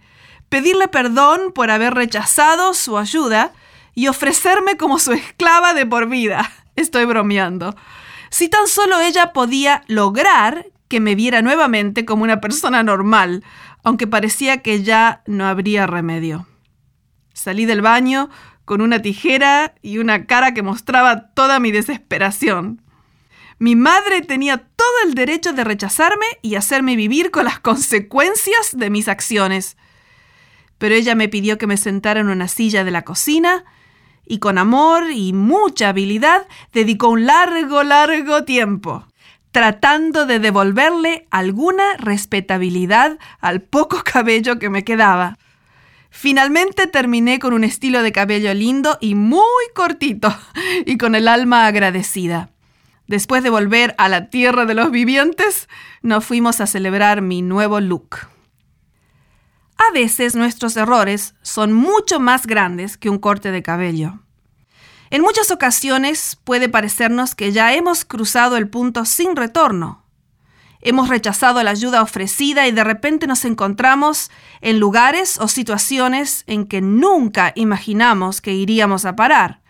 pedirle 0.48 0.89
perdón 0.89 1.52
por 1.52 1.70
haber 1.70 1.94
rechazado 1.94 2.74
su 2.74 2.98
ayuda 2.98 3.52
y 3.94 4.09
ofrecerme 4.09 4.77
como 4.77 4.98
su 4.98 5.12
esclava 5.12 5.74
de 5.74 5.86
por 5.86 6.09
vida. 6.09 6.51
Estoy 6.77 7.05
bromeando. 7.05 7.74
Si 8.31 8.48
tan 8.48 8.66
solo 8.66 9.01
ella 9.01 9.32
podía 9.32 9.82
lograr 9.86 10.66
que 10.89 11.01
me 11.01 11.14
viera 11.14 11.43
nuevamente 11.43 12.05
como 12.05 12.23
una 12.23 12.40
persona 12.40 12.82
normal, 12.82 13.43
aunque 13.82 14.06
parecía 14.06 14.62
que 14.62 14.82
ya 14.82 15.23
no 15.27 15.47
habría 15.47 15.86
remedio. 15.86 16.47
Salí 17.32 17.66
del 17.66 17.82
baño 17.82 18.31
con 18.64 18.81
una 18.81 19.01
tijera 19.01 19.74
y 19.81 19.98
una 19.98 20.27
cara 20.27 20.52
que 20.52 20.62
mostraba 20.62 21.28
toda 21.35 21.60
mi 21.60 21.70
desesperación. 21.70 22.82
Mi 23.59 23.74
madre 23.74 24.20
tenía 24.23 24.59
todo 24.59 24.89
el 25.06 25.14
derecho 25.14 25.52
de 25.52 25.64
rechazarme 25.64 26.27
y 26.43 26.56
hacerme 26.56 26.97
vivir 26.97 27.31
con 27.31 27.44
las 27.44 27.60
consecuencias 27.60 28.77
de 28.77 28.90
mis 28.90 29.09
acciones. 29.09 29.77
Pero 30.78 30.94
ella 30.94 31.15
me 31.15 31.28
pidió 31.28 31.59
que 31.59 31.66
me 31.66 31.77
sentara 31.77 32.20
en 32.20 32.28
una 32.28 32.48
silla 32.48 32.85
de 32.85 32.90
la 32.90 33.03
cocina 33.03 33.65
y 34.27 34.39
con 34.39 34.59
amor 34.59 35.11
y 35.11 35.32
mucha 35.32 35.90
habilidad 35.90 36.47
dedicó 36.73 37.09
un 37.09 37.27
largo, 37.27 37.82
largo 37.82 38.44
tiempo 38.44 39.07
tratando 39.57 40.27
de 40.27 40.39
devolverle 40.39 41.27
alguna 41.31 41.97
respetabilidad 41.97 43.19
al 43.40 43.62
poco 43.62 44.03
cabello 44.05 44.59
que 44.59 44.69
me 44.69 44.85
quedaba. 44.85 45.39
Finalmente 46.11 46.86
terminé 46.86 47.39
con 47.39 47.55
un 47.55 47.65
estilo 47.65 48.03
de 48.03 48.12
cabello 48.12 48.53
lindo 48.53 48.98
y 49.01 49.15
muy 49.15 49.65
cortito, 49.74 50.36
y 50.85 50.98
con 50.98 51.15
el 51.15 51.27
alma 51.27 51.66
agradecida. 51.66 52.51
Después 53.07 53.43
de 53.43 53.48
volver 53.48 53.94
a 53.97 54.11
la 54.11 54.28
tierra 54.28 54.66
de 54.66 54.74
los 54.74 54.90
vivientes, 54.90 55.70
nos 56.03 56.23
fuimos 56.23 56.61
a 56.61 56.66
celebrar 56.66 57.23
mi 57.23 57.40
nuevo 57.40 57.81
look. 57.81 58.28
A 59.78 59.93
veces 59.93 60.35
nuestros 60.35 60.77
errores 60.77 61.35
son 61.43 61.73
mucho 61.73 62.19
más 62.19 62.47
grandes 62.47 62.97
que 62.97 63.11
un 63.11 63.19
corte 63.19 63.51
de 63.51 63.62
cabello. 63.62 64.20
En 65.11 65.23
muchas 65.23 65.51
ocasiones 65.51 66.39
puede 66.43 66.69
parecernos 66.69 67.35
que 67.35 67.53
ya 67.53 67.74
hemos 67.74 68.05
cruzado 68.05 68.57
el 68.57 68.69
punto 68.69 69.05
sin 69.05 69.36
retorno. 69.36 70.03
Hemos 70.81 71.09
rechazado 71.09 71.62
la 71.62 71.70
ayuda 71.70 72.03
ofrecida 72.03 72.66
y 72.66 72.73
de 72.73 72.85
repente 72.85 73.27
nos 73.27 73.44
encontramos 73.44 74.31
en 74.61 74.78
lugares 74.78 75.39
o 75.40 75.48
situaciones 75.48 76.44
en 76.47 76.66
que 76.66 76.81
nunca 76.81 77.53
imaginamos 77.55 78.40
que 78.40 78.53
iríamos 78.53 79.05
a 79.05 79.16
parar. 79.16 79.61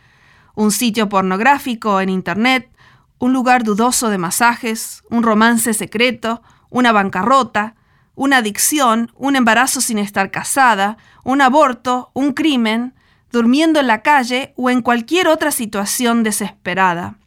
Un 0.55 0.71
sitio 0.71 1.09
pornográfico 1.09 2.01
en 2.01 2.09
Internet, 2.09 2.71
un 3.19 3.33
lugar 3.33 3.63
dudoso 3.63 4.09
de 4.09 4.19
masajes, 4.19 5.03
un 5.11 5.23
romance 5.23 5.75
secreto, 5.75 6.43
una 6.71 6.93
bancarrota, 6.93 7.76
una 8.17 8.39
adicción, 8.39 9.13
un 9.15 9.37
embarazo 9.37 9.81
sin 9.81 9.99
estar 9.99 10.33
casada, 10.33 10.97
un 11.23 11.41
aborto, 11.41 12.11
un 12.15 12.33
crimen, 12.33 12.95
durmiendo 13.31 13.79
en 13.79 13.87
la 13.87 14.03
calle 14.03 14.55
o 14.57 14.71
en 14.71 14.83
cualquier 14.83 15.29
otra 15.29 15.53
situación 15.53 16.25
desesperada. 16.25 17.19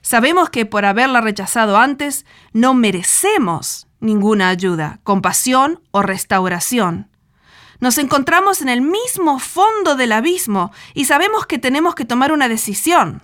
Sabemos 0.00 0.50
que 0.50 0.66
por 0.66 0.84
haberla 0.84 1.20
rechazado 1.20 1.76
antes 1.76 2.26
no 2.52 2.74
merecemos 2.74 3.86
ninguna 4.00 4.48
ayuda, 4.48 5.00
compasión 5.02 5.80
o 5.90 6.02
restauración. 6.02 7.10
Nos 7.80 7.98
encontramos 7.98 8.62
en 8.62 8.68
el 8.68 8.80
mismo 8.80 9.38
fondo 9.38 9.96
del 9.96 10.12
abismo 10.12 10.72
y 10.94 11.04
sabemos 11.04 11.46
que 11.46 11.58
tenemos 11.58 11.94
que 11.94 12.04
tomar 12.04 12.32
una 12.32 12.48
decisión. 12.48 13.22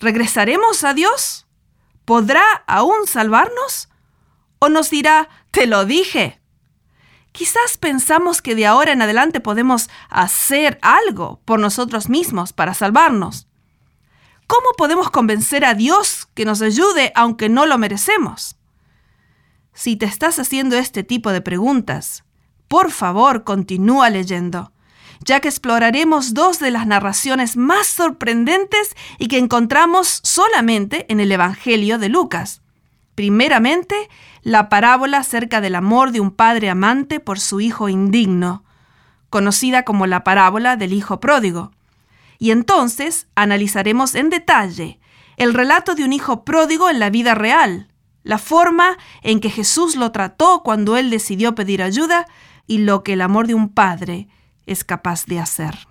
¿Regresaremos 0.00 0.84
a 0.84 0.92
Dios? 0.92 1.46
¿Podrá 2.04 2.44
aún 2.66 3.06
salvarnos? 3.06 3.88
¿O 4.64 4.70
nos 4.70 4.88
dirá, 4.88 5.28
te 5.50 5.66
lo 5.66 5.84
dije? 5.84 6.40
Quizás 7.32 7.76
pensamos 7.76 8.40
que 8.40 8.54
de 8.54 8.64
ahora 8.64 8.92
en 8.92 9.02
adelante 9.02 9.40
podemos 9.40 9.90
hacer 10.08 10.78
algo 10.80 11.42
por 11.44 11.60
nosotros 11.60 12.08
mismos 12.08 12.54
para 12.54 12.72
salvarnos. 12.72 13.46
¿Cómo 14.46 14.68
podemos 14.78 15.10
convencer 15.10 15.66
a 15.66 15.74
Dios 15.74 16.30
que 16.32 16.46
nos 16.46 16.62
ayude 16.62 17.12
aunque 17.14 17.50
no 17.50 17.66
lo 17.66 17.76
merecemos? 17.76 18.56
Si 19.74 19.96
te 19.96 20.06
estás 20.06 20.38
haciendo 20.38 20.78
este 20.78 21.04
tipo 21.04 21.30
de 21.30 21.42
preguntas, 21.42 22.24
por 22.66 22.90
favor 22.90 23.44
continúa 23.44 24.08
leyendo, 24.08 24.72
ya 25.26 25.40
que 25.40 25.48
exploraremos 25.48 26.32
dos 26.32 26.58
de 26.58 26.70
las 26.70 26.86
narraciones 26.86 27.58
más 27.58 27.86
sorprendentes 27.86 28.96
y 29.18 29.28
que 29.28 29.36
encontramos 29.36 30.20
solamente 30.22 31.04
en 31.10 31.20
el 31.20 31.30
Evangelio 31.32 31.98
de 31.98 32.08
Lucas. 32.08 32.62
Primeramente, 33.14 34.08
la 34.44 34.68
parábola 34.68 35.18
acerca 35.18 35.62
del 35.62 35.74
amor 35.74 36.12
de 36.12 36.20
un 36.20 36.30
padre 36.30 36.68
amante 36.68 37.18
por 37.18 37.40
su 37.40 37.60
hijo 37.60 37.88
indigno, 37.88 38.62
conocida 39.30 39.84
como 39.84 40.06
la 40.06 40.22
parábola 40.22 40.76
del 40.76 40.92
hijo 40.92 41.18
pródigo. 41.18 41.72
Y 42.38 42.50
entonces 42.50 43.26
analizaremos 43.34 44.14
en 44.14 44.28
detalle 44.28 45.00
el 45.38 45.54
relato 45.54 45.94
de 45.94 46.04
un 46.04 46.12
hijo 46.12 46.44
pródigo 46.44 46.90
en 46.90 47.00
la 47.00 47.08
vida 47.08 47.34
real, 47.34 47.88
la 48.22 48.38
forma 48.38 48.98
en 49.22 49.40
que 49.40 49.50
Jesús 49.50 49.96
lo 49.96 50.12
trató 50.12 50.62
cuando 50.62 50.96
él 50.96 51.10
decidió 51.10 51.54
pedir 51.54 51.82
ayuda 51.82 52.26
y 52.66 52.78
lo 52.78 53.02
que 53.02 53.14
el 53.14 53.22
amor 53.22 53.46
de 53.46 53.54
un 53.54 53.70
padre 53.70 54.28
es 54.66 54.84
capaz 54.84 55.26
de 55.26 55.40
hacer. 55.40 55.88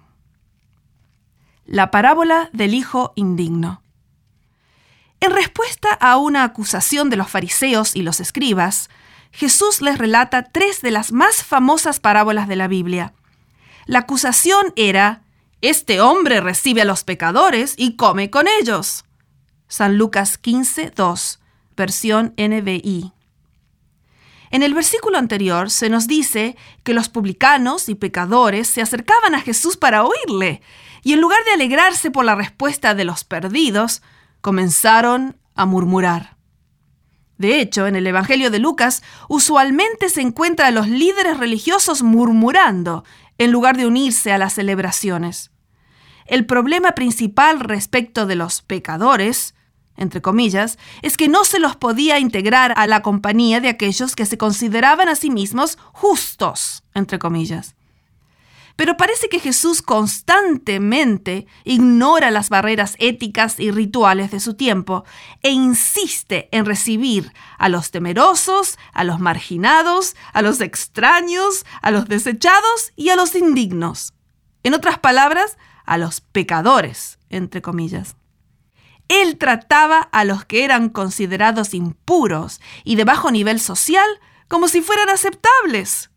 La 1.66 1.92
parábola 1.92 2.50
del 2.54 2.74
hijo 2.74 3.14
indigno. 3.16 3.83
En 5.24 5.32
respuesta 5.32 5.94
a 5.94 6.18
una 6.18 6.44
acusación 6.44 7.10
de 7.10 7.16
los 7.16 7.30
fariseos 7.30 7.96
y 7.96 8.02
los 8.02 8.20
escribas, 8.20 8.90
Jesús 9.32 9.82
les 9.82 9.98
relata 9.98 10.44
tres 10.44 10.82
de 10.82 10.92
las 10.92 11.14
más 11.14 11.46
famosas 11.46 12.02
parábolas 12.02 12.50
de 12.50 12.58
la 12.58 12.68
Biblia. 12.68 13.14
La 13.86 14.00
acusación 14.00 14.74
era, 14.76 15.22
Este 15.62 16.02
hombre 16.02 16.42
recibe 16.42 16.82
a 16.82 16.86
los 16.86 17.06
pecadores 17.06 17.74
y 17.78 17.96
come 17.96 18.30
con 18.30 18.48
ellos. 18.60 19.06
San 19.70 19.98
Lucas 19.98 20.38
15, 20.38 20.92
2, 20.94 21.40
versión 21.78 22.34
NBI. 22.36 23.14
En 24.52 24.62
el 24.62 24.74
versículo 24.74 25.18
anterior 25.18 25.72
se 25.72 25.90
nos 25.90 26.06
dice 26.06 26.58
que 26.84 26.94
los 26.94 27.08
publicanos 27.08 27.88
y 27.88 27.96
pecadores 27.96 28.68
se 28.68 28.82
acercaban 28.82 29.36
a 29.36 29.42
Jesús 29.42 29.78
para 29.78 30.04
oírle, 30.04 30.62
y 31.02 31.14
en 31.14 31.22
lugar 31.22 31.40
de 31.46 31.54
alegrarse 31.54 32.12
por 32.12 32.26
la 32.26 32.36
respuesta 32.36 32.94
de 32.94 33.06
los 33.06 33.24
perdidos, 33.24 34.02
comenzaron 34.44 35.38
a 35.56 35.66
murmurar. 35.66 36.36
De 37.38 37.62
hecho, 37.62 37.88
en 37.88 37.96
el 37.96 38.06
Evangelio 38.06 38.52
de 38.52 38.60
Lucas 38.60 39.02
usualmente 39.30 40.10
se 40.10 40.20
encuentra 40.20 40.68
a 40.68 40.72
los 40.72 40.90
líderes 40.90 41.38
religiosos 41.38 42.04
murmurando 42.04 43.06
en 43.38 43.52
lugar 43.52 43.78
de 43.78 43.88
unirse 43.88 44.34
a 44.34 44.38
las 44.38 44.52
celebraciones. 44.54 45.52
El 46.26 46.46
problema 46.46 46.92
principal 46.92 47.62
respecto 47.62 48.26
de 48.26 48.36
los 48.36 48.62
pecadores, 48.62 49.56
entre 49.96 50.22
comillas, 50.22 50.78
es 51.02 51.16
que 51.16 51.30
no 51.30 51.46
se 51.46 51.60
los 51.60 51.78
podía 51.78 52.20
integrar 52.20 52.74
a 52.76 52.86
la 52.86 53.02
compañía 53.02 53.62
de 53.62 53.70
aquellos 53.70 54.14
que 54.14 54.26
se 54.26 54.38
consideraban 54.38 55.08
a 55.08 55.16
sí 55.16 55.30
mismos 55.30 55.78
justos, 55.94 56.84
entre 56.94 57.18
comillas. 57.18 57.76
Pero 58.76 58.98
parece 58.98 59.30
que 59.30 59.40
Jesús 59.40 59.82
constantemente 59.82 61.46
ignora 61.64 62.32
las 62.32 62.50
barreras 62.50 62.96
éticas 62.98 63.60
y 63.60 63.70
rituales 63.70 64.32
de 64.32 64.40
su 64.40 64.56
tiempo 64.56 65.04
e 65.44 65.52
insiste 65.52 66.50
en 66.52 66.66
recibir 66.66 67.32
a 67.60 67.70
los 67.70 67.92
temerosos, 67.92 68.80
a 68.92 69.04
los 69.04 69.20
marginados, 69.20 70.16
a 70.34 70.42
los 70.42 70.60
extraños, 70.60 71.66
a 71.82 71.92
los 71.92 72.08
desechados 72.08 72.94
y 72.96 73.10
a 73.10 73.16
los 73.16 73.36
indignos. 73.36 74.14
En 74.64 74.74
otras 74.74 74.98
palabras, 74.98 75.58
a 75.86 75.98
los 75.98 76.22
pecadores, 76.22 77.20
entre 77.30 77.62
comillas. 77.62 78.16
Él 79.08 79.38
trataba 79.38 80.00
a 80.00 80.24
los 80.24 80.46
que 80.46 80.64
eran 80.64 80.90
considerados 80.90 81.74
impuros 81.74 82.60
y 82.84 82.96
de 82.96 83.04
bajo 83.04 83.30
nivel 83.30 83.60
social 83.60 84.08
como 84.48 84.68
si 84.68 84.82
fueran 84.82 85.10
aceptables. 85.10 86.10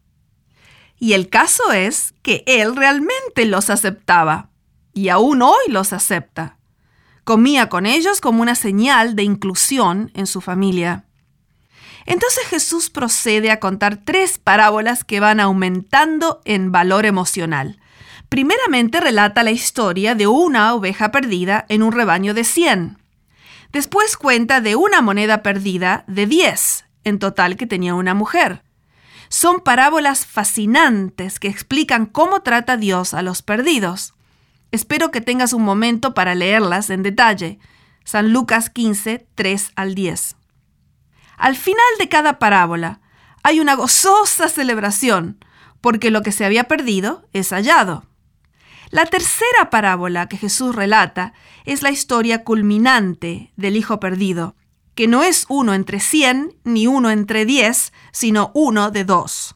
Y 0.98 1.12
el 1.12 1.28
caso 1.28 1.72
es 1.72 2.14
que 2.22 2.42
él 2.46 2.74
realmente 2.76 3.44
los 3.44 3.70
aceptaba, 3.70 4.50
y 4.94 5.10
aún 5.10 5.42
hoy 5.42 5.64
los 5.68 5.92
acepta. 5.92 6.56
Comía 7.24 7.68
con 7.68 7.86
ellos 7.86 8.20
como 8.20 8.40
una 8.40 8.54
señal 8.54 9.16
de 9.16 9.24
inclusión 9.24 10.10
en 10.14 10.26
su 10.26 10.40
familia. 10.40 11.04
Entonces 12.06 12.46
Jesús 12.46 12.88
procede 12.88 13.50
a 13.50 13.58
contar 13.58 13.96
tres 14.04 14.38
parábolas 14.38 15.04
que 15.04 15.20
van 15.20 15.40
aumentando 15.40 16.40
en 16.44 16.70
valor 16.70 17.04
emocional. 17.04 17.80
Primeramente 18.28 19.00
relata 19.00 19.42
la 19.42 19.50
historia 19.50 20.14
de 20.14 20.26
una 20.26 20.72
oveja 20.74 21.10
perdida 21.10 21.66
en 21.68 21.82
un 21.82 21.92
rebaño 21.92 22.32
de 22.32 22.44
100. 22.44 22.98
Después 23.72 24.16
cuenta 24.16 24.60
de 24.60 24.76
una 24.76 25.02
moneda 25.02 25.42
perdida 25.42 26.04
de 26.06 26.26
10, 26.26 26.84
en 27.04 27.18
total 27.18 27.56
que 27.56 27.66
tenía 27.66 27.94
una 27.94 28.14
mujer. 28.14 28.62
Son 29.28 29.60
parábolas 29.60 30.26
fascinantes 30.26 31.38
que 31.38 31.48
explican 31.48 32.06
cómo 32.06 32.42
trata 32.42 32.76
Dios 32.76 33.14
a 33.14 33.22
los 33.22 33.42
perdidos. 33.42 34.14
Espero 34.70 35.10
que 35.10 35.20
tengas 35.20 35.52
un 35.52 35.62
momento 35.62 36.14
para 36.14 36.34
leerlas 36.34 36.90
en 36.90 37.02
detalle. 37.02 37.58
San 38.04 38.32
Lucas 38.32 38.70
15, 38.70 39.26
3 39.34 39.72
al 39.74 39.94
10. 39.94 40.36
Al 41.36 41.56
final 41.56 41.84
de 41.98 42.08
cada 42.08 42.38
parábola 42.38 43.00
hay 43.42 43.60
una 43.60 43.74
gozosa 43.74 44.48
celebración, 44.48 45.44
porque 45.80 46.10
lo 46.10 46.22
que 46.22 46.32
se 46.32 46.44
había 46.44 46.64
perdido 46.64 47.28
es 47.32 47.50
hallado. 47.50 48.06
La 48.90 49.06
tercera 49.06 49.70
parábola 49.70 50.28
que 50.28 50.36
Jesús 50.36 50.74
relata 50.74 51.32
es 51.64 51.82
la 51.82 51.90
historia 51.90 52.44
culminante 52.44 53.52
del 53.56 53.76
Hijo 53.76 53.98
perdido, 53.98 54.54
que 54.96 55.06
no 55.06 55.22
es 55.22 55.44
uno 55.48 55.74
entre 55.74 56.00
cien 56.00 56.56
ni 56.64 56.88
uno 56.88 57.10
entre 57.10 57.44
diez, 57.44 57.92
sino 58.10 58.50
uno 58.54 58.90
de 58.90 59.04
dos. 59.04 59.54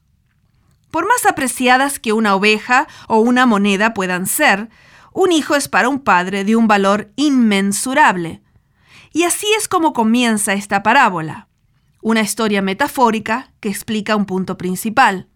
Por 0.90 1.08
más 1.08 1.24
apreciadas 1.26 1.98
que 1.98 2.12
una 2.12 2.34
oveja 2.34 2.86
o 3.08 3.18
una 3.20 3.46
moneda 3.46 3.94
puedan 3.94 4.26
ser, 4.26 4.68
un 5.12 5.32
hijo 5.32 5.56
es 5.56 5.66
para 5.66 5.88
un 5.88 6.00
padre 6.00 6.44
de 6.44 6.56
un 6.56 6.68
valor 6.68 7.10
inmensurable. 7.16 8.42
Y 9.12 9.24
así 9.24 9.46
es 9.56 9.66
como 9.66 9.92
comienza 9.92 10.52
esta 10.52 10.82
parábola, 10.82 11.48
una 12.02 12.20
historia 12.20 12.60
metafórica 12.60 13.52
que 13.60 13.70
explica 13.70 14.16
un 14.16 14.26
punto 14.26 14.58
principal. 14.58 15.26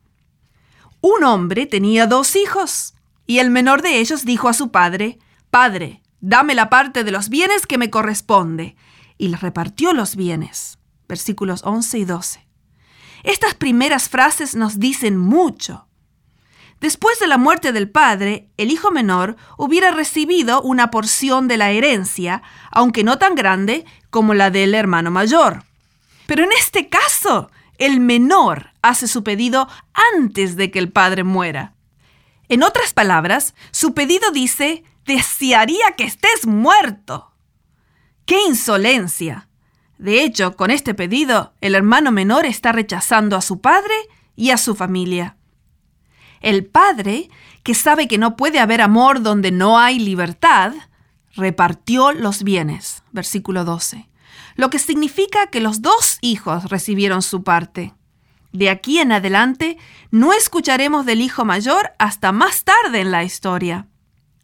Un 1.01 1.25
hombre 1.25 1.67
tenía 1.67 2.07
dos 2.07 2.37
hijos, 2.37 2.95
y 3.27 3.39
el 3.39 3.51
menor 3.51 3.81
de 3.81 4.01
ellos 4.01 4.25
dijo 4.25 4.49
a 4.49 4.53
su 4.53 4.71
padre, 4.71 5.19
Padre, 5.51 6.03
dame 6.21 6.55
la 6.55 6.69
parte 6.69 7.05
de 7.05 7.11
los 7.11 7.31
bienes 7.31 7.67
que 7.67 7.79
me 7.79 7.91
corresponde, 7.91 8.77
y 9.19 9.29
le 9.29 9.37
repartió 9.37 9.93
los 9.93 10.17
bienes. 10.17 10.79
Versículos 11.09 11.63
11 11.65 11.99
y 11.99 12.05
12. 12.05 12.47
Estas 13.23 13.55
primeras 13.55 14.09
frases 14.09 14.55
nos 14.55 14.79
dicen 14.79 15.17
mucho. 15.17 15.87
Después 16.81 17.19
de 17.19 17.27
la 17.27 17.39
muerte 17.39 17.73
del 17.73 17.89
padre, 17.89 18.51
el 18.59 18.71
hijo 18.71 18.91
menor 18.91 19.37
hubiera 19.57 19.91
recibido 19.91 20.61
una 20.61 20.91
porción 20.91 21.49
de 21.49 21.57
la 21.57 21.71
herencia, 21.71 22.43
aunque 22.71 23.05
no 23.05 23.17
tan 23.17 23.35
grande 23.35 23.87
como 24.11 24.35
la 24.35 24.51
del 24.51 24.75
hermano 24.75 25.11
mayor. 25.11 25.65
Pero 26.27 26.45
en 26.45 26.51
este 26.53 26.89
caso, 26.89 27.51
el 27.79 28.01
menor 28.01 28.73
hace 28.83 29.09
su 29.09 29.25
pedido 29.25 29.69
antes 30.15 30.57
de 30.57 30.71
que 30.71 30.79
el 30.79 30.91
padre 30.93 31.25
muera. 31.25 31.75
En 32.49 32.63
otras 32.63 32.93
palabras, 32.93 33.55
su 33.71 33.95
pedido 33.95 34.31
dice, 34.31 34.85
desearía 35.07 35.93
que 35.97 36.05
estés 36.05 36.47
muerto. 36.47 37.34
¡Qué 38.27 38.37
insolencia! 38.49 39.49
De 39.99 40.23
hecho, 40.23 40.57
con 40.57 40.71
este 40.71 40.95
pedido, 40.95 41.53
el 41.61 41.75
hermano 41.75 42.11
menor 42.11 42.47
está 42.47 42.73
rechazando 42.73 43.37
a 43.37 43.43
su 43.43 43.61
padre 43.61 43.95
y 44.35 44.51
a 44.51 44.57
su 44.57 44.75
familia. 44.75 45.37
El 46.41 46.65
padre, 46.65 47.31
que 47.63 47.75
sabe 47.75 48.09
que 48.09 48.19
no 48.19 48.37
puede 48.37 48.59
haber 48.59 48.81
amor 48.81 49.23
donde 49.23 49.51
no 49.51 49.79
hay 49.79 49.99
libertad, 49.99 50.73
repartió 51.35 52.13
los 52.13 52.43
bienes. 52.43 53.03
Versículo 53.13 53.65
12. 53.65 54.09
Lo 54.57 54.71
que 54.71 54.79
significa 54.79 55.49
que 55.49 55.61
los 55.61 55.83
dos 55.83 56.19
hijos 56.21 56.65
recibieron 56.71 57.23
su 57.23 57.43
parte. 57.43 57.95
De 58.53 58.71
aquí 58.71 59.01
en 59.01 59.13
adelante 59.13 59.79
no 60.11 60.33
escucharemos 60.33 61.07
del 61.07 61.21
hijo 61.21 61.45
mayor 61.45 61.93
hasta 61.99 62.31
más 62.31 62.65
tarde 62.65 63.01
en 63.01 63.11
la 63.11 63.25
historia. 63.25 63.89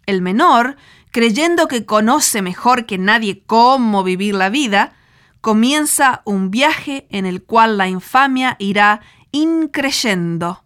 El 0.06 0.22
menor, 0.22 0.76
creyendo 1.10 1.68
que 1.68 1.84
conoce 1.84 2.42
mejor 2.42 2.86
que 2.86 2.98
nadie 2.98 3.42
cómo 3.44 4.02
vivir 4.02 4.34
la 4.34 4.48
vida, 4.48 4.92
comienza 5.40 6.22
un 6.24 6.50
viaje 6.50 7.06
en 7.10 7.26
el 7.26 7.42
cual 7.42 7.78
la 7.78 7.88
infamia 7.88 8.56
irá 8.58 9.00
increyendo. 9.32 10.64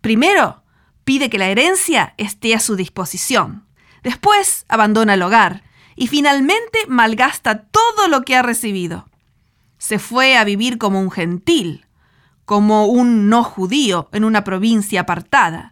Primero, 0.00 0.62
pide 1.04 1.30
que 1.30 1.38
la 1.38 1.48
herencia 1.48 2.14
esté 2.16 2.54
a 2.54 2.60
su 2.60 2.76
disposición. 2.76 3.66
Después, 4.02 4.64
abandona 4.68 5.14
el 5.14 5.22
hogar 5.22 5.62
y 5.94 6.08
finalmente 6.08 6.80
malgasta 6.88 7.64
todo 7.64 8.08
lo 8.08 8.22
que 8.22 8.36
ha 8.36 8.42
recibido. 8.42 9.08
Se 9.78 9.98
fue 9.98 10.36
a 10.36 10.44
vivir 10.44 10.78
como 10.78 11.00
un 11.00 11.10
gentil, 11.10 11.86
como 12.44 12.86
un 12.86 13.28
no 13.28 13.44
judío 13.44 14.08
en 14.12 14.24
una 14.24 14.44
provincia 14.44 15.02
apartada. 15.02 15.71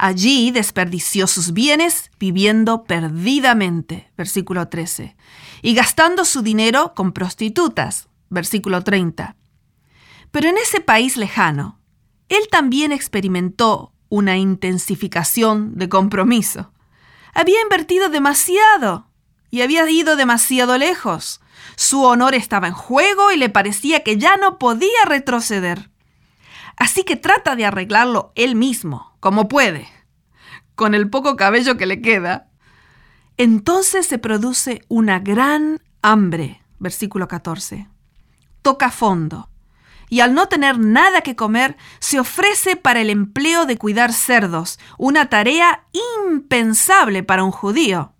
Allí 0.00 0.52
desperdició 0.52 1.26
sus 1.26 1.52
bienes 1.52 2.12
viviendo 2.20 2.84
perdidamente, 2.84 4.12
versículo 4.16 4.68
13, 4.68 5.16
y 5.60 5.74
gastando 5.74 6.24
su 6.24 6.42
dinero 6.42 6.92
con 6.94 7.10
prostitutas, 7.10 8.06
versículo 8.30 8.84
30. 8.84 9.34
Pero 10.30 10.48
en 10.48 10.56
ese 10.56 10.80
país 10.80 11.16
lejano, 11.16 11.80
él 12.28 12.46
también 12.48 12.92
experimentó 12.92 13.92
una 14.08 14.36
intensificación 14.36 15.76
de 15.76 15.88
compromiso. 15.88 16.72
Había 17.34 17.60
invertido 17.60 18.08
demasiado 18.08 19.10
y 19.50 19.62
había 19.62 19.90
ido 19.90 20.14
demasiado 20.14 20.78
lejos. 20.78 21.40
Su 21.74 22.04
honor 22.04 22.36
estaba 22.36 22.68
en 22.68 22.74
juego 22.74 23.32
y 23.32 23.36
le 23.36 23.48
parecía 23.48 24.04
que 24.04 24.16
ya 24.16 24.36
no 24.36 24.58
podía 24.58 25.06
retroceder. 25.06 25.90
Así 26.78 27.04
que 27.04 27.16
trata 27.16 27.56
de 27.56 27.64
arreglarlo 27.64 28.32
él 28.34 28.54
mismo, 28.54 29.16
como 29.20 29.48
puede, 29.48 29.88
con 30.74 30.94
el 30.94 31.10
poco 31.10 31.36
cabello 31.36 31.76
que 31.76 31.86
le 31.86 32.00
queda. 32.00 32.48
Entonces 33.36 34.06
se 34.06 34.18
produce 34.18 34.84
una 34.88 35.18
gran 35.18 35.80
hambre, 36.02 36.62
versículo 36.78 37.28
14. 37.28 37.88
Toca 38.62 38.90
fondo 38.90 39.48
y 40.10 40.20
al 40.20 40.34
no 40.34 40.48
tener 40.48 40.78
nada 40.78 41.20
que 41.20 41.36
comer, 41.36 41.76
se 41.98 42.18
ofrece 42.18 42.76
para 42.76 43.00
el 43.00 43.10
empleo 43.10 43.66
de 43.66 43.76
cuidar 43.76 44.12
cerdos, 44.12 44.78
una 44.96 45.28
tarea 45.28 45.84
impensable 46.26 47.22
para 47.22 47.44
un 47.44 47.50
judío. 47.50 48.12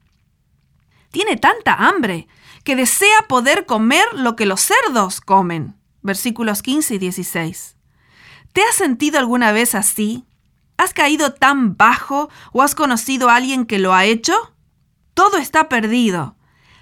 Tiene 1.11 1.37
tanta 1.37 1.75
hambre 1.75 2.29
que 2.65 2.77
desea 2.77 3.27
poder 3.29 3.65
comer 3.65 4.05
lo 4.15 4.37
que 4.37 4.45
los 4.45 4.61
cerdos 4.61 5.21
comen. 5.21 5.77
Versículos 6.03 6.63
15 6.63 6.97
y 6.97 6.99
16. 6.99 7.78
¿Te 8.53 8.63
has 8.63 8.75
sentido 8.75 9.19
alguna 9.19 9.53
vez 9.53 9.75
así? 9.75 10.25
¿Has 10.77 10.95
caído 10.95 11.33
tan 11.33 11.77
bajo 11.77 12.31
o 12.53 12.63
has 12.63 12.75
conocido 12.75 13.29
a 13.29 13.37
alguien 13.37 13.67
que 13.67 13.79
lo 13.79 13.95
ha 13.95 14.05
hecho? 14.05 14.35
Todo 15.15 15.39
está 15.39 15.69
perdido. 15.69 16.37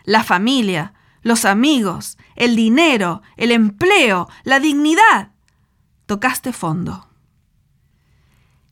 La 0.04 0.22
familia, 0.22 0.94
los 1.22 1.44
amigos, 1.44 2.18
el 2.36 2.54
dinero, 2.54 3.22
el 3.36 3.52
empleo, 3.52 4.28
la 4.44 4.60
dignidad. 4.60 5.32
Tocaste 6.06 6.52
fondo. 6.52 7.08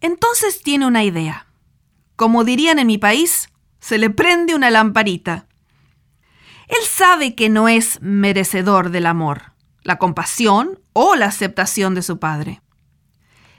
Entonces 0.01 0.63
tiene 0.63 0.87
una 0.87 1.03
idea. 1.03 1.47
Como 2.17 2.45
dirían 2.45 2.79
en 2.79 2.87
mi 2.87 2.99
país, 2.99 3.49
se 3.81 3.99
le 3.99 4.11
prende 4.11 4.55
una 4.55 4.71
lamparita. 4.71 5.47
Él 6.69 6.85
sabe 6.87 7.35
que 7.35 7.49
no 7.49 7.69
es 7.69 8.01
merecedor 8.03 8.91
del 8.91 9.07
amor, 9.07 9.53
la 9.83 9.99
compasión 9.99 10.79
o 10.93 11.17
la 11.17 11.27
aceptación 11.27 11.95
de 11.95 12.03
su 12.03 12.19
padre. 12.19 12.61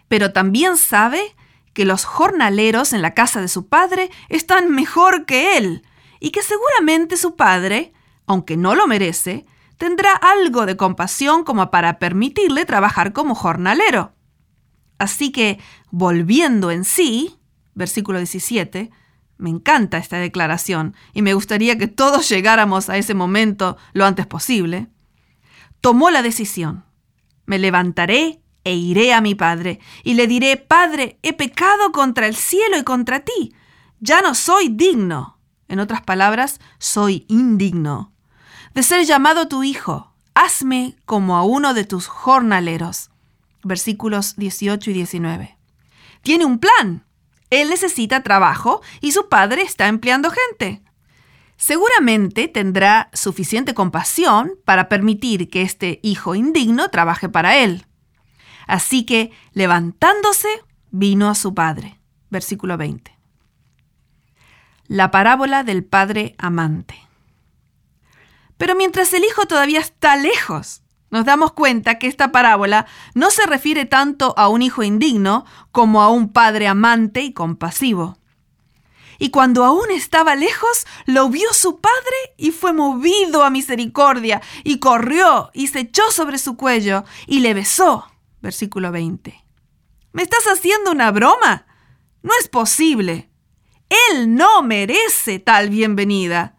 Pero 0.07 0.33
también 0.33 0.77
sabe 0.77 1.35
que 1.73 1.85
los 1.85 2.05
jornaleros 2.05 2.93
en 2.93 3.01
la 3.01 3.13
casa 3.13 3.41
de 3.41 3.47
su 3.47 3.67
padre 3.67 4.09
están 4.29 4.71
mejor 4.71 5.25
que 5.25 5.57
él 5.57 5.83
y 6.19 6.31
que 6.31 6.41
seguramente 6.41 7.17
su 7.17 7.35
padre 7.35 7.93
aunque 8.25 8.57
no 8.57 8.75
lo 8.75 8.87
merece, 8.87 9.45
tendrá 9.77 10.13
algo 10.13 10.65
de 10.65 10.77
compasión 10.77 11.43
como 11.43 11.69
para 11.71 11.99
permitirle 11.99 12.65
trabajar 12.65 13.13
como 13.13 13.35
jornalero. 13.35 14.13
Así 14.97 15.31
que, 15.31 15.59
volviendo 15.91 16.71
en 16.71 16.85
sí, 16.85 17.37
versículo 17.73 18.19
17, 18.19 18.89
me 19.37 19.49
encanta 19.49 19.97
esta 19.97 20.17
declaración 20.17 20.95
y 21.13 21.21
me 21.21 21.33
gustaría 21.33 21.77
que 21.77 21.87
todos 21.87 22.29
llegáramos 22.29 22.89
a 22.89 22.97
ese 22.97 23.13
momento 23.13 23.77
lo 23.93 24.05
antes 24.05 24.25
posible, 24.25 24.87
tomó 25.81 26.09
la 26.09 26.21
decisión. 26.21 26.85
Me 27.45 27.59
levantaré 27.59 28.41
e 28.65 28.75
iré 28.75 29.13
a 29.13 29.21
mi 29.21 29.33
padre 29.33 29.79
y 30.03 30.15
le 30.15 30.27
diré, 30.27 30.57
Padre, 30.57 31.17
he 31.23 31.31
pecado 31.31 31.93
contra 31.93 32.27
el 32.27 32.35
cielo 32.35 32.77
y 32.77 32.83
contra 32.83 33.21
ti. 33.21 33.55
Ya 34.01 34.21
no 34.21 34.35
soy 34.35 34.67
digno. 34.67 35.39
En 35.69 35.79
otras 35.79 36.01
palabras, 36.01 36.59
soy 36.77 37.25
indigno 37.29 38.11
de 38.75 38.83
ser 38.83 39.05
llamado 39.05 39.47
tu 39.47 39.63
hijo. 39.63 40.13
Hazme 40.35 40.97
como 41.05 41.37
a 41.37 41.43
uno 41.43 41.73
de 41.73 41.85
tus 41.85 42.07
jornaleros. 42.07 43.09
Versículos 43.63 44.35
18 44.35 44.91
y 44.91 44.93
19. 44.93 45.57
Tiene 46.21 46.45
un 46.45 46.59
plan. 46.59 47.05
Él 47.49 47.69
necesita 47.69 48.21
trabajo 48.21 48.81
y 48.99 49.13
su 49.13 49.29
padre 49.29 49.61
está 49.61 49.87
empleando 49.87 50.29
gente. 50.29 50.83
Seguramente 51.55 52.49
tendrá 52.49 53.09
suficiente 53.13 53.73
compasión 53.73 54.51
para 54.65 54.89
permitir 54.89 55.49
que 55.49 55.61
este 55.61 56.01
hijo 56.03 56.35
indigno 56.35 56.89
trabaje 56.89 57.29
para 57.29 57.57
él. 57.57 57.85
Así 58.67 59.05
que, 59.05 59.31
levantándose, 59.53 60.47
vino 60.91 61.29
a 61.29 61.35
su 61.35 61.53
padre. 61.53 61.99
Versículo 62.29 62.77
20. 62.77 63.15
La 64.87 65.11
parábola 65.11 65.63
del 65.63 65.83
padre 65.83 66.35
amante. 66.37 66.95
Pero 68.57 68.75
mientras 68.75 69.13
el 69.13 69.23
Hijo 69.23 69.45
todavía 69.45 69.79
está 69.79 70.15
lejos, 70.15 70.81
nos 71.11 71.25
damos 71.25 71.53
cuenta 71.53 71.97
que 71.97 72.07
esta 72.07 72.31
parábola 72.31 72.87
no 73.13 73.29
se 73.31 73.45
refiere 73.45 73.85
tanto 73.85 74.33
a 74.37 74.47
un 74.49 74.61
hijo 74.61 74.83
indigno 74.83 75.45
como 75.71 76.01
a 76.01 76.09
un 76.09 76.33
padre 76.33 76.67
amante 76.67 77.21
y 77.21 77.31
compasivo. 77.31 78.17
Y 79.17 79.29
cuando 79.29 79.63
aún 79.63 79.91
estaba 79.91 80.35
lejos, 80.35 80.85
lo 81.05 81.29
vio 81.29 81.53
su 81.53 81.79
padre 81.79 82.33
y 82.37 82.51
fue 82.51 82.73
movido 82.73 83.43
a 83.43 83.49
misericordia, 83.49 84.41
y 84.63 84.79
corrió 84.79 85.51
y 85.53 85.67
se 85.67 85.81
echó 85.81 86.11
sobre 86.11 86.37
su 86.37 86.57
cuello 86.57 87.05
y 87.27 87.39
le 87.39 87.53
besó. 87.53 88.07
Versículo 88.45 88.91
20. 88.91 89.43
¿Me 90.13 90.21
estás 90.21 90.45
haciendo 90.45 90.91
una 90.91 91.09
broma? 91.09 91.65
No 92.21 92.29
es 92.39 92.47
posible. 92.47 93.31
Él 94.11 94.35
no 94.35 94.61
merece 94.61 95.39
tal 95.39 95.71
bienvenida. 95.71 96.55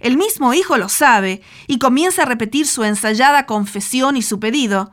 El 0.00 0.16
mismo 0.16 0.54
hijo 0.54 0.76
lo 0.76 0.88
sabe 0.88 1.40
y 1.68 1.78
comienza 1.78 2.22
a 2.22 2.24
repetir 2.24 2.66
su 2.66 2.82
ensayada 2.82 3.46
confesión 3.46 4.16
y 4.16 4.22
su 4.22 4.40
pedido. 4.40 4.90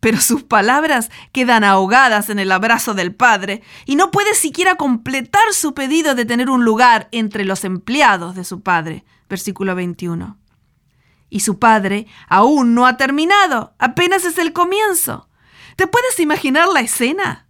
pero 0.00 0.22
sus 0.22 0.42
palabras 0.42 1.10
quedan 1.32 1.64
ahogadas 1.64 2.30
en 2.30 2.38
el 2.38 2.50
abrazo 2.50 2.94
del 2.94 3.14
padre 3.14 3.62
y 3.84 3.96
no 3.96 4.10
puede 4.10 4.34
siquiera 4.34 4.76
completar 4.76 5.52
su 5.52 5.74
pedido 5.74 6.14
de 6.14 6.24
tener 6.24 6.48
un 6.48 6.64
lugar 6.64 7.08
entre 7.12 7.44
los 7.44 7.62
empleados 7.64 8.36
de 8.36 8.44
su 8.44 8.62
padre. 8.62 9.04
Versículo 9.28 9.74
21. 9.74 10.38
Y 11.28 11.40
su 11.40 11.58
padre 11.58 12.06
aún 12.26 12.74
no 12.74 12.86
ha 12.86 12.96
terminado, 12.96 13.74
apenas 13.78 14.24
es 14.24 14.38
el 14.38 14.54
comienzo. 14.54 15.27
¿Te 15.78 15.86
puedes 15.86 16.18
imaginar 16.18 16.66
la 16.66 16.80
escena? 16.80 17.46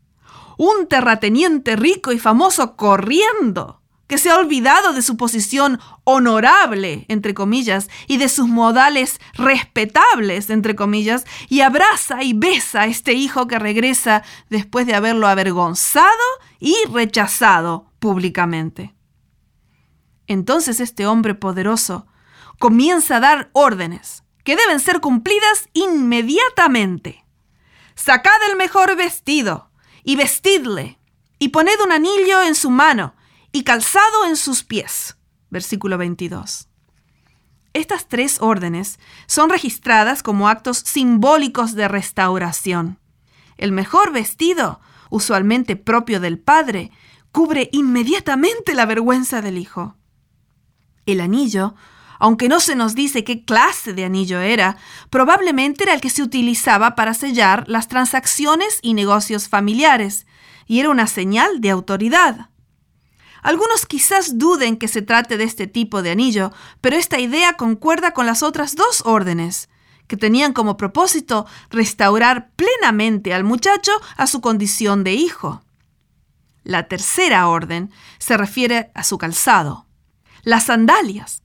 Un 0.58 0.86
terrateniente 0.86 1.76
rico 1.76 2.12
y 2.12 2.18
famoso 2.18 2.76
corriendo 2.76 3.80
que 4.06 4.18
se 4.18 4.28
ha 4.28 4.36
olvidado 4.36 4.92
de 4.92 5.00
su 5.00 5.16
posición 5.16 5.80
honorable, 6.04 7.06
entre 7.08 7.32
comillas, 7.32 7.88
y 8.06 8.18
de 8.18 8.28
sus 8.28 8.46
modales 8.46 9.18
respetables, 9.32 10.50
entre 10.50 10.76
comillas, 10.76 11.24
y 11.48 11.62
abraza 11.62 12.22
y 12.22 12.34
besa 12.34 12.82
a 12.82 12.86
este 12.86 13.14
hijo 13.14 13.46
que 13.46 13.58
regresa 13.58 14.22
después 14.50 14.86
de 14.86 14.94
haberlo 14.94 15.26
avergonzado 15.26 16.12
y 16.60 16.76
rechazado 16.92 17.90
públicamente. 17.98 18.94
Entonces 20.26 20.80
este 20.80 21.06
hombre 21.06 21.34
poderoso 21.34 22.06
comienza 22.58 23.16
a 23.16 23.20
dar 23.20 23.48
órdenes 23.54 24.22
que 24.44 24.54
deben 24.54 24.80
ser 24.80 25.00
cumplidas 25.00 25.70
inmediatamente. 25.72 27.24
Sacad 27.98 28.40
el 28.48 28.56
mejor 28.56 28.96
vestido 28.96 29.72
y 30.04 30.14
vestidle, 30.14 31.00
y 31.40 31.48
poned 31.48 31.80
un 31.84 31.90
anillo 31.90 32.44
en 32.44 32.54
su 32.54 32.70
mano 32.70 33.16
y 33.50 33.64
calzado 33.64 34.24
en 34.24 34.36
sus 34.36 34.62
pies. 34.62 35.16
Versículo 35.50 35.98
22. 35.98 36.68
Estas 37.72 38.06
tres 38.06 38.40
órdenes 38.40 39.00
son 39.26 39.50
registradas 39.50 40.22
como 40.22 40.48
actos 40.48 40.78
simbólicos 40.78 41.74
de 41.74 41.88
restauración. 41.88 43.00
El 43.56 43.72
mejor 43.72 44.12
vestido, 44.12 44.80
usualmente 45.10 45.74
propio 45.74 46.20
del 46.20 46.38
padre, 46.38 46.92
cubre 47.32 47.68
inmediatamente 47.72 48.74
la 48.74 48.86
vergüenza 48.86 49.42
del 49.42 49.58
hijo. 49.58 49.96
El 51.04 51.20
anillo, 51.20 51.74
aunque 52.18 52.48
no 52.48 52.60
se 52.60 52.74
nos 52.74 52.94
dice 52.94 53.24
qué 53.24 53.44
clase 53.44 53.92
de 53.92 54.04
anillo 54.04 54.40
era, 54.40 54.76
probablemente 55.10 55.84
era 55.84 55.94
el 55.94 56.00
que 56.00 56.10
se 56.10 56.22
utilizaba 56.22 56.94
para 56.94 57.14
sellar 57.14 57.64
las 57.68 57.88
transacciones 57.88 58.78
y 58.82 58.94
negocios 58.94 59.48
familiares, 59.48 60.26
y 60.66 60.80
era 60.80 60.90
una 60.90 61.06
señal 61.06 61.60
de 61.60 61.70
autoridad. 61.70 62.50
Algunos 63.42 63.86
quizás 63.86 64.38
duden 64.38 64.76
que 64.76 64.88
se 64.88 65.02
trate 65.02 65.38
de 65.38 65.44
este 65.44 65.66
tipo 65.66 66.02
de 66.02 66.10
anillo, 66.10 66.52
pero 66.80 66.96
esta 66.96 67.18
idea 67.18 67.54
concuerda 67.54 68.12
con 68.12 68.26
las 68.26 68.42
otras 68.42 68.74
dos 68.74 69.02
órdenes, 69.04 69.68
que 70.08 70.16
tenían 70.16 70.52
como 70.52 70.76
propósito 70.76 71.46
restaurar 71.70 72.50
plenamente 72.56 73.34
al 73.34 73.44
muchacho 73.44 73.92
a 74.16 74.26
su 74.26 74.40
condición 74.40 75.04
de 75.04 75.12
hijo. 75.12 75.62
La 76.64 76.88
tercera 76.88 77.46
orden 77.48 77.92
se 78.18 78.36
refiere 78.36 78.90
a 78.94 79.04
su 79.04 79.18
calzado, 79.18 79.86
las 80.42 80.64
sandalias. 80.64 81.42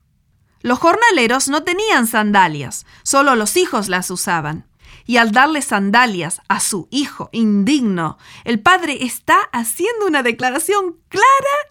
Los 0.63 0.79
jornaleros 0.79 1.47
no 1.47 1.63
tenían 1.63 2.07
sandalias, 2.07 2.87
solo 3.03 3.35
los 3.35 3.55
hijos 3.55 3.87
las 3.87 4.09
usaban 4.09 4.65
y 5.05 5.17
al 5.17 5.31
darle 5.31 5.61
sandalias 5.61 6.41
a 6.47 6.59
su 6.59 6.87
hijo 6.91 7.29
indigno, 7.31 8.17
el 8.45 8.59
padre 8.59 9.03
está 9.03 9.37
haciendo 9.51 10.07
una 10.07 10.23
declaración 10.23 10.97
clara 11.09 11.25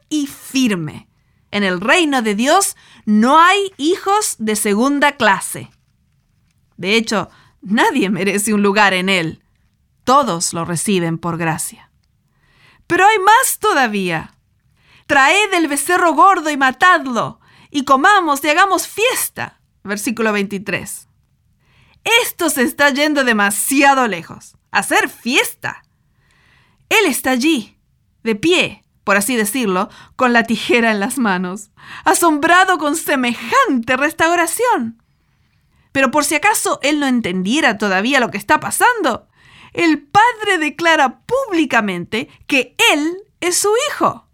y 0.09 0.27
firme. 0.27 1.09
En 1.51 1.65
el 1.65 1.81
reino 1.81 2.23
de 2.23 2.35
Dios 2.35 2.77
no 3.05 3.39
hay 3.39 3.73
hijos 3.77 4.37
de 4.39 4.57
segunda 4.57 5.17
clase. 5.17 5.71
De 6.77 6.97
hecho, 6.97 7.31
nadie 7.61 8.11
merece 8.11 8.55
un 8.55 8.63
lugar 8.63 8.95
en 8.95 9.09
él. 9.09 9.43
Todos 10.05 10.53
lo 10.53 10.65
reciben 10.65 11.19
por 11.19 11.37
gracia. 11.37 11.91
Pero 12.87 13.07
hay 13.07 13.19
más 13.19 13.59
todavía. 13.59 14.35
Traed 15.07 15.55
el 15.55 15.69
becerro 15.69 16.15
gordo 16.15 16.51
y 16.51 16.57
matadlo, 16.57 17.41
y 17.73 17.85
comamos 17.85 18.45
y 18.45 18.51
hagamos 18.51 18.87
fiesta. 18.87 19.59
Versículo 19.83 20.33
23. 20.33 21.09
Esto 22.23 22.51
se 22.51 22.63
está 22.63 22.91
yendo 22.91 23.25
demasiado 23.25 24.07
lejos. 24.07 24.57
Hacer 24.71 25.09
fiesta. 25.09 25.83
Él 26.91 27.07
está 27.07 27.31
allí, 27.31 27.79
de 28.23 28.35
pie, 28.35 28.85
por 29.03 29.17
así 29.17 29.37
decirlo, 29.37 29.89
con 30.17 30.35
la 30.35 30.45
tijera 30.45 30.91
en 30.91 31.01
las 31.01 31.19
manos, 31.19 31.71
asombrado 32.05 32.77
con 32.77 32.95
semejante 32.95 33.97
restauración. 33.97 35.03
Pero 35.93 36.11
por 36.11 36.25
si 36.25 36.35
acaso 36.35 36.79
él 36.83 37.01
no 37.01 37.07
entendiera 37.07 37.79
todavía 37.79 38.21
lo 38.21 38.31
que 38.31 38.39
está 38.39 38.61
pasando, 38.61 39.29
el 39.73 40.03
padre 40.03 40.59
declara 40.59 41.21
públicamente 41.21 42.29
que 42.47 42.77
él 42.93 43.17
es 43.41 43.57
su 43.57 43.71
hijo. 43.89 44.29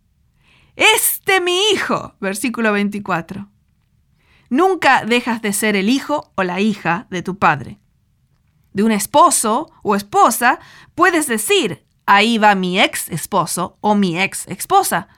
Este 0.79 1.41
mi 1.41 1.59
hijo, 1.73 2.15
versículo 2.21 2.71
24. 2.71 3.49
Nunca 4.49 5.05
dejas 5.05 5.43
de 5.43 5.53
ser 5.53 5.75
el 5.75 5.89
hijo 5.89 6.31
o 6.37 6.45
la 6.45 6.61
hija 6.61 7.09
de 7.11 7.21
tu 7.21 7.37
padre. 7.37 7.81
De 8.73 8.85
un 8.85 8.93
esposo 8.93 9.73
o 9.83 9.97
esposa 9.97 10.61
puedes 10.95 11.27
decir, 11.27 11.85
ahí 12.07 12.39
va 12.39 12.55
mi 12.55 12.81
ex 12.81 13.09
esposo 13.09 13.77
o 13.81 13.97
mi 13.97 14.21
ex 14.21 14.47
esposa, 14.47 15.09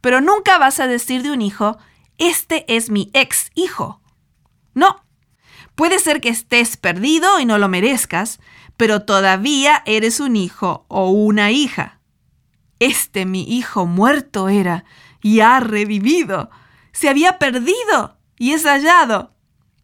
pero 0.00 0.20
nunca 0.20 0.58
vas 0.58 0.80
a 0.80 0.88
decir 0.88 1.22
de 1.22 1.30
un 1.30 1.42
hijo, 1.42 1.78
este 2.18 2.64
es 2.66 2.90
mi 2.90 3.12
ex 3.14 3.52
hijo. 3.54 4.00
No. 4.74 5.04
Puede 5.76 6.00
ser 6.00 6.20
que 6.20 6.30
estés 6.30 6.76
perdido 6.76 7.38
y 7.38 7.44
no 7.44 7.58
lo 7.58 7.68
merezcas, 7.68 8.40
pero 8.76 9.04
todavía 9.04 9.84
eres 9.86 10.18
un 10.18 10.34
hijo 10.34 10.86
o 10.88 11.10
una 11.10 11.52
hija. 11.52 12.00
Este 12.80 13.26
mi 13.26 13.44
hijo 13.44 13.86
muerto 13.86 14.48
era 14.48 14.84
y 15.24 15.40
ha 15.40 15.58
revivido. 15.58 16.50
Se 16.92 17.08
había 17.08 17.38
perdido 17.38 18.18
y 18.38 18.52
es 18.52 18.64
hallado. 18.64 19.34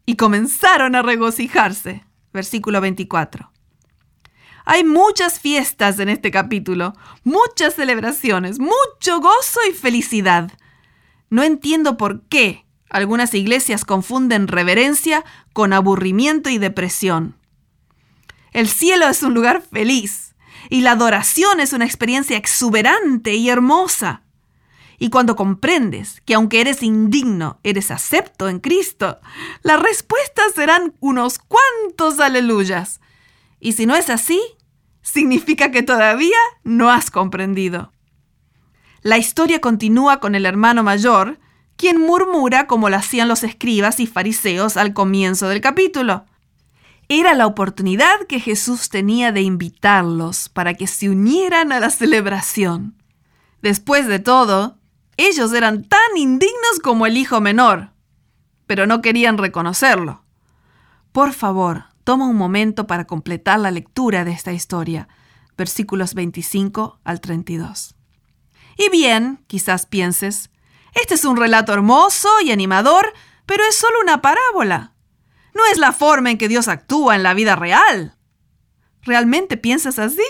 Y 0.05 0.15
comenzaron 0.15 0.95
a 0.95 1.01
regocijarse. 1.01 2.05
Versículo 2.31 2.79
24. 2.79 3.51
Hay 4.65 4.83
muchas 4.83 5.39
fiestas 5.39 5.97
en 5.97 6.09
este 6.09 6.29
capítulo, 6.29 6.93
muchas 7.23 7.73
celebraciones, 7.73 8.59
mucho 8.59 9.19
gozo 9.19 9.59
y 9.67 9.73
felicidad. 9.73 10.51
No 11.31 11.41
entiendo 11.41 11.97
por 11.97 12.21
qué 12.27 12.67
algunas 12.91 13.33
iglesias 13.33 13.83
confunden 13.83 14.47
reverencia 14.47 15.25
con 15.53 15.73
aburrimiento 15.73 16.51
y 16.51 16.59
depresión. 16.59 17.35
El 18.51 18.69
cielo 18.69 19.07
es 19.07 19.23
un 19.23 19.33
lugar 19.33 19.63
feliz 19.63 20.35
y 20.69 20.81
la 20.81 20.91
adoración 20.91 21.59
es 21.59 21.73
una 21.73 21.85
experiencia 21.85 22.37
exuberante 22.37 23.33
y 23.33 23.49
hermosa. 23.49 24.21
Y 25.03 25.09
cuando 25.09 25.35
comprendes 25.35 26.21
que 26.25 26.35
aunque 26.35 26.61
eres 26.61 26.83
indigno, 26.83 27.59
eres 27.63 27.89
acepto 27.89 28.47
en 28.49 28.59
Cristo, 28.59 29.19
las 29.63 29.81
respuestas 29.81 30.53
serán 30.53 30.93
unos 30.99 31.39
cuantos 31.39 32.19
aleluyas. 32.19 33.01
Y 33.59 33.71
si 33.71 33.87
no 33.87 33.95
es 33.95 34.11
así, 34.11 34.39
significa 35.01 35.71
que 35.71 35.81
todavía 35.81 36.37
no 36.63 36.91
has 36.91 37.09
comprendido. 37.09 37.91
La 39.01 39.17
historia 39.17 39.59
continúa 39.59 40.19
con 40.19 40.35
el 40.35 40.45
hermano 40.45 40.83
mayor, 40.83 41.39
quien 41.77 41.99
murmura 41.99 42.67
como 42.67 42.87
lo 42.87 42.97
hacían 42.97 43.27
los 43.27 43.43
escribas 43.43 43.99
y 43.99 44.05
fariseos 44.05 44.77
al 44.77 44.93
comienzo 44.93 45.47
del 45.47 45.61
capítulo. 45.61 46.25
Era 47.09 47.33
la 47.33 47.47
oportunidad 47.47 48.27
que 48.29 48.39
Jesús 48.39 48.89
tenía 48.89 49.31
de 49.31 49.41
invitarlos 49.41 50.47
para 50.47 50.75
que 50.75 50.85
se 50.85 51.09
unieran 51.09 51.71
a 51.71 51.79
la 51.79 51.89
celebración. 51.89 53.01
Después 53.63 54.05
de 54.05 54.19
todo, 54.19 54.77
ellos 55.27 55.53
eran 55.53 55.83
tan 55.83 55.99
indignos 56.15 56.79
como 56.81 57.05
el 57.05 57.17
hijo 57.17 57.41
menor, 57.41 57.91
pero 58.67 58.87
no 58.87 59.01
querían 59.01 59.37
reconocerlo. 59.37 60.23
Por 61.11 61.33
favor, 61.33 61.85
toma 62.03 62.27
un 62.27 62.37
momento 62.37 62.87
para 62.87 63.05
completar 63.05 63.59
la 63.59 63.71
lectura 63.71 64.23
de 64.23 64.31
esta 64.31 64.53
historia, 64.53 65.07
versículos 65.57 66.13
25 66.13 66.99
al 67.03 67.21
32. 67.21 67.95
Y 68.77 68.89
bien, 68.89 69.43
quizás 69.47 69.85
pienses, 69.85 70.49
este 70.93 71.15
es 71.15 71.25
un 71.25 71.37
relato 71.37 71.73
hermoso 71.73 72.29
y 72.43 72.51
animador, 72.51 73.13
pero 73.45 73.63
es 73.65 73.75
solo 73.75 73.99
una 74.01 74.21
parábola. 74.21 74.93
No 75.53 75.65
es 75.71 75.77
la 75.77 75.91
forma 75.91 76.31
en 76.31 76.37
que 76.37 76.47
Dios 76.47 76.67
actúa 76.67 77.15
en 77.15 77.23
la 77.23 77.33
vida 77.33 77.55
real. 77.55 78.15
¿Realmente 79.03 79.57
piensas 79.57 79.99
así? 79.99 80.23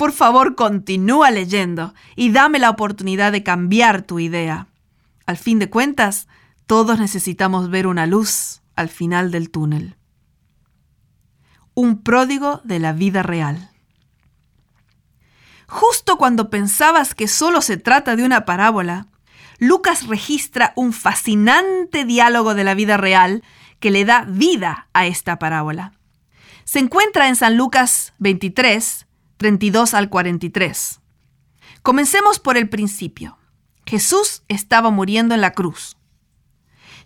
Por 0.00 0.12
favor, 0.12 0.54
continúa 0.54 1.30
leyendo 1.30 1.92
y 2.16 2.32
dame 2.32 2.58
la 2.58 2.70
oportunidad 2.70 3.32
de 3.32 3.42
cambiar 3.42 4.00
tu 4.00 4.18
idea. 4.18 4.66
Al 5.26 5.36
fin 5.36 5.58
de 5.58 5.68
cuentas, 5.68 6.26
todos 6.66 6.98
necesitamos 6.98 7.68
ver 7.68 7.86
una 7.86 8.06
luz 8.06 8.62
al 8.76 8.88
final 8.88 9.30
del 9.30 9.50
túnel. 9.50 9.96
Un 11.74 12.00
pródigo 12.02 12.62
de 12.64 12.78
la 12.78 12.94
vida 12.94 13.22
real. 13.22 13.72
Justo 15.66 16.16
cuando 16.16 16.48
pensabas 16.48 17.14
que 17.14 17.28
solo 17.28 17.60
se 17.60 17.76
trata 17.76 18.16
de 18.16 18.24
una 18.24 18.46
parábola, 18.46 19.06
Lucas 19.58 20.06
registra 20.06 20.72
un 20.76 20.94
fascinante 20.94 22.06
diálogo 22.06 22.54
de 22.54 22.64
la 22.64 22.72
vida 22.72 22.96
real 22.96 23.44
que 23.80 23.90
le 23.90 24.06
da 24.06 24.24
vida 24.26 24.88
a 24.94 25.04
esta 25.04 25.38
parábola. 25.38 25.92
se 26.64 26.78
encuentra 26.78 27.28
en 27.28 27.36
San 27.36 27.58
Lucas 27.58 28.14
23, 28.18 29.06
32 29.40 29.94
al 29.94 30.10
43. 30.10 31.00
Comencemos 31.80 32.38
por 32.38 32.58
el 32.58 32.68
principio. 32.68 33.38
Jesús 33.86 34.42
estaba 34.48 34.90
muriendo 34.90 35.34
en 35.34 35.40
la 35.40 35.52
cruz. 35.52 35.96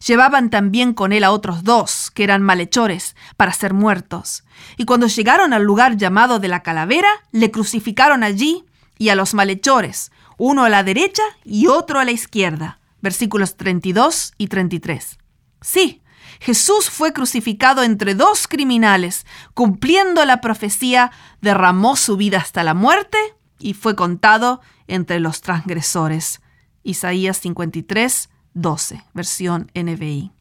Llevaban 0.04 0.50
también 0.50 0.94
con 0.94 1.12
él 1.12 1.22
a 1.22 1.30
otros 1.30 1.62
dos, 1.62 2.10
que 2.10 2.24
eran 2.24 2.42
malhechores, 2.42 3.14
para 3.36 3.52
ser 3.52 3.72
muertos. 3.72 4.42
Y 4.76 4.84
cuando 4.84 5.06
llegaron 5.06 5.52
al 5.52 5.62
lugar 5.62 5.96
llamado 5.96 6.40
de 6.40 6.48
la 6.48 6.64
calavera, 6.64 7.08
le 7.30 7.52
crucificaron 7.52 8.24
allí 8.24 8.64
y 8.98 9.10
a 9.10 9.14
los 9.14 9.32
malhechores, 9.32 10.10
uno 10.36 10.64
a 10.64 10.68
la 10.68 10.82
derecha 10.82 11.22
y 11.44 11.68
otro 11.68 12.00
a 12.00 12.04
la 12.04 12.10
izquierda. 12.10 12.80
Versículos 13.00 13.56
32 13.56 14.32
y 14.38 14.48
33. 14.48 15.20
Sí, 15.60 16.02
Jesús 16.44 16.90
fue 16.90 17.14
crucificado 17.14 17.82
entre 17.82 18.14
dos 18.14 18.48
criminales, 18.48 19.24
cumpliendo 19.54 20.22
la 20.26 20.42
profecía, 20.42 21.10
derramó 21.40 21.96
su 21.96 22.18
vida 22.18 22.36
hasta 22.36 22.62
la 22.62 22.74
muerte 22.74 23.16
y 23.58 23.72
fue 23.72 23.96
contado 23.96 24.60
entre 24.86 25.20
los 25.20 25.40
transgresores. 25.40 26.42
Isaías 26.82 27.38
53, 27.38 28.28
12, 28.52 29.04
versión 29.14 29.72
NBI. 29.74 30.32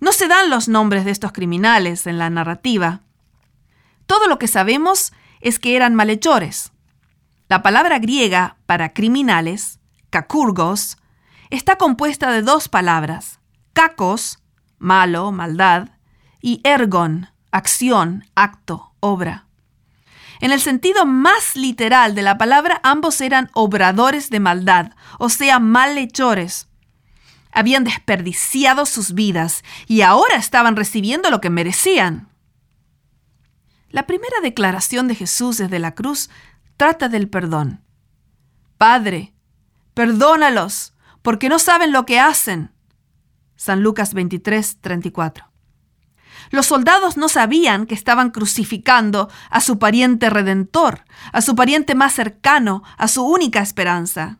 No 0.00 0.12
se 0.12 0.28
dan 0.28 0.48
los 0.48 0.66
nombres 0.66 1.04
de 1.04 1.10
estos 1.10 1.32
criminales 1.32 2.06
en 2.06 2.16
la 2.16 2.30
narrativa. 2.30 3.02
Todo 4.06 4.28
lo 4.28 4.38
que 4.38 4.48
sabemos 4.48 5.12
es 5.42 5.58
que 5.58 5.76
eran 5.76 5.94
malhechores. 5.94 6.72
La 7.50 7.60
palabra 7.60 7.98
griega 7.98 8.56
para 8.64 8.94
criminales, 8.94 9.78
kakurgos, 10.08 10.96
está 11.50 11.76
compuesta 11.76 12.32
de 12.32 12.40
dos 12.40 12.70
palabras, 12.70 13.40
kakos, 13.74 14.39
malo, 14.80 15.30
maldad, 15.30 15.90
y 16.40 16.60
ergon, 16.64 17.28
acción, 17.52 18.24
acto, 18.34 18.92
obra. 18.98 19.46
En 20.40 20.50
el 20.50 20.60
sentido 20.60 21.06
más 21.06 21.54
literal 21.54 22.14
de 22.14 22.22
la 22.22 22.38
palabra, 22.38 22.80
ambos 22.82 23.20
eran 23.20 23.50
obradores 23.52 24.30
de 24.30 24.40
maldad, 24.40 24.92
o 25.18 25.28
sea, 25.28 25.60
malhechores. 25.60 26.66
Habían 27.52 27.84
desperdiciado 27.84 28.86
sus 28.86 29.12
vidas 29.12 29.62
y 29.86 30.00
ahora 30.00 30.36
estaban 30.36 30.76
recibiendo 30.76 31.30
lo 31.30 31.40
que 31.40 31.50
merecían. 31.50 32.28
La 33.90 34.06
primera 34.06 34.40
declaración 34.42 35.08
de 35.08 35.14
Jesús 35.14 35.58
desde 35.58 35.78
la 35.78 35.94
cruz 35.94 36.30
trata 36.76 37.08
del 37.08 37.28
perdón. 37.28 37.82
Padre, 38.78 39.34
perdónalos, 39.92 40.94
porque 41.20 41.50
no 41.50 41.58
saben 41.58 41.92
lo 41.92 42.06
que 42.06 42.18
hacen. 42.18 42.70
San 43.60 43.82
Lucas 43.82 44.14
23, 44.14 44.78
34. 44.80 45.44
Los 46.50 46.64
soldados 46.64 47.18
no 47.18 47.28
sabían 47.28 47.84
que 47.84 47.94
estaban 47.94 48.30
crucificando 48.30 49.28
a 49.50 49.60
su 49.60 49.78
pariente 49.78 50.30
redentor, 50.30 51.04
a 51.30 51.42
su 51.42 51.54
pariente 51.54 51.94
más 51.94 52.14
cercano, 52.14 52.82
a 52.96 53.06
su 53.06 53.22
única 53.22 53.60
esperanza. 53.60 54.38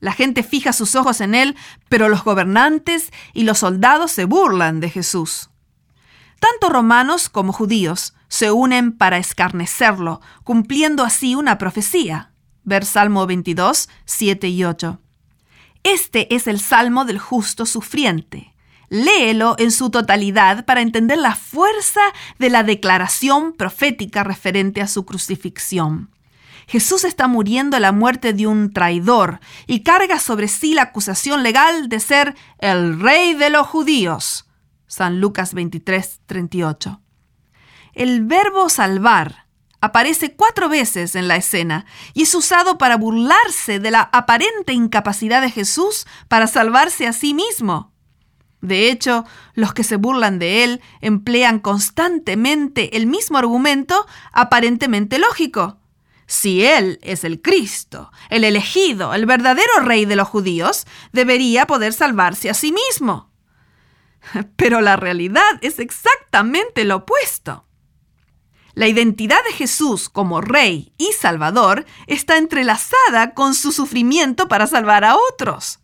La 0.00 0.12
gente 0.12 0.42
fija 0.42 0.74
sus 0.74 0.96
ojos 0.96 1.22
en 1.22 1.34
él, 1.34 1.56
pero 1.88 2.10
los 2.10 2.24
gobernantes 2.24 3.10
y 3.32 3.44
los 3.44 3.60
soldados 3.60 4.12
se 4.12 4.26
burlan 4.26 4.80
de 4.80 4.90
Jesús. 4.90 5.48
Tanto 6.38 6.68
romanos 6.68 7.30
como 7.30 7.54
judíos 7.54 8.12
se 8.28 8.52
unen 8.52 8.92
para 8.92 9.16
escarnecerlo, 9.16 10.20
cumpliendo 10.44 11.04
así 11.04 11.34
una 11.34 11.56
profecía. 11.56 12.34
Ver 12.64 12.84
Salmo 12.84 13.26
22, 13.26 13.88
7 14.04 14.48
y 14.48 14.64
8. 14.64 15.01
Este 15.82 16.34
es 16.34 16.46
el 16.46 16.60
Salmo 16.60 17.04
del 17.04 17.18
justo 17.18 17.66
sufriente. 17.66 18.54
Léelo 18.88 19.56
en 19.58 19.72
su 19.72 19.90
totalidad 19.90 20.64
para 20.64 20.82
entender 20.82 21.18
la 21.18 21.34
fuerza 21.34 22.00
de 22.38 22.50
la 22.50 22.62
declaración 22.62 23.52
profética 23.54 24.22
referente 24.22 24.80
a 24.80 24.86
su 24.86 25.04
crucifixión. 25.04 26.10
Jesús 26.68 27.04
está 27.04 27.26
muriendo 27.26 27.78
la 27.78 27.90
muerte 27.90 28.32
de 28.32 28.46
un 28.46 28.72
traidor 28.72 29.40
y 29.66 29.80
carga 29.80 30.18
sobre 30.20 30.46
sí 30.46 30.74
la 30.74 30.82
acusación 30.82 31.42
legal 31.42 31.88
de 31.88 32.00
ser 32.00 32.36
el 32.58 33.00
rey 33.00 33.34
de 33.34 33.50
los 33.50 33.66
judíos. 33.66 34.46
San 34.86 35.20
Lucas 35.20 35.54
23, 35.54 36.20
38. 36.26 37.00
El 37.94 38.24
verbo 38.24 38.68
salvar 38.68 39.41
aparece 39.82 40.34
cuatro 40.34 40.70
veces 40.70 41.14
en 41.16 41.28
la 41.28 41.36
escena 41.36 41.84
y 42.14 42.22
es 42.22 42.34
usado 42.34 42.78
para 42.78 42.96
burlarse 42.96 43.80
de 43.80 43.90
la 43.90 44.00
aparente 44.00 44.72
incapacidad 44.72 45.42
de 45.42 45.50
Jesús 45.50 46.06
para 46.28 46.46
salvarse 46.46 47.06
a 47.06 47.12
sí 47.12 47.34
mismo. 47.34 47.92
De 48.62 48.90
hecho, 48.90 49.26
los 49.54 49.74
que 49.74 49.82
se 49.82 49.96
burlan 49.96 50.38
de 50.38 50.62
él 50.62 50.80
emplean 51.00 51.58
constantemente 51.58 52.96
el 52.96 53.06
mismo 53.06 53.36
argumento 53.36 54.06
aparentemente 54.32 55.18
lógico. 55.18 55.78
Si 56.26 56.64
Él 56.64 57.00
es 57.02 57.24
el 57.24 57.42
Cristo, 57.42 58.12
el 58.30 58.44
elegido, 58.44 59.12
el 59.12 59.26
verdadero 59.26 59.80
rey 59.82 60.04
de 60.04 60.14
los 60.16 60.28
judíos, 60.28 60.86
debería 61.12 61.66
poder 61.66 61.92
salvarse 61.92 62.48
a 62.48 62.54
sí 62.54 62.72
mismo. 62.72 63.32
Pero 64.56 64.80
la 64.80 64.94
realidad 64.94 65.58
es 65.60 65.80
exactamente 65.80 66.84
lo 66.84 66.98
opuesto. 66.98 67.66
La 68.74 68.88
identidad 68.88 69.42
de 69.44 69.52
Jesús 69.52 70.08
como 70.08 70.40
rey 70.40 70.92
y 70.96 71.12
salvador 71.12 71.84
está 72.06 72.38
entrelazada 72.38 73.34
con 73.34 73.54
su 73.54 73.70
sufrimiento 73.72 74.48
para 74.48 74.66
salvar 74.66 75.04
a 75.04 75.16
otros. 75.16 75.80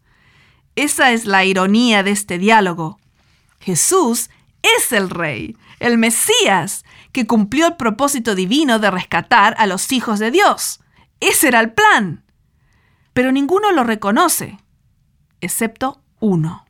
Esa 0.74 1.12
es 1.12 1.26
la 1.26 1.44
ironía 1.44 2.02
de 2.02 2.12
este 2.12 2.38
diálogo. 2.38 2.98
Jesús 3.60 4.30
es 4.62 4.92
el 4.92 5.10
rey, 5.10 5.56
el 5.80 5.98
Mesías, 5.98 6.84
que 7.12 7.26
cumplió 7.26 7.66
el 7.66 7.76
propósito 7.76 8.34
divino 8.34 8.78
de 8.78 8.90
rescatar 8.90 9.54
a 9.58 9.66
los 9.66 9.92
hijos 9.92 10.18
de 10.18 10.30
Dios. 10.30 10.80
Ese 11.20 11.48
era 11.48 11.60
el 11.60 11.72
plan. 11.72 12.24
Pero 13.12 13.32
ninguno 13.32 13.72
lo 13.72 13.84
reconoce, 13.84 14.58
excepto 15.40 16.00
uno. 16.20 16.64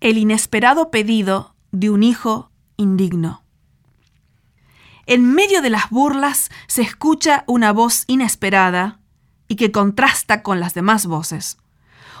El 0.00 0.18
inesperado 0.18 0.90
pedido 0.90 1.54
de 1.70 1.90
un 1.90 2.02
hijo 2.02 2.50
indigno. 2.76 3.43
En 5.06 5.34
medio 5.34 5.62
de 5.62 5.70
las 5.70 5.90
burlas 5.90 6.50
se 6.66 6.82
escucha 6.82 7.44
una 7.46 7.72
voz 7.72 8.04
inesperada 8.06 9.00
y 9.48 9.56
que 9.56 9.72
contrasta 9.72 10.42
con 10.42 10.60
las 10.60 10.74
demás 10.74 11.06
voces. 11.06 11.58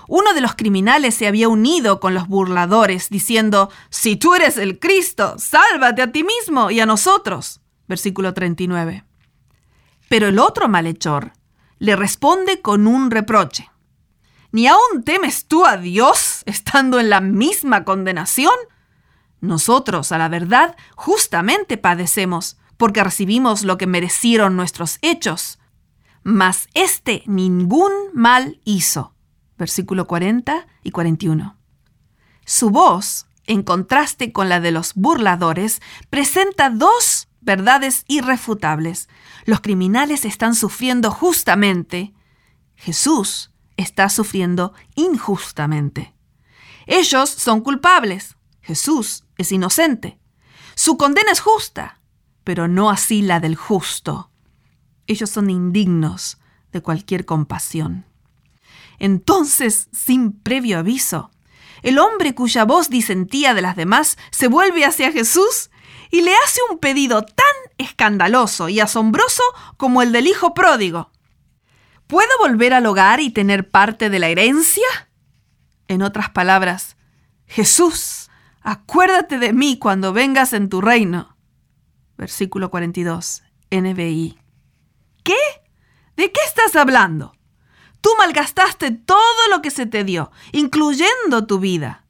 Uno 0.06 0.34
de 0.34 0.42
los 0.42 0.54
criminales 0.54 1.14
se 1.14 1.26
había 1.26 1.48
unido 1.48 1.98
con 1.98 2.12
los 2.12 2.28
burladores, 2.28 3.08
diciendo, 3.08 3.70
Si 3.88 4.16
tú 4.16 4.34
eres 4.34 4.58
el 4.58 4.78
Cristo, 4.78 5.36
sálvate 5.38 6.02
a 6.02 6.12
ti 6.12 6.24
mismo 6.24 6.70
y 6.70 6.80
a 6.80 6.86
nosotros. 6.86 7.60
Versículo 7.88 8.34
39. 8.34 9.04
Pero 10.08 10.28
el 10.28 10.38
otro 10.38 10.68
malhechor 10.68 11.32
le 11.78 11.96
responde 11.96 12.60
con 12.60 12.86
un 12.86 13.10
reproche. 13.10 13.70
¿Ni 14.52 14.66
aún 14.66 15.02
temes 15.04 15.46
tú 15.46 15.64
a 15.64 15.76
Dios 15.76 16.42
estando 16.46 17.00
en 17.00 17.10
la 17.10 17.20
misma 17.20 17.84
condenación? 17.84 18.54
Nosotros, 19.40 20.12
a 20.12 20.18
la 20.18 20.28
verdad, 20.28 20.76
justamente 20.94 21.76
padecemos, 21.76 22.56
porque 22.76 23.04
recibimos 23.04 23.64
lo 23.64 23.78
que 23.78 23.86
merecieron 23.86 24.56
nuestros 24.56 24.98
hechos. 25.02 25.58
Mas 26.22 26.68
éste 26.74 27.22
ningún 27.26 27.92
mal 28.12 28.60
hizo 28.64 29.14
versículo 29.56 30.06
40 30.06 30.66
y 30.82 30.90
41. 30.90 31.56
Su 32.44 32.70
voz, 32.70 33.26
en 33.46 33.62
contraste 33.62 34.32
con 34.32 34.48
la 34.48 34.60
de 34.60 34.72
los 34.72 34.94
burladores, 34.94 35.80
presenta 36.10 36.70
dos 36.70 37.28
verdades 37.40 38.04
irrefutables. 38.08 39.08
Los 39.44 39.60
criminales 39.60 40.24
están 40.24 40.54
sufriendo 40.54 41.10
justamente. 41.10 42.14
Jesús 42.74 43.50
está 43.76 44.08
sufriendo 44.08 44.74
injustamente. 44.94 46.14
Ellos 46.86 47.30
son 47.30 47.60
culpables. 47.60 48.36
Jesús 48.60 49.24
es 49.36 49.52
inocente. 49.52 50.18
Su 50.74 50.96
condena 50.96 51.30
es 51.32 51.40
justa, 51.40 52.00
pero 52.44 52.68
no 52.68 52.90
así 52.90 53.22
la 53.22 53.40
del 53.40 53.56
justo. 53.56 54.30
Ellos 55.06 55.30
son 55.30 55.50
indignos 55.50 56.38
de 56.72 56.82
cualquier 56.82 57.24
compasión. 57.24 58.04
Entonces, 58.98 59.88
sin 59.92 60.32
previo 60.32 60.78
aviso, 60.78 61.30
el 61.82 61.98
hombre 61.98 62.34
cuya 62.34 62.64
voz 62.64 62.88
disentía 62.88 63.54
de 63.54 63.62
las 63.62 63.76
demás 63.76 64.16
se 64.30 64.48
vuelve 64.48 64.84
hacia 64.84 65.12
Jesús 65.12 65.70
y 66.10 66.22
le 66.22 66.32
hace 66.44 66.60
un 66.70 66.78
pedido 66.78 67.22
tan 67.22 67.46
escandaloso 67.76 68.68
y 68.68 68.80
asombroso 68.80 69.42
como 69.76 70.00
el 70.00 70.12
del 70.12 70.26
hijo 70.26 70.54
pródigo. 70.54 71.10
¿Puedo 72.06 72.30
volver 72.40 72.72
al 72.74 72.86
hogar 72.86 73.20
y 73.20 73.30
tener 73.30 73.70
parte 73.70 74.10
de 74.10 74.18
la 74.18 74.28
herencia? 74.28 74.84
En 75.88 76.02
otras 76.02 76.30
palabras, 76.30 76.96
Jesús, 77.46 78.30
acuérdate 78.62 79.38
de 79.38 79.52
mí 79.52 79.78
cuando 79.78 80.12
vengas 80.12 80.52
en 80.52 80.68
tu 80.68 80.80
reino. 80.80 81.33
Versículo 82.16 82.70
42, 82.70 83.42
NBI. 83.70 84.38
¿Qué? 85.22 85.36
¿De 86.16 86.30
qué 86.30 86.40
estás 86.46 86.76
hablando? 86.76 87.34
Tú 88.00 88.10
malgastaste 88.18 88.90
todo 88.90 89.48
lo 89.50 89.62
que 89.62 89.70
se 89.70 89.86
te 89.86 90.04
dio, 90.04 90.30
incluyendo 90.52 91.46
tu 91.46 91.58
vida. 91.58 92.04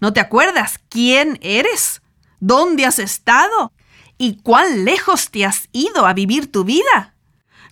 ¿No 0.00 0.12
te 0.12 0.20
acuerdas 0.20 0.78
quién 0.88 1.38
eres? 1.42 2.02
¿Dónde 2.38 2.84
has 2.84 2.98
estado? 2.98 3.72
¿Y 4.16 4.36
cuán 4.42 4.84
lejos 4.84 5.30
te 5.30 5.44
has 5.44 5.68
ido 5.72 6.06
a 6.06 6.12
vivir 6.12 6.52
tu 6.52 6.64
vida? 6.64 7.14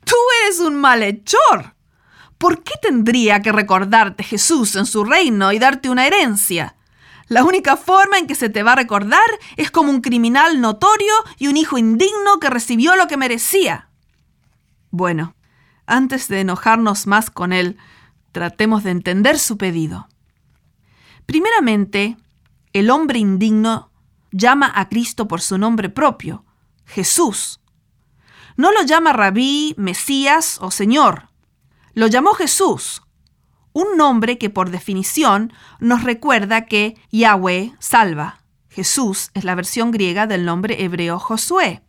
Tú 0.04 0.14
eres 0.42 0.60
un 0.60 0.76
malhechor. 0.76 1.74
¿Por 2.38 2.62
qué 2.62 2.74
tendría 2.80 3.42
que 3.42 3.52
recordarte 3.52 4.22
Jesús 4.22 4.76
en 4.76 4.86
su 4.86 5.04
reino 5.04 5.52
y 5.52 5.58
darte 5.58 5.88
una 5.88 6.06
herencia? 6.06 6.76
La 7.28 7.44
única 7.44 7.77
forma 7.77 8.19
en 8.19 8.27
que 8.27 8.35
se 8.35 8.48
te 8.48 8.62
va 8.62 8.73
a 8.73 8.77
recordar 8.77 9.27
es 9.57 9.70
como 9.70 9.90
un 9.90 10.01
criminal 10.01 10.61
notorio 10.61 11.12
y 11.39 11.48
un 11.48 11.57
hijo 11.57 11.77
indigno 11.77 12.39
que 12.40 12.51
recibió 12.51 12.94
lo 12.94 13.09
que 13.09 13.16
merecía. 13.16 13.89
Bueno, 14.90 15.35
antes 15.86 16.28
de 16.28 16.40
enojarnos 16.40 17.07
más 17.07 17.31
con 17.31 17.53
él, 17.53 17.78
tratemos 18.32 18.85
de 18.85 18.90
entender 18.90 19.39
su 19.39 19.59
pedido. 19.59 20.09
Primeramente, 21.27 22.16
el 22.73 22.90
hombre 22.90 23.19
indigno 23.19 23.90
llama 24.31 24.70
a 24.74 24.89
Cristo 24.89 25.27
por 25.27 25.40
su 25.40 25.59
nombre 25.59 25.89
propio, 25.89 26.44
Jesús. 26.85 27.61
No 28.57 28.70
lo 28.70 28.82
llama 28.82 29.12
rabí, 29.12 29.74
Mesías 29.77 30.59
o 30.61 30.70
Señor. 30.70 31.28
Lo 31.94 32.07
llamó 32.07 32.35
Jesús, 32.35 33.03
un 33.77 33.98
nombre 33.98 34.39
que 34.39 34.48
por 34.48 34.70
definición 34.70 35.53
nos 35.81 36.03
recuerda 36.03 36.65
que 36.65 36.97
Yahweh 37.12 37.74
salva. 37.78 38.39
Jesús 38.70 39.31
es 39.35 39.44
la 39.44 39.55
versión 39.55 39.90
griega 39.90 40.27
del 40.27 40.47
nombre 40.47 40.82
hebreo 40.82 41.19
Josué. 41.19 41.82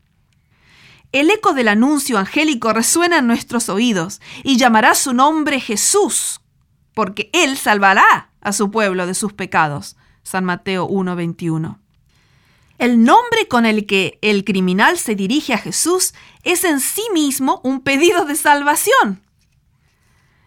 El 1.13 1.29
eco 1.29 1.53
del 1.53 1.69
anuncio 1.69 2.17
angélico 2.17 2.73
resuena 2.73 3.19
en 3.19 3.27
nuestros 3.27 3.69
oídos 3.69 4.19
y 4.43 4.57
llamará 4.57 4.95
su 4.95 5.13
nombre 5.13 5.61
Jesús, 5.61 6.41
porque 6.93 7.29
Él 7.31 7.55
salvará 7.55 8.31
a 8.41 8.51
su 8.51 8.69
pueblo 8.69 9.07
de 9.07 9.13
sus 9.13 9.31
pecados. 9.31 9.95
San 10.23 10.43
Mateo 10.43 10.89
1:21. 10.89 11.79
El 12.79 13.05
nombre 13.05 13.47
con 13.47 13.65
el 13.65 13.85
que 13.85 14.19
el 14.21 14.43
criminal 14.43 14.97
se 14.97 15.15
dirige 15.15 15.53
a 15.53 15.57
Jesús 15.57 16.13
es 16.43 16.65
en 16.65 16.81
sí 16.81 17.03
mismo 17.13 17.61
un 17.63 17.79
pedido 17.79 18.25
de 18.25 18.35
salvación. 18.35 19.21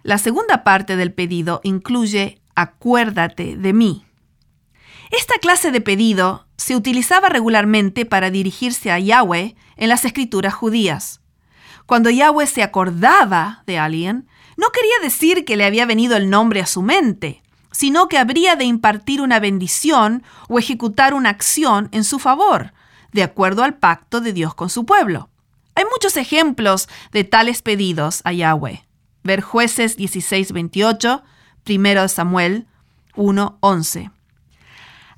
La 0.02 0.18
segunda 0.18 0.64
parte 0.64 0.97
del 0.97 1.12
pedido 1.12 1.60
incluye 1.62 2.40
acuérdate 2.55 3.56
de 3.56 3.72
mí. 3.72 4.05
Esta 5.10 5.39
clase 5.39 5.70
de 5.70 5.81
pedido 5.81 6.47
se 6.56 6.77
utilizaba 6.77 7.28
regularmente 7.28 8.06
para 8.06 8.31
dirigirse 8.31 8.90
a 8.90 8.98
Yahweh 8.98 9.56
en 9.77 9.89
las 9.89 10.05
escrituras 10.05 10.55
judías. 10.55 11.20
Cuando 11.86 12.10
Yahweh 12.10 12.47
se 12.47 12.62
acordaba 12.62 13.62
de 13.66 13.78
alguien, 13.78 14.28
no 14.56 14.68
quería 14.70 14.94
decir 15.02 15.44
que 15.44 15.56
le 15.56 15.64
había 15.64 15.86
venido 15.86 16.16
el 16.16 16.31
nombre 16.31 16.60
a 16.60 16.66
su 16.66 16.82
mente, 16.82 17.43
sino 17.72 18.09
que 18.09 18.18
habría 18.18 18.56
de 18.56 18.64
impartir 18.64 19.20
una 19.20 19.40
bendición 19.40 20.22
o 20.48 20.59
ejecutar 20.59 21.14
una 21.14 21.31
acción 21.31 21.89
en 21.93 22.05
su 22.05 22.18
favor, 22.18 22.72
de 23.12 23.22
acuerdo 23.22 23.64
al 23.64 23.74
pacto 23.74 24.20
de 24.20 24.32
Dios 24.32 24.55
con 24.55 24.70
su 24.70 24.86
pueblo. 24.86 25.31
Hay 25.74 25.85
muchos 25.85 26.16
ejemplos 26.16 26.89
de 27.10 27.24
tales 27.24 27.62
pedidos 27.62 28.20
a 28.24 28.32
Yahweh. 28.32 28.85
Ver 29.22 29.40
jueces 29.40 29.97
16:28, 29.97 31.22
1 31.66 32.09
Samuel 32.09 32.66
1:11. 33.14 34.10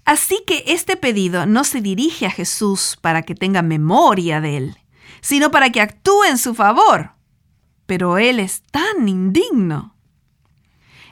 Así 0.05 0.43
que 0.47 0.65
este 0.67 0.97
pedido 0.97 1.47
no 1.47 1.65
se 1.65 1.81
dirige 1.81 2.27
a 2.27 2.31
Jesús 2.31 2.99
para 3.01 3.23
que 3.23 3.35
tenga 3.35 3.63
memoria 3.63 4.41
de 4.41 4.57
él, 4.57 4.77
sino 5.21 5.51
para 5.51 5.71
que 5.71 5.81
actúe 5.81 6.25
en 6.29 6.39
su 6.39 6.55
favor. 6.55 7.13
Pero 7.87 8.19
él 8.19 8.41
es 8.41 8.63
tan 8.71 9.09
indigno. 9.09 9.95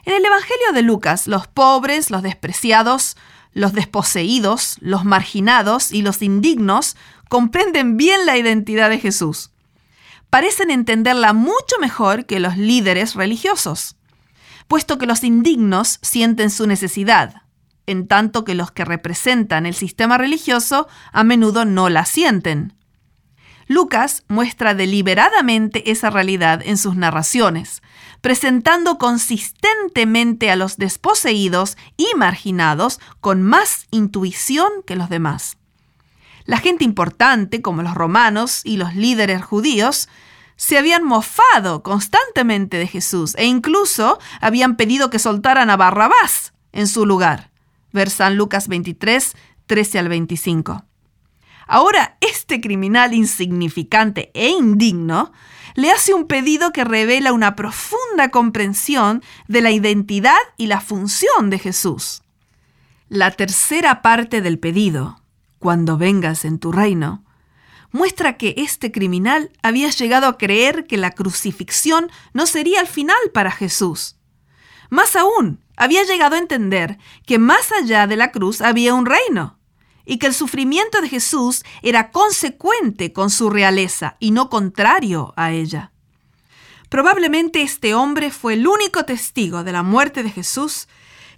En 0.03 0.13
el 0.13 0.25
Evangelio 0.25 0.73
de 0.73 0.81
Lucas, 0.81 1.27
los 1.27 1.47
pobres, 1.47 2.09
los 2.09 2.23
despreciados, 2.23 3.15
los 3.53 3.73
desposeídos, 3.73 4.77
los 4.79 5.05
marginados 5.05 5.91
y 5.91 6.01
los 6.01 6.21
indignos 6.21 6.97
comprenden 7.29 7.97
bien 7.97 8.25
la 8.25 8.37
identidad 8.37 8.89
de 8.89 8.99
Jesús. 8.99 9.50
Parecen 10.31 10.71
entenderla 10.71 11.33
mucho 11.33 11.75
mejor 11.81 12.25
que 12.25 12.39
los 12.39 12.55
líderes 12.55 13.15
religiosos, 13.15 13.97
puesto 14.69 14.97
que 14.97 15.05
los 15.05 15.25
indignos 15.25 15.99
sienten 16.01 16.49
su 16.49 16.67
necesidad, 16.67 17.41
en 17.85 18.07
tanto 18.07 18.45
que 18.45 18.55
los 18.55 18.71
que 18.71 18.85
representan 18.85 19.65
el 19.65 19.75
sistema 19.75 20.17
religioso 20.17 20.87
a 21.11 21.25
menudo 21.25 21.65
no 21.65 21.89
la 21.89 22.05
sienten. 22.05 22.73
Lucas 23.67 24.23
muestra 24.29 24.73
deliberadamente 24.73 25.91
esa 25.91 26.09
realidad 26.09 26.61
en 26.63 26.77
sus 26.77 26.95
narraciones, 26.95 27.81
presentando 28.21 28.97
consistentemente 28.97 30.49
a 30.49 30.55
los 30.55 30.77
desposeídos 30.77 31.77
y 31.97 32.07
marginados 32.15 33.01
con 33.19 33.41
más 33.41 33.85
intuición 33.91 34.69
que 34.87 34.95
los 34.95 35.09
demás. 35.09 35.57
La 36.51 36.57
gente 36.57 36.83
importante, 36.83 37.61
como 37.61 37.81
los 37.81 37.93
romanos 37.93 38.59
y 38.65 38.75
los 38.75 38.93
líderes 38.93 39.41
judíos, 39.41 40.09
se 40.57 40.77
habían 40.77 41.01
mofado 41.01 41.81
constantemente 41.81 42.75
de 42.75 42.87
Jesús 42.87 43.35
e 43.37 43.45
incluso 43.45 44.19
habían 44.41 44.75
pedido 44.75 45.09
que 45.09 45.17
soltaran 45.17 45.69
a 45.69 45.77
Barrabás 45.77 46.51
en 46.73 46.87
su 46.87 47.05
lugar. 47.05 47.51
Ver 47.93 48.09
San 48.09 48.35
Lucas 48.35 48.67
23, 48.67 49.33
13 49.65 49.99
al 49.99 50.09
25. 50.09 50.83
Ahora, 51.67 52.17
este 52.19 52.59
criminal 52.59 53.13
insignificante 53.13 54.29
e 54.33 54.49
indigno 54.49 55.31
le 55.75 55.89
hace 55.89 56.13
un 56.13 56.27
pedido 56.27 56.73
que 56.73 56.83
revela 56.83 57.31
una 57.31 57.55
profunda 57.55 58.27
comprensión 58.29 59.23
de 59.47 59.61
la 59.61 59.71
identidad 59.71 60.35
y 60.57 60.67
la 60.67 60.81
función 60.81 61.49
de 61.49 61.59
Jesús. 61.59 62.23
La 63.07 63.31
tercera 63.31 64.01
parte 64.01 64.41
del 64.41 64.59
pedido, 64.59 65.20
cuando 65.61 65.95
vengas 65.95 66.43
en 66.43 66.57
tu 66.57 66.71
reino, 66.71 67.23
muestra 67.91 68.35
que 68.35 68.55
este 68.57 68.91
criminal 68.91 69.51
había 69.61 69.91
llegado 69.91 70.25
a 70.25 70.37
creer 70.37 70.87
que 70.87 70.97
la 70.97 71.11
crucifixión 71.11 72.09
no 72.33 72.47
sería 72.47 72.81
el 72.81 72.87
final 72.87 73.19
para 73.31 73.51
Jesús. 73.51 74.17
Más 74.89 75.15
aún, 75.15 75.63
había 75.77 76.03
llegado 76.03 76.35
a 76.35 76.39
entender 76.39 76.97
que 77.27 77.37
más 77.37 77.71
allá 77.71 78.07
de 78.07 78.17
la 78.17 78.31
cruz 78.31 78.59
había 78.61 78.95
un 78.95 79.05
reino 79.05 79.59
y 80.03 80.17
que 80.17 80.25
el 80.25 80.33
sufrimiento 80.33 80.99
de 80.99 81.09
Jesús 81.09 81.63
era 81.83 82.09
consecuente 82.09 83.13
con 83.13 83.29
su 83.29 83.51
realeza 83.51 84.17
y 84.19 84.31
no 84.31 84.49
contrario 84.49 85.31
a 85.37 85.51
ella. 85.51 85.91
Probablemente 86.89 87.61
este 87.61 87.93
hombre 87.93 88.31
fue 88.31 88.55
el 88.55 88.65
único 88.65 89.05
testigo 89.05 89.63
de 89.63 89.73
la 89.73 89.83
muerte 89.83 90.23
de 90.23 90.31
Jesús 90.31 90.87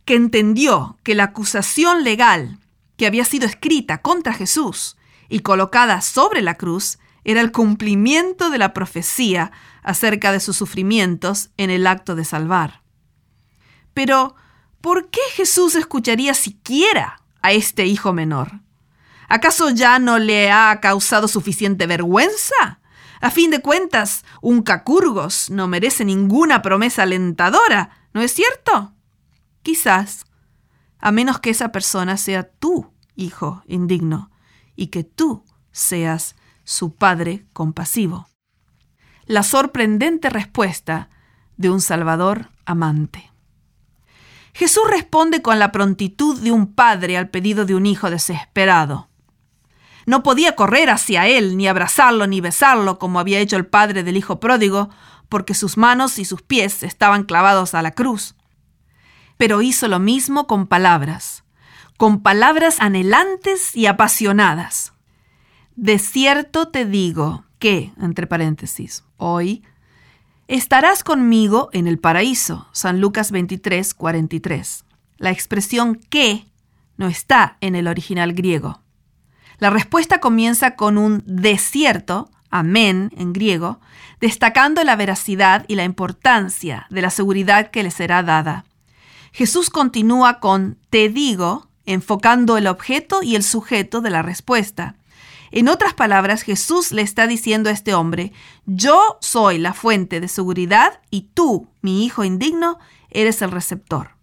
que 0.06 0.16
entendió 0.16 0.98
que 1.04 1.14
la 1.14 1.26
acusación 1.26 2.06
legal 2.06 2.58
que 3.04 3.08
había 3.08 3.26
sido 3.26 3.46
escrita 3.46 4.02
contra 4.02 4.32
Jesús 4.32 4.96
y 5.28 5.40
colocada 5.40 6.00
sobre 6.00 6.42
la 6.42 6.56
cruz 6.56 7.00
era 7.26 7.42
el 7.42 7.52
cumplimiento 7.52 8.50
de 8.50 8.58
la 8.58 8.72
profecía 8.72 9.52
acerca 9.82 10.32
de 10.32 10.40
sus 10.40 10.56
sufrimientos 10.56 11.50
en 11.58 11.70
el 11.70 11.86
acto 11.86 12.16
de 12.16 12.24
salvar. 12.24 12.82
Pero, 13.94 14.38
¿por 14.80 15.10
qué 15.10 15.20
Jesús 15.34 15.76
escucharía 15.76 16.34
siquiera 16.34 17.22
a 17.42 17.52
este 17.52 17.88
hijo 17.88 18.14
menor? 18.14 18.62
¿Acaso 19.28 19.70
ya 19.72 20.00
no 20.00 20.18
le 20.18 20.50
ha 20.50 20.80
causado 20.80 21.28
suficiente 21.28 21.88
vergüenza? 21.88 22.80
A 23.20 23.32
fin 23.32 23.52
de 23.52 23.62
cuentas, 23.62 24.24
un 24.42 24.62
cacurgos 24.62 25.50
no 25.50 25.68
merece 25.68 26.06
ninguna 26.06 26.62
promesa 26.62 27.04
alentadora, 27.04 28.08
¿no 28.14 28.22
es 28.22 28.32
cierto? 28.32 28.94
Quizás, 29.62 30.26
a 31.00 31.12
menos 31.12 31.42
que 31.42 31.50
esa 31.50 31.74
persona 31.74 32.16
sea 32.16 32.44
tú, 32.50 32.93
hijo 33.16 33.64
indigno, 33.68 34.32
y 34.76 34.88
que 34.88 35.04
tú 35.04 35.44
seas 35.72 36.36
su 36.64 36.96
padre 36.96 37.46
compasivo. 37.54 38.28
La 39.26 39.44
sorprendente 39.44 40.30
respuesta 40.30 41.10
de 41.58 41.70
un 41.70 41.82
Salvador 41.82 42.50
amante. 42.66 43.32
Jesús 44.54 44.84
responde 44.90 45.42
con 45.42 45.60
la 45.60 45.72
prontitud 45.72 46.40
de 46.40 46.52
un 46.52 46.74
padre 46.74 47.18
al 47.18 47.30
pedido 47.30 47.66
de 47.66 47.76
un 47.76 47.86
hijo 47.86 48.10
desesperado. 48.10 49.10
No 50.06 50.22
podía 50.22 50.56
correr 50.56 50.90
hacia 50.90 51.28
él, 51.28 51.58
ni 51.58 51.68
abrazarlo, 51.68 52.28
ni 52.28 52.42
besarlo, 52.42 53.00
como 53.00 53.20
había 53.20 53.40
hecho 53.40 53.56
el 53.56 53.66
padre 53.66 54.04
del 54.04 54.18
hijo 54.18 54.40
pródigo, 54.40 54.90
porque 55.30 55.54
sus 55.54 55.78
manos 55.78 56.20
y 56.20 56.26
sus 56.26 56.42
pies 56.42 56.84
estaban 56.84 57.24
clavados 57.24 57.74
a 57.74 57.82
la 57.82 57.92
cruz. 57.92 58.36
Pero 59.38 59.62
hizo 59.62 59.88
lo 59.88 60.00
mismo 60.00 60.46
con 60.46 60.68
palabras, 60.68 61.43
con 62.04 62.20
palabras 62.20 62.82
anhelantes 62.82 63.78
y 63.78 63.86
apasionadas. 63.86 64.92
De 65.78 66.00
cierto 66.00 66.68
te 66.68 66.84
digo 66.84 67.46
que, 67.60 67.94
entre 67.98 68.28
paréntesis, 68.28 69.06
hoy 69.16 69.64
Estarás 70.50 71.06
conmigo 71.06 71.70
en 71.72 71.88
el 71.88 72.00
paraíso. 72.00 72.68
San 72.74 73.00
Lucas 73.00 73.32
23, 73.32 73.94
43. 73.94 74.84
La 75.16 75.32
expresión 75.32 75.96
que 75.96 76.46
no 76.98 77.08
está 77.08 77.56
en 77.62 77.74
el 77.74 77.88
original 77.88 78.34
griego. 78.34 78.82
La 79.60 79.70
respuesta 79.70 80.20
comienza 80.20 80.76
con 80.76 80.98
un 80.98 81.24
desierto, 81.26 82.30
amén 82.50 83.12
en 83.16 83.32
griego, 83.32 83.80
destacando 84.20 84.84
la 84.84 84.98
veracidad 84.98 85.64
y 85.70 85.76
la 85.76 85.86
importancia 85.86 86.86
de 86.90 87.02
la 87.02 87.12
seguridad 87.12 87.72
que 87.72 87.82
le 87.82 87.92
será 87.92 88.24
dada. 88.24 88.66
Jesús 89.32 89.70
continúa 89.70 90.42
con 90.42 90.78
te 90.90 91.08
digo 91.08 91.70
enfocando 91.86 92.58
el 92.58 92.68
objeto 92.68 93.24
y 93.24 93.36
el 93.36 93.44
sujeto 93.44 94.02
de 94.02 94.10
la 94.10 94.22
respuesta. 94.22 94.96
En 95.52 95.68
otras 95.68 95.94
palabras, 95.94 96.42
Jesús 96.42 96.92
le 96.92 97.04
está 97.04 97.28
diciendo 97.28 97.70
a 97.70 97.74
este 97.74 97.94
hombre, 97.94 98.34
yo 98.66 99.18
soy 99.22 99.60
la 99.60 99.74
fuente 99.74 100.20
de 100.20 100.28
seguridad 100.28 101.00
y 101.12 101.30
tú, 101.34 101.68
mi 101.82 102.06
hijo 102.06 102.24
indigno, 102.24 102.80
eres 103.12 103.42
el 103.44 103.52
receptor. 103.52 104.16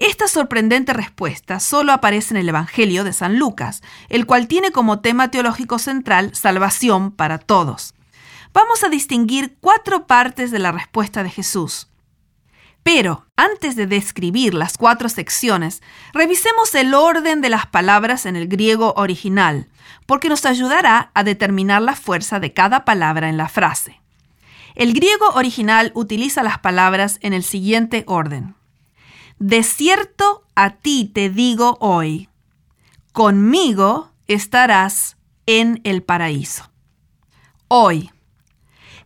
Esta 0.00 0.28
sorprendente 0.28 0.94
respuesta 0.94 1.60
solo 1.60 1.92
aparece 1.92 2.32
en 2.32 2.38
el 2.38 2.48
Evangelio 2.48 3.04
de 3.04 3.12
San 3.12 3.38
Lucas, 3.38 3.82
el 4.08 4.24
cual 4.24 4.48
tiene 4.48 4.70
como 4.70 5.00
tema 5.00 5.30
teológico 5.30 5.78
central 5.78 6.34
salvación 6.34 7.10
para 7.10 7.36
todos. 7.36 7.94
Vamos 8.54 8.82
a 8.82 8.88
distinguir 8.88 9.58
cuatro 9.60 10.06
partes 10.06 10.50
de 10.52 10.58
la 10.58 10.72
respuesta 10.72 11.22
de 11.22 11.28
Jesús. 11.28 11.89
Pero 12.92 13.24
antes 13.36 13.76
de 13.76 13.86
describir 13.86 14.52
las 14.52 14.76
cuatro 14.76 15.08
secciones, 15.08 15.80
revisemos 16.12 16.74
el 16.74 16.92
orden 16.92 17.40
de 17.40 17.48
las 17.48 17.66
palabras 17.66 18.26
en 18.26 18.34
el 18.34 18.48
griego 18.48 18.94
original, 18.96 19.68
porque 20.06 20.28
nos 20.28 20.44
ayudará 20.44 21.12
a 21.14 21.22
determinar 21.22 21.82
la 21.82 21.94
fuerza 21.94 22.40
de 22.40 22.52
cada 22.52 22.84
palabra 22.84 23.28
en 23.28 23.36
la 23.36 23.48
frase. 23.48 24.00
El 24.74 24.92
griego 24.92 25.28
original 25.34 25.92
utiliza 25.94 26.42
las 26.42 26.58
palabras 26.58 27.20
en 27.22 27.32
el 27.32 27.44
siguiente 27.44 28.02
orden. 28.08 28.56
De 29.38 29.62
cierto 29.62 30.42
a 30.56 30.70
ti 30.70 31.12
te 31.14 31.30
digo 31.30 31.78
hoy, 31.80 32.28
conmigo 33.12 34.10
estarás 34.26 35.16
en 35.46 35.80
el 35.84 36.02
paraíso. 36.02 36.72
Hoy 37.68 38.10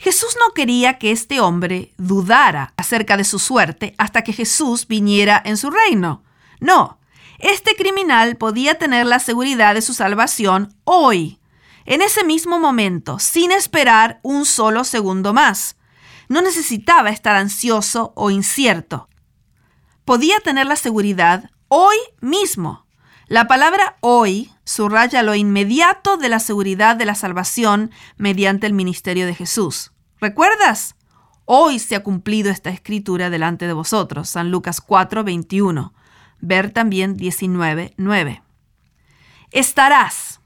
Jesús 0.04 0.36
no 0.38 0.52
quería 0.52 0.98
que 0.98 1.12
este 1.12 1.40
hombre 1.40 1.94
dudara 1.96 2.74
acerca 2.76 3.16
de 3.16 3.24
su 3.24 3.38
suerte 3.38 3.94
hasta 3.96 4.20
que 4.20 4.34
Jesús 4.34 4.86
viniera 4.86 5.40
en 5.42 5.56
su 5.56 5.70
reino. 5.70 6.22
No, 6.60 6.98
este 7.38 7.74
criminal 7.74 8.36
podía 8.36 8.74
tener 8.74 9.06
la 9.06 9.18
seguridad 9.18 9.72
de 9.72 9.80
su 9.80 9.94
salvación 9.94 10.76
hoy, 10.84 11.40
en 11.86 12.02
ese 12.02 12.22
mismo 12.22 12.58
momento, 12.58 13.18
sin 13.18 13.50
esperar 13.50 14.20
un 14.22 14.44
solo 14.44 14.84
segundo 14.84 15.32
más. 15.32 15.76
No 16.28 16.42
necesitaba 16.42 17.08
estar 17.08 17.34
ansioso 17.36 18.12
o 18.14 18.30
incierto. 18.30 19.08
Podía 20.04 20.38
tener 20.40 20.66
la 20.66 20.76
seguridad 20.76 21.50
hoy 21.68 21.96
mismo. 22.20 22.84
La 23.26 23.46
palabra 23.46 23.96
hoy 24.00 24.52
subraya 24.64 25.22
lo 25.22 25.34
inmediato 25.34 26.18
de 26.18 26.28
la 26.28 26.40
seguridad 26.40 26.94
de 26.94 27.06
la 27.06 27.14
salvación 27.14 27.90
mediante 28.18 28.66
el 28.66 28.74
ministerio 28.74 29.24
de 29.24 29.34
Jesús. 29.34 29.92
¿Recuerdas? 30.24 30.96
Hoy 31.44 31.78
se 31.78 31.96
ha 31.96 32.02
cumplido 32.02 32.50
esta 32.50 32.70
escritura 32.70 33.28
delante 33.28 33.66
de 33.66 33.74
vosotros. 33.74 34.26
San 34.30 34.50
Lucas 34.50 34.80
4, 34.80 35.22
21. 35.22 35.92
Ver 36.40 36.70
también 36.70 37.18
19, 37.18 37.92
9. 37.98 38.42
Estarás. 39.50 40.40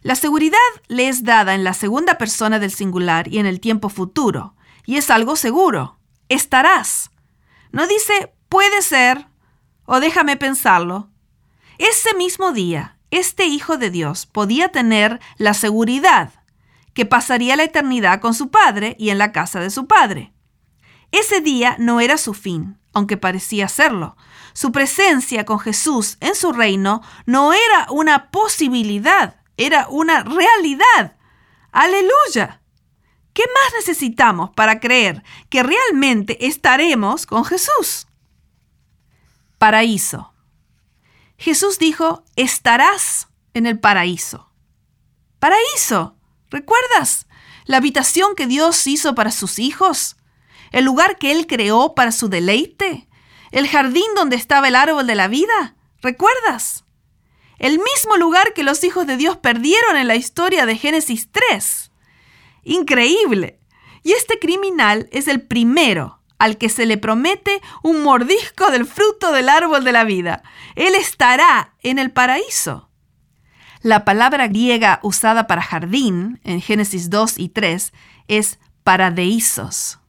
La 0.00 0.14
seguridad 0.14 0.56
le 0.86 1.10
es 1.10 1.22
dada 1.22 1.54
en 1.54 1.64
la 1.64 1.74
segunda 1.74 2.16
persona 2.16 2.58
del 2.58 2.70
singular 2.70 3.28
y 3.28 3.40
en 3.40 3.44
el 3.44 3.60
tiempo 3.60 3.90
futuro, 3.90 4.54
y 4.86 4.96
es 4.96 5.10
algo 5.10 5.36
seguro. 5.36 5.98
Estarás. 6.30 7.10
No 7.72 7.86
dice 7.86 8.32
puede 8.48 8.80
ser 8.80 9.26
o 9.84 10.00
déjame 10.00 10.38
pensarlo. 10.38 11.10
Ese 11.76 12.14
mismo 12.16 12.52
día, 12.52 12.96
este 13.10 13.44
Hijo 13.44 13.76
de 13.76 13.90
Dios 13.90 14.24
podía 14.24 14.70
tener 14.70 15.20
la 15.36 15.52
seguridad 15.52 16.37
que 16.98 17.06
pasaría 17.06 17.54
la 17.54 17.62
eternidad 17.62 18.20
con 18.20 18.34
su 18.34 18.50
padre 18.50 18.96
y 18.98 19.10
en 19.10 19.18
la 19.18 19.30
casa 19.30 19.60
de 19.60 19.70
su 19.70 19.86
padre. 19.86 20.32
Ese 21.12 21.40
día 21.40 21.76
no 21.78 22.00
era 22.00 22.18
su 22.18 22.34
fin, 22.34 22.76
aunque 22.92 23.16
parecía 23.16 23.68
serlo. 23.68 24.16
Su 24.52 24.72
presencia 24.72 25.44
con 25.44 25.60
Jesús 25.60 26.16
en 26.18 26.34
su 26.34 26.50
reino 26.50 27.00
no 27.24 27.52
era 27.52 27.86
una 27.90 28.32
posibilidad, 28.32 29.36
era 29.56 29.86
una 29.88 30.24
realidad. 30.24 31.16
Aleluya. 31.70 32.62
¿Qué 33.32 33.44
más 33.44 33.74
necesitamos 33.76 34.50
para 34.50 34.80
creer 34.80 35.22
que 35.50 35.62
realmente 35.62 36.48
estaremos 36.48 37.26
con 37.26 37.44
Jesús? 37.44 38.08
Paraíso. 39.56 40.32
Jesús 41.36 41.78
dijo, 41.78 42.24
estarás 42.34 43.28
en 43.54 43.66
el 43.66 43.78
paraíso. 43.78 44.50
Paraíso. 45.38 46.17
¿Recuerdas 46.50 47.26
la 47.64 47.76
habitación 47.76 48.34
que 48.34 48.46
Dios 48.46 48.86
hizo 48.86 49.14
para 49.14 49.30
sus 49.30 49.58
hijos? 49.58 50.16
¿El 50.72 50.84
lugar 50.84 51.18
que 51.18 51.32
Él 51.32 51.46
creó 51.46 51.94
para 51.94 52.12
su 52.12 52.28
deleite? 52.28 53.08
¿El 53.50 53.68
jardín 53.68 54.06
donde 54.14 54.36
estaba 54.36 54.68
el 54.68 54.76
árbol 54.76 55.06
de 55.06 55.14
la 55.14 55.28
vida? 55.28 55.76
¿Recuerdas? 56.00 56.84
El 57.58 57.78
mismo 57.78 58.16
lugar 58.16 58.52
que 58.54 58.62
los 58.62 58.84
hijos 58.84 59.06
de 59.06 59.16
Dios 59.16 59.36
perdieron 59.36 59.96
en 59.96 60.06
la 60.06 60.16
historia 60.16 60.64
de 60.64 60.76
Génesis 60.76 61.30
3. 61.30 61.90
Increíble. 62.64 63.60
Y 64.02 64.12
este 64.12 64.38
criminal 64.38 65.08
es 65.12 65.28
el 65.28 65.42
primero 65.42 66.20
al 66.38 66.56
que 66.56 66.68
se 66.68 66.86
le 66.86 66.98
promete 66.98 67.60
un 67.82 68.02
mordisco 68.02 68.70
del 68.70 68.86
fruto 68.86 69.32
del 69.32 69.48
árbol 69.48 69.84
de 69.84 69.92
la 69.92 70.04
vida. 70.04 70.42
Él 70.76 70.94
estará 70.94 71.74
en 71.82 71.98
el 71.98 72.12
paraíso. 72.12 72.87
La 73.82 74.04
palabra 74.04 74.48
griega 74.48 74.98
usada 75.02 75.46
para 75.46 75.62
jardín 75.62 76.40
en 76.42 76.60
Génesis 76.60 77.10
2 77.10 77.38
y 77.38 77.48
3 77.50 77.92
es 78.26 78.58
paradeisos. 78.82 80.00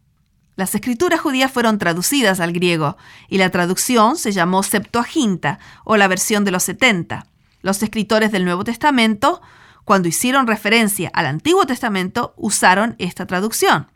Las 0.56 0.74
escrituras 0.74 1.22
judías 1.22 1.52
fueron 1.52 1.78
traducidas 1.78 2.40
al 2.40 2.52
griego 2.52 2.98
y 3.28 3.38
la 3.38 3.50
traducción 3.50 4.18
se 4.18 4.32
llamó 4.32 4.64
Septuaginta 4.64 5.60
o 5.86 5.98
la 5.98 6.08
versión 6.08 6.44
de 6.44 6.52
los 6.52 6.64
70. 6.64 7.28
Los 7.62 7.84
escritores 7.84 8.32
del 8.32 8.44
Nuevo 8.44 8.64
Testamento, 8.64 9.42
cuando 9.86 10.08
hicieron 10.08 10.48
referencia 10.48 11.12
al 11.14 11.28
Antiguo 11.28 11.66
Testamento, 11.66 12.34
usaron 12.38 12.96
esta 12.98 13.26
traducción. 13.26 13.92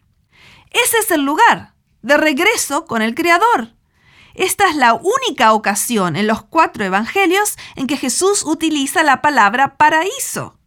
Ese 0.70 0.98
es 1.00 1.12
el 1.12 1.26
lugar, 1.26 1.74
de 2.02 2.18
regreso 2.18 2.86
con 2.86 3.02
el 3.02 3.16
Creador. 3.16 3.74
Esta 4.34 4.68
es 4.70 4.76
la 4.76 4.94
única 4.94 5.54
ocasión 5.54 6.16
en 6.16 6.28
los 6.28 6.44
cuatro 6.44 6.84
evangelios 6.84 7.58
en 7.76 7.88
que 7.88 7.98
Jesús 7.98 8.44
utiliza 8.44 9.04
la 9.04 9.22
palabra 9.22 9.78
paraíso. 9.78 10.58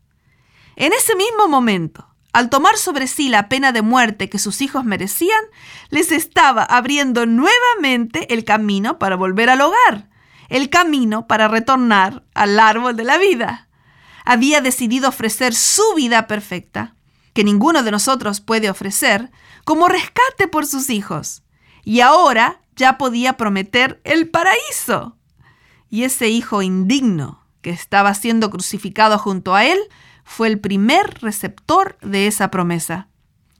En 0.76 0.93
ese 0.93 1.16
mismo 1.16 1.48
momento, 1.48 2.06
al 2.32 2.51
tomar 2.51 2.76
sobre 2.76 3.06
sí 3.06 3.28
la 3.28 3.48
pena 3.48 3.72
de 3.72 3.82
muerte 3.82 4.28
que 4.28 4.38
sus 4.38 4.60
hijos 4.60 4.84
merecían, 4.84 5.40
les 5.88 6.12
estaba 6.12 6.62
abriendo 6.62 7.26
nuevamente 7.26 8.32
el 8.32 8.44
camino 8.44 8.98
para 8.98 9.16
volver 9.16 9.51
al 9.51 9.62
hogar, 9.62 10.10
el 10.48 10.68
camino 10.68 11.26
para 11.26 11.48
retornar 11.48 12.24
al 12.34 12.60
árbol 12.60 12.94
de 12.94 13.05
la 13.05 13.18
vida. 13.18 13.68
Había 14.24 14.60
decidido 14.60 15.09
ofrecer 15.09 15.55
su 15.55 15.82
vida 15.97 16.26
perfecta, 16.26 16.94
que 17.32 17.43
ninguno 17.43 17.82
de 17.82 17.90
nosotros 17.90 18.40
puede 18.40 18.70
ofrecer, 18.70 19.30
como 19.64 19.88
rescate 19.88 20.47
por 20.47 20.66
sus 20.66 20.90
hijos. 20.90 21.43
Y 21.84 22.01
ahora 22.01 22.60
ya 22.77 22.98
podía 22.98 23.36
prometer 23.36 24.01
el 24.05 24.28
paraíso. 24.28 25.16
Y 25.89 26.05
ese 26.05 26.28
hijo 26.28 26.62
indigno 26.62 27.44
que 27.62 27.70
estaba 27.70 28.15
siendo 28.15 28.51
crucificado 28.51 29.19
junto 29.19 29.55
a 29.55 29.65
él 29.65 29.78
fue 30.24 30.48
el 30.48 30.61
primer 30.61 31.20
receptor 31.23 31.98
de 32.03 32.27
esa 32.27 32.51
promesa. 32.51 33.09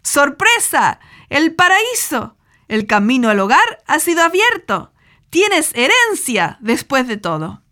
¡Sorpresa! 0.03 1.01
¡El 1.29 1.55
paraíso! 1.55 2.37
El 2.69 2.87
camino 2.87 3.29
al 3.29 3.41
hogar 3.41 3.83
ha 3.87 3.99
sido 3.99 4.23
abierto. 4.23 4.93
Tienes 5.31 5.73
herencia 5.75 6.59
después 6.61 7.09
de 7.09 7.17
todo. 7.17 7.63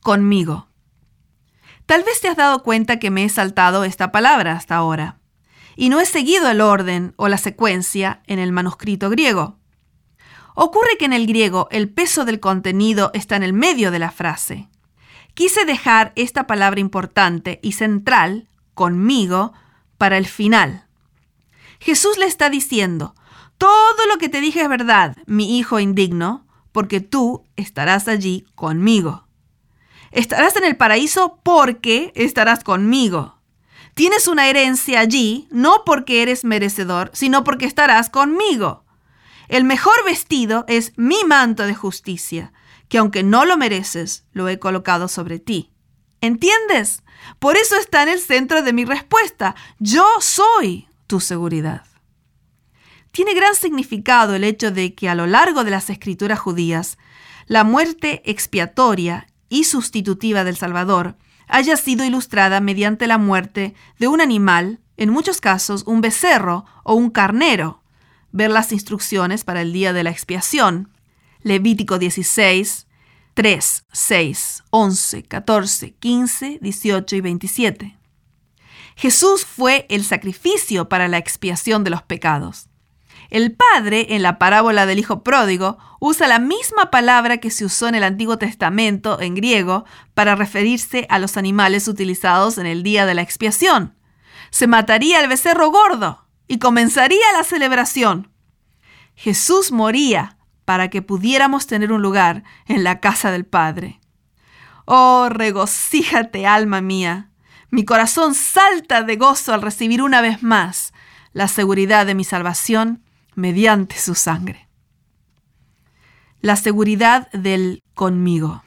Conmigo. 0.00 0.68
Tal 1.86 2.04
vez 2.04 2.20
te 2.20 2.28
has 2.28 2.36
dado 2.36 2.62
cuenta 2.62 2.98
que 2.98 3.10
me 3.10 3.24
he 3.24 3.28
saltado 3.28 3.84
esta 3.84 4.12
palabra 4.12 4.52
hasta 4.52 4.76
ahora, 4.76 5.18
y 5.76 5.88
no 5.88 6.00
he 6.00 6.06
seguido 6.06 6.48
el 6.48 6.60
orden 6.60 7.14
o 7.16 7.28
la 7.28 7.38
secuencia 7.38 8.22
en 8.26 8.38
el 8.38 8.52
manuscrito 8.52 9.10
griego. 9.10 9.58
Ocurre 10.54 10.96
que 10.98 11.06
en 11.06 11.12
el 11.12 11.26
griego 11.26 11.68
el 11.70 11.88
peso 11.88 12.24
del 12.24 12.40
contenido 12.40 13.10
está 13.14 13.36
en 13.36 13.42
el 13.42 13.52
medio 13.52 13.90
de 13.90 13.98
la 13.98 14.10
frase. 14.10 14.68
Quise 15.34 15.64
dejar 15.64 16.12
esta 16.14 16.46
palabra 16.46 16.80
importante 16.80 17.58
y 17.62 17.72
central, 17.72 18.48
conmigo, 18.74 19.52
para 19.96 20.18
el 20.18 20.26
final. 20.26 20.86
Jesús 21.80 22.18
le 22.18 22.26
está 22.26 22.50
diciendo, 22.50 23.14
todo 23.56 24.06
lo 24.08 24.18
que 24.18 24.28
te 24.28 24.40
dije 24.40 24.62
es 24.62 24.68
verdad, 24.68 25.16
mi 25.26 25.58
hijo 25.58 25.80
indigno, 25.80 26.46
porque 26.72 27.00
tú 27.00 27.44
estarás 27.56 28.08
allí 28.08 28.46
conmigo. 28.54 29.26
Estarás 30.10 30.56
en 30.56 30.64
el 30.64 30.76
paraíso 30.76 31.40
porque 31.42 32.12
estarás 32.14 32.64
conmigo. 32.64 33.38
Tienes 33.94 34.28
una 34.28 34.48
herencia 34.48 35.00
allí, 35.00 35.48
no 35.50 35.84
porque 35.84 36.22
eres 36.22 36.44
merecedor, 36.44 37.10
sino 37.14 37.44
porque 37.44 37.66
estarás 37.66 38.10
conmigo. 38.10 38.81
El 39.48 39.64
mejor 39.64 39.94
vestido 40.04 40.64
es 40.68 40.92
mi 40.96 41.24
manto 41.24 41.64
de 41.64 41.74
justicia, 41.74 42.52
que 42.88 42.98
aunque 42.98 43.22
no 43.22 43.44
lo 43.44 43.56
mereces, 43.56 44.24
lo 44.32 44.48
he 44.48 44.58
colocado 44.58 45.08
sobre 45.08 45.38
ti. 45.38 45.72
¿Entiendes? 46.20 47.02
Por 47.38 47.56
eso 47.56 47.76
está 47.76 48.02
en 48.02 48.10
el 48.10 48.20
centro 48.20 48.62
de 48.62 48.72
mi 48.72 48.84
respuesta. 48.84 49.54
Yo 49.78 50.06
soy 50.20 50.88
tu 51.06 51.20
seguridad. 51.20 51.84
Tiene 53.10 53.34
gran 53.34 53.54
significado 53.54 54.34
el 54.34 54.44
hecho 54.44 54.70
de 54.70 54.94
que 54.94 55.08
a 55.08 55.14
lo 55.14 55.26
largo 55.26 55.64
de 55.64 55.70
las 55.70 55.90
escrituras 55.90 56.38
judías, 56.38 56.96
la 57.46 57.64
muerte 57.64 58.22
expiatoria 58.24 59.26
y 59.48 59.64
sustitutiva 59.64 60.44
del 60.44 60.56
Salvador 60.56 61.16
haya 61.48 61.76
sido 61.76 62.04
ilustrada 62.04 62.60
mediante 62.60 63.06
la 63.06 63.18
muerte 63.18 63.74
de 63.98 64.08
un 64.08 64.22
animal, 64.22 64.80
en 64.96 65.10
muchos 65.10 65.40
casos 65.40 65.84
un 65.86 66.00
becerro 66.00 66.64
o 66.84 66.94
un 66.94 67.10
carnero. 67.10 67.81
Ver 68.32 68.50
las 68.50 68.72
instrucciones 68.72 69.44
para 69.44 69.60
el 69.62 69.72
día 69.72 69.92
de 69.92 70.02
la 70.02 70.10
expiación. 70.10 70.90
Levítico 71.42 71.98
16, 71.98 72.86
3, 73.34 73.84
6, 73.92 74.64
11, 74.70 75.22
14, 75.24 75.94
15, 75.94 76.58
18 76.60 77.16
y 77.16 77.20
27. 77.20 77.98
Jesús 78.96 79.44
fue 79.44 79.86
el 79.88 80.04
sacrificio 80.04 80.88
para 80.88 81.08
la 81.08 81.18
expiación 81.18 81.84
de 81.84 81.90
los 81.90 82.02
pecados. 82.02 82.68
El 83.30 83.52
Padre, 83.52 84.08
en 84.10 84.22
la 84.22 84.38
parábola 84.38 84.84
del 84.84 84.98
Hijo 84.98 85.22
Pródigo, 85.22 85.78
usa 86.00 86.28
la 86.28 86.38
misma 86.38 86.90
palabra 86.90 87.38
que 87.38 87.50
se 87.50 87.64
usó 87.64 87.88
en 87.88 87.94
el 87.94 88.04
Antiguo 88.04 88.36
Testamento 88.36 89.20
en 89.20 89.34
griego 89.34 89.86
para 90.12 90.34
referirse 90.34 91.06
a 91.08 91.18
los 91.18 91.36
animales 91.38 91.88
utilizados 91.88 92.58
en 92.58 92.66
el 92.66 92.82
día 92.82 93.06
de 93.06 93.14
la 93.14 93.22
expiación. 93.22 93.96
Se 94.50 94.66
mataría 94.66 95.20
el 95.20 95.28
becerro 95.28 95.70
gordo 95.70 96.21
y 96.52 96.58
comenzaría 96.58 97.32
la 97.34 97.44
celebración. 97.44 98.30
Jesús 99.14 99.72
moría 99.72 100.36
para 100.66 100.90
que 100.90 101.00
pudiéramos 101.00 101.66
tener 101.66 101.92
un 101.92 102.02
lugar 102.02 102.44
en 102.66 102.84
la 102.84 103.00
casa 103.00 103.30
del 103.30 103.46
Padre. 103.46 104.00
Oh, 104.84 105.30
regocíjate, 105.30 106.46
alma 106.46 106.82
mía. 106.82 107.30
Mi 107.70 107.86
corazón 107.86 108.34
salta 108.34 109.02
de 109.02 109.16
gozo 109.16 109.54
al 109.54 109.62
recibir 109.62 110.02
una 110.02 110.20
vez 110.20 110.42
más 110.42 110.92
la 111.32 111.48
seguridad 111.48 112.04
de 112.04 112.14
mi 112.14 112.22
salvación 112.22 113.02
mediante 113.34 113.96
su 113.96 114.14
sangre. 114.14 114.68
La 116.42 116.56
seguridad 116.56 117.30
del 117.32 117.82
conmigo. 117.94 118.62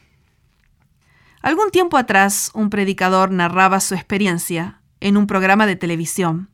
Algún 1.43 1.69
tiempo 1.69 1.97
atrás, 1.97 2.49
un 2.55 2.71
predicador 2.71 3.29
narraba 3.29 3.79
su 3.79 3.93
experiencia 3.93 4.81
en 5.01 5.17
un 5.17 5.27
programa 5.27 5.67
de 5.67 5.75
televisión. 5.75 6.49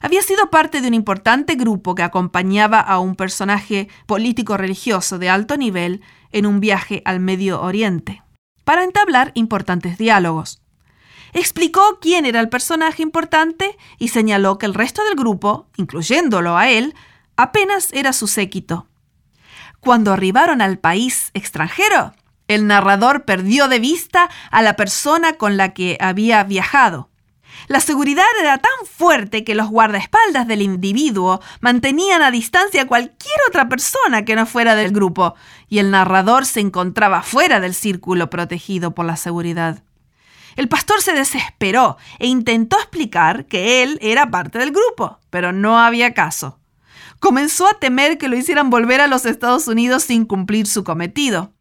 Había 0.00 0.22
sido 0.22 0.50
parte 0.50 0.80
de 0.80 0.88
un 0.88 0.94
importante 0.94 1.54
grupo 1.54 1.94
que 1.94 2.02
acompañaba 2.02 2.80
a 2.80 2.98
un 2.98 3.16
personaje 3.16 3.88
político 4.06 4.56
religioso 4.56 5.18
de 5.18 5.28
alto 5.28 5.56
nivel 5.56 6.02
en 6.32 6.46
un 6.46 6.60
viaje 6.60 7.02
al 7.04 7.20
Medio 7.20 7.60
Oriente, 7.62 8.22
para 8.64 8.84
entablar 8.84 9.32
importantes 9.34 9.98
diálogos. 9.98 10.60
Explicó 11.32 11.98
quién 12.00 12.26
era 12.26 12.40
el 12.40 12.48
personaje 12.48 13.02
importante 13.02 13.76
y 13.98 14.08
señaló 14.08 14.58
que 14.58 14.66
el 14.66 14.74
resto 14.74 15.04
del 15.04 15.14
grupo, 15.14 15.66
incluyéndolo 15.76 16.56
a 16.56 16.68
él, 16.68 16.94
apenas 17.36 17.92
era 17.92 18.12
su 18.12 18.26
séquito. 18.26 18.86
Cuando 19.80 20.12
arribaron 20.12 20.60
al 20.60 20.78
país 20.78 21.30
extranjero, 21.34 22.12
el 22.48 22.66
narrador 22.66 23.24
perdió 23.24 23.68
de 23.68 23.78
vista 23.78 24.30
a 24.50 24.62
la 24.62 24.74
persona 24.74 25.34
con 25.34 25.56
la 25.56 25.74
que 25.74 25.98
había 26.00 26.42
viajado. 26.44 27.10
La 27.66 27.80
seguridad 27.80 28.24
era 28.40 28.58
tan 28.58 28.86
fuerte 28.86 29.44
que 29.44 29.54
los 29.54 29.68
guardaespaldas 29.68 30.46
del 30.46 30.62
individuo 30.62 31.40
mantenían 31.60 32.22
a 32.22 32.30
distancia 32.30 32.82
a 32.82 32.86
cualquier 32.86 33.36
otra 33.48 33.68
persona 33.68 34.24
que 34.24 34.36
no 34.36 34.46
fuera 34.46 34.74
del 34.74 34.92
grupo, 34.92 35.34
y 35.68 35.80
el 35.80 35.90
narrador 35.90 36.46
se 36.46 36.60
encontraba 36.60 37.22
fuera 37.22 37.60
del 37.60 37.74
círculo 37.74 38.30
protegido 38.30 38.94
por 38.94 39.04
la 39.04 39.16
seguridad. 39.16 39.82
El 40.56 40.68
pastor 40.68 41.02
se 41.02 41.12
desesperó 41.12 41.98
e 42.18 42.26
intentó 42.26 42.78
explicar 42.78 43.46
que 43.46 43.82
él 43.82 43.98
era 44.00 44.30
parte 44.30 44.58
del 44.58 44.70
grupo, 44.70 45.18
pero 45.30 45.52
no 45.52 45.78
había 45.78 46.14
caso 46.14 46.58
comenzó 47.20 47.66
a 47.66 47.78
temer 47.78 48.18
que 48.18 48.28
lo 48.28 48.36
hicieran 48.36 48.70
volver 48.70 49.00
a 49.00 49.06
los 49.06 49.26
Estados 49.26 49.68
Unidos 49.68 50.04
sin 50.04 50.24
cumplir 50.24 50.66
su 50.66 50.84
cometido, 50.84 51.52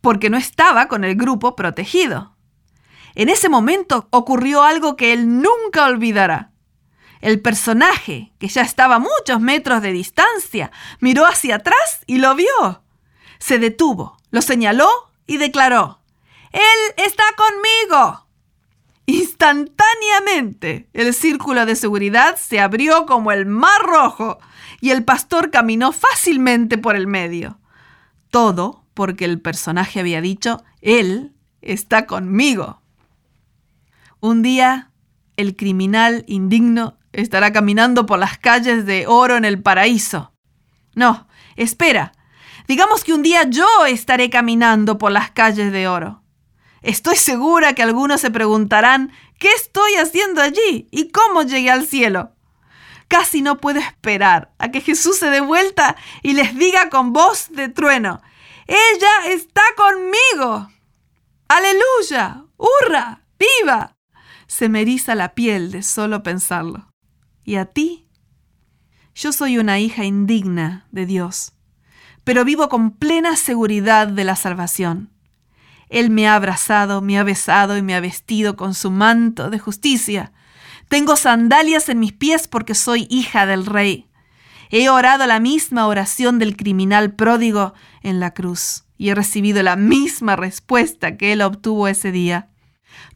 porque 0.00 0.30
no 0.30 0.36
estaba 0.36 0.88
con 0.88 1.04
el 1.04 1.16
grupo 1.16 1.56
protegido. 1.56 2.31
En 3.14 3.28
ese 3.28 3.48
momento 3.48 4.08
ocurrió 4.10 4.62
algo 4.62 4.96
que 4.96 5.12
él 5.12 5.40
nunca 5.40 5.86
olvidará. 5.86 6.52
El 7.20 7.40
personaje, 7.40 8.32
que 8.38 8.48
ya 8.48 8.62
estaba 8.62 8.96
a 8.96 8.98
muchos 8.98 9.40
metros 9.40 9.80
de 9.80 9.92
distancia, 9.92 10.72
miró 11.00 11.24
hacia 11.24 11.56
atrás 11.56 12.00
y 12.06 12.18
lo 12.18 12.34
vio. 12.34 12.82
Se 13.38 13.58
detuvo, 13.58 14.16
lo 14.30 14.42
señaló 14.42 14.88
y 15.26 15.36
declaró, 15.36 16.00
Él 16.50 16.94
está 16.96 17.22
conmigo. 17.36 18.26
Instantáneamente, 19.06 20.88
el 20.92 21.14
círculo 21.14 21.64
de 21.64 21.76
seguridad 21.76 22.36
se 22.36 22.60
abrió 22.60 23.06
como 23.06 23.30
el 23.30 23.46
mar 23.46 23.82
rojo 23.82 24.38
y 24.80 24.90
el 24.90 25.04
pastor 25.04 25.50
caminó 25.50 25.92
fácilmente 25.92 26.76
por 26.76 26.96
el 26.96 27.06
medio. 27.06 27.58
Todo 28.30 28.84
porque 28.94 29.24
el 29.24 29.40
personaje 29.40 30.00
había 30.00 30.20
dicho, 30.20 30.64
Él 30.80 31.32
está 31.60 32.06
conmigo. 32.06 32.81
Un 34.24 34.40
día, 34.40 34.92
el 35.36 35.56
criminal 35.56 36.22
indigno 36.28 36.96
estará 37.12 37.52
caminando 37.52 38.06
por 38.06 38.20
las 38.20 38.38
calles 38.38 38.86
de 38.86 39.08
oro 39.08 39.36
en 39.36 39.44
el 39.44 39.60
paraíso. 39.60 40.32
No, 40.94 41.26
espera. 41.56 42.12
Digamos 42.68 43.02
que 43.02 43.14
un 43.14 43.22
día 43.22 43.42
yo 43.50 43.66
estaré 43.84 44.30
caminando 44.30 44.96
por 44.96 45.10
las 45.10 45.32
calles 45.32 45.72
de 45.72 45.88
oro. 45.88 46.22
Estoy 46.82 47.16
segura 47.16 47.74
que 47.74 47.82
algunos 47.82 48.20
se 48.20 48.30
preguntarán, 48.30 49.10
¿qué 49.40 49.50
estoy 49.50 49.96
haciendo 49.96 50.40
allí? 50.40 50.86
¿Y 50.92 51.10
cómo 51.10 51.42
llegué 51.42 51.72
al 51.72 51.84
cielo? 51.84 52.30
Casi 53.08 53.42
no 53.42 53.56
puedo 53.58 53.80
esperar 53.80 54.52
a 54.58 54.70
que 54.70 54.82
Jesús 54.82 55.18
se 55.18 55.30
dé 55.30 55.40
vuelta 55.40 55.96
y 56.22 56.34
les 56.34 56.56
diga 56.56 56.90
con 56.90 57.12
voz 57.12 57.48
de 57.50 57.68
trueno, 57.70 58.22
ella 58.68 59.32
está 59.32 59.62
conmigo. 59.76 60.70
Aleluya, 61.48 62.44
hurra, 62.56 63.22
viva. 63.36 63.96
Se 64.52 64.68
me 64.68 64.82
eriza 64.82 65.14
la 65.14 65.34
piel 65.34 65.70
de 65.70 65.82
solo 65.82 66.22
pensarlo. 66.22 66.92
¿Y 67.42 67.56
a 67.56 67.64
ti? 67.64 68.06
Yo 69.14 69.32
soy 69.32 69.56
una 69.56 69.78
hija 69.78 70.04
indigna 70.04 70.86
de 70.90 71.06
Dios, 71.06 71.52
pero 72.22 72.44
vivo 72.44 72.68
con 72.68 72.90
plena 72.90 73.36
seguridad 73.36 74.08
de 74.08 74.24
la 74.24 74.36
salvación. 74.36 75.10
Él 75.88 76.10
me 76.10 76.28
ha 76.28 76.34
abrazado, 76.34 77.00
me 77.00 77.18
ha 77.18 77.22
besado 77.22 77.76
y 77.76 77.82
me 77.82 77.94
ha 77.94 78.00
vestido 78.00 78.56
con 78.56 78.74
su 78.74 78.90
manto 78.90 79.48
de 79.48 79.58
justicia 79.58 80.32
tengo 80.92 81.16
sandalias 81.16 81.88
en 81.88 82.00
mis 82.00 82.12
pies 82.12 82.48
porque 82.48 82.74
soy 82.74 83.06
hija 83.08 83.46
del 83.46 83.64
rey. 83.64 84.10
He 84.68 84.90
orado 84.90 85.26
la 85.26 85.40
misma 85.40 85.86
oración 85.86 86.38
del 86.38 86.54
criminal 86.54 87.14
pródigo 87.14 87.72
en 88.02 88.20
la 88.20 88.34
cruz 88.34 88.84
y 88.98 89.08
he 89.08 89.14
recibido 89.14 89.62
la 89.62 89.76
misma 89.76 90.36
respuesta 90.36 91.16
que 91.16 91.32
él 91.32 91.40
obtuvo 91.40 91.88
ese 91.88 92.12
día. 92.12 92.50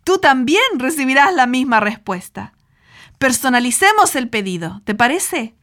Tú 0.07 0.19
también 0.19 0.63
recibirás 0.77 1.35
la 1.35 1.49
misma 1.49 1.81
respuesta. 1.81 2.53
Personalicemos 3.19 4.15
el 4.15 4.31
pedido, 4.31 4.81
¿te 4.85 4.95
parece? 4.95 5.57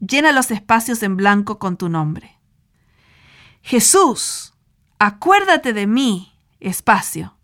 Llena 0.00 0.32
los 0.32 0.50
espacios 0.50 1.02
en 1.02 1.18
blanco 1.18 1.58
con 1.58 1.76
tu 1.76 1.90
nombre. 1.90 2.38
Jesús, 3.60 4.54
acuérdate 4.98 5.74
de 5.74 5.86
mí, 5.86 6.32
espacio, 6.60 7.36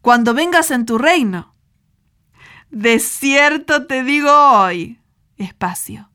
cuando 0.00 0.34
vengas 0.34 0.72
en 0.72 0.84
tu 0.84 0.98
reino. 0.98 1.54
De 2.70 2.98
cierto 2.98 3.86
te 3.86 4.02
digo 4.02 4.32
hoy, 4.32 4.98
espacio, 5.36 6.10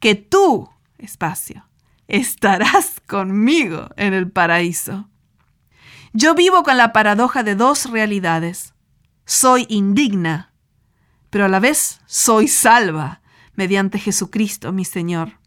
que 0.00 0.16
tú, 0.16 0.68
espacio, 0.98 1.68
estarás 2.08 2.94
conmigo 3.06 3.90
en 3.94 4.12
el 4.12 4.28
paraíso. 4.28 5.08
Yo 6.12 6.34
vivo 6.34 6.64
con 6.64 6.76
la 6.76 6.92
paradoja 6.92 7.44
de 7.44 7.54
dos 7.54 7.88
realidades. 7.88 8.74
Soy 9.30 9.66
indigna, 9.68 10.54
pero 11.28 11.44
a 11.44 11.48
la 11.48 11.60
vez 11.60 12.00
soy 12.06 12.48
salva 12.48 13.20
mediante 13.56 13.98
Jesucristo 13.98 14.72
mi 14.72 14.86
Señor. 14.86 15.38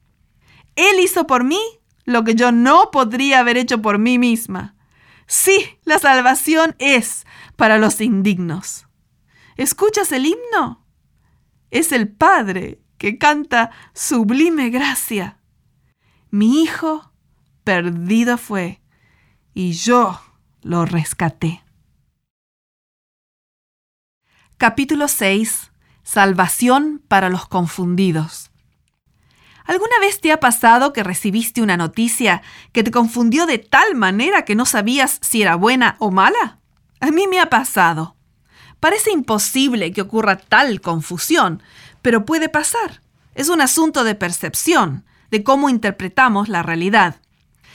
Él 0.76 1.00
hizo 1.00 1.26
por 1.26 1.44
mí 1.44 1.60
lo 2.06 2.24
que 2.24 2.36
yo 2.36 2.52
no 2.52 2.92
podría 2.92 3.40
haber 3.40 3.58
hecho 3.58 3.82
por 3.82 3.98
mí 3.98 4.20
misma. 4.20 4.76
Sí, 5.26 5.66
la 5.84 5.98
salvación 5.98 6.76
es 6.78 7.26
para 7.56 7.80
los 7.80 8.02
indignos. 8.02 8.86
¿Escuchas 9.58 10.12
el 10.12 10.28
himno? 10.28 10.86
Es 11.72 11.92
el 11.92 12.08
Padre 12.08 12.84
que 13.00 13.18
canta 13.18 13.72
sublime 13.96 14.70
gracia. 14.70 15.40
Mi 16.30 16.62
hijo 16.62 17.12
perdido 17.64 18.38
fue 18.38 18.84
y 19.56 19.72
yo 19.72 20.22
lo 20.62 20.86
rescaté. 20.86 21.64
Capítulo 24.62 25.08
6. 25.08 25.72
Salvación 26.04 27.02
para 27.08 27.30
los 27.30 27.48
confundidos. 27.48 28.52
¿Alguna 29.66 29.98
vez 30.00 30.22
te 30.22 30.32
ha 30.32 30.40
pasado 30.40 30.94
que 30.94 31.02
recibiste 31.02 31.64
una 31.64 31.78
noticia 31.78 32.44
que 32.72 32.84
te 32.84 32.92
confundió 32.92 33.48
de 33.48 33.58
tal 33.58 33.96
manera 33.96 34.46
que 34.46 34.54
no 34.54 34.68
sabías 34.68 35.18
si 35.24 35.42
era 35.42 35.56
buena 35.56 35.96
o 35.98 36.12
mala? 36.12 36.60
A 37.00 37.10
mí 37.10 37.26
me 37.28 37.40
ha 37.40 37.50
pasado. 37.50 38.16
Parece 38.80 39.10
imposible 39.10 39.92
que 39.94 40.02
ocurra 40.02 40.38
tal 40.38 40.80
confusión, 40.80 41.64
pero 42.04 42.24
puede 42.24 42.48
pasar. 42.48 43.02
Es 43.34 43.50
un 43.50 43.62
asunto 43.62 44.04
de 44.04 44.14
percepción, 44.14 45.06
de 45.32 45.44
cómo 45.44 45.70
interpretamos 45.70 46.50
la 46.50 46.62
realidad. 46.62 47.16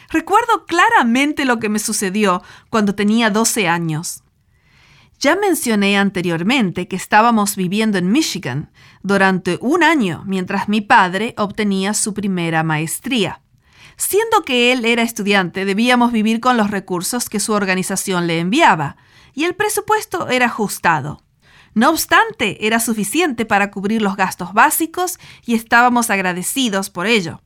Recuerdo 0.08 0.66
claramente 0.66 1.46
lo 1.46 1.58
que 1.58 1.68
me 1.68 1.80
sucedió 1.80 2.44
cuando 2.70 2.94
tenía 2.94 3.30
12 3.30 3.66
años. 3.66 4.22
Ya 5.18 5.34
mencioné 5.34 5.96
anteriormente 5.96 6.88
que 6.88 6.96
estábamos 6.96 7.56
viviendo 7.56 7.96
en 7.96 8.12
Michigan 8.12 8.70
durante 9.02 9.58
un 9.60 9.82
año 9.82 10.22
mientras 10.26 10.68
mi 10.68 10.82
padre 10.82 11.34
obtenía 11.38 11.94
su 11.94 12.12
primera 12.12 12.62
maestría. 12.62 13.40
Siendo 13.96 14.42
que 14.42 14.72
él 14.72 14.84
era 14.84 15.02
estudiante, 15.02 15.64
debíamos 15.64 16.12
vivir 16.12 16.40
con 16.40 16.58
los 16.58 16.70
recursos 16.70 17.30
que 17.30 17.40
su 17.40 17.54
organización 17.54 18.26
le 18.26 18.40
enviaba, 18.40 18.98
y 19.32 19.44
el 19.44 19.54
presupuesto 19.54 20.28
era 20.28 20.46
ajustado. 20.46 21.22
No 21.72 21.90
obstante, 21.90 22.66
era 22.66 22.80
suficiente 22.80 23.46
para 23.46 23.70
cubrir 23.70 24.02
los 24.02 24.16
gastos 24.16 24.52
básicos 24.52 25.18
y 25.44 25.54
estábamos 25.54 26.10
agradecidos 26.10 26.90
por 26.90 27.06
ello. 27.06 27.42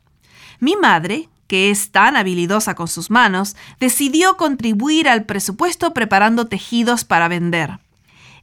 Mi 0.59 0.77
madre, 0.77 1.29
que 1.51 1.73
es 1.73 1.91
tan 1.91 2.17
habilidosa 2.17 2.77
con 2.77 2.87
sus 2.87 3.11
manos, 3.11 3.57
decidió 3.81 4.37
contribuir 4.37 5.09
al 5.09 5.25
presupuesto 5.25 5.93
preparando 5.93 6.47
tejidos 6.47 7.03
para 7.03 7.27
vender. 7.27 7.81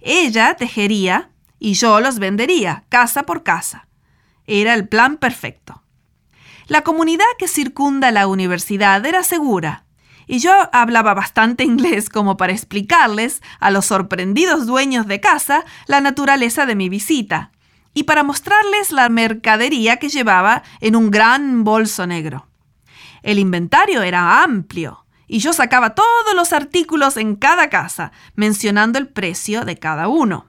Ella 0.01 0.57
tejería 0.57 1.29
y 1.57 1.75
yo 1.75 2.01
los 2.01 2.19
vendería, 2.19 2.83
casa 2.89 3.23
por 3.23 3.43
casa. 3.43 3.87
Era 4.45 4.73
el 4.73 4.89
plan 4.89 5.15
perfecto. 5.15 5.83
La 6.67 6.81
comunidad 6.81 7.23
que 7.39 7.47
circunda 7.47 8.11
la 8.11 8.27
universidad 8.27 9.05
era 9.05 9.23
segura, 9.23 9.85
y 10.27 10.39
yo 10.39 10.51
hablaba 10.73 11.13
bastante 11.13 11.63
inglés 11.63 12.09
como 12.09 12.35
para 12.35 12.51
explicarles 12.51 13.41
a 13.61 13.71
los 13.71 13.85
sorprendidos 13.85 14.65
dueños 14.65 15.07
de 15.07 15.21
casa 15.21 15.63
la 15.85 16.01
naturaleza 16.01 16.65
de 16.65 16.75
mi 16.75 16.89
visita, 16.89 17.53
y 17.93 18.03
para 18.03 18.23
mostrarles 18.23 18.91
la 18.91 19.07
mercadería 19.07 19.95
que 19.95 20.09
llevaba 20.09 20.63
en 20.81 20.97
un 20.97 21.09
gran 21.09 21.63
bolso 21.63 22.05
negro. 22.05 22.47
El 23.23 23.39
inventario 23.39 24.01
era 24.01 24.43
amplio 24.43 25.05
y 25.27 25.39
yo 25.39 25.53
sacaba 25.53 25.93
todos 25.93 26.33
los 26.35 26.53
artículos 26.53 27.17
en 27.17 27.35
cada 27.35 27.69
casa, 27.69 28.11
mencionando 28.35 28.97
el 28.97 29.07
precio 29.07 29.65
de 29.65 29.77
cada 29.77 30.07
uno. 30.07 30.45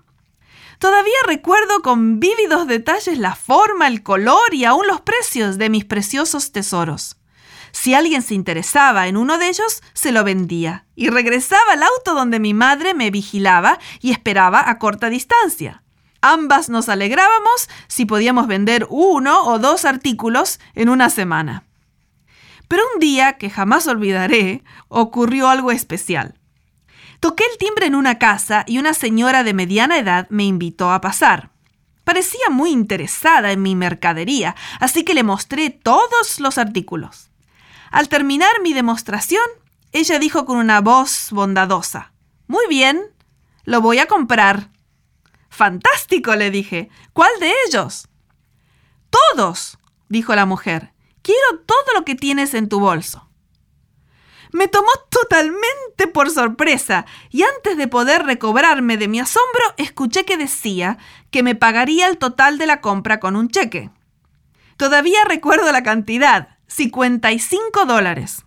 Todavía 0.79 1.17
recuerdo 1.27 1.83
con 1.83 2.21
vívidos 2.21 2.69
detalles 2.69 3.19
la 3.19 3.35
forma, 3.35 3.89
el 3.89 4.05
color 4.05 4.55
y 4.55 4.65
aún 4.65 4.87
los 4.87 5.01
precios 5.01 5.59
de 5.59 5.71
mis 5.71 5.85
preciosos 5.85 6.53
tesoros. 6.53 7.17
Si 7.73 7.95
alguien 7.95 8.23
se 8.23 8.35
interesaba 8.35 9.09
en 9.09 9.17
uno 9.17 9.39
de 9.39 9.49
ellos, 9.49 9.83
se 9.93 10.13
lo 10.13 10.25
vendía 10.25 10.87
y 10.95 11.11
regresaba 11.11 11.73
al 11.73 11.83
auto 11.83 12.15
donde 12.15 12.39
mi 12.39 12.55
madre 12.55 12.95
me 12.95 13.11
vigilaba 13.11 13.79
y 14.01 14.13
esperaba 14.13 14.71
a 14.71 14.79
corta 14.79 15.11
distancia. 15.11 15.83
Ambas 16.21 16.69
nos 16.69 16.89
alegrábamos 16.89 17.69
si 17.89 18.07
podíamos 18.07 18.47
vender 18.47 18.87
uno 18.89 19.45
o 19.45 19.59
dos 19.59 19.85
artículos 19.85 20.61
en 20.75 20.89
una 20.89 21.11
semana. 21.11 21.68
Pero 22.69 22.83
un 22.95 23.01
día, 23.01 23.39
que 23.39 23.51
jamás 23.51 23.87
olvidaré, 23.87 24.63
ocurrió 24.89 25.49
algo 25.49 25.71
especial. 25.71 26.39
Toqué 27.21 27.45
el 27.51 27.59
timbre 27.59 27.87
en 27.87 27.95
una 27.95 28.19
casa 28.19 28.65
y 28.67 28.79
una 28.79 28.95
señora 28.95 29.43
de 29.43 29.55
mediana 29.55 29.99
edad 29.99 30.29
me 30.31 30.45
invitó 30.45 30.93
a 30.93 31.01
pasar. 31.01 31.51
Parecía 32.05 32.49
muy 32.51 32.71
interesada 32.71 33.51
en 33.53 33.63
mi 33.63 33.75
mercadería, 33.75 34.55
así 34.81 35.05
que 35.05 35.15
le 35.15 35.25
mostré 35.25 35.71
todos 35.71 36.39
los 36.39 36.57
artículos. 36.57 37.31
Al 37.91 38.09
terminar 38.09 38.61
mi 38.63 38.73
demostración, 38.73 39.43
ella 39.93 40.19
dijo 40.19 40.45
con 40.45 40.59
una 40.59 40.81
voz 40.81 41.29
bondadosa, 41.33 42.13
Muy 42.47 42.65
bien, 42.69 43.03
lo 43.65 43.81
voy 43.81 43.99
a 43.99 44.07
comprar. 44.07 44.71
Fantástico, 45.51 46.37
le 46.37 46.51
dije. 46.51 46.89
¿Cuál 47.13 47.31
de 47.41 47.53
ellos? 47.67 48.09
Todos, 49.11 49.79
dijo 50.09 50.35
la 50.35 50.47
mujer. 50.47 50.93
Quiero 51.23 51.61
todo 51.67 51.95
lo 51.95 52.05
que 52.05 52.15
tienes 52.15 52.55
en 52.55 52.69
tu 52.69 52.81
bolso. 52.81 53.29
Me 54.53 54.69
tomó 54.69 54.89
totalmente 55.11 56.07
por 56.13 56.31
sorpresa 56.31 57.05
y 57.31 57.43
antes 57.43 57.77
de 57.77 57.89
poder 57.89 58.25
recobrarme 58.25 58.97
de 58.97 59.09
mi 59.09 59.21
asombro, 59.21 59.63
escuché 59.77 60.25
que 60.25 60.37
decía 60.37 60.99
que 61.31 61.43
me 61.43 61.55
pagaría 61.55 62.09
el 62.09 62.19
total 62.19 62.57
de 62.57 62.67
la 62.67 62.81
compra 62.81 63.21
con 63.21 63.37
un 63.37 63.49
cheque. 63.49 63.91
Todavía 64.77 65.25
recuerdo 65.25 65.71
la 65.73 65.83
cantidad, 65.83 66.57
55 66.69 67.85
dólares. 67.85 68.45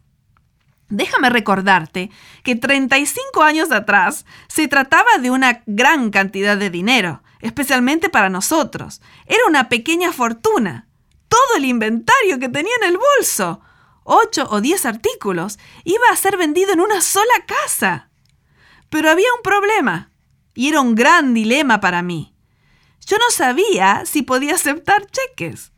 Déjame 0.89 1.29
recordarte 1.29 2.09
que 2.43 2.55
35 2.55 3.43
años 3.43 3.71
atrás 3.71 4.25
se 4.47 4.67
trataba 4.67 5.17
de 5.21 5.31
una 5.31 5.63
gran 5.65 6.09
cantidad 6.09 6.57
de 6.57 6.69
dinero, 6.69 7.23
especialmente 7.39 8.09
para 8.09 8.29
nosotros. 8.29 9.01
Era 9.25 9.41
una 9.47 9.69
pequeña 9.69 10.11
fortuna 10.11 10.87
todo 11.31 11.57
el 11.57 11.63
inventario 11.63 12.39
que 12.39 12.49
tenía 12.49 12.73
en 12.81 12.89
el 12.89 12.97
bolso. 12.97 13.61
Ocho 14.03 14.45
o 14.49 14.59
diez 14.59 14.85
artículos. 14.85 15.59
Iba 15.85 16.09
a 16.11 16.17
ser 16.17 16.35
vendido 16.35 16.73
en 16.73 16.81
una 16.81 16.99
sola 16.99 17.45
casa. 17.47 18.09
Pero 18.89 19.09
había 19.09 19.33
un 19.33 19.41
problema, 19.41 20.11
y 20.53 20.67
era 20.67 20.81
un 20.81 20.93
gran 20.93 21.33
dilema 21.33 21.79
para 21.79 22.01
mí. 22.01 22.35
Yo 23.05 23.17
no 23.17 23.31
sabía 23.31 24.03
si 24.05 24.23
podía 24.23 24.55
aceptar 24.55 25.07
cheques. 25.07 25.71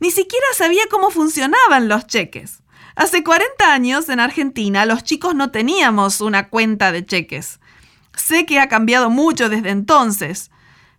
Ni 0.00 0.10
siquiera 0.10 0.46
sabía 0.54 0.82
cómo 0.90 1.10
funcionaban 1.10 1.88
los 1.88 2.08
cheques. 2.08 2.64
Hace 2.96 3.22
40 3.22 3.72
años 3.72 4.08
en 4.08 4.18
Argentina 4.18 4.86
los 4.86 5.04
chicos 5.04 5.36
no 5.36 5.52
teníamos 5.52 6.20
una 6.20 6.48
cuenta 6.48 6.90
de 6.90 7.06
cheques. 7.06 7.60
Sé 8.16 8.44
que 8.44 8.58
ha 8.58 8.68
cambiado 8.68 9.08
mucho 9.08 9.48
desde 9.48 9.70
entonces, 9.70 10.50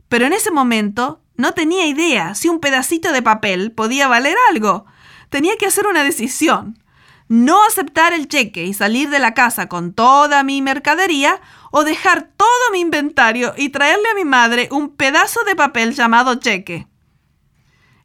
pero 0.07 0.25
en 0.25 0.33
ese 0.33 0.51
momento 0.51 1.21
no 1.37 1.53
tenía 1.53 1.85
idea 1.87 2.35
si 2.35 2.49
un 2.49 2.59
pedacito 2.59 3.11
de 3.11 3.21
papel 3.21 3.71
podía 3.71 4.07
valer 4.07 4.37
algo. 4.49 4.85
Tenía 5.29 5.57
que 5.57 5.65
hacer 5.65 5.87
una 5.87 6.03
decisión. 6.03 6.79
No 7.27 7.63
aceptar 7.65 8.13
el 8.13 8.27
cheque 8.27 8.65
y 8.65 8.73
salir 8.73 9.09
de 9.09 9.19
la 9.19 9.33
casa 9.33 9.67
con 9.67 9.93
toda 9.93 10.43
mi 10.43 10.61
mercadería 10.61 11.41
o 11.71 11.83
dejar 11.83 12.29
todo 12.37 12.71
mi 12.71 12.79
inventario 12.79 13.53
y 13.57 13.69
traerle 13.69 14.07
a 14.11 14.15
mi 14.15 14.25
madre 14.25 14.69
un 14.71 14.89
pedazo 14.89 15.43
de 15.43 15.55
papel 15.55 15.93
llamado 15.93 16.35
cheque. 16.35 16.87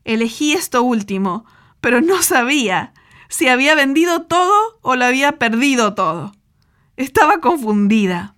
Elegí 0.05 0.55
esto 0.55 0.82
último, 0.82 1.44
pero 1.81 2.01
no 2.01 2.23
sabía 2.23 2.94
si 3.28 3.48
había 3.48 3.74
vendido 3.74 4.23
todo 4.23 4.78
o 4.81 4.97
lo 4.97 5.05
había 5.05 5.32
perdido 5.32 5.94
todo. 5.94 6.32
Estaba 6.97 7.40
confundida. 7.40 8.35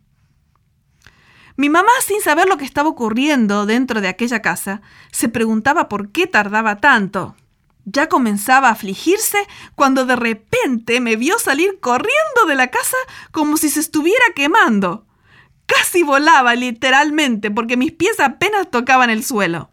Mi 1.63 1.71
mamá, 1.71 1.93
sin 2.05 2.21
saber 2.21 2.49
lo 2.49 2.57
que 2.57 2.65
estaba 2.65 2.89
ocurriendo 2.89 3.67
dentro 3.67 4.01
de 4.01 4.09
aquella 4.09 4.43
casa, 4.43 4.83
se 5.13 5.29
preguntaba 5.29 5.89
por 5.89 6.11
qué 6.11 6.27
tardaba 6.27 6.81
tanto. 6.81 7.37
Ya 7.85 8.09
comenzaba 8.09 8.67
a 8.67 8.73
afligirse 8.73 9.39
cuando 9.77 10.05
de 10.05 10.17
repente 10.17 11.01
me 11.01 11.15
vio 11.15 11.39
salir 11.39 11.79
corriendo 11.79 12.47
de 12.49 12.57
la 12.57 12.73
casa 12.73 12.97
como 13.31 13.57
si 13.59 13.71
se 13.71 13.79
estuviera 13.79 14.25
quemando. 14.35 15.07
Casi 15.67 16.03
volaba 16.03 16.57
literalmente 16.57 17.53
porque 17.53 17.77
mis 17.77 17.93
pies 17.93 18.19
apenas 18.19 18.69
tocaban 18.69 19.11
el 19.11 19.23
suelo. 19.23 19.71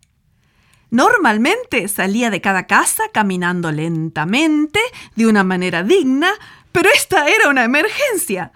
Normalmente 0.91 1.87
salía 1.87 2.29
de 2.29 2.39
cada 2.39 2.67
casa 2.67 3.05
caminando 3.11 3.71
lentamente, 3.71 4.79
de 5.15 5.25
una 5.25 5.43
manera 5.43 5.81
digna, 5.81 6.33
pero 6.71 6.87
esta 6.93 7.27
era 7.29 7.49
una 7.49 7.63
emergencia. 7.63 8.51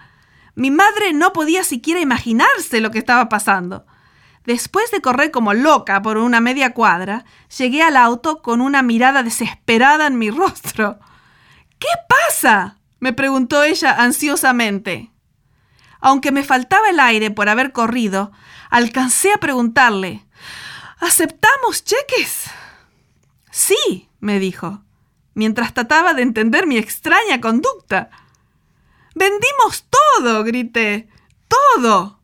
Mi 0.54 0.70
madre 0.70 1.12
no 1.12 1.32
podía 1.32 1.64
siquiera 1.64 2.00
imaginarse 2.00 2.80
lo 2.80 2.90
que 2.90 2.98
estaba 2.98 3.28
pasando. 3.28 3.86
Después 4.44 4.90
de 4.90 5.00
correr 5.00 5.30
como 5.30 5.54
loca 5.54 6.02
por 6.02 6.18
una 6.18 6.40
media 6.40 6.74
cuadra, 6.74 7.24
llegué 7.56 7.82
al 7.82 7.96
auto 7.96 8.42
con 8.42 8.60
una 8.60 8.82
mirada 8.82 9.22
desesperada 9.22 10.06
en 10.06 10.18
mi 10.18 10.30
rostro. 10.30 10.98
¿Qué 11.78 11.88
pasa? 12.08 12.78
me 13.00 13.12
preguntó 13.12 13.62
ella 13.64 13.92
ansiosamente. 14.02 15.10
Aunque 16.00 16.32
me 16.32 16.44
faltaba 16.44 16.90
el 16.90 17.00
aire 17.00 17.30
por 17.30 17.48
haber 17.48 17.72
corrido, 17.72 18.32
alcancé 18.70 19.32
a 19.32 19.38
preguntarle 19.38 20.26
¿Aceptamos 21.00 21.84
cheques? 21.84 22.44
Sí, 23.50 24.08
me 24.20 24.38
dijo, 24.38 24.82
mientras 25.34 25.74
trataba 25.74 26.14
de 26.14 26.22
entender 26.22 26.66
mi 26.66 26.78
extraña 26.78 27.40
conducta. 27.40 28.10
Vendimos 29.14 29.86
todo, 29.90 30.44
grité. 30.44 31.08
Todo. 31.48 32.20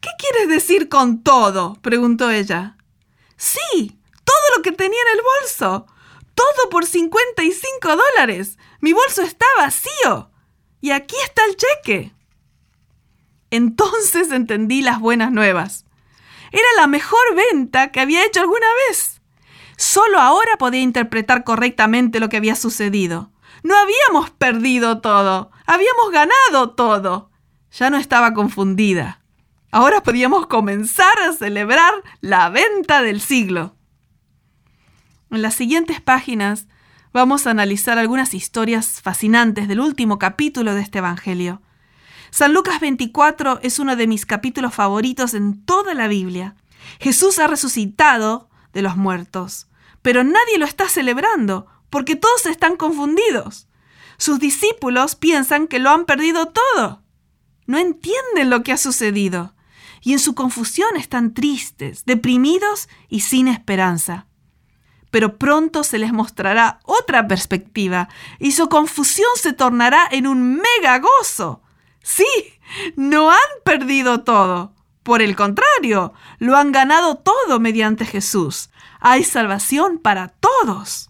¿Qué 0.00 0.10
quieres 0.18 0.48
decir 0.48 0.88
con 0.88 1.22
todo? 1.22 1.74
preguntó 1.82 2.30
ella. 2.30 2.76
Sí, 3.36 4.00
todo 4.24 4.56
lo 4.56 4.62
que 4.62 4.72
tenía 4.72 5.00
en 5.10 5.18
el 5.18 5.24
bolso. 5.24 5.86
Todo 6.34 6.70
por 6.70 6.86
55 6.86 7.96
dólares. 7.96 8.58
Mi 8.80 8.92
bolso 8.92 9.22
está 9.22 9.46
vacío. 9.58 10.30
Y 10.80 10.90
aquí 10.90 11.16
está 11.24 11.44
el 11.44 11.56
cheque. 11.56 12.12
Entonces 13.50 14.30
entendí 14.32 14.82
las 14.82 15.00
buenas 15.00 15.32
nuevas. 15.32 15.84
Era 16.52 16.68
la 16.76 16.86
mejor 16.86 17.34
venta 17.34 17.90
que 17.90 18.00
había 18.00 18.24
hecho 18.24 18.40
alguna 18.40 18.66
vez. 18.88 19.20
Solo 19.76 20.20
ahora 20.20 20.56
podía 20.58 20.80
interpretar 20.80 21.44
correctamente 21.44 22.20
lo 22.20 22.28
que 22.28 22.36
había 22.38 22.56
sucedido. 22.56 23.30
No 23.66 23.74
habíamos 23.76 24.30
perdido 24.30 25.00
todo, 25.00 25.50
habíamos 25.66 26.12
ganado 26.12 26.70
todo. 26.76 27.32
Ya 27.72 27.90
no 27.90 27.96
estaba 27.96 28.32
confundida. 28.32 29.24
Ahora 29.72 30.04
podíamos 30.04 30.46
comenzar 30.46 31.18
a 31.18 31.32
celebrar 31.32 31.92
la 32.20 32.48
venta 32.48 33.02
del 33.02 33.20
siglo. 33.20 33.74
En 35.32 35.42
las 35.42 35.56
siguientes 35.56 36.00
páginas 36.00 36.68
vamos 37.12 37.48
a 37.48 37.50
analizar 37.50 37.98
algunas 37.98 38.34
historias 38.34 39.02
fascinantes 39.02 39.66
del 39.66 39.80
último 39.80 40.20
capítulo 40.20 40.72
de 40.72 40.82
este 40.82 40.98
Evangelio. 40.98 41.60
San 42.30 42.54
Lucas 42.54 42.78
24 42.78 43.58
es 43.64 43.80
uno 43.80 43.96
de 43.96 44.06
mis 44.06 44.26
capítulos 44.26 44.74
favoritos 44.74 45.34
en 45.34 45.64
toda 45.64 45.94
la 45.94 46.06
Biblia. 46.06 46.54
Jesús 47.00 47.40
ha 47.40 47.48
resucitado 47.48 48.48
de 48.72 48.82
los 48.82 48.96
muertos, 48.96 49.66
pero 50.02 50.22
nadie 50.22 50.56
lo 50.56 50.66
está 50.66 50.88
celebrando 50.88 51.66
porque 51.96 52.14
todos 52.14 52.44
están 52.44 52.76
confundidos. 52.76 53.68
Sus 54.18 54.38
discípulos 54.38 55.16
piensan 55.16 55.66
que 55.66 55.78
lo 55.78 55.88
han 55.88 56.04
perdido 56.04 56.52
todo. 56.52 57.02
No 57.64 57.78
entienden 57.78 58.50
lo 58.50 58.62
que 58.62 58.72
ha 58.72 58.76
sucedido 58.76 59.54
y 60.02 60.12
en 60.12 60.18
su 60.18 60.34
confusión 60.34 60.94
están 60.98 61.32
tristes, 61.32 62.04
deprimidos 62.04 62.90
y 63.08 63.20
sin 63.20 63.48
esperanza 63.48 64.26
pero 65.10 65.38
pronto 65.38 65.84
se 65.84 65.98
les 65.98 66.12
mostrará 66.12 66.80
otra 66.84 67.26
perspectiva 67.26 68.10
y 68.38 68.52
su 68.52 68.68
confusión 68.68 69.30
se 69.36 69.54
tornará 69.54 70.06
en 70.10 70.26
un 70.26 70.56
mega 70.56 70.98
gozo. 70.98 71.62
Sí, 72.02 72.26
no 72.96 73.30
han 73.30 73.38
perdido 73.64 74.22
todo. 74.22 74.74
Por 75.02 75.22
el 75.22 75.34
contrario, 75.34 76.12
lo 76.38 76.58
han 76.58 76.70
ganado 76.70 77.16
todo 77.16 77.58
mediante 77.60 78.04
Jesús. 78.04 78.68
Hay 79.00 79.24
salvación 79.24 79.98
para 79.98 80.28
todos. 80.28 81.08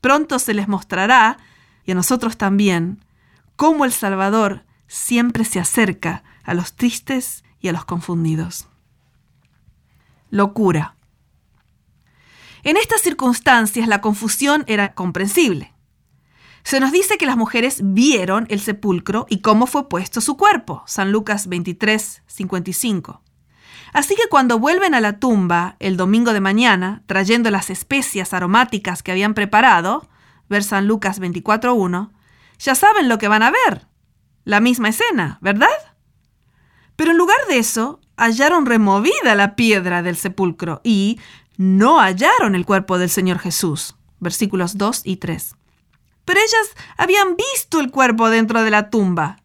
Pronto 0.00 0.38
se 0.38 0.54
les 0.54 0.68
mostrará, 0.68 1.38
y 1.84 1.92
a 1.92 1.94
nosotros 1.94 2.36
también, 2.36 3.04
cómo 3.56 3.84
el 3.84 3.92
Salvador 3.92 4.64
siempre 4.86 5.44
se 5.44 5.60
acerca 5.60 6.24
a 6.44 6.54
los 6.54 6.74
tristes 6.74 7.44
y 7.60 7.68
a 7.68 7.72
los 7.72 7.84
confundidos. 7.84 8.68
Locura. 10.30 10.96
En 12.62 12.76
estas 12.76 13.00
circunstancias 13.00 13.88
la 13.88 14.00
confusión 14.00 14.64
era 14.66 14.94
comprensible. 14.94 15.72
Se 16.62 16.78
nos 16.78 16.92
dice 16.92 17.16
que 17.16 17.26
las 17.26 17.36
mujeres 17.36 17.80
vieron 17.82 18.46
el 18.50 18.60
sepulcro 18.60 19.26
y 19.28 19.40
cómo 19.40 19.66
fue 19.66 19.88
puesto 19.88 20.20
su 20.20 20.36
cuerpo. 20.36 20.82
San 20.86 21.10
Lucas 21.10 21.46
23, 21.48 22.22
55. 22.26 23.22
Así 23.92 24.14
que 24.14 24.28
cuando 24.30 24.58
vuelven 24.58 24.94
a 24.94 25.00
la 25.00 25.18
tumba 25.18 25.76
el 25.80 25.96
domingo 25.96 26.32
de 26.32 26.40
mañana, 26.40 27.02
trayendo 27.06 27.50
las 27.50 27.70
especias 27.70 28.32
aromáticas 28.32 29.02
que 29.02 29.12
habían 29.12 29.34
preparado, 29.34 30.08
ver 30.48 30.62
San 30.62 30.86
Lucas 30.86 31.20
24.1, 31.20 32.10
ya 32.58 32.74
saben 32.74 33.08
lo 33.08 33.18
que 33.18 33.28
van 33.28 33.42
a 33.42 33.50
ver. 33.50 33.86
La 34.44 34.60
misma 34.60 34.88
escena, 34.88 35.38
¿verdad? 35.40 35.68
Pero 36.96 37.10
en 37.10 37.18
lugar 37.18 37.38
de 37.48 37.58
eso, 37.58 38.00
hallaron 38.16 38.66
removida 38.66 39.34
la 39.34 39.56
piedra 39.56 40.02
del 40.02 40.16
sepulcro 40.16 40.80
y 40.84 41.18
no 41.56 41.98
hallaron 41.98 42.54
el 42.54 42.66
cuerpo 42.66 42.98
del 42.98 43.10
Señor 43.10 43.38
Jesús. 43.38 43.96
Versículos 44.18 44.78
2 44.78 45.02
y 45.04 45.16
3. 45.16 45.56
Pero 46.24 46.40
ellas 46.40 46.76
habían 46.96 47.36
visto 47.36 47.80
el 47.80 47.90
cuerpo 47.90 48.30
dentro 48.30 48.62
de 48.62 48.70
la 48.70 48.90
tumba. 48.90 49.38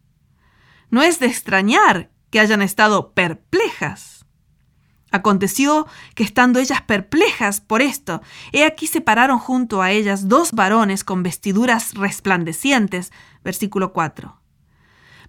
No 0.90 1.02
es 1.02 1.20
de 1.20 1.26
extrañar 1.28 2.10
que 2.30 2.40
hayan 2.40 2.62
estado 2.62 3.14
perplejas. 3.14 4.15
Aconteció 5.16 5.88
que 6.14 6.24
estando 6.24 6.60
ellas 6.60 6.82
perplejas 6.82 7.62
por 7.62 7.82
esto, 7.82 8.22
he 8.52 8.66
aquí 8.66 8.86
se 8.86 9.00
pararon 9.00 9.40
junto 9.40 9.82
a 9.82 9.92
ellas 9.92 10.28
dos 10.28 10.52
varones 10.52 11.06
con 11.06 11.24
vestiduras 11.24 11.94
resplandecientes. 11.94 13.14
Versículo 13.42 13.94
4. 13.94 14.42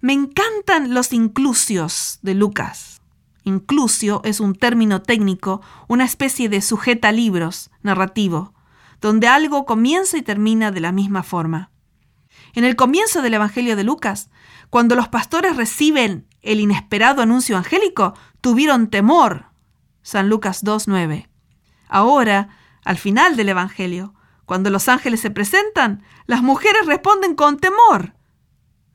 Me 0.01 0.11
encantan 0.11 0.93
los 0.93 1.13
inclusios 1.13 2.19
de 2.21 2.33
Lucas. 2.33 3.01
Inclusio 3.45 4.19
es 4.25 4.41
un 4.41 4.55
término 4.55 5.01
técnico, 5.01 5.61
una 5.87 6.03
especie 6.03 6.49
de 6.49 6.61
sujeta 6.61 7.13
libros 7.13 7.71
narrativo, 7.81 8.53
donde 8.99 9.29
algo 9.29 9.65
comienza 9.65 10.17
y 10.17 10.21
termina 10.21 10.69
de 10.71 10.81
la 10.81 10.91
misma 10.91 11.23
forma. 11.23 11.71
En 12.55 12.65
el 12.65 12.75
comienzo 12.75 13.21
del 13.21 13.35
Evangelio 13.35 13.77
de 13.77 13.85
Lucas, 13.85 14.29
cuando 14.69 14.95
los 14.95 15.07
pastores 15.07 15.55
reciben 15.55 16.27
el 16.41 16.59
inesperado 16.59 17.21
anuncio 17.21 17.55
angélico, 17.55 18.15
tuvieron 18.41 18.89
temor. 18.89 19.46
San 20.07 20.29
Lucas 20.29 20.63
2.9. 20.63 21.27
Ahora, 21.89 22.57
al 22.85 22.97
final 22.97 23.35
del 23.35 23.49
Evangelio, 23.49 24.13
cuando 24.45 24.69
los 24.69 24.87
ángeles 24.87 25.19
se 25.19 25.31
presentan, 25.31 26.01
las 26.27 26.41
mujeres 26.41 26.85
responden 26.85 27.35
con 27.35 27.59
temor. 27.59 28.15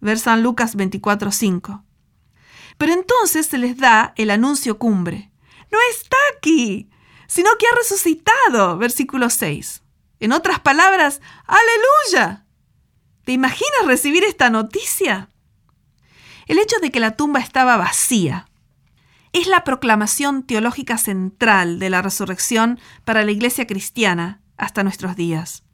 Ver 0.01 0.18
San 0.18 0.43
Lucas 0.43 0.74
24.5. 0.74 1.84
Pero 2.78 2.93
entonces 2.94 3.44
se 3.44 3.59
les 3.59 3.76
da 3.76 4.14
el 4.16 4.30
anuncio 4.30 4.78
cumbre. 4.78 5.30
No 5.70 5.76
está 5.90 6.16
aquí, 6.34 6.89
sino 7.26 7.51
que 7.59 7.66
ha 7.66 7.76
resucitado. 7.76 8.78
Versículo 8.78 9.28
6. 9.28 9.82
En 10.18 10.32
otras 10.32 10.60
palabras, 10.60 11.20
aleluya. 11.47 12.47
¿Te 13.26 13.32
imaginas 13.32 13.84
recibir 13.84 14.24
esta 14.24 14.48
noticia? 14.48 15.28
El 16.47 16.59
hecho 16.59 16.76
de 16.80 16.90
que 16.90 17.01
la 17.01 17.16
tumba 17.18 17.40
estaba 17.40 17.76
vacía 17.76 18.47
es 19.33 19.47
la 19.47 19.65
proclamación 19.65 20.43
teológica 20.43 20.99
central 20.99 21.79
de 21.79 21.91
la 21.91 22.03
resurrección 22.03 22.79
para 23.05 23.25
la 23.25 23.31
iglesia 23.31 23.67
cristiana 23.67 24.41
hasta 24.57 24.83
nuestros 24.83 25.17
días. 25.17 25.65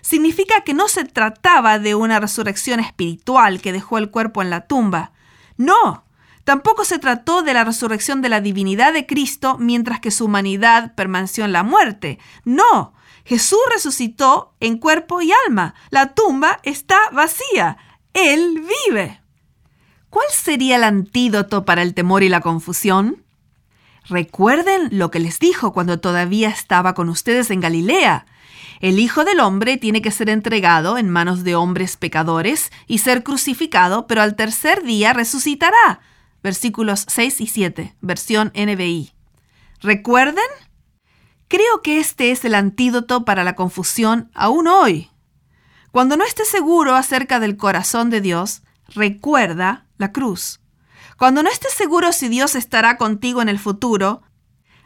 Significa 0.00 0.62
que 0.62 0.74
no 0.74 0.88
se 0.88 1.04
trataba 1.04 1.78
de 1.78 1.94
una 1.94 2.20
resurrección 2.20 2.78
espiritual 2.78 3.60
que 3.60 3.72
dejó 3.72 3.98
el 3.98 4.10
cuerpo 4.10 4.42
en 4.42 4.50
la 4.50 4.66
tumba. 4.66 5.12
No, 5.56 6.04
Tampoco 6.44 6.84
se 6.84 6.98
trató 6.98 7.42
de 7.42 7.54
la 7.54 7.64
resurrección 7.64 8.20
de 8.20 8.28
la 8.28 8.42
divinidad 8.42 8.92
de 8.92 9.06
Cristo 9.06 9.56
mientras 9.58 10.00
que 10.00 10.10
su 10.10 10.26
humanidad 10.26 10.94
permaneció 10.94 11.46
en 11.46 11.52
la 11.52 11.62
muerte. 11.62 12.18
No, 12.44 12.92
Jesús 13.24 13.58
resucitó 13.72 14.54
en 14.60 14.76
cuerpo 14.76 15.22
y 15.22 15.32
alma. 15.46 15.74
La 15.88 16.12
tumba 16.12 16.60
está 16.62 16.98
vacía. 17.12 17.78
Él 18.12 18.62
vive. 18.86 19.22
¿Cuál 20.14 20.28
sería 20.30 20.76
el 20.76 20.84
antídoto 20.84 21.64
para 21.64 21.82
el 21.82 21.92
temor 21.92 22.22
y 22.22 22.28
la 22.28 22.40
confusión? 22.40 23.24
Recuerden 24.08 24.90
lo 24.92 25.10
que 25.10 25.18
les 25.18 25.40
dijo 25.40 25.72
cuando 25.72 25.98
todavía 25.98 26.50
estaba 26.50 26.94
con 26.94 27.08
ustedes 27.08 27.50
en 27.50 27.58
Galilea. 27.58 28.24
El 28.78 29.00
Hijo 29.00 29.24
del 29.24 29.40
Hombre 29.40 29.76
tiene 29.76 30.02
que 30.02 30.12
ser 30.12 30.30
entregado 30.30 30.98
en 30.98 31.10
manos 31.10 31.42
de 31.42 31.56
hombres 31.56 31.96
pecadores 31.96 32.70
y 32.86 32.98
ser 32.98 33.24
crucificado, 33.24 34.06
pero 34.06 34.22
al 34.22 34.36
tercer 34.36 34.84
día 34.84 35.14
resucitará 35.14 35.98
versículos 36.44 37.06
6 37.08 37.40
y 37.40 37.46
7, 37.48 37.96
versión 38.00 38.52
NBI. 38.54 39.10
¿Recuerden? 39.80 40.44
Creo 41.48 41.82
que 41.82 41.98
este 41.98 42.30
es 42.30 42.44
el 42.44 42.54
antídoto 42.54 43.24
para 43.24 43.42
la 43.42 43.56
confusión 43.56 44.30
aún 44.32 44.68
hoy. 44.68 45.10
Cuando 45.90 46.16
no 46.16 46.22
estés 46.22 46.46
seguro 46.46 46.94
acerca 46.94 47.40
del 47.40 47.56
corazón 47.56 48.10
de 48.10 48.20
Dios, 48.20 48.62
recuerda 48.88 49.86
la 49.96 50.12
cruz. 50.12 50.60
Cuando 51.16 51.42
no 51.42 51.50
estés 51.50 51.72
seguro 51.72 52.12
si 52.12 52.28
Dios 52.28 52.54
estará 52.54 52.96
contigo 52.96 53.40
en 53.40 53.48
el 53.48 53.58
futuro, 53.58 54.22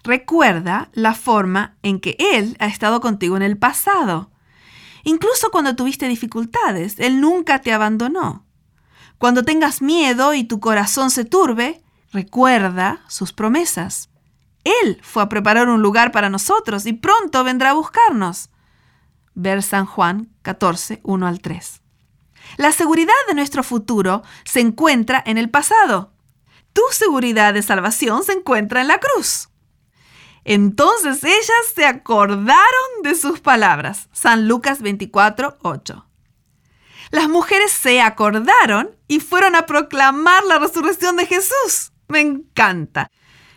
recuerda 0.05 0.91
la 0.93 1.15
forma 1.15 1.77
en 1.83 2.01
que 2.01 2.17
Él 2.19 2.57
ha 2.61 2.67
estado 2.67 3.01
contigo 3.01 3.37
en 3.37 3.43
el 3.43 3.57
pasado. 3.57 4.31
Incluso 5.05 5.51
cuando 5.51 5.77
tuviste 5.77 6.09
dificultades, 6.09 6.99
Él 6.99 7.21
nunca 7.21 7.61
te 7.61 7.73
abandonó. 7.73 8.47
Cuando 9.17 9.43
tengas 9.43 9.83
miedo 9.83 10.35
y 10.35 10.45
tu 10.45 10.61
corazón 10.61 11.11
se 11.11 11.25
turbe, 11.25 11.83
recuerda 12.13 13.01
sus 13.09 13.33
promesas. 13.33 14.11
Él 14.65 14.99
fue 15.03 15.23
a 15.23 15.29
preparar 15.29 15.69
un 15.69 15.83
lugar 15.83 16.13
para 16.13 16.29
nosotros 16.31 16.87
y 16.87 16.93
pronto 16.93 17.43
vendrá 17.43 17.71
a 17.71 17.75
buscarnos. 17.75 18.51
Ver 19.35 19.63
San 19.63 19.87
Juan 19.87 20.29
14, 20.43 21.01
1 21.03 21.27
al 21.27 21.41
3. 21.41 21.83
La 22.57 22.73
seguridad 22.73 23.13
de 23.29 23.35
nuestro 23.35 23.63
futuro 23.63 24.23
se 24.45 24.61
encuentra 24.61 25.23
en 25.27 25.39
el 25.39 25.51
pasado. 25.51 26.13
Tu 26.73 26.83
seguridad 26.91 27.55
de 27.55 27.63
salvación 27.63 28.25
se 28.25 28.33
encuentra 28.33 28.81
en 28.81 28.89
la 28.89 28.99
cruz. 28.99 29.49
Entonces 30.45 31.23
ellas 31.25 31.73
se 31.75 31.87
acordaron 31.87 33.03
de 33.03 33.15
sus 33.15 33.41
palabras. 33.41 34.09
San 34.13 34.49
Lucas 34.49 34.81
24, 34.81 35.59
8 35.63 36.09
las 37.11 37.29
mujeres 37.29 37.73
se 37.73 38.01
acordaron 38.01 38.91
y 39.07 39.21
fueron 39.21 39.55
a 39.55 39.67
proclamar 39.67 40.45
la 40.45 40.59
resurrección 40.59 41.17
de 41.17 41.27
Jesús. 41.27 41.93
Me 42.09 42.21
encanta. 42.21 43.11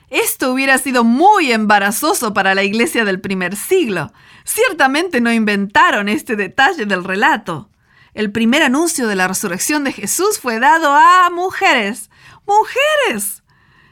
Esto 0.09 0.51
hubiera 0.51 0.77
sido 0.77 1.03
muy 1.03 1.51
embarazoso 1.51 2.33
para 2.33 2.55
la 2.55 2.63
iglesia 2.63 3.05
del 3.05 3.21
primer 3.21 3.55
siglo. 3.55 4.11
Ciertamente 4.43 5.21
no 5.21 5.31
inventaron 5.31 6.09
este 6.09 6.35
detalle 6.35 6.85
del 6.85 7.03
relato. 7.03 7.69
El 8.13 8.31
primer 8.31 8.61
anuncio 8.61 9.07
de 9.07 9.15
la 9.15 9.27
resurrección 9.27 9.85
de 9.85 9.93
Jesús 9.93 10.37
fue 10.39 10.59
dado 10.59 10.93
a 10.93 11.29
mujeres. 11.29 12.09
¡Mujeres! 12.45 13.43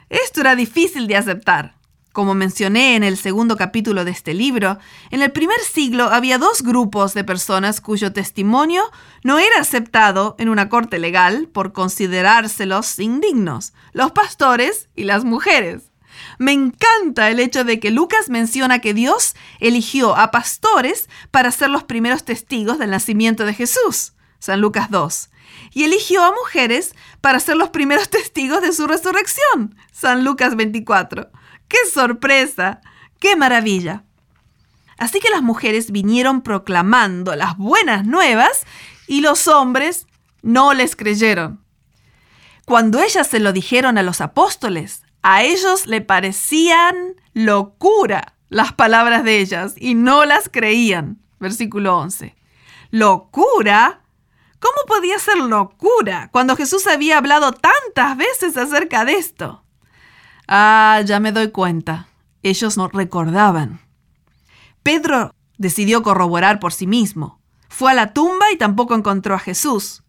Esto 0.09 0.41
era 0.41 0.55
difícil 0.55 1.07
de 1.07 1.15
aceptar. 1.15 1.79
Como 2.11 2.33
mencioné 2.33 2.97
en 2.97 3.03
el 3.03 3.15
segundo 3.17 3.55
capítulo 3.55 4.03
de 4.03 4.11
este 4.11 4.33
libro, 4.33 4.77
en 5.09 5.21
el 5.21 5.31
primer 5.31 5.59
siglo 5.59 6.05
había 6.05 6.37
dos 6.37 6.63
grupos 6.63 7.13
de 7.13 7.23
personas 7.23 7.79
cuyo 7.79 8.11
testimonio 8.11 8.83
no 9.23 9.39
era 9.39 9.61
aceptado 9.61 10.35
en 10.37 10.49
una 10.49 10.67
corte 10.67 10.99
legal 10.99 11.47
por 11.47 11.71
considerárselos 11.71 12.99
indignos, 12.99 13.73
los 13.93 14.11
pastores 14.11 14.89
y 14.95 15.03
las 15.05 15.23
mujeres. 15.23 15.88
Me 16.37 16.51
encanta 16.51 17.29
el 17.29 17.39
hecho 17.39 17.63
de 17.63 17.79
que 17.79 17.91
Lucas 17.91 18.29
menciona 18.29 18.79
que 18.79 18.93
Dios 18.93 19.35
eligió 19.59 20.15
a 20.15 20.31
pastores 20.31 21.09
para 21.31 21.51
ser 21.51 21.69
los 21.69 21.83
primeros 21.83 22.23
testigos 22.23 22.79
del 22.79 22.91
nacimiento 22.91 23.45
de 23.45 23.53
Jesús, 23.53 24.13
San 24.39 24.61
Lucas 24.61 24.89
2, 24.89 25.29
y 25.73 25.83
eligió 25.83 26.23
a 26.23 26.31
mujeres 26.31 26.95
para 27.21 27.39
ser 27.39 27.57
los 27.57 27.69
primeros 27.69 28.09
testigos 28.11 28.61
de 28.61 28.73
su 28.73 28.87
resurrección, 28.87 29.75
San 29.91 30.23
Lucas 30.23 30.55
24. 30.55 31.29
¡Qué 31.67 31.77
sorpresa! 31.91 32.81
¡Qué 33.19 33.35
maravilla! 33.35 34.03
Así 34.97 35.19
que 35.19 35.29
las 35.29 35.41
mujeres 35.41 35.91
vinieron 35.91 36.41
proclamando 36.41 37.35
las 37.35 37.57
buenas 37.57 38.05
nuevas 38.05 38.65
y 39.07 39.21
los 39.21 39.47
hombres 39.47 40.07
no 40.41 40.73
les 40.73 40.95
creyeron. 40.95 41.63
Cuando 42.65 42.99
ellas 42.99 43.27
se 43.27 43.39
lo 43.39 43.53
dijeron 43.53 43.97
a 43.97 44.03
los 44.03 44.21
apóstoles, 44.21 45.03
a 45.21 45.43
ellos 45.43 45.85
le 45.85 46.01
parecían 46.01 47.15
locura 47.33 48.35
las 48.49 48.73
palabras 48.73 49.23
de 49.23 49.39
ellas 49.39 49.75
y 49.77 49.93
no 49.95 50.25
las 50.25 50.49
creían. 50.49 51.21
Versículo 51.39 51.97
11. 51.97 52.35
¿Locura? 52.91 54.01
¿Cómo 54.59 54.75
podía 54.87 55.19
ser 55.19 55.37
locura 55.37 56.29
cuando 56.31 56.55
Jesús 56.55 56.85
había 56.87 57.17
hablado 57.17 57.53
tantas 57.53 58.17
veces 58.17 58.57
acerca 58.57 59.05
de 59.05 59.13
esto? 59.13 59.63
Ah, 60.47 61.01
ya 61.05 61.19
me 61.19 61.31
doy 61.31 61.51
cuenta. 61.51 62.07
Ellos 62.41 62.75
no 62.77 62.87
recordaban. 62.87 63.81
Pedro 64.83 65.33
decidió 65.57 66.01
corroborar 66.01 66.59
por 66.59 66.73
sí 66.73 66.87
mismo. 66.87 67.39
Fue 67.69 67.91
a 67.91 67.93
la 67.93 68.13
tumba 68.13 68.51
y 68.51 68.57
tampoco 68.57 68.95
encontró 68.95 69.35
a 69.35 69.39
Jesús. 69.39 70.03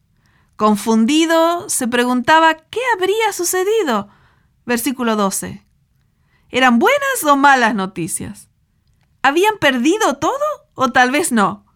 Confundido, 0.57 1.69
se 1.69 1.87
preguntaba 1.87 2.55
qué 2.55 2.81
habría 2.95 3.33
sucedido 3.33 4.09
Versículo 4.67 5.17
12. 5.17 5.65
¿Eran 6.51 6.79
buenas 6.79 7.25
o 7.25 7.37
malas 7.37 7.75
noticias? 7.75 8.49
¿Habían 9.23 9.59
perdido 9.59 10.17
todo 10.19 10.35
o 10.75 10.91
tal 10.91 11.11
vez 11.11 11.33
no? 11.33 11.67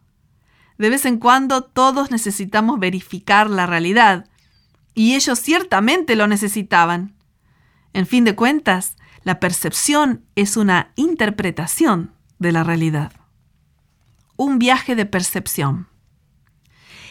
De 0.79 0.91
vez 0.91 1.05
en 1.05 1.19
cuando 1.19 1.63
todos 1.63 2.11
necesitamos 2.11 2.81
verificar 2.81 3.49
la 3.49 3.67
realidad, 3.67 4.27
y 4.95 5.15
ellos 5.15 5.39
ciertamente 5.39 6.17
lo 6.17 6.27
necesitaban. 6.27 7.15
En 7.93 8.07
fin 8.07 8.25
de 8.25 8.35
cuentas, 8.35 8.97
la 9.23 9.41
percepción 9.41 10.25
es 10.35 10.57
una 10.57 10.93
interpretación 10.97 12.15
de 12.39 12.53
la 12.53 12.65
realidad. 12.65 13.13
Un 14.37 14.59
viaje 14.59 14.95
de 14.95 15.07
percepción. 15.07 15.89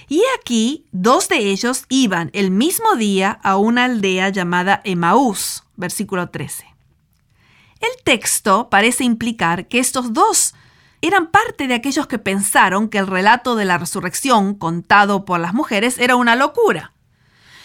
Y 0.07 0.21
aquí, 0.39 0.85
dos 0.91 1.30
de 1.30 1.38
ellos 1.38 1.85
iban 1.89 2.30
el 2.34 2.51
mismo 2.51 2.95
día 2.95 3.39
a 3.43 3.57
una 3.57 3.85
aldea 3.85 4.30
llamada 4.30 4.81
Emaús, 4.84 5.63
versículo 5.75 6.30
13. 6.30 6.65
El 7.80 8.03
texto 8.03 8.69
parece 8.69 9.03
implicar 9.03 9.67
que 9.67 9.80
estos 9.80 10.13
dos 10.13 10.53
eran 11.01 11.31
parte 11.31 11.67
de 11.67 11.73
aquellos 11.73 12.07
que 12.07 12.17
pensaron 12.17 12.88
que 12.88 12.97
el 12.97 13.07
relato 13.07 13.55
de 13.55 13.65
la 13.65 13.77
resurrección 13.77 14.55
contado 14.55 15.25
por 15.25 15.39
las 15.39 15.53
mujeres 15.53 15.97
era 15.99 16.15
una 16.15 16.38
locura. 16.38 16.93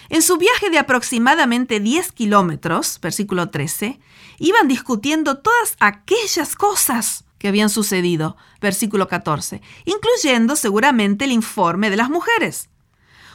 En 0.09 0.23
su 0.23 0.39
viaje 0.39 0.71
de 0.71 0.79
aproximadamente 0.79 1.81
10 1.81 2.13
kilómetros, 2.13 2.99
versículo 3.01 3.51
13, 3.51 4.01
iban 4.39 4.67
discutiendo 4.67 5.39
todas 5.39 5.77
aquellas 5.79 6.57
cosas 6.57 7.27
que 7.39 7.49
habían 7.49 7.71
sucedido, 7.71 8.37
versículo 8.61 9.09
14, 9.09 9.63
incluyendo 9.85 10.57
seguramente 10.57 11.25
el 11.25 11.33
informe 11.33 11.91
de 11.91 11.97
las 11.97 12.11
mujeres. 12.11 12.69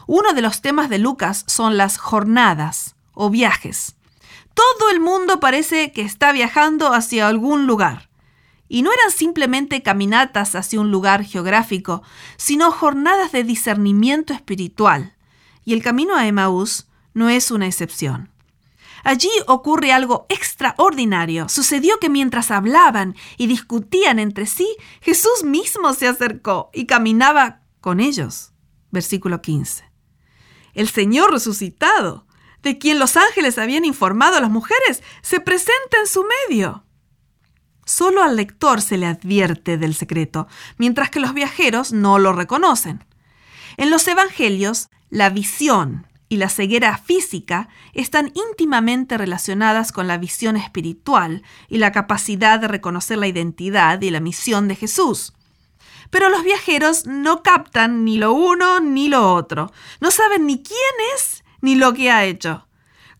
Uno 0.06 0.34
de 0.34 0.42
los 0.42 0.62
temas 0.62 0.90
de 0.90 1.00
Lucas 1.00 1.46
son 1.48 1.78
las 1.78 1.98
jornadas 1.98 2.96
o 3.14 3.30
viajes. 3.30 3.96
Todo 4.54 4.90
el 4.92 5.00
mundo 5.00 5.40
parece 5.40 5.92
que 5.92 6.02
está 6.02 6.32
viajando 6.32 6.94
hacia 6.94 7.28
algún 7.28 7.66
lugar. 7.66 8.10
Y 8.68 8.82
no 8.82 8.92
eran 8.92 9.12
simplemente 9.12 9.82
caminatas 9.82 10.56
hacia 10.56 10.80
un 10.80 10.92
lugar 10.92 11.24
geográfico, 11.24 12.02
sino 12.38 12.72
jornadas 12.72 13.32
de 13.32 13.44
discernimiento 13.44 14.34
espiritual. 14.34 15.16
Y 15.64 15.74
el 15.74 15.84
camino 15.84 16.16
a 16.16 16.28
Emaús 16.28 16.88
no 17.14 17.30
es 17.30 17.52
una 17.52 17.68
excepción. 17.68 18.33
Allí 19.04 19.30
ocurre 19.48 19.92
algo 19.92 20.26
extraordinario. 20.30 21.50
Sucedió 21.50 22.00
que 22.00 22.10
mientras 22.10 22.52
hablaban 22.52 23.16
y 23.38 23.48
discutían 23.48 24.18
entre 24.20 24.46
sí, 24.46 24.68
Jesús 25.02 25.44
mismo 25.44 25.94
se 25.94 26.08
acercó 26.08 26.70
y 26.74 26.86
caminaba 26.86 27.62
con 27.82 28.00
ellos. 28.00 28.54
Versículo 28.92 29.42
15. 29.42 29.84
El 30.74 30.88
Señor 30.88 31.32
resucitado 31.32 32.26
de 32.64 32.78
quien 32.78 32.98
los 32.98 33.18
ángeles 33.18 33.60
habían 33.60 33.86
informado 33.86 34.38
a 34.38 34.42
las 34.42 34.50
mujeres, 34.50 35.04
se 35.22 35.40
presenta 35.40 36.00
en 36.00 36.08
su 36.08 36.26
medio. 36.50 36.86
Solo 37.86 38.24
al 38.24 38.38
lector 38.38 38.82
se 38.82 38.98
le 38.98 39.06
advierte 39.06 39.78
del 39.78 39.94
secreto, 39.94 40.48
mientras 40.78 41.10
que 41.10 41.20
los 41.20 41.34
viajeros 41.34 41.92
no 41.92 42.18
lo 42.18 42.32
reconocen. 42.32 43.04
En 43.76 43.90
los 43.90 44.08
Evangelios, 44.08 44.90
la 45.10 45.30
visión 45.30 46.08
y 46.34 46.38
la 46.38 46.50
ceguera 46.50 46.98
física 46.98 47.70
están 47.94 48.32
íntimamente 48.34 49.20
relacionadas 49.20 49.92
con 49.92 50.08
la 50.08 50.18
visión 50.18 50.58
espiritual 50.58 51.44
y 51.70 51.78
la 51.78 51.92
capacidad 51.92 52.60
de 52.60 52.68
reconocer 52.68 53.20
la 53.20 53.28
identidad 53.28 54.02
y 54.02 54.10
la 54.10 54.20
misión 54.20 54.68
de 54.68 54.76
Jesús. 54.76 55.34
Pero 56.10 56.30
los 56.30 56.44
viajeros 56.44 57.06
no 57.06 57.44
captan 57.44 58.04
ni 58.04 58.18
lo 58.18 58.34
uno 58.34 58.80
ni 58.80 59.10
lo 59.10 59.32
otro, 59.32 59.72
no 60.02 60.10
saben 60.10 60.48
ni 60.48 60.64
quién 60.64 60.96
es 61.16 61.44
ni 61.62 61.76
lo 61.76 61.94
que 61.94 62.10
ha 62.10 62.26
hecho. 62.26 62.68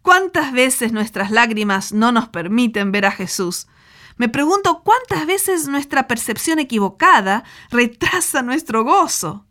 ¿Cuántas 0.02 0.52
veces 0.52 0.92
nuestras 0.92 1.30
lágrimas 1.30 1.94
no 1.94 2.12
nos 2.12 2.30
permiten 2.30 2.92
ver 2.92 3.06
a 3.06 3.12
Jesús? 3.12 3.68
Me 4.18 4.28
pregunto 4.28 4.82
cuántas 4.84 5.28
veces 5.28 5.68
nuestra 5.68 6.08
percepción 6.08 6.58
equivocada 6.58 7.44
retrasa 7.70 8.42
nuestro 8.42 8.84
gozo. 8.84 9.46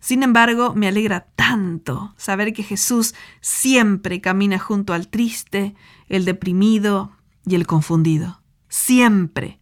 Sin 0.00 0.22
embargo, 0.22 0.74
me 0.74 0.88
alegra 0.88 1.26
tanto 1.36 2.14
saber 2.16 2.54
que 2.54 2.62
Jesús 2.62 3.14
siempre 3.40 4.20
camina 4.20 4.58
junto 4.58 4.94
al 4.94 5.08
triste, 5.08 5.74
el 6.08 6.24
deprimido 6.24 7.12
y 7.46 7.54
el 7.54 7.66
confundido. 7.66 8.42
Siempre. 8.68 9.60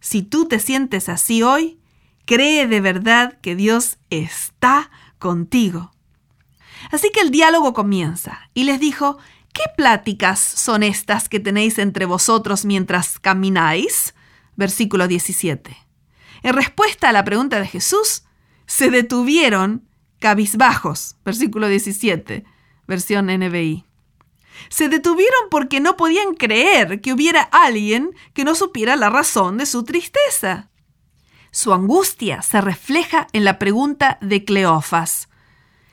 Si 0.00 0.22
tú 0.22 0.46
te 0.46 0.60
sientes 0.60 1.08
así 1.08 1.42
hoy, 1.42 1.80
cree 2.24 2.66
de 2.68 2.80
verdad 2.80 3.38
que 3.40 3.56
Dios 3.56 3.98
está 4.10 4.90
contigo. 5.18 5.92
Así 6.90 7.10
que 7.10 7.20
el 7.20 7.30
diálogo 7.30 7.72
comienza 7.72 8.50
y 8.54 8.64
les 8.64 8.78
dijo, 8.78 9.18
¿qué 9.52 9.62
pláticas 9.76 10.38
son 10.38 10.82
estas 10.82 11.28
que 11.28 11.40
tenéis 11.40 11.78
entre 11.78 12.04
vosotros 12.04 12.64
mientras 12.64 13.18
camináis? 13.18 14.14
Versículo 14.56 15.08
17. 15.08 15.76
En 16.42 16.52
respuesta 16.54 17.08
a 17.08 17.12
la 17.12 17.24
pregunta 17.24 17.58
de 17.58 17.66
Jesús, 17.66 18.23
se 18.66 18.90
detuvieron 18.90 19.88
cabizbajos. 20.18 21.16
Versículo 21.24 21.68
17, 21.68 22.44
versión 22.86 23.26
NBI. 23.26 23.84
Se 24.68 24.88
detuvieron 24.88 25.50
porque 25.50 25.80
no 25.80 25.96
podían 25.96 26.34
creer 26.34 27.00
que 27.00 27.12
hubiera 27.12 27.42
alguien 27.42 28.10
que 28.32 28.44
no 28.44 28.54
supiera 28.54 28.96
la 28.96 29.10
razón 29.10 29.58
de 29.58 29.66
su 29.66 29.84
tristeza. 29.84 30.70
Su 31.50 31.72
angustia 31.72 32.42
se 32.42 32.60
refleja 32.60 33.28
en 33.32 33.44
la 33.44 33.58
pregunta 33.58 34.18
de 34.20 34.44
Cleofas. 34.44 35.28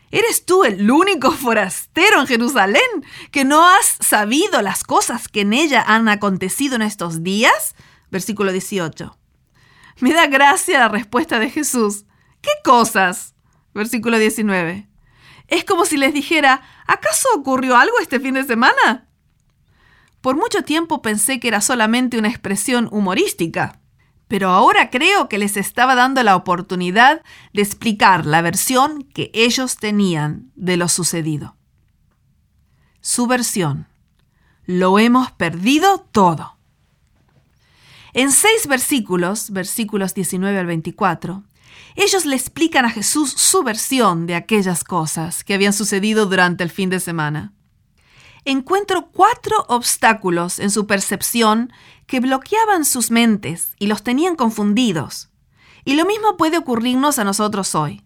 ¿Eres 0.09 0.45
tú 0.45 0.63
el 0.63 0.89
único 0.91 1.31
forastero 1.31 2.19
en 2.19 2.27
Jerusalén 2.27 3.05
que 3.31 3.45
no 3.45 3.65
has 3.65 3.97
sabido 3.99 4.61
las 4.61 4.83
cosas 4.83 5.27
que 5.27 5.41
en 5.41 5.53
ella 5.53 5.83
han 5.87 6.09
acontecido 6.09 6.75
en 6.75 6.81
estos 6.81 7.23
días? 7.23 7.75
Versículo 8.09 8.51
18. 8.51 9.17
Me 9.99 10.13
da 10.13 10.27
gracia 10.27 10.79
la 10.79 10.89
respuesta 10.89 11.39
de 11.39 11.49
Jesús. 11.49 12.05
¿Qué 12.41 12.51
cosas? 12.63 13.35
Versículo 13.73 14.17
19. 14.17 14.87
Es 15.47 15.65
como 15.65 15.85
si 15.85 15.97
les 15.97 16.13
dijera, 16.13 16.61
¿acaso 16.87 17.27
ocurrió 17.35 17.77
algo 17.77 17.99
este 17.99 18.19
fin 18.19 18.33
de 18.33 18.43
semana? 18.43 19.07
Por 20.21 20.35
mucho 20.35 20.63
tiempo 20.63 21.01
pensé 21.01 21.39
que 21.39 21.47
era 21.47 21.61
solamente 21.61 22.17
una 22.17 22.29
expresión 22.29 22.87
humorística 22.91 23.81
pero 24.31 24.47
ahora 24.47 24.89
creo 24.89 25.27
que 25.27 25.37
les 25.37 25.57
estaba 25.57 25.93
dando 25.93 26.23
la 26.23 26.37
oportunidad 26.37 27.21
de 27.51 27.63
explicar 27.63 28.25
la 28.25 28.41
versión 28.41 29.03
que 29.03 29.29
ellos 29.33 29.75
tenían 29.75 30.53
de 30.55 30.77
lo 30.77 30.87
sucedido. 30.87 31.57
Su 33.01 33.27
versión. 33.27 33.87
Lo 34.65 34.99
hemos 34.99 35.33
perdido 35.33 36.07
todo. 36.13 36.55
En 38.13 38.31
seis 38.31 38.67
versículos, 38.69 39.49
versículos 39.49 40.13
19 40.13 40.57
al 40.57 40.65
24, 40.65 41.43
ellos 41.95 42.25
le 42.25 42.35
explican 42.35 42.85
a 42.85 42.89
Jesús 42.89 43.31
su 43.31 43.63
versión 43.63 44.27
de 44.27 44.35
aquellas 44.35 44.83
cosas 44.83 45.43
que 45.43 45.53
habían 45.53 45.73
sucedido 45.73 46.25
durante 46.25 46.63
el 46.63 46.69
fin 46.69 46.89
de 46.89 46.99
semana 46.99 47.53
encuentro 48.45 49.09
cuatro 49.11 49.65
obstáculos 49.67 50.59
en 50.59 50.71
su 50.71 50.87
percepción 50.87 51.71
que 52.07 52.19
bloqueaban 52.19 52.85
sus 52.85 53.11
mentes 53.11 53.73
y 53.79 53.87
los 53.87 54.03
tenían 54.03 54.35
confundidos. 54.35 55.29
Y 55.85 55.95
lo 55.95 56.05
mismo 56.05 56.37
puede 56.37 56.57
ocurrirnos 56.57 57.19
a 57.19 57.23
nosotros 57.23 57.75
hoy. 57.75 58.03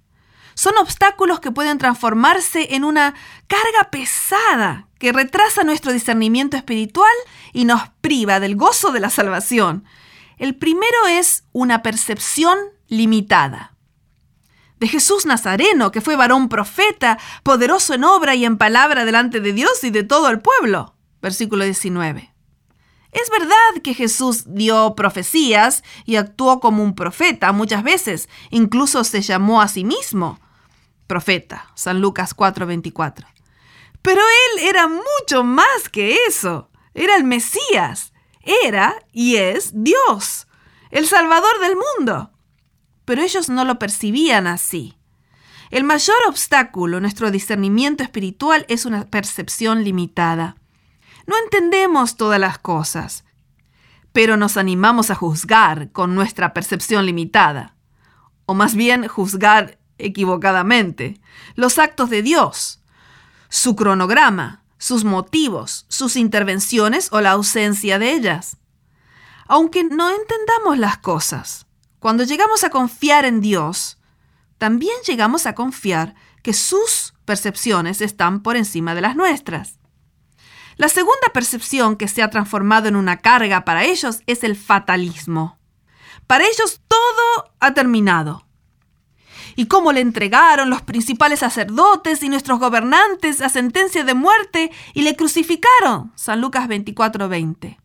Son 0.54 0.78
obstáculos 0.78 1.42
que 1.42 1.52
pueden 1.52 1.78
transformarse 1.78 2.76
en 2.76 2.86
una 2.86 3.14
carga 3.48 3.90
pesada 3.92 4.88
que 5.00 5.12
retrasa 5.12 5.64
nuestro 5.64 5.92
discernimiento 5.92 6.56
espiritual 6.56 7.12
y 7.52 7.66
nos 7.66 7.82
priva 8.00 8.40
del 8.40 8.56
gozo 8.56 8.92
de 8.92 9.02
la 9.02 9.10
salvación. 9.10 9.84
El 10.38 10.56
primero 10.56 11.08
es 11.10 11.44
una 11.52 11.82
percepción 11.82 12.58
limitada. 12.88 13.75
De 14.80 14.88
Jesús 14.88 15.26
Nazareno, 15.26 15.92
que 15.92 16.02
fue 16.02 16.16
varón 16.16 16.50
profeta, 16.50 17.18
poderoso 17.44 17.94
en 17.94 18.04
obra 18.04 18.36
y 18.36 18.46
en 18.46 18.58
palabra 18.58 19.06
delante 19.06 19.40
de 19.40 19.54
Dios 19.54 19.84
y 19.84 19.90
de 19.90 20.04
todo 20.04 20.30
el 20.30 20.42
pueblo. 20.42 20.96
Versículo 21.22 21.64
19. 21.64 22.34
Es 23.12 23.30
verdad 23.30 23.82
que 23.82 23.94
Jesús 23.94 24.44
dio 24.48 24.94
profecías 24.96 25.84
y 26.06 26.18
actuó 26.18 26.60
como 26.60 26.84
un 26.84 26.96
profeta 26.96 27.54
muchas 27.54 27.82
veces, 27.84 28.28
incluso 28.50 29.06
se 29.06 29.22
llamó 29.22 29.62
a 29.62 29.70
sí 29.70 29.86
mismo 29.86 30.40
profeta, 31.08 31.72
San 31.76 32.02
Lucas 32.02 32.34
4:24. 32.36 33.28
Pero 34.02 34.22
él 34.22 34.64
era 34.64 34.88
mucho 34.88 35.44
más 35.44 35.90
que 35.92 36.18
eso, 36.28 36.70
era 36.94 37.16
el 37.16 37.24
Mesías, 37.24 38.14
era 38.42 38.96
y 39.12 39.38
es 39.38 39.72
Dios, 39.74 40.48
el 40.92 41.08
Salvador 41.08 41.60
del 41.60 41.76
mundo. 41.76 42.32
Pero 43.06 43.22
ellos 43.22 43.50
no 43.50 43.66
lo 43.66 43.80
percibían 43.80 44.48
así. 44.48 44.98
El 45.72 45.84
mayor 45.84 46.18
obstáculo 46.28 46.98
en 46.98 47.04
nuestro 47.04 47.32
discernimiento 47.32 48.04
espiritual 48.04 48.66
es 48.70 48.86
una 48.86 49.06
percepción 49.06 49.84
limitada. 49.84 50.58
No 51.28 51.36
entendemos 51.44 52.18
todas 52.18 52.40
las 52.40 52.60
cosas, 52.60 53.26
pero 54.12 54.38
nos 54.38 54.58
animamos 54.58 55.10
a 55.10 55.16
juzgar 55.16 55.92
con 55.92 56.16
nuestra 56.16 56.54
percepción 56.54 57.06
limitada, 57.06 57.76
o 58.46 58.54
más 58.54 58.76
bien 58.76 59.08
juzgar 59.08 59.80
equivocadamente, 59.98 61.20
los 61.56 61.80
actos 61.80 62.10
de 62.10 62.22
Dios, 62.22 62.82
su 63.50 63.76
cronograma, 63.76 64.64
sus 64.78 65.04
motivos, 65.04 65.86
sus 65.90 66.16
intervenciones 66.16 67.10
o 67.12 67.22
la 67.22 67.32
ausencia 67.32 67.98
de 67.98 68.12
ellas. 68.12 68.58
Aunque 69.48 69.84
no 69.84 70.10
entendamos 70.10 70.78
las 70.78 70.98
cosas, 70.98 71.65
cuando 72.06 72.24
llegamos 72.24 72.64
a 72.64 72.70
confiar 72.70 73.26
en 73.26 73.42
Dios, 73.42 73.98
también 74.60 74.94
llegamos 75.08 75.48
a 75.48 75.56
confiar 75.56 76.14
que 76.44 76.54
sus 76.54 77.16
percepciones 77.26 78.00
están 78.00 78.44
por 78.44 78.56
encima 78.58 78.94
de 78.94 79.02
las 79.02 79.16
nuestras. 79.16 79.80
La 80.78 80.88
segunda 80.88 81.30
percepción 81.34 81.96
que 81.96 82.08
se 82.08 82.22
ha 82.22 82.30
transformado 82.30 82.88
en 82.88 82.96
una 82.96 83.18
carga 83.18 83.66
para 83.66 83.86
ellos 83.86 84.22
es 84.28 84.44
el 84.44 84.56
fatalismo. 84.56 85.58
Para 86.28 86.44
ellos 86.44 86.80
todo 86.88 87.52
ha 87.60 87.74
terminado. 87.74 88.46
Y 89.56 89.66
cómo 89.66 89.92
le 89.92 90.02
entregaron 90.02 90.70
los 90.70 90.84
principales 90.84 91.40
sacerdotes 91.40 92.22
y 92.22 92.30
nuestros 92.30 92.60
gobernantes 92.60 93.42
a 93.42 93.50
sentencia 93.50 94.04
de 94.04 94.14
muerte 94.14 94.72
y 94.94 95.02
le 95.02 95.16
crucificaron. 95.16 96.14
San 96.16 96.40
Lucas 96.40 96.68
24:20. 96.68 97.80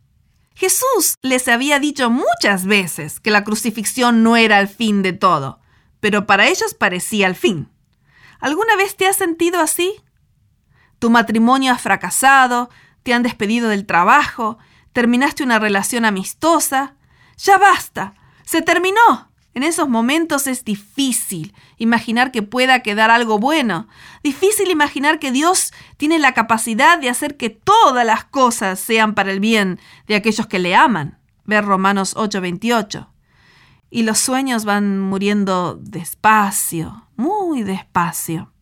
Jesús 0.61 1.15
les 1.23 1.49
había 1.49 1.79
dicho 1.79 2.11
muchas 2.11 2.67
veces 2.67 3.19
que 3.19 3.31
la 3.31 3.45
crucifixión 3.45 4.23
no 4.23 4.37
era 4.37 4.61
el 4.61 4.69
fin 4.69 5.01
de 5.01 5.15
todo, 5.15 5.59
pero 6.01 6.27
para 6.27 6.49
ellos 6.49 6.75
parecía 6.75 7.29
el 7.29 7.35
fin. 7.35 7.71
¿Alguna 8.41 8.77
vez 8.77 8.95
te 8.95 9.07
has 9.07 9.17
sentido 9.17 9.59
así? 9.59 10.03
Tu 10.99 11.09
matrimonio 11.09 11.73
ha 11.73 11.79
fracasado, 11.79 12.69
te 13.03 13.15
han 13.15 13.23
despedido 13.23 13.71
del 13.71 13.87
trabajo, 13.87 14.59
terminaste 14.93 15.43
una 15.43 15.59
relación 15.59 16.05
amistosa. 16.05 16.95
Ya 17.39 17.57
basta, 17.57 18.13
se 18.45 18.61
terminó. 18.61 19.30
En 19.53 19.65
esos 19.65 19.89
momentos 19.89 20.47
es 20.47 20.65
difícil 20.65 21.55
imaginar 21.77 22.31
que 22.31 22.43
pueda 22.43 22.81
quedar 22.81 23.11
algo 23.11 23.39
bueno, 23.39 23.89
difícil 24.23 24.71
imaginar 24.71 25.19
que 25.19 25.33
Dios 25.33 25.73
tiene 25.97 26.21
la 26.21 26.35
capacidad 26.35 26.99
de 26.99 27.09
hacer 27.09 27.37
que 27.37 27.51
todas 27.51 28.07
las 28.07 28.25
cosas 28.25 28.79
sean 28.79 29.15
para 29.15 29.33
el 29.33 29.41
bien 29.41 29.81
de 30.07 30.15
aquellos 30.15 30.47
que 30.47 30.61
le 30.61 30.77
aman. 30.77 31.19
Ver 31.45 31.65
Romanos 31.65 32.15
8:28. 32.17 33.09
Y 33.91 34.05
los 34.05 34.21
sueños 34.21 34.65
van 34.65 35.01
muriendo 35.01 35.75
despacio, 35.75 37.09
muy 37.17 37.65
despacio. 37.65 38.53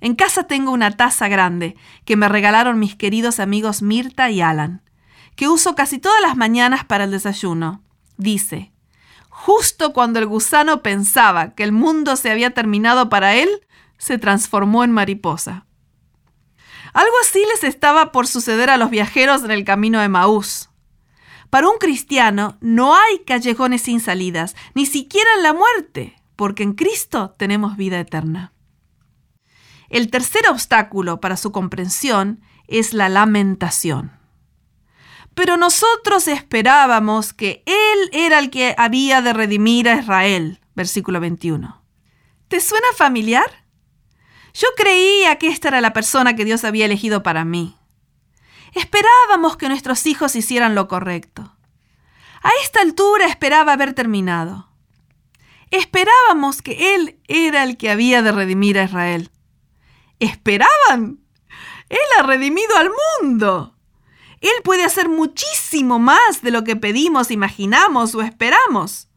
En 0.00 0.14
casa 0.14 0.44
tengo 0.44 0.70
una 0.70 0.92
taza 0.92 1.26
grande 1.26 1.76
que 2.04 2.14
me 2.14 2.28
regalaron 2.28 2.78
mis 2.78 2.94
queridos 2.94 3.40
amigos 3.40 3.82
Mirta 3.82 4.30
y 4.30 4.40
Alan, 4.40 4.82
que 5.34 5.48
uso 5.48 5.74
casi 5.74 5.98
todas 5.98 6.22
las 6.22 6.36
mañanas 6.36 6.84
para 6.84 7.02
el 7.04 7.10
desayuno. 7.10 7.82
Dice, 8.16 8.72
justo 9.38 9.92
cuando 9.92 10.18
el 10.18 10.26
gusano 10.26 10.82
pensaba 10.82 11.54
que 11.54 11.62
el 11.62 11.70
mundo 11.70 12.16
se 12.16 12.30
había 12.30 12.50
terminado 12.50 13.08
para 13.08 13.36
él, 13.36 13.48
se 13.96 14.18
transformó 14.18 14.82
en 14.82 14.90
mariposa. 14.90 15.64
Algo 16.92 17.14
así 17.22 17.40
les 17.52 17.62
estaba 17.62 18.10
por 18.10 18.26
suceder 18.26 18.68
a 18.68 18.76
los 18.76 18.90
viajeros 18.90 19.44
en 19.44 19.52
el 19.52 19.64
camino 19.64 20.00
de 20.00 20.08
Maús. 20.08 20.70
Para 21.50 21.68
un 21.68 21.78
cristiano 21.78 22.58
no 22.60 22.96
hay 22.96 23.20
callejones 23.20 23.82
sin 23.82 24.00
salidas, 24.00 24.56
ni 24.74 24.86
siquiera 24.86 25.30
en 25.36 25.44
la 25.44 25.54
muerte, 25.54 26.20
porque 26.34 26.64
en 26.64 26.74
Cristo 26.74 27.36
tenemos 27.38 27.76
vida 27.76 28.00
eterna. 28.00 28.52
El 29.88 30.10
tercer 30.10 30.42
obstáculo 30.50 31.20
para 31.20 31.36
su 31.36 31.52
comprensión 31.52 32.40
es 32.66 32.92
la 32.92 33.08
lamentación. 33.08 34.17
Pero 35.38 35.56
nosotros 35.56 36.26
esperábamos 36.26 37.32
que 37.32 37.62
Él 37.64 38.10
era 38.10 38.40
el 38.40 38.50
que 38.50 38.74
había 38.76 39.22
de 39.22 39.32
redimir 39.32 39.88
a 39.88 40.00
Israel. 40.00 40.60
Versículo 40.74 41.20
21. 41.20 41.80
¿Te 42.48 42.60
suena 42.60 42.88
familiar? 42.96 43.64
Yo 44.52 44.66
creía 44.76 45.36
que 45.36 45.46
esta 45.46 45.68
era 45.68 45.80
la 45.80 45.92
persona 45.92 46.34
que 46.34 46.44
Dios 46.44 46.64
había 46.64 46.86
elegido 46.86 47.22
para 47.22 47.44
mí. 47.44 47.76
Esperábamos 48.74 49.56
que 49.56 49.68
nuestros 49.68 50.06
hijos 50.06 50.34
hicieran 50.34 50.74
lo 50.74 50.88
correcto. 50.88 51.56
A 52.42 52.50
esta 52.64 52.80
altura 52.80 53.26
esperaba 53.26 53.74
haber 53.74 53.92
terminado. 53.92 54.68
Esperábamos 55.70 56.62
que 56.62 56.96
Él 56.96 57.20
era 57.28 57.62
el 57.62 57.76
que 57.76 57.90
había 57.90 58.22
de 58.22 58.32
redimir 58.32 58.76
a 58.76 58.84
Israel 58.84 59.30
esperaban. 60.18 61.20
Él 61.88 61.98
ha 62.18 62.22
redimido 62.24 62.76
al 62.76 62.90
mundo. 63.22 63.77
Él 64.40 64.50
puede 64.62 64.84
hacer 64.84 65.08
muchísimo 65.08 65.98
más 65.98 66.42
de 66.42 66.50
lo 66.50 66.64
que 66.64 66.76
pedimos, 66.76 67.30
imaginamos 67.30 68.14
o 68.14 68.22
esperamos. 68.22 69.08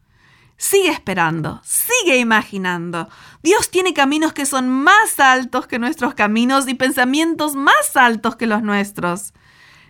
Sigue 0.56 0.90
esperando, 0.90 1.60
sigue 1.64 2.18
imaginando. 2.18 3.08
Dios 3.42 3.70
tiene 3.70 3.94
caminos 3.94 4.32
que 4.32 4.46
son 4.46 4.68
más 4.68 5.18
altos 5.18 5.66
que 5.66 5.78
nuestros 5.78 6.14
caminos 6.14 6.68
y 6.68 6.74
pensamientos 6.74 7.56
más 7.56 7.96
altos 7.96 8.36
que 8.36 8.46
los 8.46 8.62
nuestros. 8.62 9.32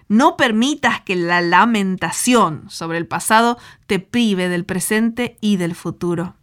No 0.08 0.36
permitas 0.36 1.00
que 1.02 1.16
la 1.16 1.40
lamentación 1.40 2.70
sobre 2.70 2.98
el 2.98 3.06
pasado 3.06 3.58
te 3.86 3.98
prive 3.98 4.48
del 4.48 4.64
presente 4.64 5.36
y 5.40 5.56
del 5.56 5.74
futuro. 5.74 6.36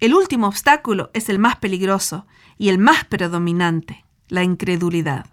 El 0.00 0.14
último 0.14 0.46
obstáculo 0.46 1.10
es 1.12 1.28
el 1.28 1.38
más 1.38 1.56
peligroso 1.56 2.26
y 2.56 2.68
el 2.68 2.78
más 2.78 3.04
predominante, 3.04 4.04
la 4.28 4.44
incredulidad. 4.44 5.26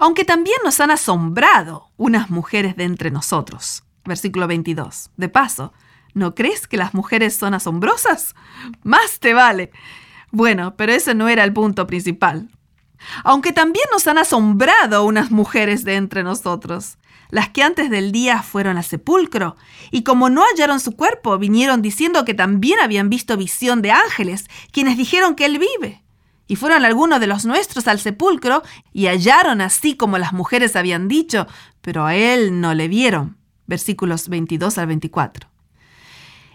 Aunque 0.00 0.24
también 0.24 0.56
nos 0.64 0.80
han 0.80 0.90
asombrado 0.90 1.90
unas 1.98 2.30
mujeres 2.30 2.74
de 2.74 2.84
entre 2.84 3.10
nosotros. 3.10 3.84
Versículo 4.06 4.46
22. 4.46 5.10
De 5.18 5.28
paso, 5.28 5.74
¿no 6.14 6.34
crees 6.34 6.66
que 6.66 6.78
las 6.78 6.94
mujeres 6.94 7.36
son 7.36 7.52
asombrosas? 7.52 8.34
Más 8.82 9.20
te 9.20 9.34
vale. 9.34 9.70
Bueno, 10.30 10.74
pero 10.74 10.92
ese 10.92 11.14
no 11.14 11.28
era 11.28 11.44
el 11.44 11.52
punto 11.52 11.86
principal. 11.86 12.48
Aunque 13.24 13.52
también 13.52 13.84
nos 13.92 14.06
han 14.06 14.16
asombrado 14.16 15.04
unas 15.04 15.30
mujeres 15.30 15.84
de 15.84 15.96
entre 15.96 16.22
nosotros, 16.22 16.96
las 17.28 17.50
que 17.50 17.62
antes 17.62 17.90
del 17.90 18.10
día 18.10 18.42
fueron 18.42 18.78
al 18.78 18.84
sepulcro, 18.84 19.56
y 19.90 20.02
como 20.02 20.30
no 20.30 20.42
hallaron 20.44 20.80
su 20.80 20.96
cuerpo, 20.96 21.36
vinieron 21.36 21.82
diciendo 21.82 22.24
que 22.24 22.32
también 22.32 22.80
habían 22.80 23.10
visto 23.10 23.36
visión 23.36 23.82
de 23.82 23.90
ángeles, 23.90 24.48
quienes 24.72 24.96
dijeron 24.96 25.34
que 25.34 25.44
él 25.44 25.58
vive. 25.58 26.02
Y 26.50 26.56
fueron 26.56 26.84
algunos 26.84 27.20
de 27.20 27.28
los 27.28 27.44
nuestros 27.44 27.86
al 27.86 28.00
sepulcro, 28.00 28.64
y 28.92 29.06
hallaron 29.06 29.60
así 29.60 29.96
como 29.96 30.18
las 30.18 30.32
mujeres 30.32 30.74
habían 30.74 31.06
dicho, 31.06 31.46
pero 31.80 32.06
a 32.06 32.16
él 32.16 32.60
no 32.60 32.74
le 32.74 32.88
vieron. 32.88 33.36
Versículos 33.68 34.28
22 34.28 34.76
al 34.76 34.88
24. 34.88 35.48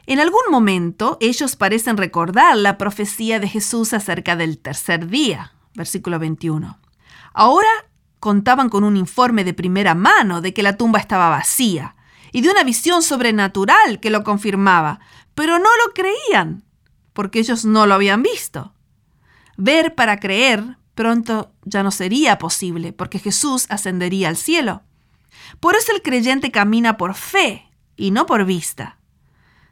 En 0.05 0.19
algún 0.19 0.41
momento 0.51 1.17
ellos 1.21 1.55
parecen 1.55 1.95
recordar 1.95 2.57
la 2.57 2.77
profecía 2.77 3.39
de 3.39 3.47
Jesús 3.47 3.93
acerca 3.93 4.35
del 4.35 4.57
tercer 4.57 5.07
día, 5.07 5.53
versículo 5.75 6.19
21. 6.19 6.77
Ahora 7.33 7.69
contaban 8.19 8.67
con 8.67 8.83
un 8.83 8.97
informe 8.97 9.45
de 9.45 9.53
primera 9.53 9.95
mano 9.95 10.41
de 10.41 10.53
que 10.53 10.61
la 10.61 10.75
tumba 10.75 10.99
estaba 10.99 11.29
vacía 11.29 11.95
y 12.33 12.41
de 12.41 12.49
una 12.49 12.65
visión 12.65 13.01
sobrenatural 13.01 14.01
que 14.01 14.09
lo 14.09 14.25
confirmaba, 14.25 14.99
pero 15.35 15.57
no 15.57 15.69
lo 15.85 15.93
creían, 15.93 16.65
porque 17.13 17.39
ellos 17.39 17.63
no 17.63 17.85
lo 17.85 17.93
habían 17.93 18.23
visto. 18.23 18.74
Ver 19.57 19.95
para 19.95 20.19
creer 20.19 20.77
pronto 20.95 21.51
ya 21.63 21.83
no 21.83 21.91
sería 21.91 22.37
posible, 22.37 22.93
porque 22.93 23.19
Jesús 23.19 23.65
ascendería 23.69 24.29
al 24.29 24.37
cielo. 24.37 24.83
Por 25.59 25.75
eso 25.75 25.91
el 25.93 26.01
creyente 26.01 26.51
camina 26.51 26.97
por 26.97 27.15
fe 27.15 27.69
y 27.95 28.11
no 28.11 28.25
por 28.25 28.45
vista. 28.45 28.97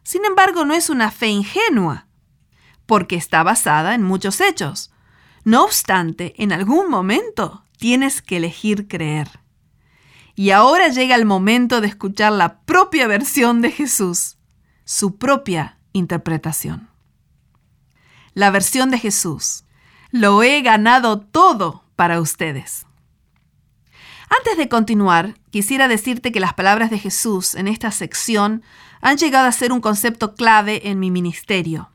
Sin 0.03 0.25
embargo, 0.25 0.65
no 0.65 0.73
es 0.73 0.89
una 0.89 1.11
fe 1.11 1.27
ingenua. 1.27 2.07
porque 2.85 3.15
está 3.15 3.43
basada 3.43 3.95
en 3.95 4.03
muchos 4.03 4.41
hechos. 4.41 4.91
No 5.45 5.63
obstante, 5.63 6.33
en 6.37 6.51
algún 6.51 6.89
momento 6.89 7.63
tienes 7.77 8.21
que 8.21 8.37
elegir 8.37 8.87
creer. 8.89 9.39
Y 10.35 10.51
ahora 10.51 10.89
llega 10.89 11.15
el 11.15 11.25
momento 11.25 11.79
de 11.79 11.87
escuchar 11.87 12.33
la 12.33 12.59
propia 12.61 13.07
versión 13.07 13.61
de 13.61 13.71
Jesús, 13.71 14.37
su 14.83 15.17
propia 15.17 15.77
interpretación. 15.93 16.89
La 18.33 18.51
versión 18.51 18.89
de 18.89 18.99
Jesús. 18.99 19.63
Lo 20.15 20.43
he 20.43 20.61
ganado 20.61 21.21
todo 21.21 21.85
para 21.95 22.21
ustedes. 22.21 22.85
Antes 24.29 24.57
de 24.57 24.69
continuar, 24.69 25.33
quisiera 25.49 25.87
decirte 25.87 26.31
que 26.31 26.39
las 26.39 26.53
palabras 26.53 26.91
de 26.91 26.99
Jesús 26.99 27.55
en 27.55 27.67
esta 27.67 27.89
sección 27.89 28.61
han 29.01 29.17
llegado 29.17 29.47
a 29.47 29.51
ser 29.51 29.71
un 29.71 29.81
concepto 29.81 30.35
clave 30.35 30.87
en 30.87 30.99
mi 30.99 31.09
ministerio. 31.09 31.89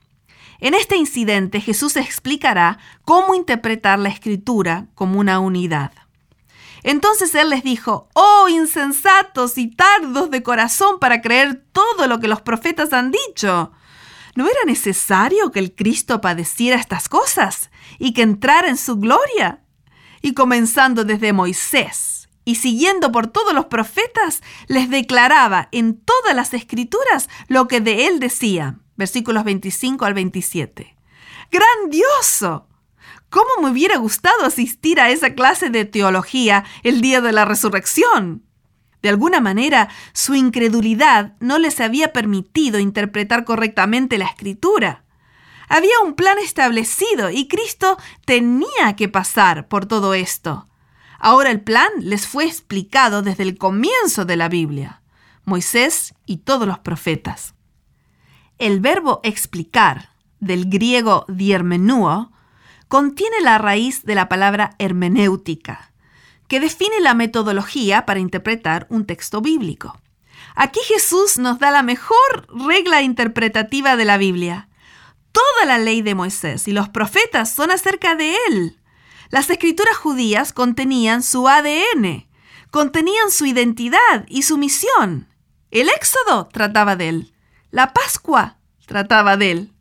En 0.59 0.75
este 0.75 0.97
incidente 0.97 1.61
Jesús 1.61 1.95
explicará 1.95 2.81
cómo 3.05 3.37
interpretar 3.37 4.01
la 4.01 4.09
escritura 4.09 4.89
como 4.97 5.21
una 5.21 5.39
unidad. 5.39 5.93
Entonces 6.83 7.33
Él 7.37 7.51
les 7.51 7.63
dijo, 7.63 8.09
oh 8.15 8.49
insensatos 8.49 9.57
y 9.59 9.69
tardos 9.69 10.33
de 10.33 10.43
corazón 10.43 10.99
para 10.99 11.23
creer 11.23 11.63
todo 11.71 12.09
lo 12.09 12.19
que 12.19 12.27
los 12.27 12.41
profetas 12.41 12.93
han 12.93 13.13
dicho. 13.13 13.71
¿No 14.35 14.47
era 14.47 14.65
necesario 14.67 15.53
que 15.53 15.61
el 15.61 15.73
Cristo 15.73 16.21
padeciera 16.21 16.81
estas 16.81 17.09
cosas 17.09 17.71
y 17.99 18.12
que 18.12 18.23
entrara 18.23 18.68
en 18.68 18.77
su 18.77 18.97
gloria? 18.97 19.65
Y 20.23 20.35
comenzando 20.35 21.05
desde 21.05 21.33
Moisés 21.33 22.28
y 22.44 22.55
siguiendo 22.55 23.12
por 23.12 23.27
todos 23.27 23.52
los 23.52 23.67
profetas, 23.67 24.43
les 24.68 24.89
declaraba 24.89 25.68
en 25.70 26.01
todas 26.01 26.35
las 26.35 26.55
escrituras 26.55 27.28
lo 27.49 27.68
que 27.68 27.83
de 27.83 28.07
él 28.07 28.20
decía. 28.20 28.78
Versículos 28.97 29.44
25 29.44 30.07
al 30.07 30.15
27. 30.15 30.97
¡Grandioso! 31.51 32.67
¿Cómo 33.28 33.49
me 33.60 33.70
hubiera 33.70 33.99
gustado 33.99 34.47
asistir 34.47 34.99
a 34.99 35.10
esa 35.10 35.35
clase 35.35 35.68
de 35.68 35.85
teología 35.85 36.65
el 36.83 37.02
día 37.02 37.20
de 37.20 37.33
la 37.33 37.44
resurrección? 37.44 38.43
De 39.02 39.10
alguna 39.10 39.41
manera, 39.41 39.91
su 40.15 40.35
incredulidad 40.35 41.35
no 41.41 41.59
les 41.59 41.78
había 41.81 42.15
permitido 42.15 42.78
interpretar 42.78 43.44
correctamente 43.44 44.17
la 44.17 44.25
escritura. 44.25 45.05
Había 45.69 46.01
un 46.05 46.15
plan 46.15 46.39
establecido 46.39 47.31
y 47.31 47.49
Cristo 47.49 47.99
tenía 48.25 48.97
que 48.97 49.09
pasar 49.09 49.69
por 49.69 49.87
todo 49.87 50.15
esto. 50.15 50.67
Ahora 51.19 51.51
el 51.51 51.61
plan 51.61 51.91
les 52.01 52.27
fue 52.27 52.45
explicado 52.45 53.23
desde 53.23 53.43
el 53.43 53.59
comienzo 53.59 54.25
de 54.25 54.37
la 54.37 54.49
Biblia, 54.49 55.03
Moisés 55.45 56.15
y 56.27 56.39
todos 56.39 56.67
los 56.67 56.79
profetas. 56.79 57.55
El 58.59 58.81
verbo 58.81 59.21
explicar, 59.25 60.11
del 60.41 60.69
griego 60.71 61.25
diermenuo, 61.29 62.33
contiene 62.87 63.41
la 63.43 63.59
raíz 63.59 64.05
de 64.05 64.15
la 64.15 64.29
palabra 64.29 64.75
hermenéutica, 64.79 65.93
que 66.47 66.61
define 66.61 67.01
la 67.01 67.15
metodología 67.15 68.07
para 68.07 68.21
interpretar 68.21 68.87
un 68.89 69.05
texto 69.05 69.41
bíblico. 69.41 70.01
Aquí 70.55 70.81
Jesús 70.87 71.39
nos 71.39 71.59
da 71.59 71.71
la 71.71 71.83
mejor 71.83 72.49
regla 72.49 73.03
interpretativa 73.03 73.97
de 73.97 74.05
la 74.05 74.17
Biblia. 74.17 74.68
Toda 75.33 75.67
la 75.67 75.79
ley 75.79 76.03
de 76.03 76.15
Moisés 76.15 76.69
y 76.69 76.73
los 76.73 76.89
profetas 76.89 77.53
son 77.53 77.71
acerca 77.71 78.15
de 78.15 78.37
él. 78.49 78.79
Las 79.31 79.51
escrituras 79.51 79.97
judías 79.97 80.53
contenían 80.53 81.23
su 81.23 81.49
ADN, 81.49 82.27
contenían 82.71 83.31
su 83.31 83.47
identidad 83.47 84.25
y 84.29 84.43
su 84.43 84.57
misión. 84.57 85.29
El 85.71 85.89
Éxodo 85.91 86.49
trataba 86.49 86.97
de 86.97 87.09
él. 87.11 87.35
La 87.71 87.93
Pascua 87.93 88.59
trataba 88.87 89.37
de 89.37 89.51
él. 89.51 89.73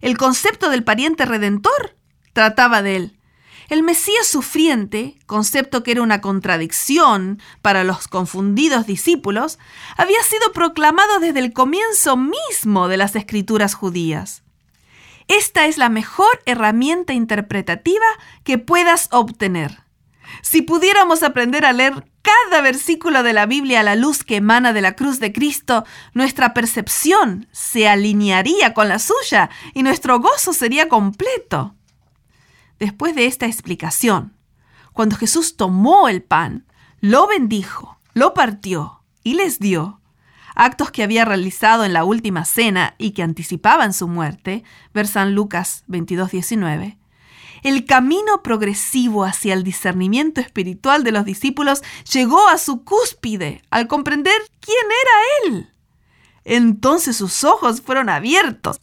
El 0.00 0.18
concepto 0.18 0.70
del 0.70 0.84
pariente 0.84 1.24
redentor 1.24 1.96
trataba 2.32 2.82
de 2.82 2.96
él. 2.96 3.20
El 3.68 3.82
Mesías 3.82 4.26
sufriente, 4.26 5.18
concepto 5.26 5.82
que 5.82 5.92
era 5.92 6.02
una 6.02 6.20
contradicción 6.20 7.40
para 7.62 7.82
los 7.82 8.06
confundidos 8.06 8.86
discípulos, 8.86 9.58
había 9.96 10.22
sido 10.22 10.52
proclamado 10.52 11.18
desde 11.18 11.40
el 11.40 11.52
comienzo 11.52 12.16
mismo 12.16 12.86
de 12.86 12.96
las 12.96 13.16
escrituras 13.16 13.74
judías. 13.74 14.44
Esta 15.28 15.66
es 15.66 15.76
la 15.78 15.88
mejor 15.88 16.40
herramienta 16.46 17.12
interpretativa 17.12 18.06
que 18.44 18.58
puedas 18.58 19.08
obtener. 19.10 19.84
Si 20.42 20.62
pudiéramos 20.62 21.22
aprender 21.22 21.64
a 21.64 21.72
leer 21.72 22.04
cada 22.22 22.60
versículo 22.60 23.22
de 23.22 23.32
la 23.32 23.46
Biblia 23.46 23.80
a 23.80 23.82
la 23.84 23.96
luz 23.96 24.24
que 24.24 24.36
emana 24.36 24.72
de 24.72 24.80
la 24.80 24.94
cruz 24.96 25.20
de 25.20 25.32
Cristo, 25.32 25.84
nuestra 26.12 26.54
percepción 26.54 27.48
se 27.52 27.88
alinearía 27.88 28.74
con 28.74 28.88
la 28.88 28.98
suya 28.98 29.50
y 29.74 29.82
nuestro 29.82 30.18
gozo 30.20 30.52
sería 30.52 30.88
completo. 30.88 31.74
Después 32.78 33.14
de 33.14 33.26
esta 33.26 33.46
explicación, 33.46 34.36
cuando 34.92 35.16
Jesús 35.16 35.56
tomó 35.56 36.08
el 36.08 36.22
pan, 36.22 36.66
lo 37.00 37.26
bendijo, 37.26 37.98
lo 38.12 38.34
partió 38.34 39.02
y 39.22 39.34
les 39.34 39.58
dio, 39.58 40.00
actos 40.56 40.90
que 40.90 41.02
había 41.02 41.24
realizado 41.24 41.84
en 41.84 41.92
la 41.92 42.04
última 42.04 42.44
cena 42.44 42.96
y 42.98 43.12
que 43.12 43.22
anticipaban 43.22 43.92
su 43.92 44.08
muerte, 44.08 44.64
versan 44.92 45.34
Lucas 45.34 45.84
22:19, 45.86 46.98
el 47.62 47.84
camino 47.84 48.42
progresivo 48.42 49.24
hacia 49.24 49.54
el 49.54 49.64
discernimiento 49.64 50.40
espiritual 50.40 51.04
de 51.04 51.12
los 51.12 51.24
discípulos 51.24 51.82
llegó 52.12 52.48
a 52.48 52.58
su 52.58 52.84
cúspide 52.84 53.62
al 53.70 53.88
comprender 53.88 54.36
quién 54.60 54.86
era 54.86 55.56
Él. 55.56 55.70
Entonces 56.44 57.16
sus 57.16 57.44
ojos 57.44 57.80
fueron 57.80 58.08
abiertos. 58.08 58.80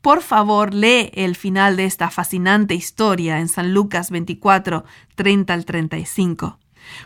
Por 0.00 0.22
favor, 0.22 0.74
lee 0.74 1.10
el 1.14 1.36
final 1.36 1.76
de 1.76 1.84
esta 1.84 2.10
fascinante 2.10 2.74
historia 2.74 3.40
en 3.40 3.48
San 3.48 3.72
Lucas 3.72 4.10
24, 4.10 4.84
30 5.14 5.54
al 5.54 5.64
35. 5.64 6.58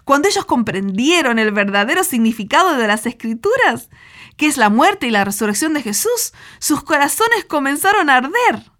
Cuando 0.04 0.28
ellos 0.28 0.44
comprendieron 0.44 1.38
el 1.38 1.52
verdadero 1.52 2.04
significado 2.04 2.76
de 2.76 2.86
las 2.86 3.06
escrituras, 3.06 3.90
que 4.36 4.46
es 4.46 4.56
la 4.56 4.70
muerte 4.70 5.06
y 5.06 5.10
la 5.10 5.24
resurrección 5.24 5.74
de 5.74 5.82
Jesús, 5.82 6.32
sus 6.58 6.82
corazones 6.82 7.44
comenzaron 7.44 8.08
a 8.08 8.16
arder. 8.16 8.70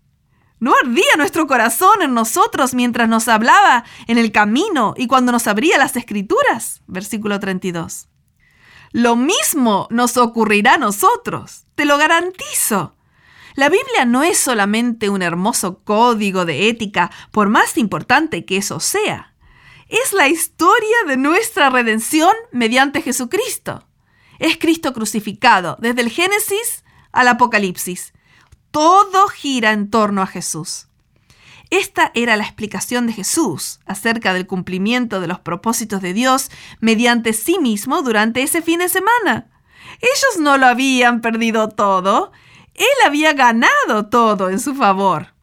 ¿No 0.60 0.75
ardía 0.75 1.17
nuestro 1.17 1.47
corazón 1.47 2.02
en 2.02 2.15
nosotros 2.15 2.75
mientras 2.75 3.09
nos 3.09 3.28
hablaba 3.28 3.85
en 4.07 4.18
el 4.18 4.33
camino 4.33 4.94
y 4.97 5.07
cuando 5.07 5.31
nos 5.31 5.47
abría 5.47 5.78
las 5.78 5.97
escrituras? 5.97 6.83
Versículo 6.86 7.39
32. 7.39 8.09
Lo 8.93 9.15
mismo 9.17 9.86
nos 9.91 10.17
ocurrirá 10.17 10.75
a 10.75 10.78
nosotros, 10.78 11.67
te 11.75 11.85
lo 11.85 11.99
garantizo. 11.99 12.97
La 13.55 13.68
Biblia 13.68 14.05
no 14.05 14.23
es 14.23 14.39
solamente 14.39 15.10
un 15.10 15.23
hermoso 15.23 15.83
código 15.85 16.44
de 16.44 16.68
ética, 16.68 17.10
por 17.31 17.49
más 17.49 17.77
importante 17.77 18.44
que 18.44 18.57
eso 18.57 18.81
sea 18.81 19.35
es 19.89 20.12
la 20.12 20.28
historia 20.28 20.97
de 21.07 21.17
nuestra 21.17 21.70
redención 21.70 22.33
mediante 22.52 23.02
Jesucristo. 23.02 23.86
Es 24.39 24.57
Cristo 24.58 24.92
crucificado, 24.92 25.76
desde 25.81 26.02
el 26.02 26.10
Génesis 26.10 26.84
al 27.10 27.28
Apocalipsis. 27.28 28.12
Todo 28.70 29.28
gira 29.28 29.73
en 29.73 29.91
torno 29.91 30.23
a 30.23 30.26
Jesús. 30.26 30.89
Esta 31.70 32.12
era 32.15 32.36
la 32.36 32.44
explicación 32.44 33.07
de 33.07 33.12
Jesús 33.12 33.81
acerca 33.84 34.33
del 34.33 34.47
cumplimiento 34.47 35.20
de 35.20 35.26
los 35.26 35.41
propósitos 35.41 36.00
de 36.00 36.15
Dios 36.15 36.50
mediante 36.81 37.33
sí 37.33 37.58
mismo 37.58 38.02
durante 38.02 38.42
ese 38.42 38.62
fin 38.62 38.78
de 38.78 38.89
semana. 38.89 39.50
Ellos 40.00 40.39
no 40.41 40.57
lo 40.57 40.67
habían 40.67 41.20
perdido 41.20 41.68
todo, 41.68 42.33
Él 42.75 42.86
había 43.05 43.33
ganado 43.33 44.07
todo 44.08 44.49
en 44.49 44.60
su 44.60 44.75
favor. 44.75 45.34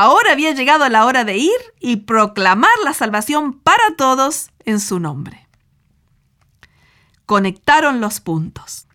Ahora 0.00 0.30
había 0.30 0.52
llegado 0.52 0.88
la 0.88 1.04
hora 1.06 1.24
de 1.24 1.38
ir 1.38 1.74
y 1.80 1.96
proclamar 1.96 2.70
la 2.84 2.94
salvación 2.94 3.58
para 3.58 3.96
todos 3.96 4.50
en 4.64 4.78
su 4.78 5.00
nombre. 5.00 5.48
Conectaron 7.26 8.00
los 8.00 8.20
puntos. 8.20 8.86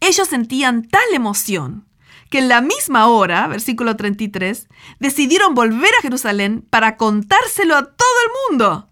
Ellos 0.00 0.28
sentían 0.28 0.88
tal 0.88 1.04
emoción 1.12 1.86
que 2.30 2.38
en 2.38 2.48
la 2.48 2.62
misma 2.62 3.08
hora, 3.08 3.46
versículo 3.48 3.96
33, 3.96 4.68
decidieron 4.98 5.54
volver 5.54 5.90
a 5.98 6.02
Jerusalén 6.02 6.66
para 6.70 6.96
contárselo 6.96 7.76
a 7.76 7.84
todo 7.84 8.08
el 8.24 8.56
mundo. 8.56 8.88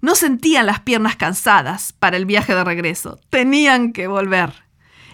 No 0.00 0.14
sentían 0.14 0.64
las 0.64 0.80
piernas 0.80 1.16
cansadas 1.16 1.92
para 1.92 2.16
el 2.16 2.24
viaje 2.24 2.54
de 2.54 2.64
regreso. 2.64 3.18
Tenían 3.28 3.92
que 3.92 4.06
volver. 4.06 4.64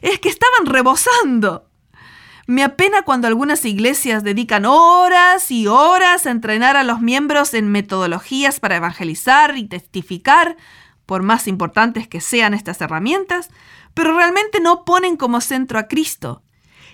Es 0.01 0.21
que 0.21 0.29
estaban 0.29 0.67
rebosando. 0.67 1.70
Me 2.51 2.65
apena 2.65 3.03
cuando 3.03 3.29
algunas 3.29 3.65
iglesias 3.65 4.25
dedican 4.25 4.65
horas 4.65 5.53
y 5.53 5.69
horas 5.69 6.27
a 6.27 6.33
entrenar 6.33 6.77
a 6.77 6.83
los 6.83 7.01
miembros 7.01 7.55
en 7.55 7.71
metodologías 7.71 8.59
para 8.59 8.75
evangelizar 8.75 9.57
y 9.57 9.69
testificar, 9.69 10.57
por 11.07 11.23
más 11.23 11.47
importantes 11.47 12.09
que 12.09 12.21
sean 12.21 12.53
estas 12.53 12.81
herramientas, 12.81 13.51
pero 13.95 14.17
realmente 14.17 14.59
no 14.59 14.85
ponen 14.85 15.17
como 15.17 15.41
centro 15.41 15.79
a 15.79 15.87
Cristo. 15.87 16.43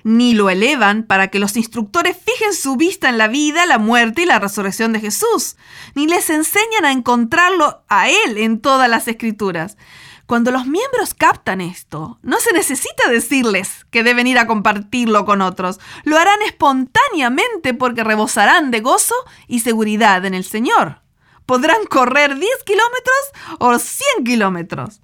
ni 0.04 0.34
lo 0.34 0.50
elevan 0.50 1.04
para 1.04 1.28
que 1.28 1.38
los 1.38 1.56
instructores 1.56 2.16
fijen 2.16 2.52
su 2.52 2.76
vista 2.76 3.08
en 3.08 3.16
la 3.16 3.26
vida, 3.26 3.64
la 3.64 3.78
muerte 3.78 4.22
y 4.22 4.26
la 4.26 4.38
resurrección 4.38 4.92
de 4.92 5.00
Jesús, 5.00 5.56
ni 5.94 6.06
les 6.06 6.28
enseñan 6.28 6.84
a 6.84 6.92
encontrarlo 6.92 7.82
a 7.88 8.10
Él 8.10 8.36
en 8.36 8.60
todas 8.60 8.90
las 8.90 9.08
escrituras. 9.08 9.78
Cuando 10.26 10.50
los 10.50 10.66
miembros 10.66 11.14
captan 11.14 11.60
esto, 11.60 12.18
no 12.22 12.40
se 12.40 12.52
necesita 12.52 13.08
decirles 13.08 13.86
que 13.90 14.02
deben 14.02 14.26
ir 14.26 14.38
a 14.38 14.48
compartirlo 14.48 15.24
con 15.24 15.40
otros. 15.40 15.78
Lo 16.02 16.18
harán 16.18 16.42
espontáneamente 16.42 17.74
porque 17.74 18.02
rebosarán 18.02 18.72
de 18.72 18.80
gozo 18.80 19.14
y 19.46 19.60
seguridad 19.60 20.24
en 20.24 20.34
el 20.34 20.44
Señor. 20.44 21.02
Podrán 21.46 21.84
correr 21.88 22.38
10 22.38 22.50
kilómetros 22.64 23.58
o 23.60 23.78
100 23.78 24.24
kilómetros. 24.24 25.00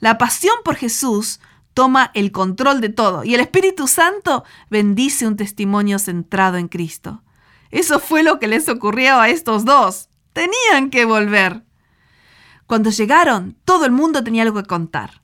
La 0.00 0.18
pasión 0.18 0.56
por 0.64 0.74
Jesús 0.74 1.38
toma 1.72 2.10
el 2.14 2.32
control 2.32 2.80
de 2.80 2.88
todo 2.88 3.22
y 3.22 3.34
el 3.34 3.40
Espíritu 3.40 3.86
Santo 3.86 4.44
bendice 4.70 5.26
un 5.26 5.36
testimonio 5.36 6.00
centrado 6.00 6.56
en 6.56 6.66
Cristo. 6.66 7.22
Eso 7.70 8.00
fue 8.00 8.24
lo 8.24 8.40
que 8.40 8.48
les 8.48 8.68
ocurrió 8.68 9.20
a 9.20 9.28
estos 9.28 9.64
dos. 9.64 10.08
Tenían 10.32 10.90
que 10.90 11.04
volver. 11.04 11.62
Cuando 12.66 12.90
llegaron, 12.90 13.56
todo 13.64 13.84
el 13.84 13.92
mundo 13.92 14.24
tenía 14.24 14.42
algo 14.42 14.62
que 14.62 14.68
contar. 14.68 15.22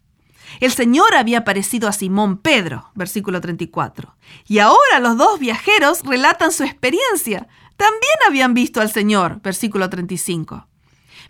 El 0.59 0.73
Señor 0.73 1.15
había 1.15 1.39
aparecido 1.39 1.89
a 1.89 1.93
Simón 1.93 2.39
Pedro, 2.39 2.91
versículo 2.95 3.41
34. 3.41 4.17
Y 4.47 4.59
ahora 4.59 4.99
los 5.01 5.17
dos 5.17 5.39
viajeros 5.39 6.03
relatan 6.03 6.53
su 6.53 6.65
experiencia. 6.65 7.47
También 7.77 8.13
habían 8.27 8.53
visto 8.53 8.81
al 8.81 8.91
Señor, 8.91 9.41
versículo 9.43 9.89
35. 9.89 10.67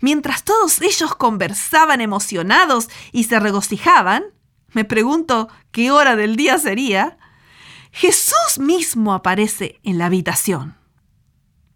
Mientras 0.01 0.43
todos 0.43 0.81
ellos 0.81 1.15
conversaban 1.15 2.01
emocionados 2.01 2.89
y 3.11 3.25
se 3.25 3.39
regocijaban, 3.39 4.23
me 4.73 4.85
pregunto 4.85 5.49
qué 5.71 5.91
hora 5.91 6.15
del 6.15 6.35
día 6.35 6.57
sería, 6.57 7.17
Jesús 7.91 8.57
mismo 8.57 9.13
aparece 9.13 9.79
en 9.83 9.97
la 9.97 10.07
habitación. 10.07 10.75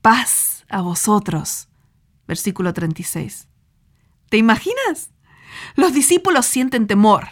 Paz 0.01 0.65
a 0.69 0.81
vosotros. 0.81 1.67
Versículo 2.27 2.73
36. 2.73 3.47
¿Te 4.29 4.37
imaginas? 4.37 5.11
Los 5.75 5.93
discípulos 5.93 6.45
sienten 6.45 6.87
temor. 6.87 7.27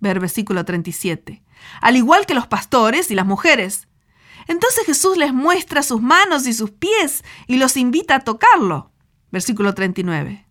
Ver 0.00 0.20
versículo 0.20 0.64
37. 0.64 1.42
Al 1.80 1.96
igual 1.96 2.26
que 2.26 2.34
los 2.34 2.46
pastores 2.46 3.10
y 3.10 3.14
las 3.14 3.26
mujeres. 3.26 3.88
Entonces 4.46 4.84
Jesús 4.86 5.16
les 5.16 5.32
muestra 5.32 5.82
sus 5.82 6.00
manos 6.02 6.46
y 6.46 6.52
sus 6.52 6.70
pies 6.70 7.24
y 7.46 7.56
los 7.56 7.76
invita 7.76 8.16
a 8.16 8.20
tocarlo. 8.20 8.92
Versículo 9.30 9.74
39. 9.74 10.46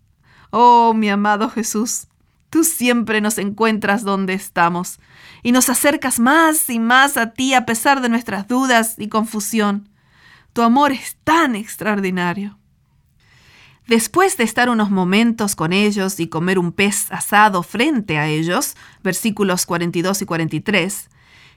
Oh, 0.51 0.93
mi 0.93 1.09
amado 1.09 1.49
Jesús, 1.49 2.07
Tú 2.55 2.63
siempre 2.63 3.19
nos 3.19 3.37
encuentras 3.37 4.03
donde 4.03 4.33
estamos 4.33 5.01
y 5.43 5.51
nos 5.51 5.69
acercas 5.69 6.21
más 6.21 6.69
y 6.69 6.79
más 6.79 7.17
a 7.17 7.33
ti 7.33 7.53
a 7.53 7.65
pesar 7.65 7.99
de 7.99 8.07
nuestras 8.07 8.47
dudas 8.47 8.95
y 8.97 9.09
confusión. 9.09 9.89
Tu 10.53 10.61
amor 10.61 10.93
es 10.93 11.17
tan 11.25 11.55
extraordinario. 11.55 12.57
Después 13.87 14.35
de 14.37 14.43
estar 14.43 14.69
unos 14.69 14.89
momentos 14.89 15.55
con 15.55 15.71
ellos 15.71 16.19
y 16.19 16.27
comer 16.27 16.57
un 16.57 16.71
pez 16.71 17.11
asado 17.11 17.61
frente 17.61 18.17
a 18.17 18.27
ellos, 18.27 18.75
versículos 19.03 19.67
42 19.67 20.23
y 20.23 20.25
43, 20.25 21.09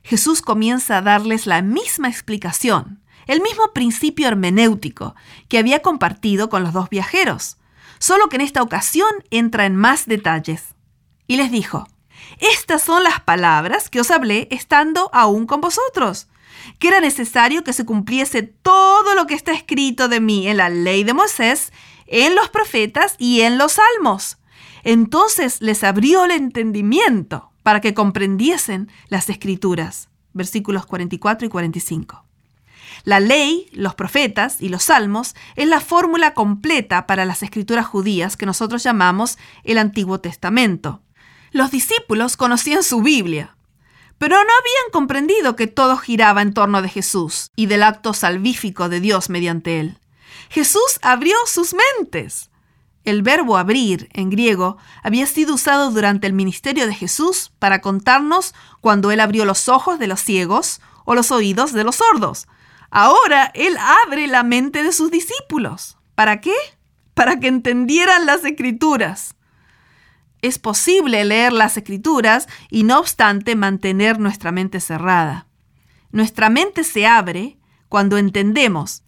Jesús 0.03 0.43
comienza 0.43 0.99
a 0.99 1.03
darles 1.03 1.47
la 1.47 1.63
misma 1.63 2.09
explicación, 2.09 3.01
el 3.27 3.41
mismo 3.41 3.73
principio 3.73 4.29
hermenéutico 4.29 5.15
que 5.49 5.59
había 5.59 5.81
compartido 5.81 6.51
con 6.51 6.63
los 6.63 6.75
dos 6.75 6.91
viajeros, 6.91 7.57
solo 7.99 8.29
que 8.29 8.37
en 8.37 8.43
esta 8.43 8.63
ocasión 8.63 9.11
entra 9.31 9.65
en 9.65 9.77
más 9.77 10.07
detalles. 10.07 10.75
Y 11.27 11.37
les 11.37 11.51
dijo, 11.51 11.89
Estas 12.41 12.83
son 12.83 13.05
las 13.05 13.21
palabras 13.21 13.89
que 13.89 14.01
os 14.01 14.11
hablé 14.11 14.49
estando 14.51 15.09
aún 15.15 15.47
con 15.47 15.63
vosotros, 15.63 16.29
que 16.79 16.89
era 16.89 17.01
necesario 17.01 17.65
que 17.65 17.73
se 17.73 17.87
cumpliese 17.87 18.43
todo 18.43 19.15
lo 19.15 19.27
que 19.27 19.35
está 19.35 19.53
escrito 19.53 20.09
de 20.09 20.21
mí 20.21 20.47
en 20.49 20.59
la 20.59 20.69
ley 20.69 21.05
de 21.05 21.15
Moisés, 21.15 21.73
en 22.09 22.35
los 22.35 22.49
profetas 22.49 23.15
y 23.19 23.43
en 23.43 23.59
los 23.59 23.73
salmos. 23.73 24.39
Entonces 24.85 25.61
les 25.61 25.85
abrió 25.85 26.25
el 26.25 26.33
entendimiento 26.33 27.51
para 27.63 27.81
que 27.81 27.95
comprendiesen 27.95 28.91
las 29.09 29.29
escrituras. 29.29 30.09
Versículos 30.33 30.87
44 30.87 31.47
y 31.47 31.51
45. 31.51 32.25
La 33.05 33.21
ley, 33.21 33.69
los 33.73 33.95
profetas 33.95 34.61
y 34.61 34.69
los 34.69 34.85
salmos 34.85 35.35
es 35.57 35.69
la 35.69 35.81
fórmula 35.81 36.35
completa 36.35 37.07
para 37.07 37.25
las 37.25 37.43
escrituras 37.43 37.87
judías 37.87 38.37
que 38.37 38.47
nosotros 38.47 38.83
llamamos 38.83 39.39
el 39.65 39.79
Antiguo 39.79 40.21
Testamento. 40.21 41.03
Los 41.51 41.71
discípulos 41.71 42.37
conocían 42.37 42.83
su 42.83 43.01
Biblia, 43.01 43.57
pero 44.19 44.37
no 44.37 44.41
habían 44.41 44.93
comprendido 44.93 45.57
que 45.57 45.67
todo 45.67 45.97
giraba 45.97 46.43
en 46.43 46.53
torno 46.53 46.83
de 46.83 46.89
Jesús 46.89 47.51
y 47.57 47.67
del 47.67 47.83
acto 47.83 48.15
salvífico 48.15 48.89
de 48.89 49.01
Dios 49.01 49.31
mediante 49.31 49.81
él. 49.81 49.99
Jesús 50.51 50.99
abrió 51.03 51.37
sus 51.47 51.75
mentes. 51.75 52.51
El 53.05 53.23
verbo 53.23 53.57
abrir 53.57 54.09
en 54.13 54.29
griego 54.29 54.77
había 55.03 55.27
sido 55.27 55.55
usado 55.55 55.91
durante 55.91 56.27
el 56.27 56.33
ministerio 56.33 56.87
de 56.87 56.95
Jesús 56.95 57.53
para 57.59 57.81
contarnos 57.81 58.55
cuando 58.81 59.11
él 59.11 59.21
abrió 59.21 59.45
los 59.45 59.69
ojos 59.69 59.99
de 59.99 60.07
los 60.07 60.21
ciegos 60.21 60.81
o 61.05 61.15
los 61.15 61.31
oídos 61.31 61.73
de 61.73 61.85
los 61.85 61.97
sordos. 61.97 62.47
Ahora 62.91 63.51
él 63.55 63.77
abre 64.07 64.27
la 64.27 64.43
mente 64.43 64.83
de 64.83 64.93
sus 64.93 65.11
discípulos. 65.11 65.97
¿Para 66.15 66.41
qué? 66.41 66.55
Para 67.15 67.41
que 67.41 67.49
entendieran 67.49 68.27
las 68.27 68.45
escrituras. 68.45 69.35
Es 70.43 70.59
posible 70.59 71.25
leer 71.25 71.53
las 71.53 71.77
escrituras 71.77 72.47
y 72.71 72.85
no 72.85 72.99
obstante 72.99 73.57
mantener 73.57 74.21
nuestra 74.21 74.53
mente 74.53 74.81
cerrada. 74.81 75.47
Nuestra 76.13 76.49
mente 76.49 76.85
se 76.85 77.07
abre 77.07 77.59
cuando 77.89 78.19
entendemos 78.19 79.03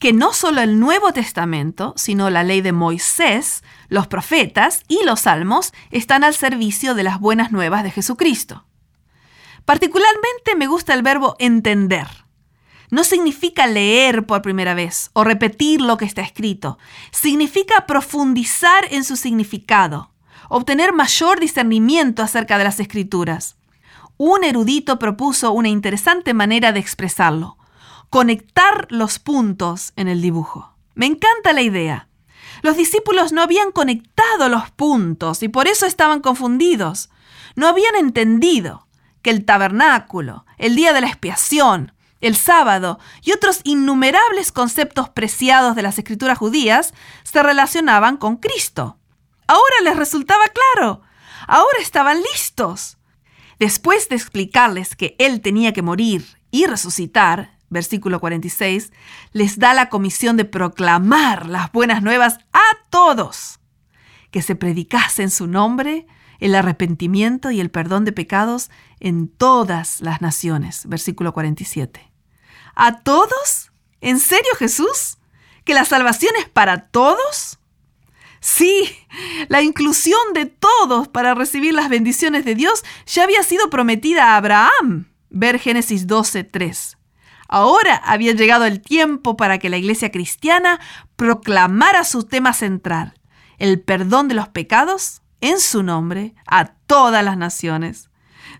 que 0.00 0.14
no 0.14 0.32
solo 0.32 0.62
el 0.62 0.80
Nuevo 0.80 1.12
Testamento, 1.12 1.92
sino 1.94 2.30
la 2.30 2.42
ley 2.42 2.62
de 2.62 2.72
Moisés, 2.72 3.62
los 3.88 4.06
profetas 4.06 4.82
y 4.88 5.04
los 5.04 5.20
salmos 5.20 5.72
están 5.90 6.24
al 6.24 6.34
servicio 6.34 6.94
de 6.94 7.02
las 7.02 7.20
buenas 7.20 7.52
nuevas 7.52 7.84
de 7.84 7.90
Jesucristo. 7.90 8.64
Particularmente 9.66 10.56
me 10.56 10.66
gusta 10.66 10.94
el 10.94 11.02
verbo 11.02 11.36
entender. 11.38 12.08
No 12.90 13.04
significa 13.04 13.66
leer 13.66 14.24
por 14.24 14.40
primera 14.40 14.72
vez 14.72 15.10
o 15.12 15.22
repetir 15.22 15.82
lo 15.82 15.98
que 15.98 16.06
está 16.06 16.22
escrito. 16.22 16.78
Significa 17.12 17.86
profundizar 17.86 18.86
en 18.90 19.04
su 19.04 19.16
significado, 19.16 20.12
obtener 20.48 20.94
mayor 20.94 21.38
discernimiento 21.40 22.22
acerca 22.22 22.56
de 22.56 22.64
las 22.64 22.80
escrituras. 22.80 23.58
Un 24.16 24.44
erudito 24.44 24.98
propuso 24.98 25.52
una 25.52 25.68
interesante 25.68 26.32
manera 26.32 26.72
de 26.72 26.80
expresarlo, 26.80 27.58
conectar 28.10 28.88
los 28.90 29.20
puntos 29.20 29.92
en 29.96 30.08
el 30.08 30.20
dibujo. 30.20 30.74
Me 30.94 31.06
encanta 31.06 31.52
la 31.52 31.62
idea. 31.62 32.08
Los 32.62 32.76
discípulos 32.76 33.32
no 33.32 33.40
habían 33.40 33.72
conectado 33.72 34.48
los 34.48 34.70
puntos 34.72 35.42
y 35.42 35.48
por 35.48 35.68
eso 35.68 35.86
estaban 35.86 36.20
confundidos. 36.20 37.08
No 37.54 37.68
habían 37.68 37.94
entendido 37.94 38.86
que 39.22 39.30
el 39.30 39.44
tabernáculo, 39.44 40.44
el 40.58 40.74
día 40.74 40.92
de 40.92 41.00
la 41.00 41.06
expiación, 41.06 41.92
el 42.20 42.36
sábado 42.36 42.98
y 43.22 43.32
otros 43.32 43.60
innumerables 43.64 44.52
conceptos 44.52 45.08
preciados 45.08 45.76
de 45.76 45.82
las 45.82 45.98
escrituras 45.98 46.36
judías 46.36 46.92
se 47.22 47.42
relacionaban 47.42 48.16
con 48.16 48.36
Cristo. 48.36 48.98
Ahora 49.46 49.76
les 49.84 49.96
resultaba 49.96 50.44
claro. 50.48 51.00
Ahora 51.46 51.78
estaban 51.80 52.20
listos. 52.20 52.98
Después 53.58 54.08
de 54.08 54.16
explicarles 54.16 54.96
que 54.96 55.16
Él 55.18 55.40
tenía 55.40 55.72
que 55.72 55.82
morir 55.82 56.38
y 56.50 56.66
resucitar, 56.66 57.59
versículo 57.70 58.20
46, 58.20 58.92
les 59.32 59.58
da 59.58 59.72
la 59.72 59.88
comisión 59.88 60.36
de 60.36 60.44
proclamar 60.44 61.46
las 61.46 61.72
buenas 61.72 62.02
nuevas 62.02 62.38
a 62.52 62.60
todos, 62.90 63.60
que 64.30 64.42
se 64.42 64.56
predicase 64.56 65.22
en 65.22 65.30
su 65.30 65.46
nombre 65.46 66.06
el 66.40 66.54
arrepentimiento 66.54 67.50
y 67.50 67.60
el 67.60 67.70
perdón 67.70 68.04
de 68.04 68.12
pecados 68.12 68.70
en 68.98 69.28
todas 69.28 70.00
las 70.00 70.20
naciones, 70.20 70.86
versículo 70.86 71.32
47. 71.32 72.10
¿A 72.74 73.00
todos? 73.00 73.72
¿En 74.00 74.18
serio 74.18 74.50
Jesús? 74.58 75.18
¿Que 75.64 75.74
la 75.74 75.84
salvación 75.84 76.32
es 76.38 76.48
para 76.48 76.88
todos? 76.88 77.58
Sí, 78.40 78.90
la 79.48 79.60
inclusión 79.62 80.20
de 80.32 80.46
todos 80.46 81.08
para 81.08 81.34
recibir 81.34 81.74
las 81.74 81.90
bendiciones 81.90 82.46
de 82.46 82.54
Dios 82.54 82.82
ya 83.06 83.24
había 83.24 83.42
sido 83.42 83.68
prometida 83.68 84.28
a 84.32 84.36
Abraham. 84.38 85.10
Ver 85.28 85.58
Génesis 85.58 86.06
12:3. 86.06 86.96
Ahora 87.52 87.96
había 87.96 88.32
llegado 88.32 88.64
el 88.64 88.80
tiempo 88.80 89.36
para 89.36 89.58
que 89.58 89.70
la 89.70 89.76
iglesia 89.76 90.12
cristiana 90.12 90.78
proclamara 91.16 92.04
su 92.04 92.22
tema 92.22 92.52
central, 92.52 93.14
el 93.58 93.80
perdón 93.80 94.28
de 94.28 94.36
los 94.36 94.48
pecados 94.48 95.22
en 95.40 95.58
su 95.58 95.82
nombre 95.82 96.36
a 96.46 96.66
todas 96.86 97.24
las 97.24 97.36
naciones. 97.36 98.08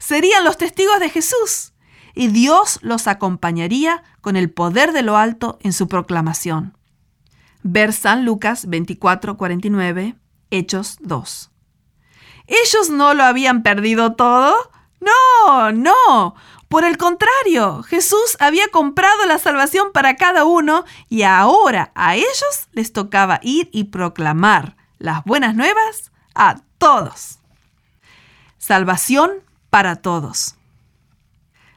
Serían 0.00 0.42
los 0.42 0.56
testigos 0.56 0.98
de 0.98 1.08
Jesús 1.08 1.72
y 2.16 2.26
Dios 2.26 2.80
los 2.82 3.06
acompañaría 3.06 4.02
con 4.22 4.34
el 4.34 4.50
poder 4.50 4.90
de 4.90 5.02
lo 5.02 5.16
alto 5.16 5.60
en 5.62 5.72
su 5.72 5.86
proclamación. 5.86 6.76
Ver 7.62 7.92
San 7.92 8.24
Lucas 8.24 8.66
24, 8.66 9.36
49, 9.36 10.16
Hechos 10.50 10.96
2. 10.98 11.52
¿Ellos 12.48 12.90
no 12.90 13.14
lo 13.14 13.22
habían 13.22 13.62
perdido 13.62 14.14
todo? 14.14 14.56
No, 14.98 15.70
no. 15.70 16.34
Por 16.70 16.84
el 16.84 16.98
contrario, 16.98 17.82
Jesús 17.82 18.36
había 18.38 18.68
comprado 18.68 19.26
la 19.26 19.38
salvación 19.38 19.90
para 19.92 20.14
cada 20.14 20.44
uno 20.44 20.84
y 21.08 21.22
ahora 21.22 21.90
a 21.96 22.14
ellos 22.14 22.68
les 22.70 22.92
tocaba 22.92 23.40
ir 23.42 23.68
y 23.72 23.84
proclamar 23.84 24.76
las 25.00 25.24
buenas 25.24 25.56
nuevas 25.56 26.12
a 26.32 26.60
todos. 26.78 27.40
Salvación 28.58 29.32
para 29.68 29.96
todos. 29.96 30.54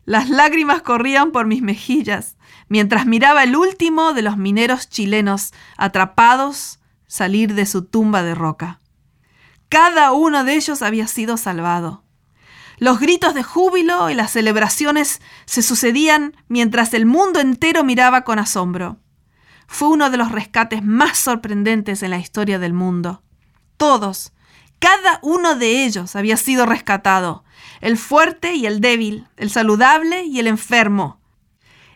Las 0.06 0.30
lágrimas 0.30 0.84
corrían 0.84 1.32
por 1.32 1.48
mis 1.48 1.64
mejillas 1.64 2.36
mientras 2.68 3.08
miraba 3.08 3.42
el 3.42 3.56
último 3.56 4.14
de 4.14 4.22
los 4.22 4.38
mineros 4.38 4.90
chilenos 4.90 5.54
atrapados 5.76 6.80
salir 7.08 7.56
de 7.56 7.66
su 7.66 7.84
tumba 7.84 8.22
de 8.22 8.36
roca. 8.36 8.80
Cada 9.70 10.12
uno 10.12 10.44
de 10.44 10.54
ellos 10.54 10.84
había 10.84 11.08
sido 11.08 11.38
salvado. 11.38 12.03
Los 12.78 13.00
gritos 13.00 13.34
de 13.34 13.44
júbilo 13.44 14.10
y 14.10 14.16
las 14.16 14.32
celebraciones 14.32 15.22
se 15.46 15.62
sucedían 15.62 16.36
mientras 16.48 16.94
el 16.94 17.06
mundo 17.06 17.40
entero 17.40 17.84
miraba 17.84 18.24
con 18.24 18.40
asombro. 18.40 18.98
Fue 19.68 19.88
uno 19.88 20.10
de 20.10 20.18
los 20.18 20.32
rescates 20.32 20.84
más 20.84 21.18
sorprendentes 21.18 22.04
en 22.04 22.12
la 22.12 22.18
historia 22.18 22.60
del 22.60 22.74
mundo. 22.74 23.24
Todos, 23.78 24.34
cada 24.80 25.20
uno 25.22 25.56
de 25.56 25.86
ellos 25.86 26.16
había 26.16 26.36
sido 26.36 26.66
rescatado, 26.66 27.44
el 27.80 27.98
fuerte 27.98 28.54
y 28.54 28.66
el 28.66 28.82
débil, 28.82 29.28
el 29.38 29.50
saludable 29.50 30.24
y 30.26 30.40
el 30.40 30.48
enfermo. 30.48 31.22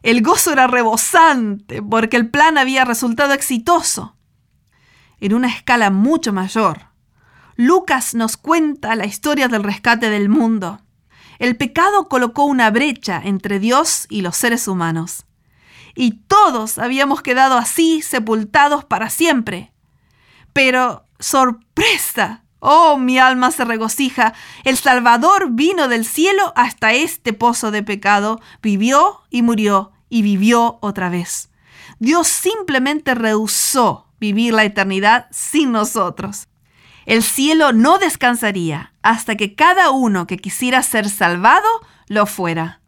El 0.03 0.21
gozo 0.21 0.53
era 0.53 0.67
rebosante 0.67 1.81
porque 1.81 2.17
el 2.17 2.29
plan 2.29 2.57
había 2.57 2.85
resultado 2.85 3.33
exitoso. 3.33 4.15
En 5.19 5.33
una 5.33 5.49
escala 5.49 5.89
mucho 5.89 6.31
mayor, 6.31 6.87
Lucas 7.57 8.13
nos 8.13 8.37
cuenta 8.37 8.95
la 8.95 9.07
historia 9.07 9.47
del 9.47 9.63
rescate 9.63 10.11
del 10.11 10.29
mundo. 10.29 10.79
El 11.39 11.57
pecado 11.57 12.07
colocó 12.07 12.45
una 12.45 12.69
brecha 12.69 13.19
entre 13.23 13.59
Dios 13.59 14.05
y 14.09 14.21
los 14.21 14.37
seres 14.37 14.67
humanos. 14.67 15.25
Y 15.95 16.11
todos 16.27 16.77
habíamos 16.77 17.23
quedado 17.23 17.57
así 17.57 18.03
sepultados 18.03 18.85
para 18.85 19.09
siempre. 19.09 19.73
Pero, 20.53 21.07
sorpresa, 21.19 22.43
Oh, 22.59 22.97
mi 22.97 23.19
alma 23.19 23.51
se 23.51 23.65
regocija. 23.65 24.33
El 24.63 24.77
Salvador 24.77 25.51
vino 25.51 25.87
del 25.87 26.05
cielo 26.05 26.53
hasta 26.55 26.93
este 26.93 27.33
pozo 27.33 27.69
de 27.69 27.83
pecado, 27.83 28.41
vivió 28.63 29.21
y 29.29 29.43
murió 29.43 29.91
y 30.09 30.23
vivió 30.23 30.79
otra 30.81 31.09
vez. 31.09 31.49
Dios 31.99 32.27
simplemente 32.27 33.13
rehusó 33.13 34.07
vivir 34.19 34.53
la 34.53 34.63
eternidad 34.63 35.27
sin 35.31 35.71
nosotros. 35.71 36.47
El 37.07 37.23
cielo 37.23 37.73
no 37.73 37.97
descansaría 37.97 38.93
hasta 39.01 39.35
que 39.35 39.55
cada 39.55 39.89
uno 39.89 40.27
que 40.27 40.37
quisiera 40.37 40.83
ser 40.83 41.09
salvado 41.09 41.67
lo 42.07 42.27
fuera. 42.27 42.81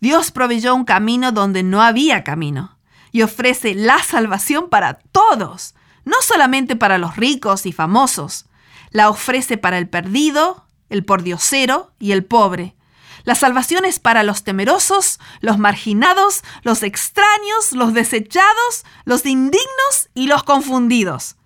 Dios 0.00 0.30
proveyó 0.30 0.74
un 0.74 0.86
camino 0.86 1.32
donde 1.32 1.62
no 1.62 1.82
había 1.82 2.24
camino 2.24 2.78
y 3.12 3.20
ofrece 3.20 3.74
la 3.74 4.02
salvación 4.02 4.70
para 4.70 4.94
todos, 5.12 5.74
no 6.06 6.16
solamente 6.22 6.76
para 6.76 6.96
los 6.96 7.16
ricos 7.16 7.66
y 7.66 7.72
famosos 7.72 8.46
la 8.90 9.08
ofrece 9.08 9.56
para 9.56 9.78
el 9.78 9.88
perdido, 9.88 10.66
el 10.88 11.04
pordiosero 11.04 11.92
y 11.98 12.12
el 12.12 12.24
pobre. 12.24 12.76
La 13.24 13.34
salvación 13.34 13.84
es 13.84 13.98
para 13.98 14.22
los 14.22 14.44
temerosos, 14.44 15.20
los 15.40 15.58
marginados, 15.58 16.42
los 16.62 16.82
extraños, 16.82 17.72
los 17.72 17.92
desechados, 17.94 18.84
los 19.04 19.24
indignos 19.26 20.08
y 20.14 20.26
los 20.26 20.42
confundidos. 20.42 21.36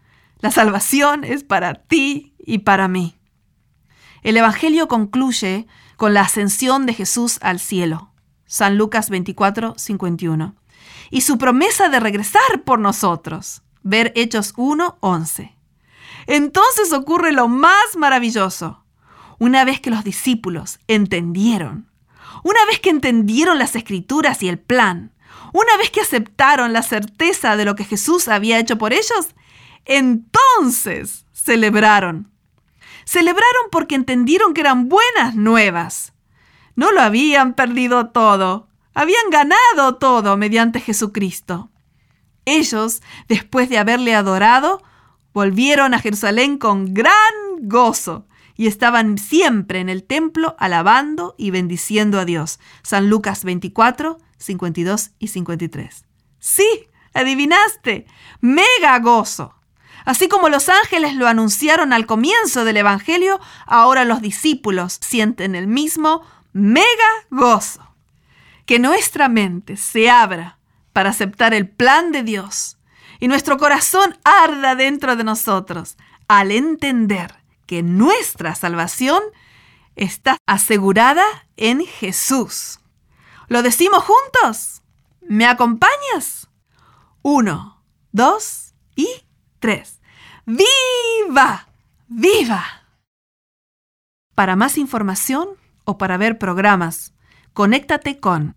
La 0.41 0.51
salvación 0.51 1.25
es 1.25 1.45
para 1.45 1.75
ti 1.75 2.35
y 2.39 2.59
para 2.59 2.89
mí. 2.89 3.17
El 4.23 4.37
Evangelio 4.37 4.89
concluye 4.89 5.67
con 5.97 6.15
la 6.15 6.23
ascensión 6.23 6.87
de 6.87 6.95
Jesús 6.95 7.39
al 7.43 7.61
cielo. 7.61 8.11
San 8.47 8.77
Lucas 8.77 9.11
24, 9.11 9.75
51. 9.77 10.55
Y 11.11 11.21
su 11.23 11.39
promesa 11.39 11.89
de 11.89 12.01
regresar 12.01 12.63
por 12.65 12.79
nosotros. 12.79 13.63
Ver 13.83 14.13
Hechos 14.17 14.55
1, 14.57 14.99
11. 15.01 15.57
Entonces 16.27 16.93
ocurre 16.93 17.33
lo 17.33 17.49
más 17.49 17.97
maravilloso. 17.97 18.85
Una 19.39 19.65
vez 19.65 19.81
que 19.81 19.91
los 19.91 20.05
discípulos 20.05 20.79
entendieron, 20.87 21.91
una 22.43 22.65
vez 22.67 22.81
que 22.81 22.91
entendieron 22.91 23.59
las 23.59 23.77
escrituras 23.77 24.43
y 24.43 24.49
el 24.49 24.59
plan, 24.59 25.13
una 25.53 25.77
vez 25.77 25.91
que 25.91 26.01
aceptaron 26.01 26.73
la 26.73 26.83
certeza 26.83 27.57
de 27.57 27.65
lo 27.65 27.75
que 27.75 27.85
Jesús 27.85 28.29
había 28.29 28.59
hecho 28.59 28.79
por 28.79 28.93
ellos, 28.93 29.35
entonces 29.85 31.27
celebraron. 31.33 32.31
Celebraron 33.05 33.69
porque 33.71 33.95
entendieron 33.95 34.55
que 34.55 34.63
eran 34.63 34.89
buenas 34.89 35.35
nuevas. 35.35 36.15
No 36.77 36.91
lo 36.91 37.01
habían 37.01 37.55
perdido 37.55 38.11
todo, 38.11 38.69
habían 38.95 39.31
ganado 39.31 39.97
todo 39.97 40.37
mediante 40.37 40.81
Jesucristo. 40.81 41.71
Ellos, 42.45 43.03
después 43.29 43.69
de 43.69 43.79
haberle 43.79 44.15
adorado, 44.15 44.83
volvieron 45.33 45.95
a 45.95 45.99
Jerusalén 45.99 46.59
con 46.59 46.95
gran 46.95 47.15
gozo 47.63 48.27
y 48.57 48.67
estaban 48.67 49.19
siempre 49.19 49.81
en 49.81 49.89
el 49.89 50.05
templo 50.05 50.55
alabando 50.59 51.35
y 51.39 51.51
bendiciendo 51.51 52.21
a 52.21 52.25
Dios. 52.25 52.61
San 52.83 53.09
Lucas 53.09 53.45
24, 53.45 54.19
52 54.39 55.11
y 55.19 55.29
53. 55.29 56.05
Sí, 56.39 56.87
adivinaste, 57.15 58.07
mega 58.41 58.99
gozo. 59.01 59.54
Así 60.05 60.29
como 60.29 60.49
los 60.49 60.69
ángeles 60.69 61.15
lo 61.15 61.27
anunciaron 61.27 61.93
al 61.93 62.07
comienzo 62.07 62.65
del 62.65 62.77
Evangelio, 62.77 63.41
ahora 63.67 64.05
los 64.05 64.21
discípulos 64.21 64.99
sienten 65.01 65.55
el 65.55 65.67
mismo 65.67 66.23
mega 66.53 66.85
gozo. 67.31 67.81
Que 68.67 68.79
nuestra 68.79 69.29
mente 69.29 69.77
se 69.77 70.11
abra 70.11 70.59
para 70.93 71.11
aceptar 71.11 71.55
el 71.55 71.69
plan 71.69 72.13
de 72.13 72.23
Dios 72.23 72.79
y 73.21 73.29
nuestro 73.29 73.59
corazón 73.59 74.19
arda 74.25 74.75
dentro 74.75 75.17
de 75.17 75.25
nosotros 75.25 75.97
al 76.29 76.51
entender 76.51 77.35
que 77.67 77.83
nuestra 77.83 78.55
salvación 78.55 79.23
está 79.97 80.37
asegurada 80.47 81.25
en 81.57 81.85
Jesús. 81.87 82.81
¿Lo 83.49 83.63
decimos 83.63 84.05
juntos? 84.05 84.83
¿Me 85.23 85.47
acompañas? 85.47 86.49
Uno, 87.23 87.83
dos 88.13 88.75
y 88.95 89.09
tres. 89.59 89.94
¡Viva! 90.47 91.69
¡Viva! 92.09 92.65
Para 94.35 94.57
más 94.57 94.79
información 94.79 95.51
o 95.85 95.97
para 95.97 96.17
ver 96.17 96.39
programas, 96.39 97.15
conéctate 97.53 98.19
con 98.21 98.57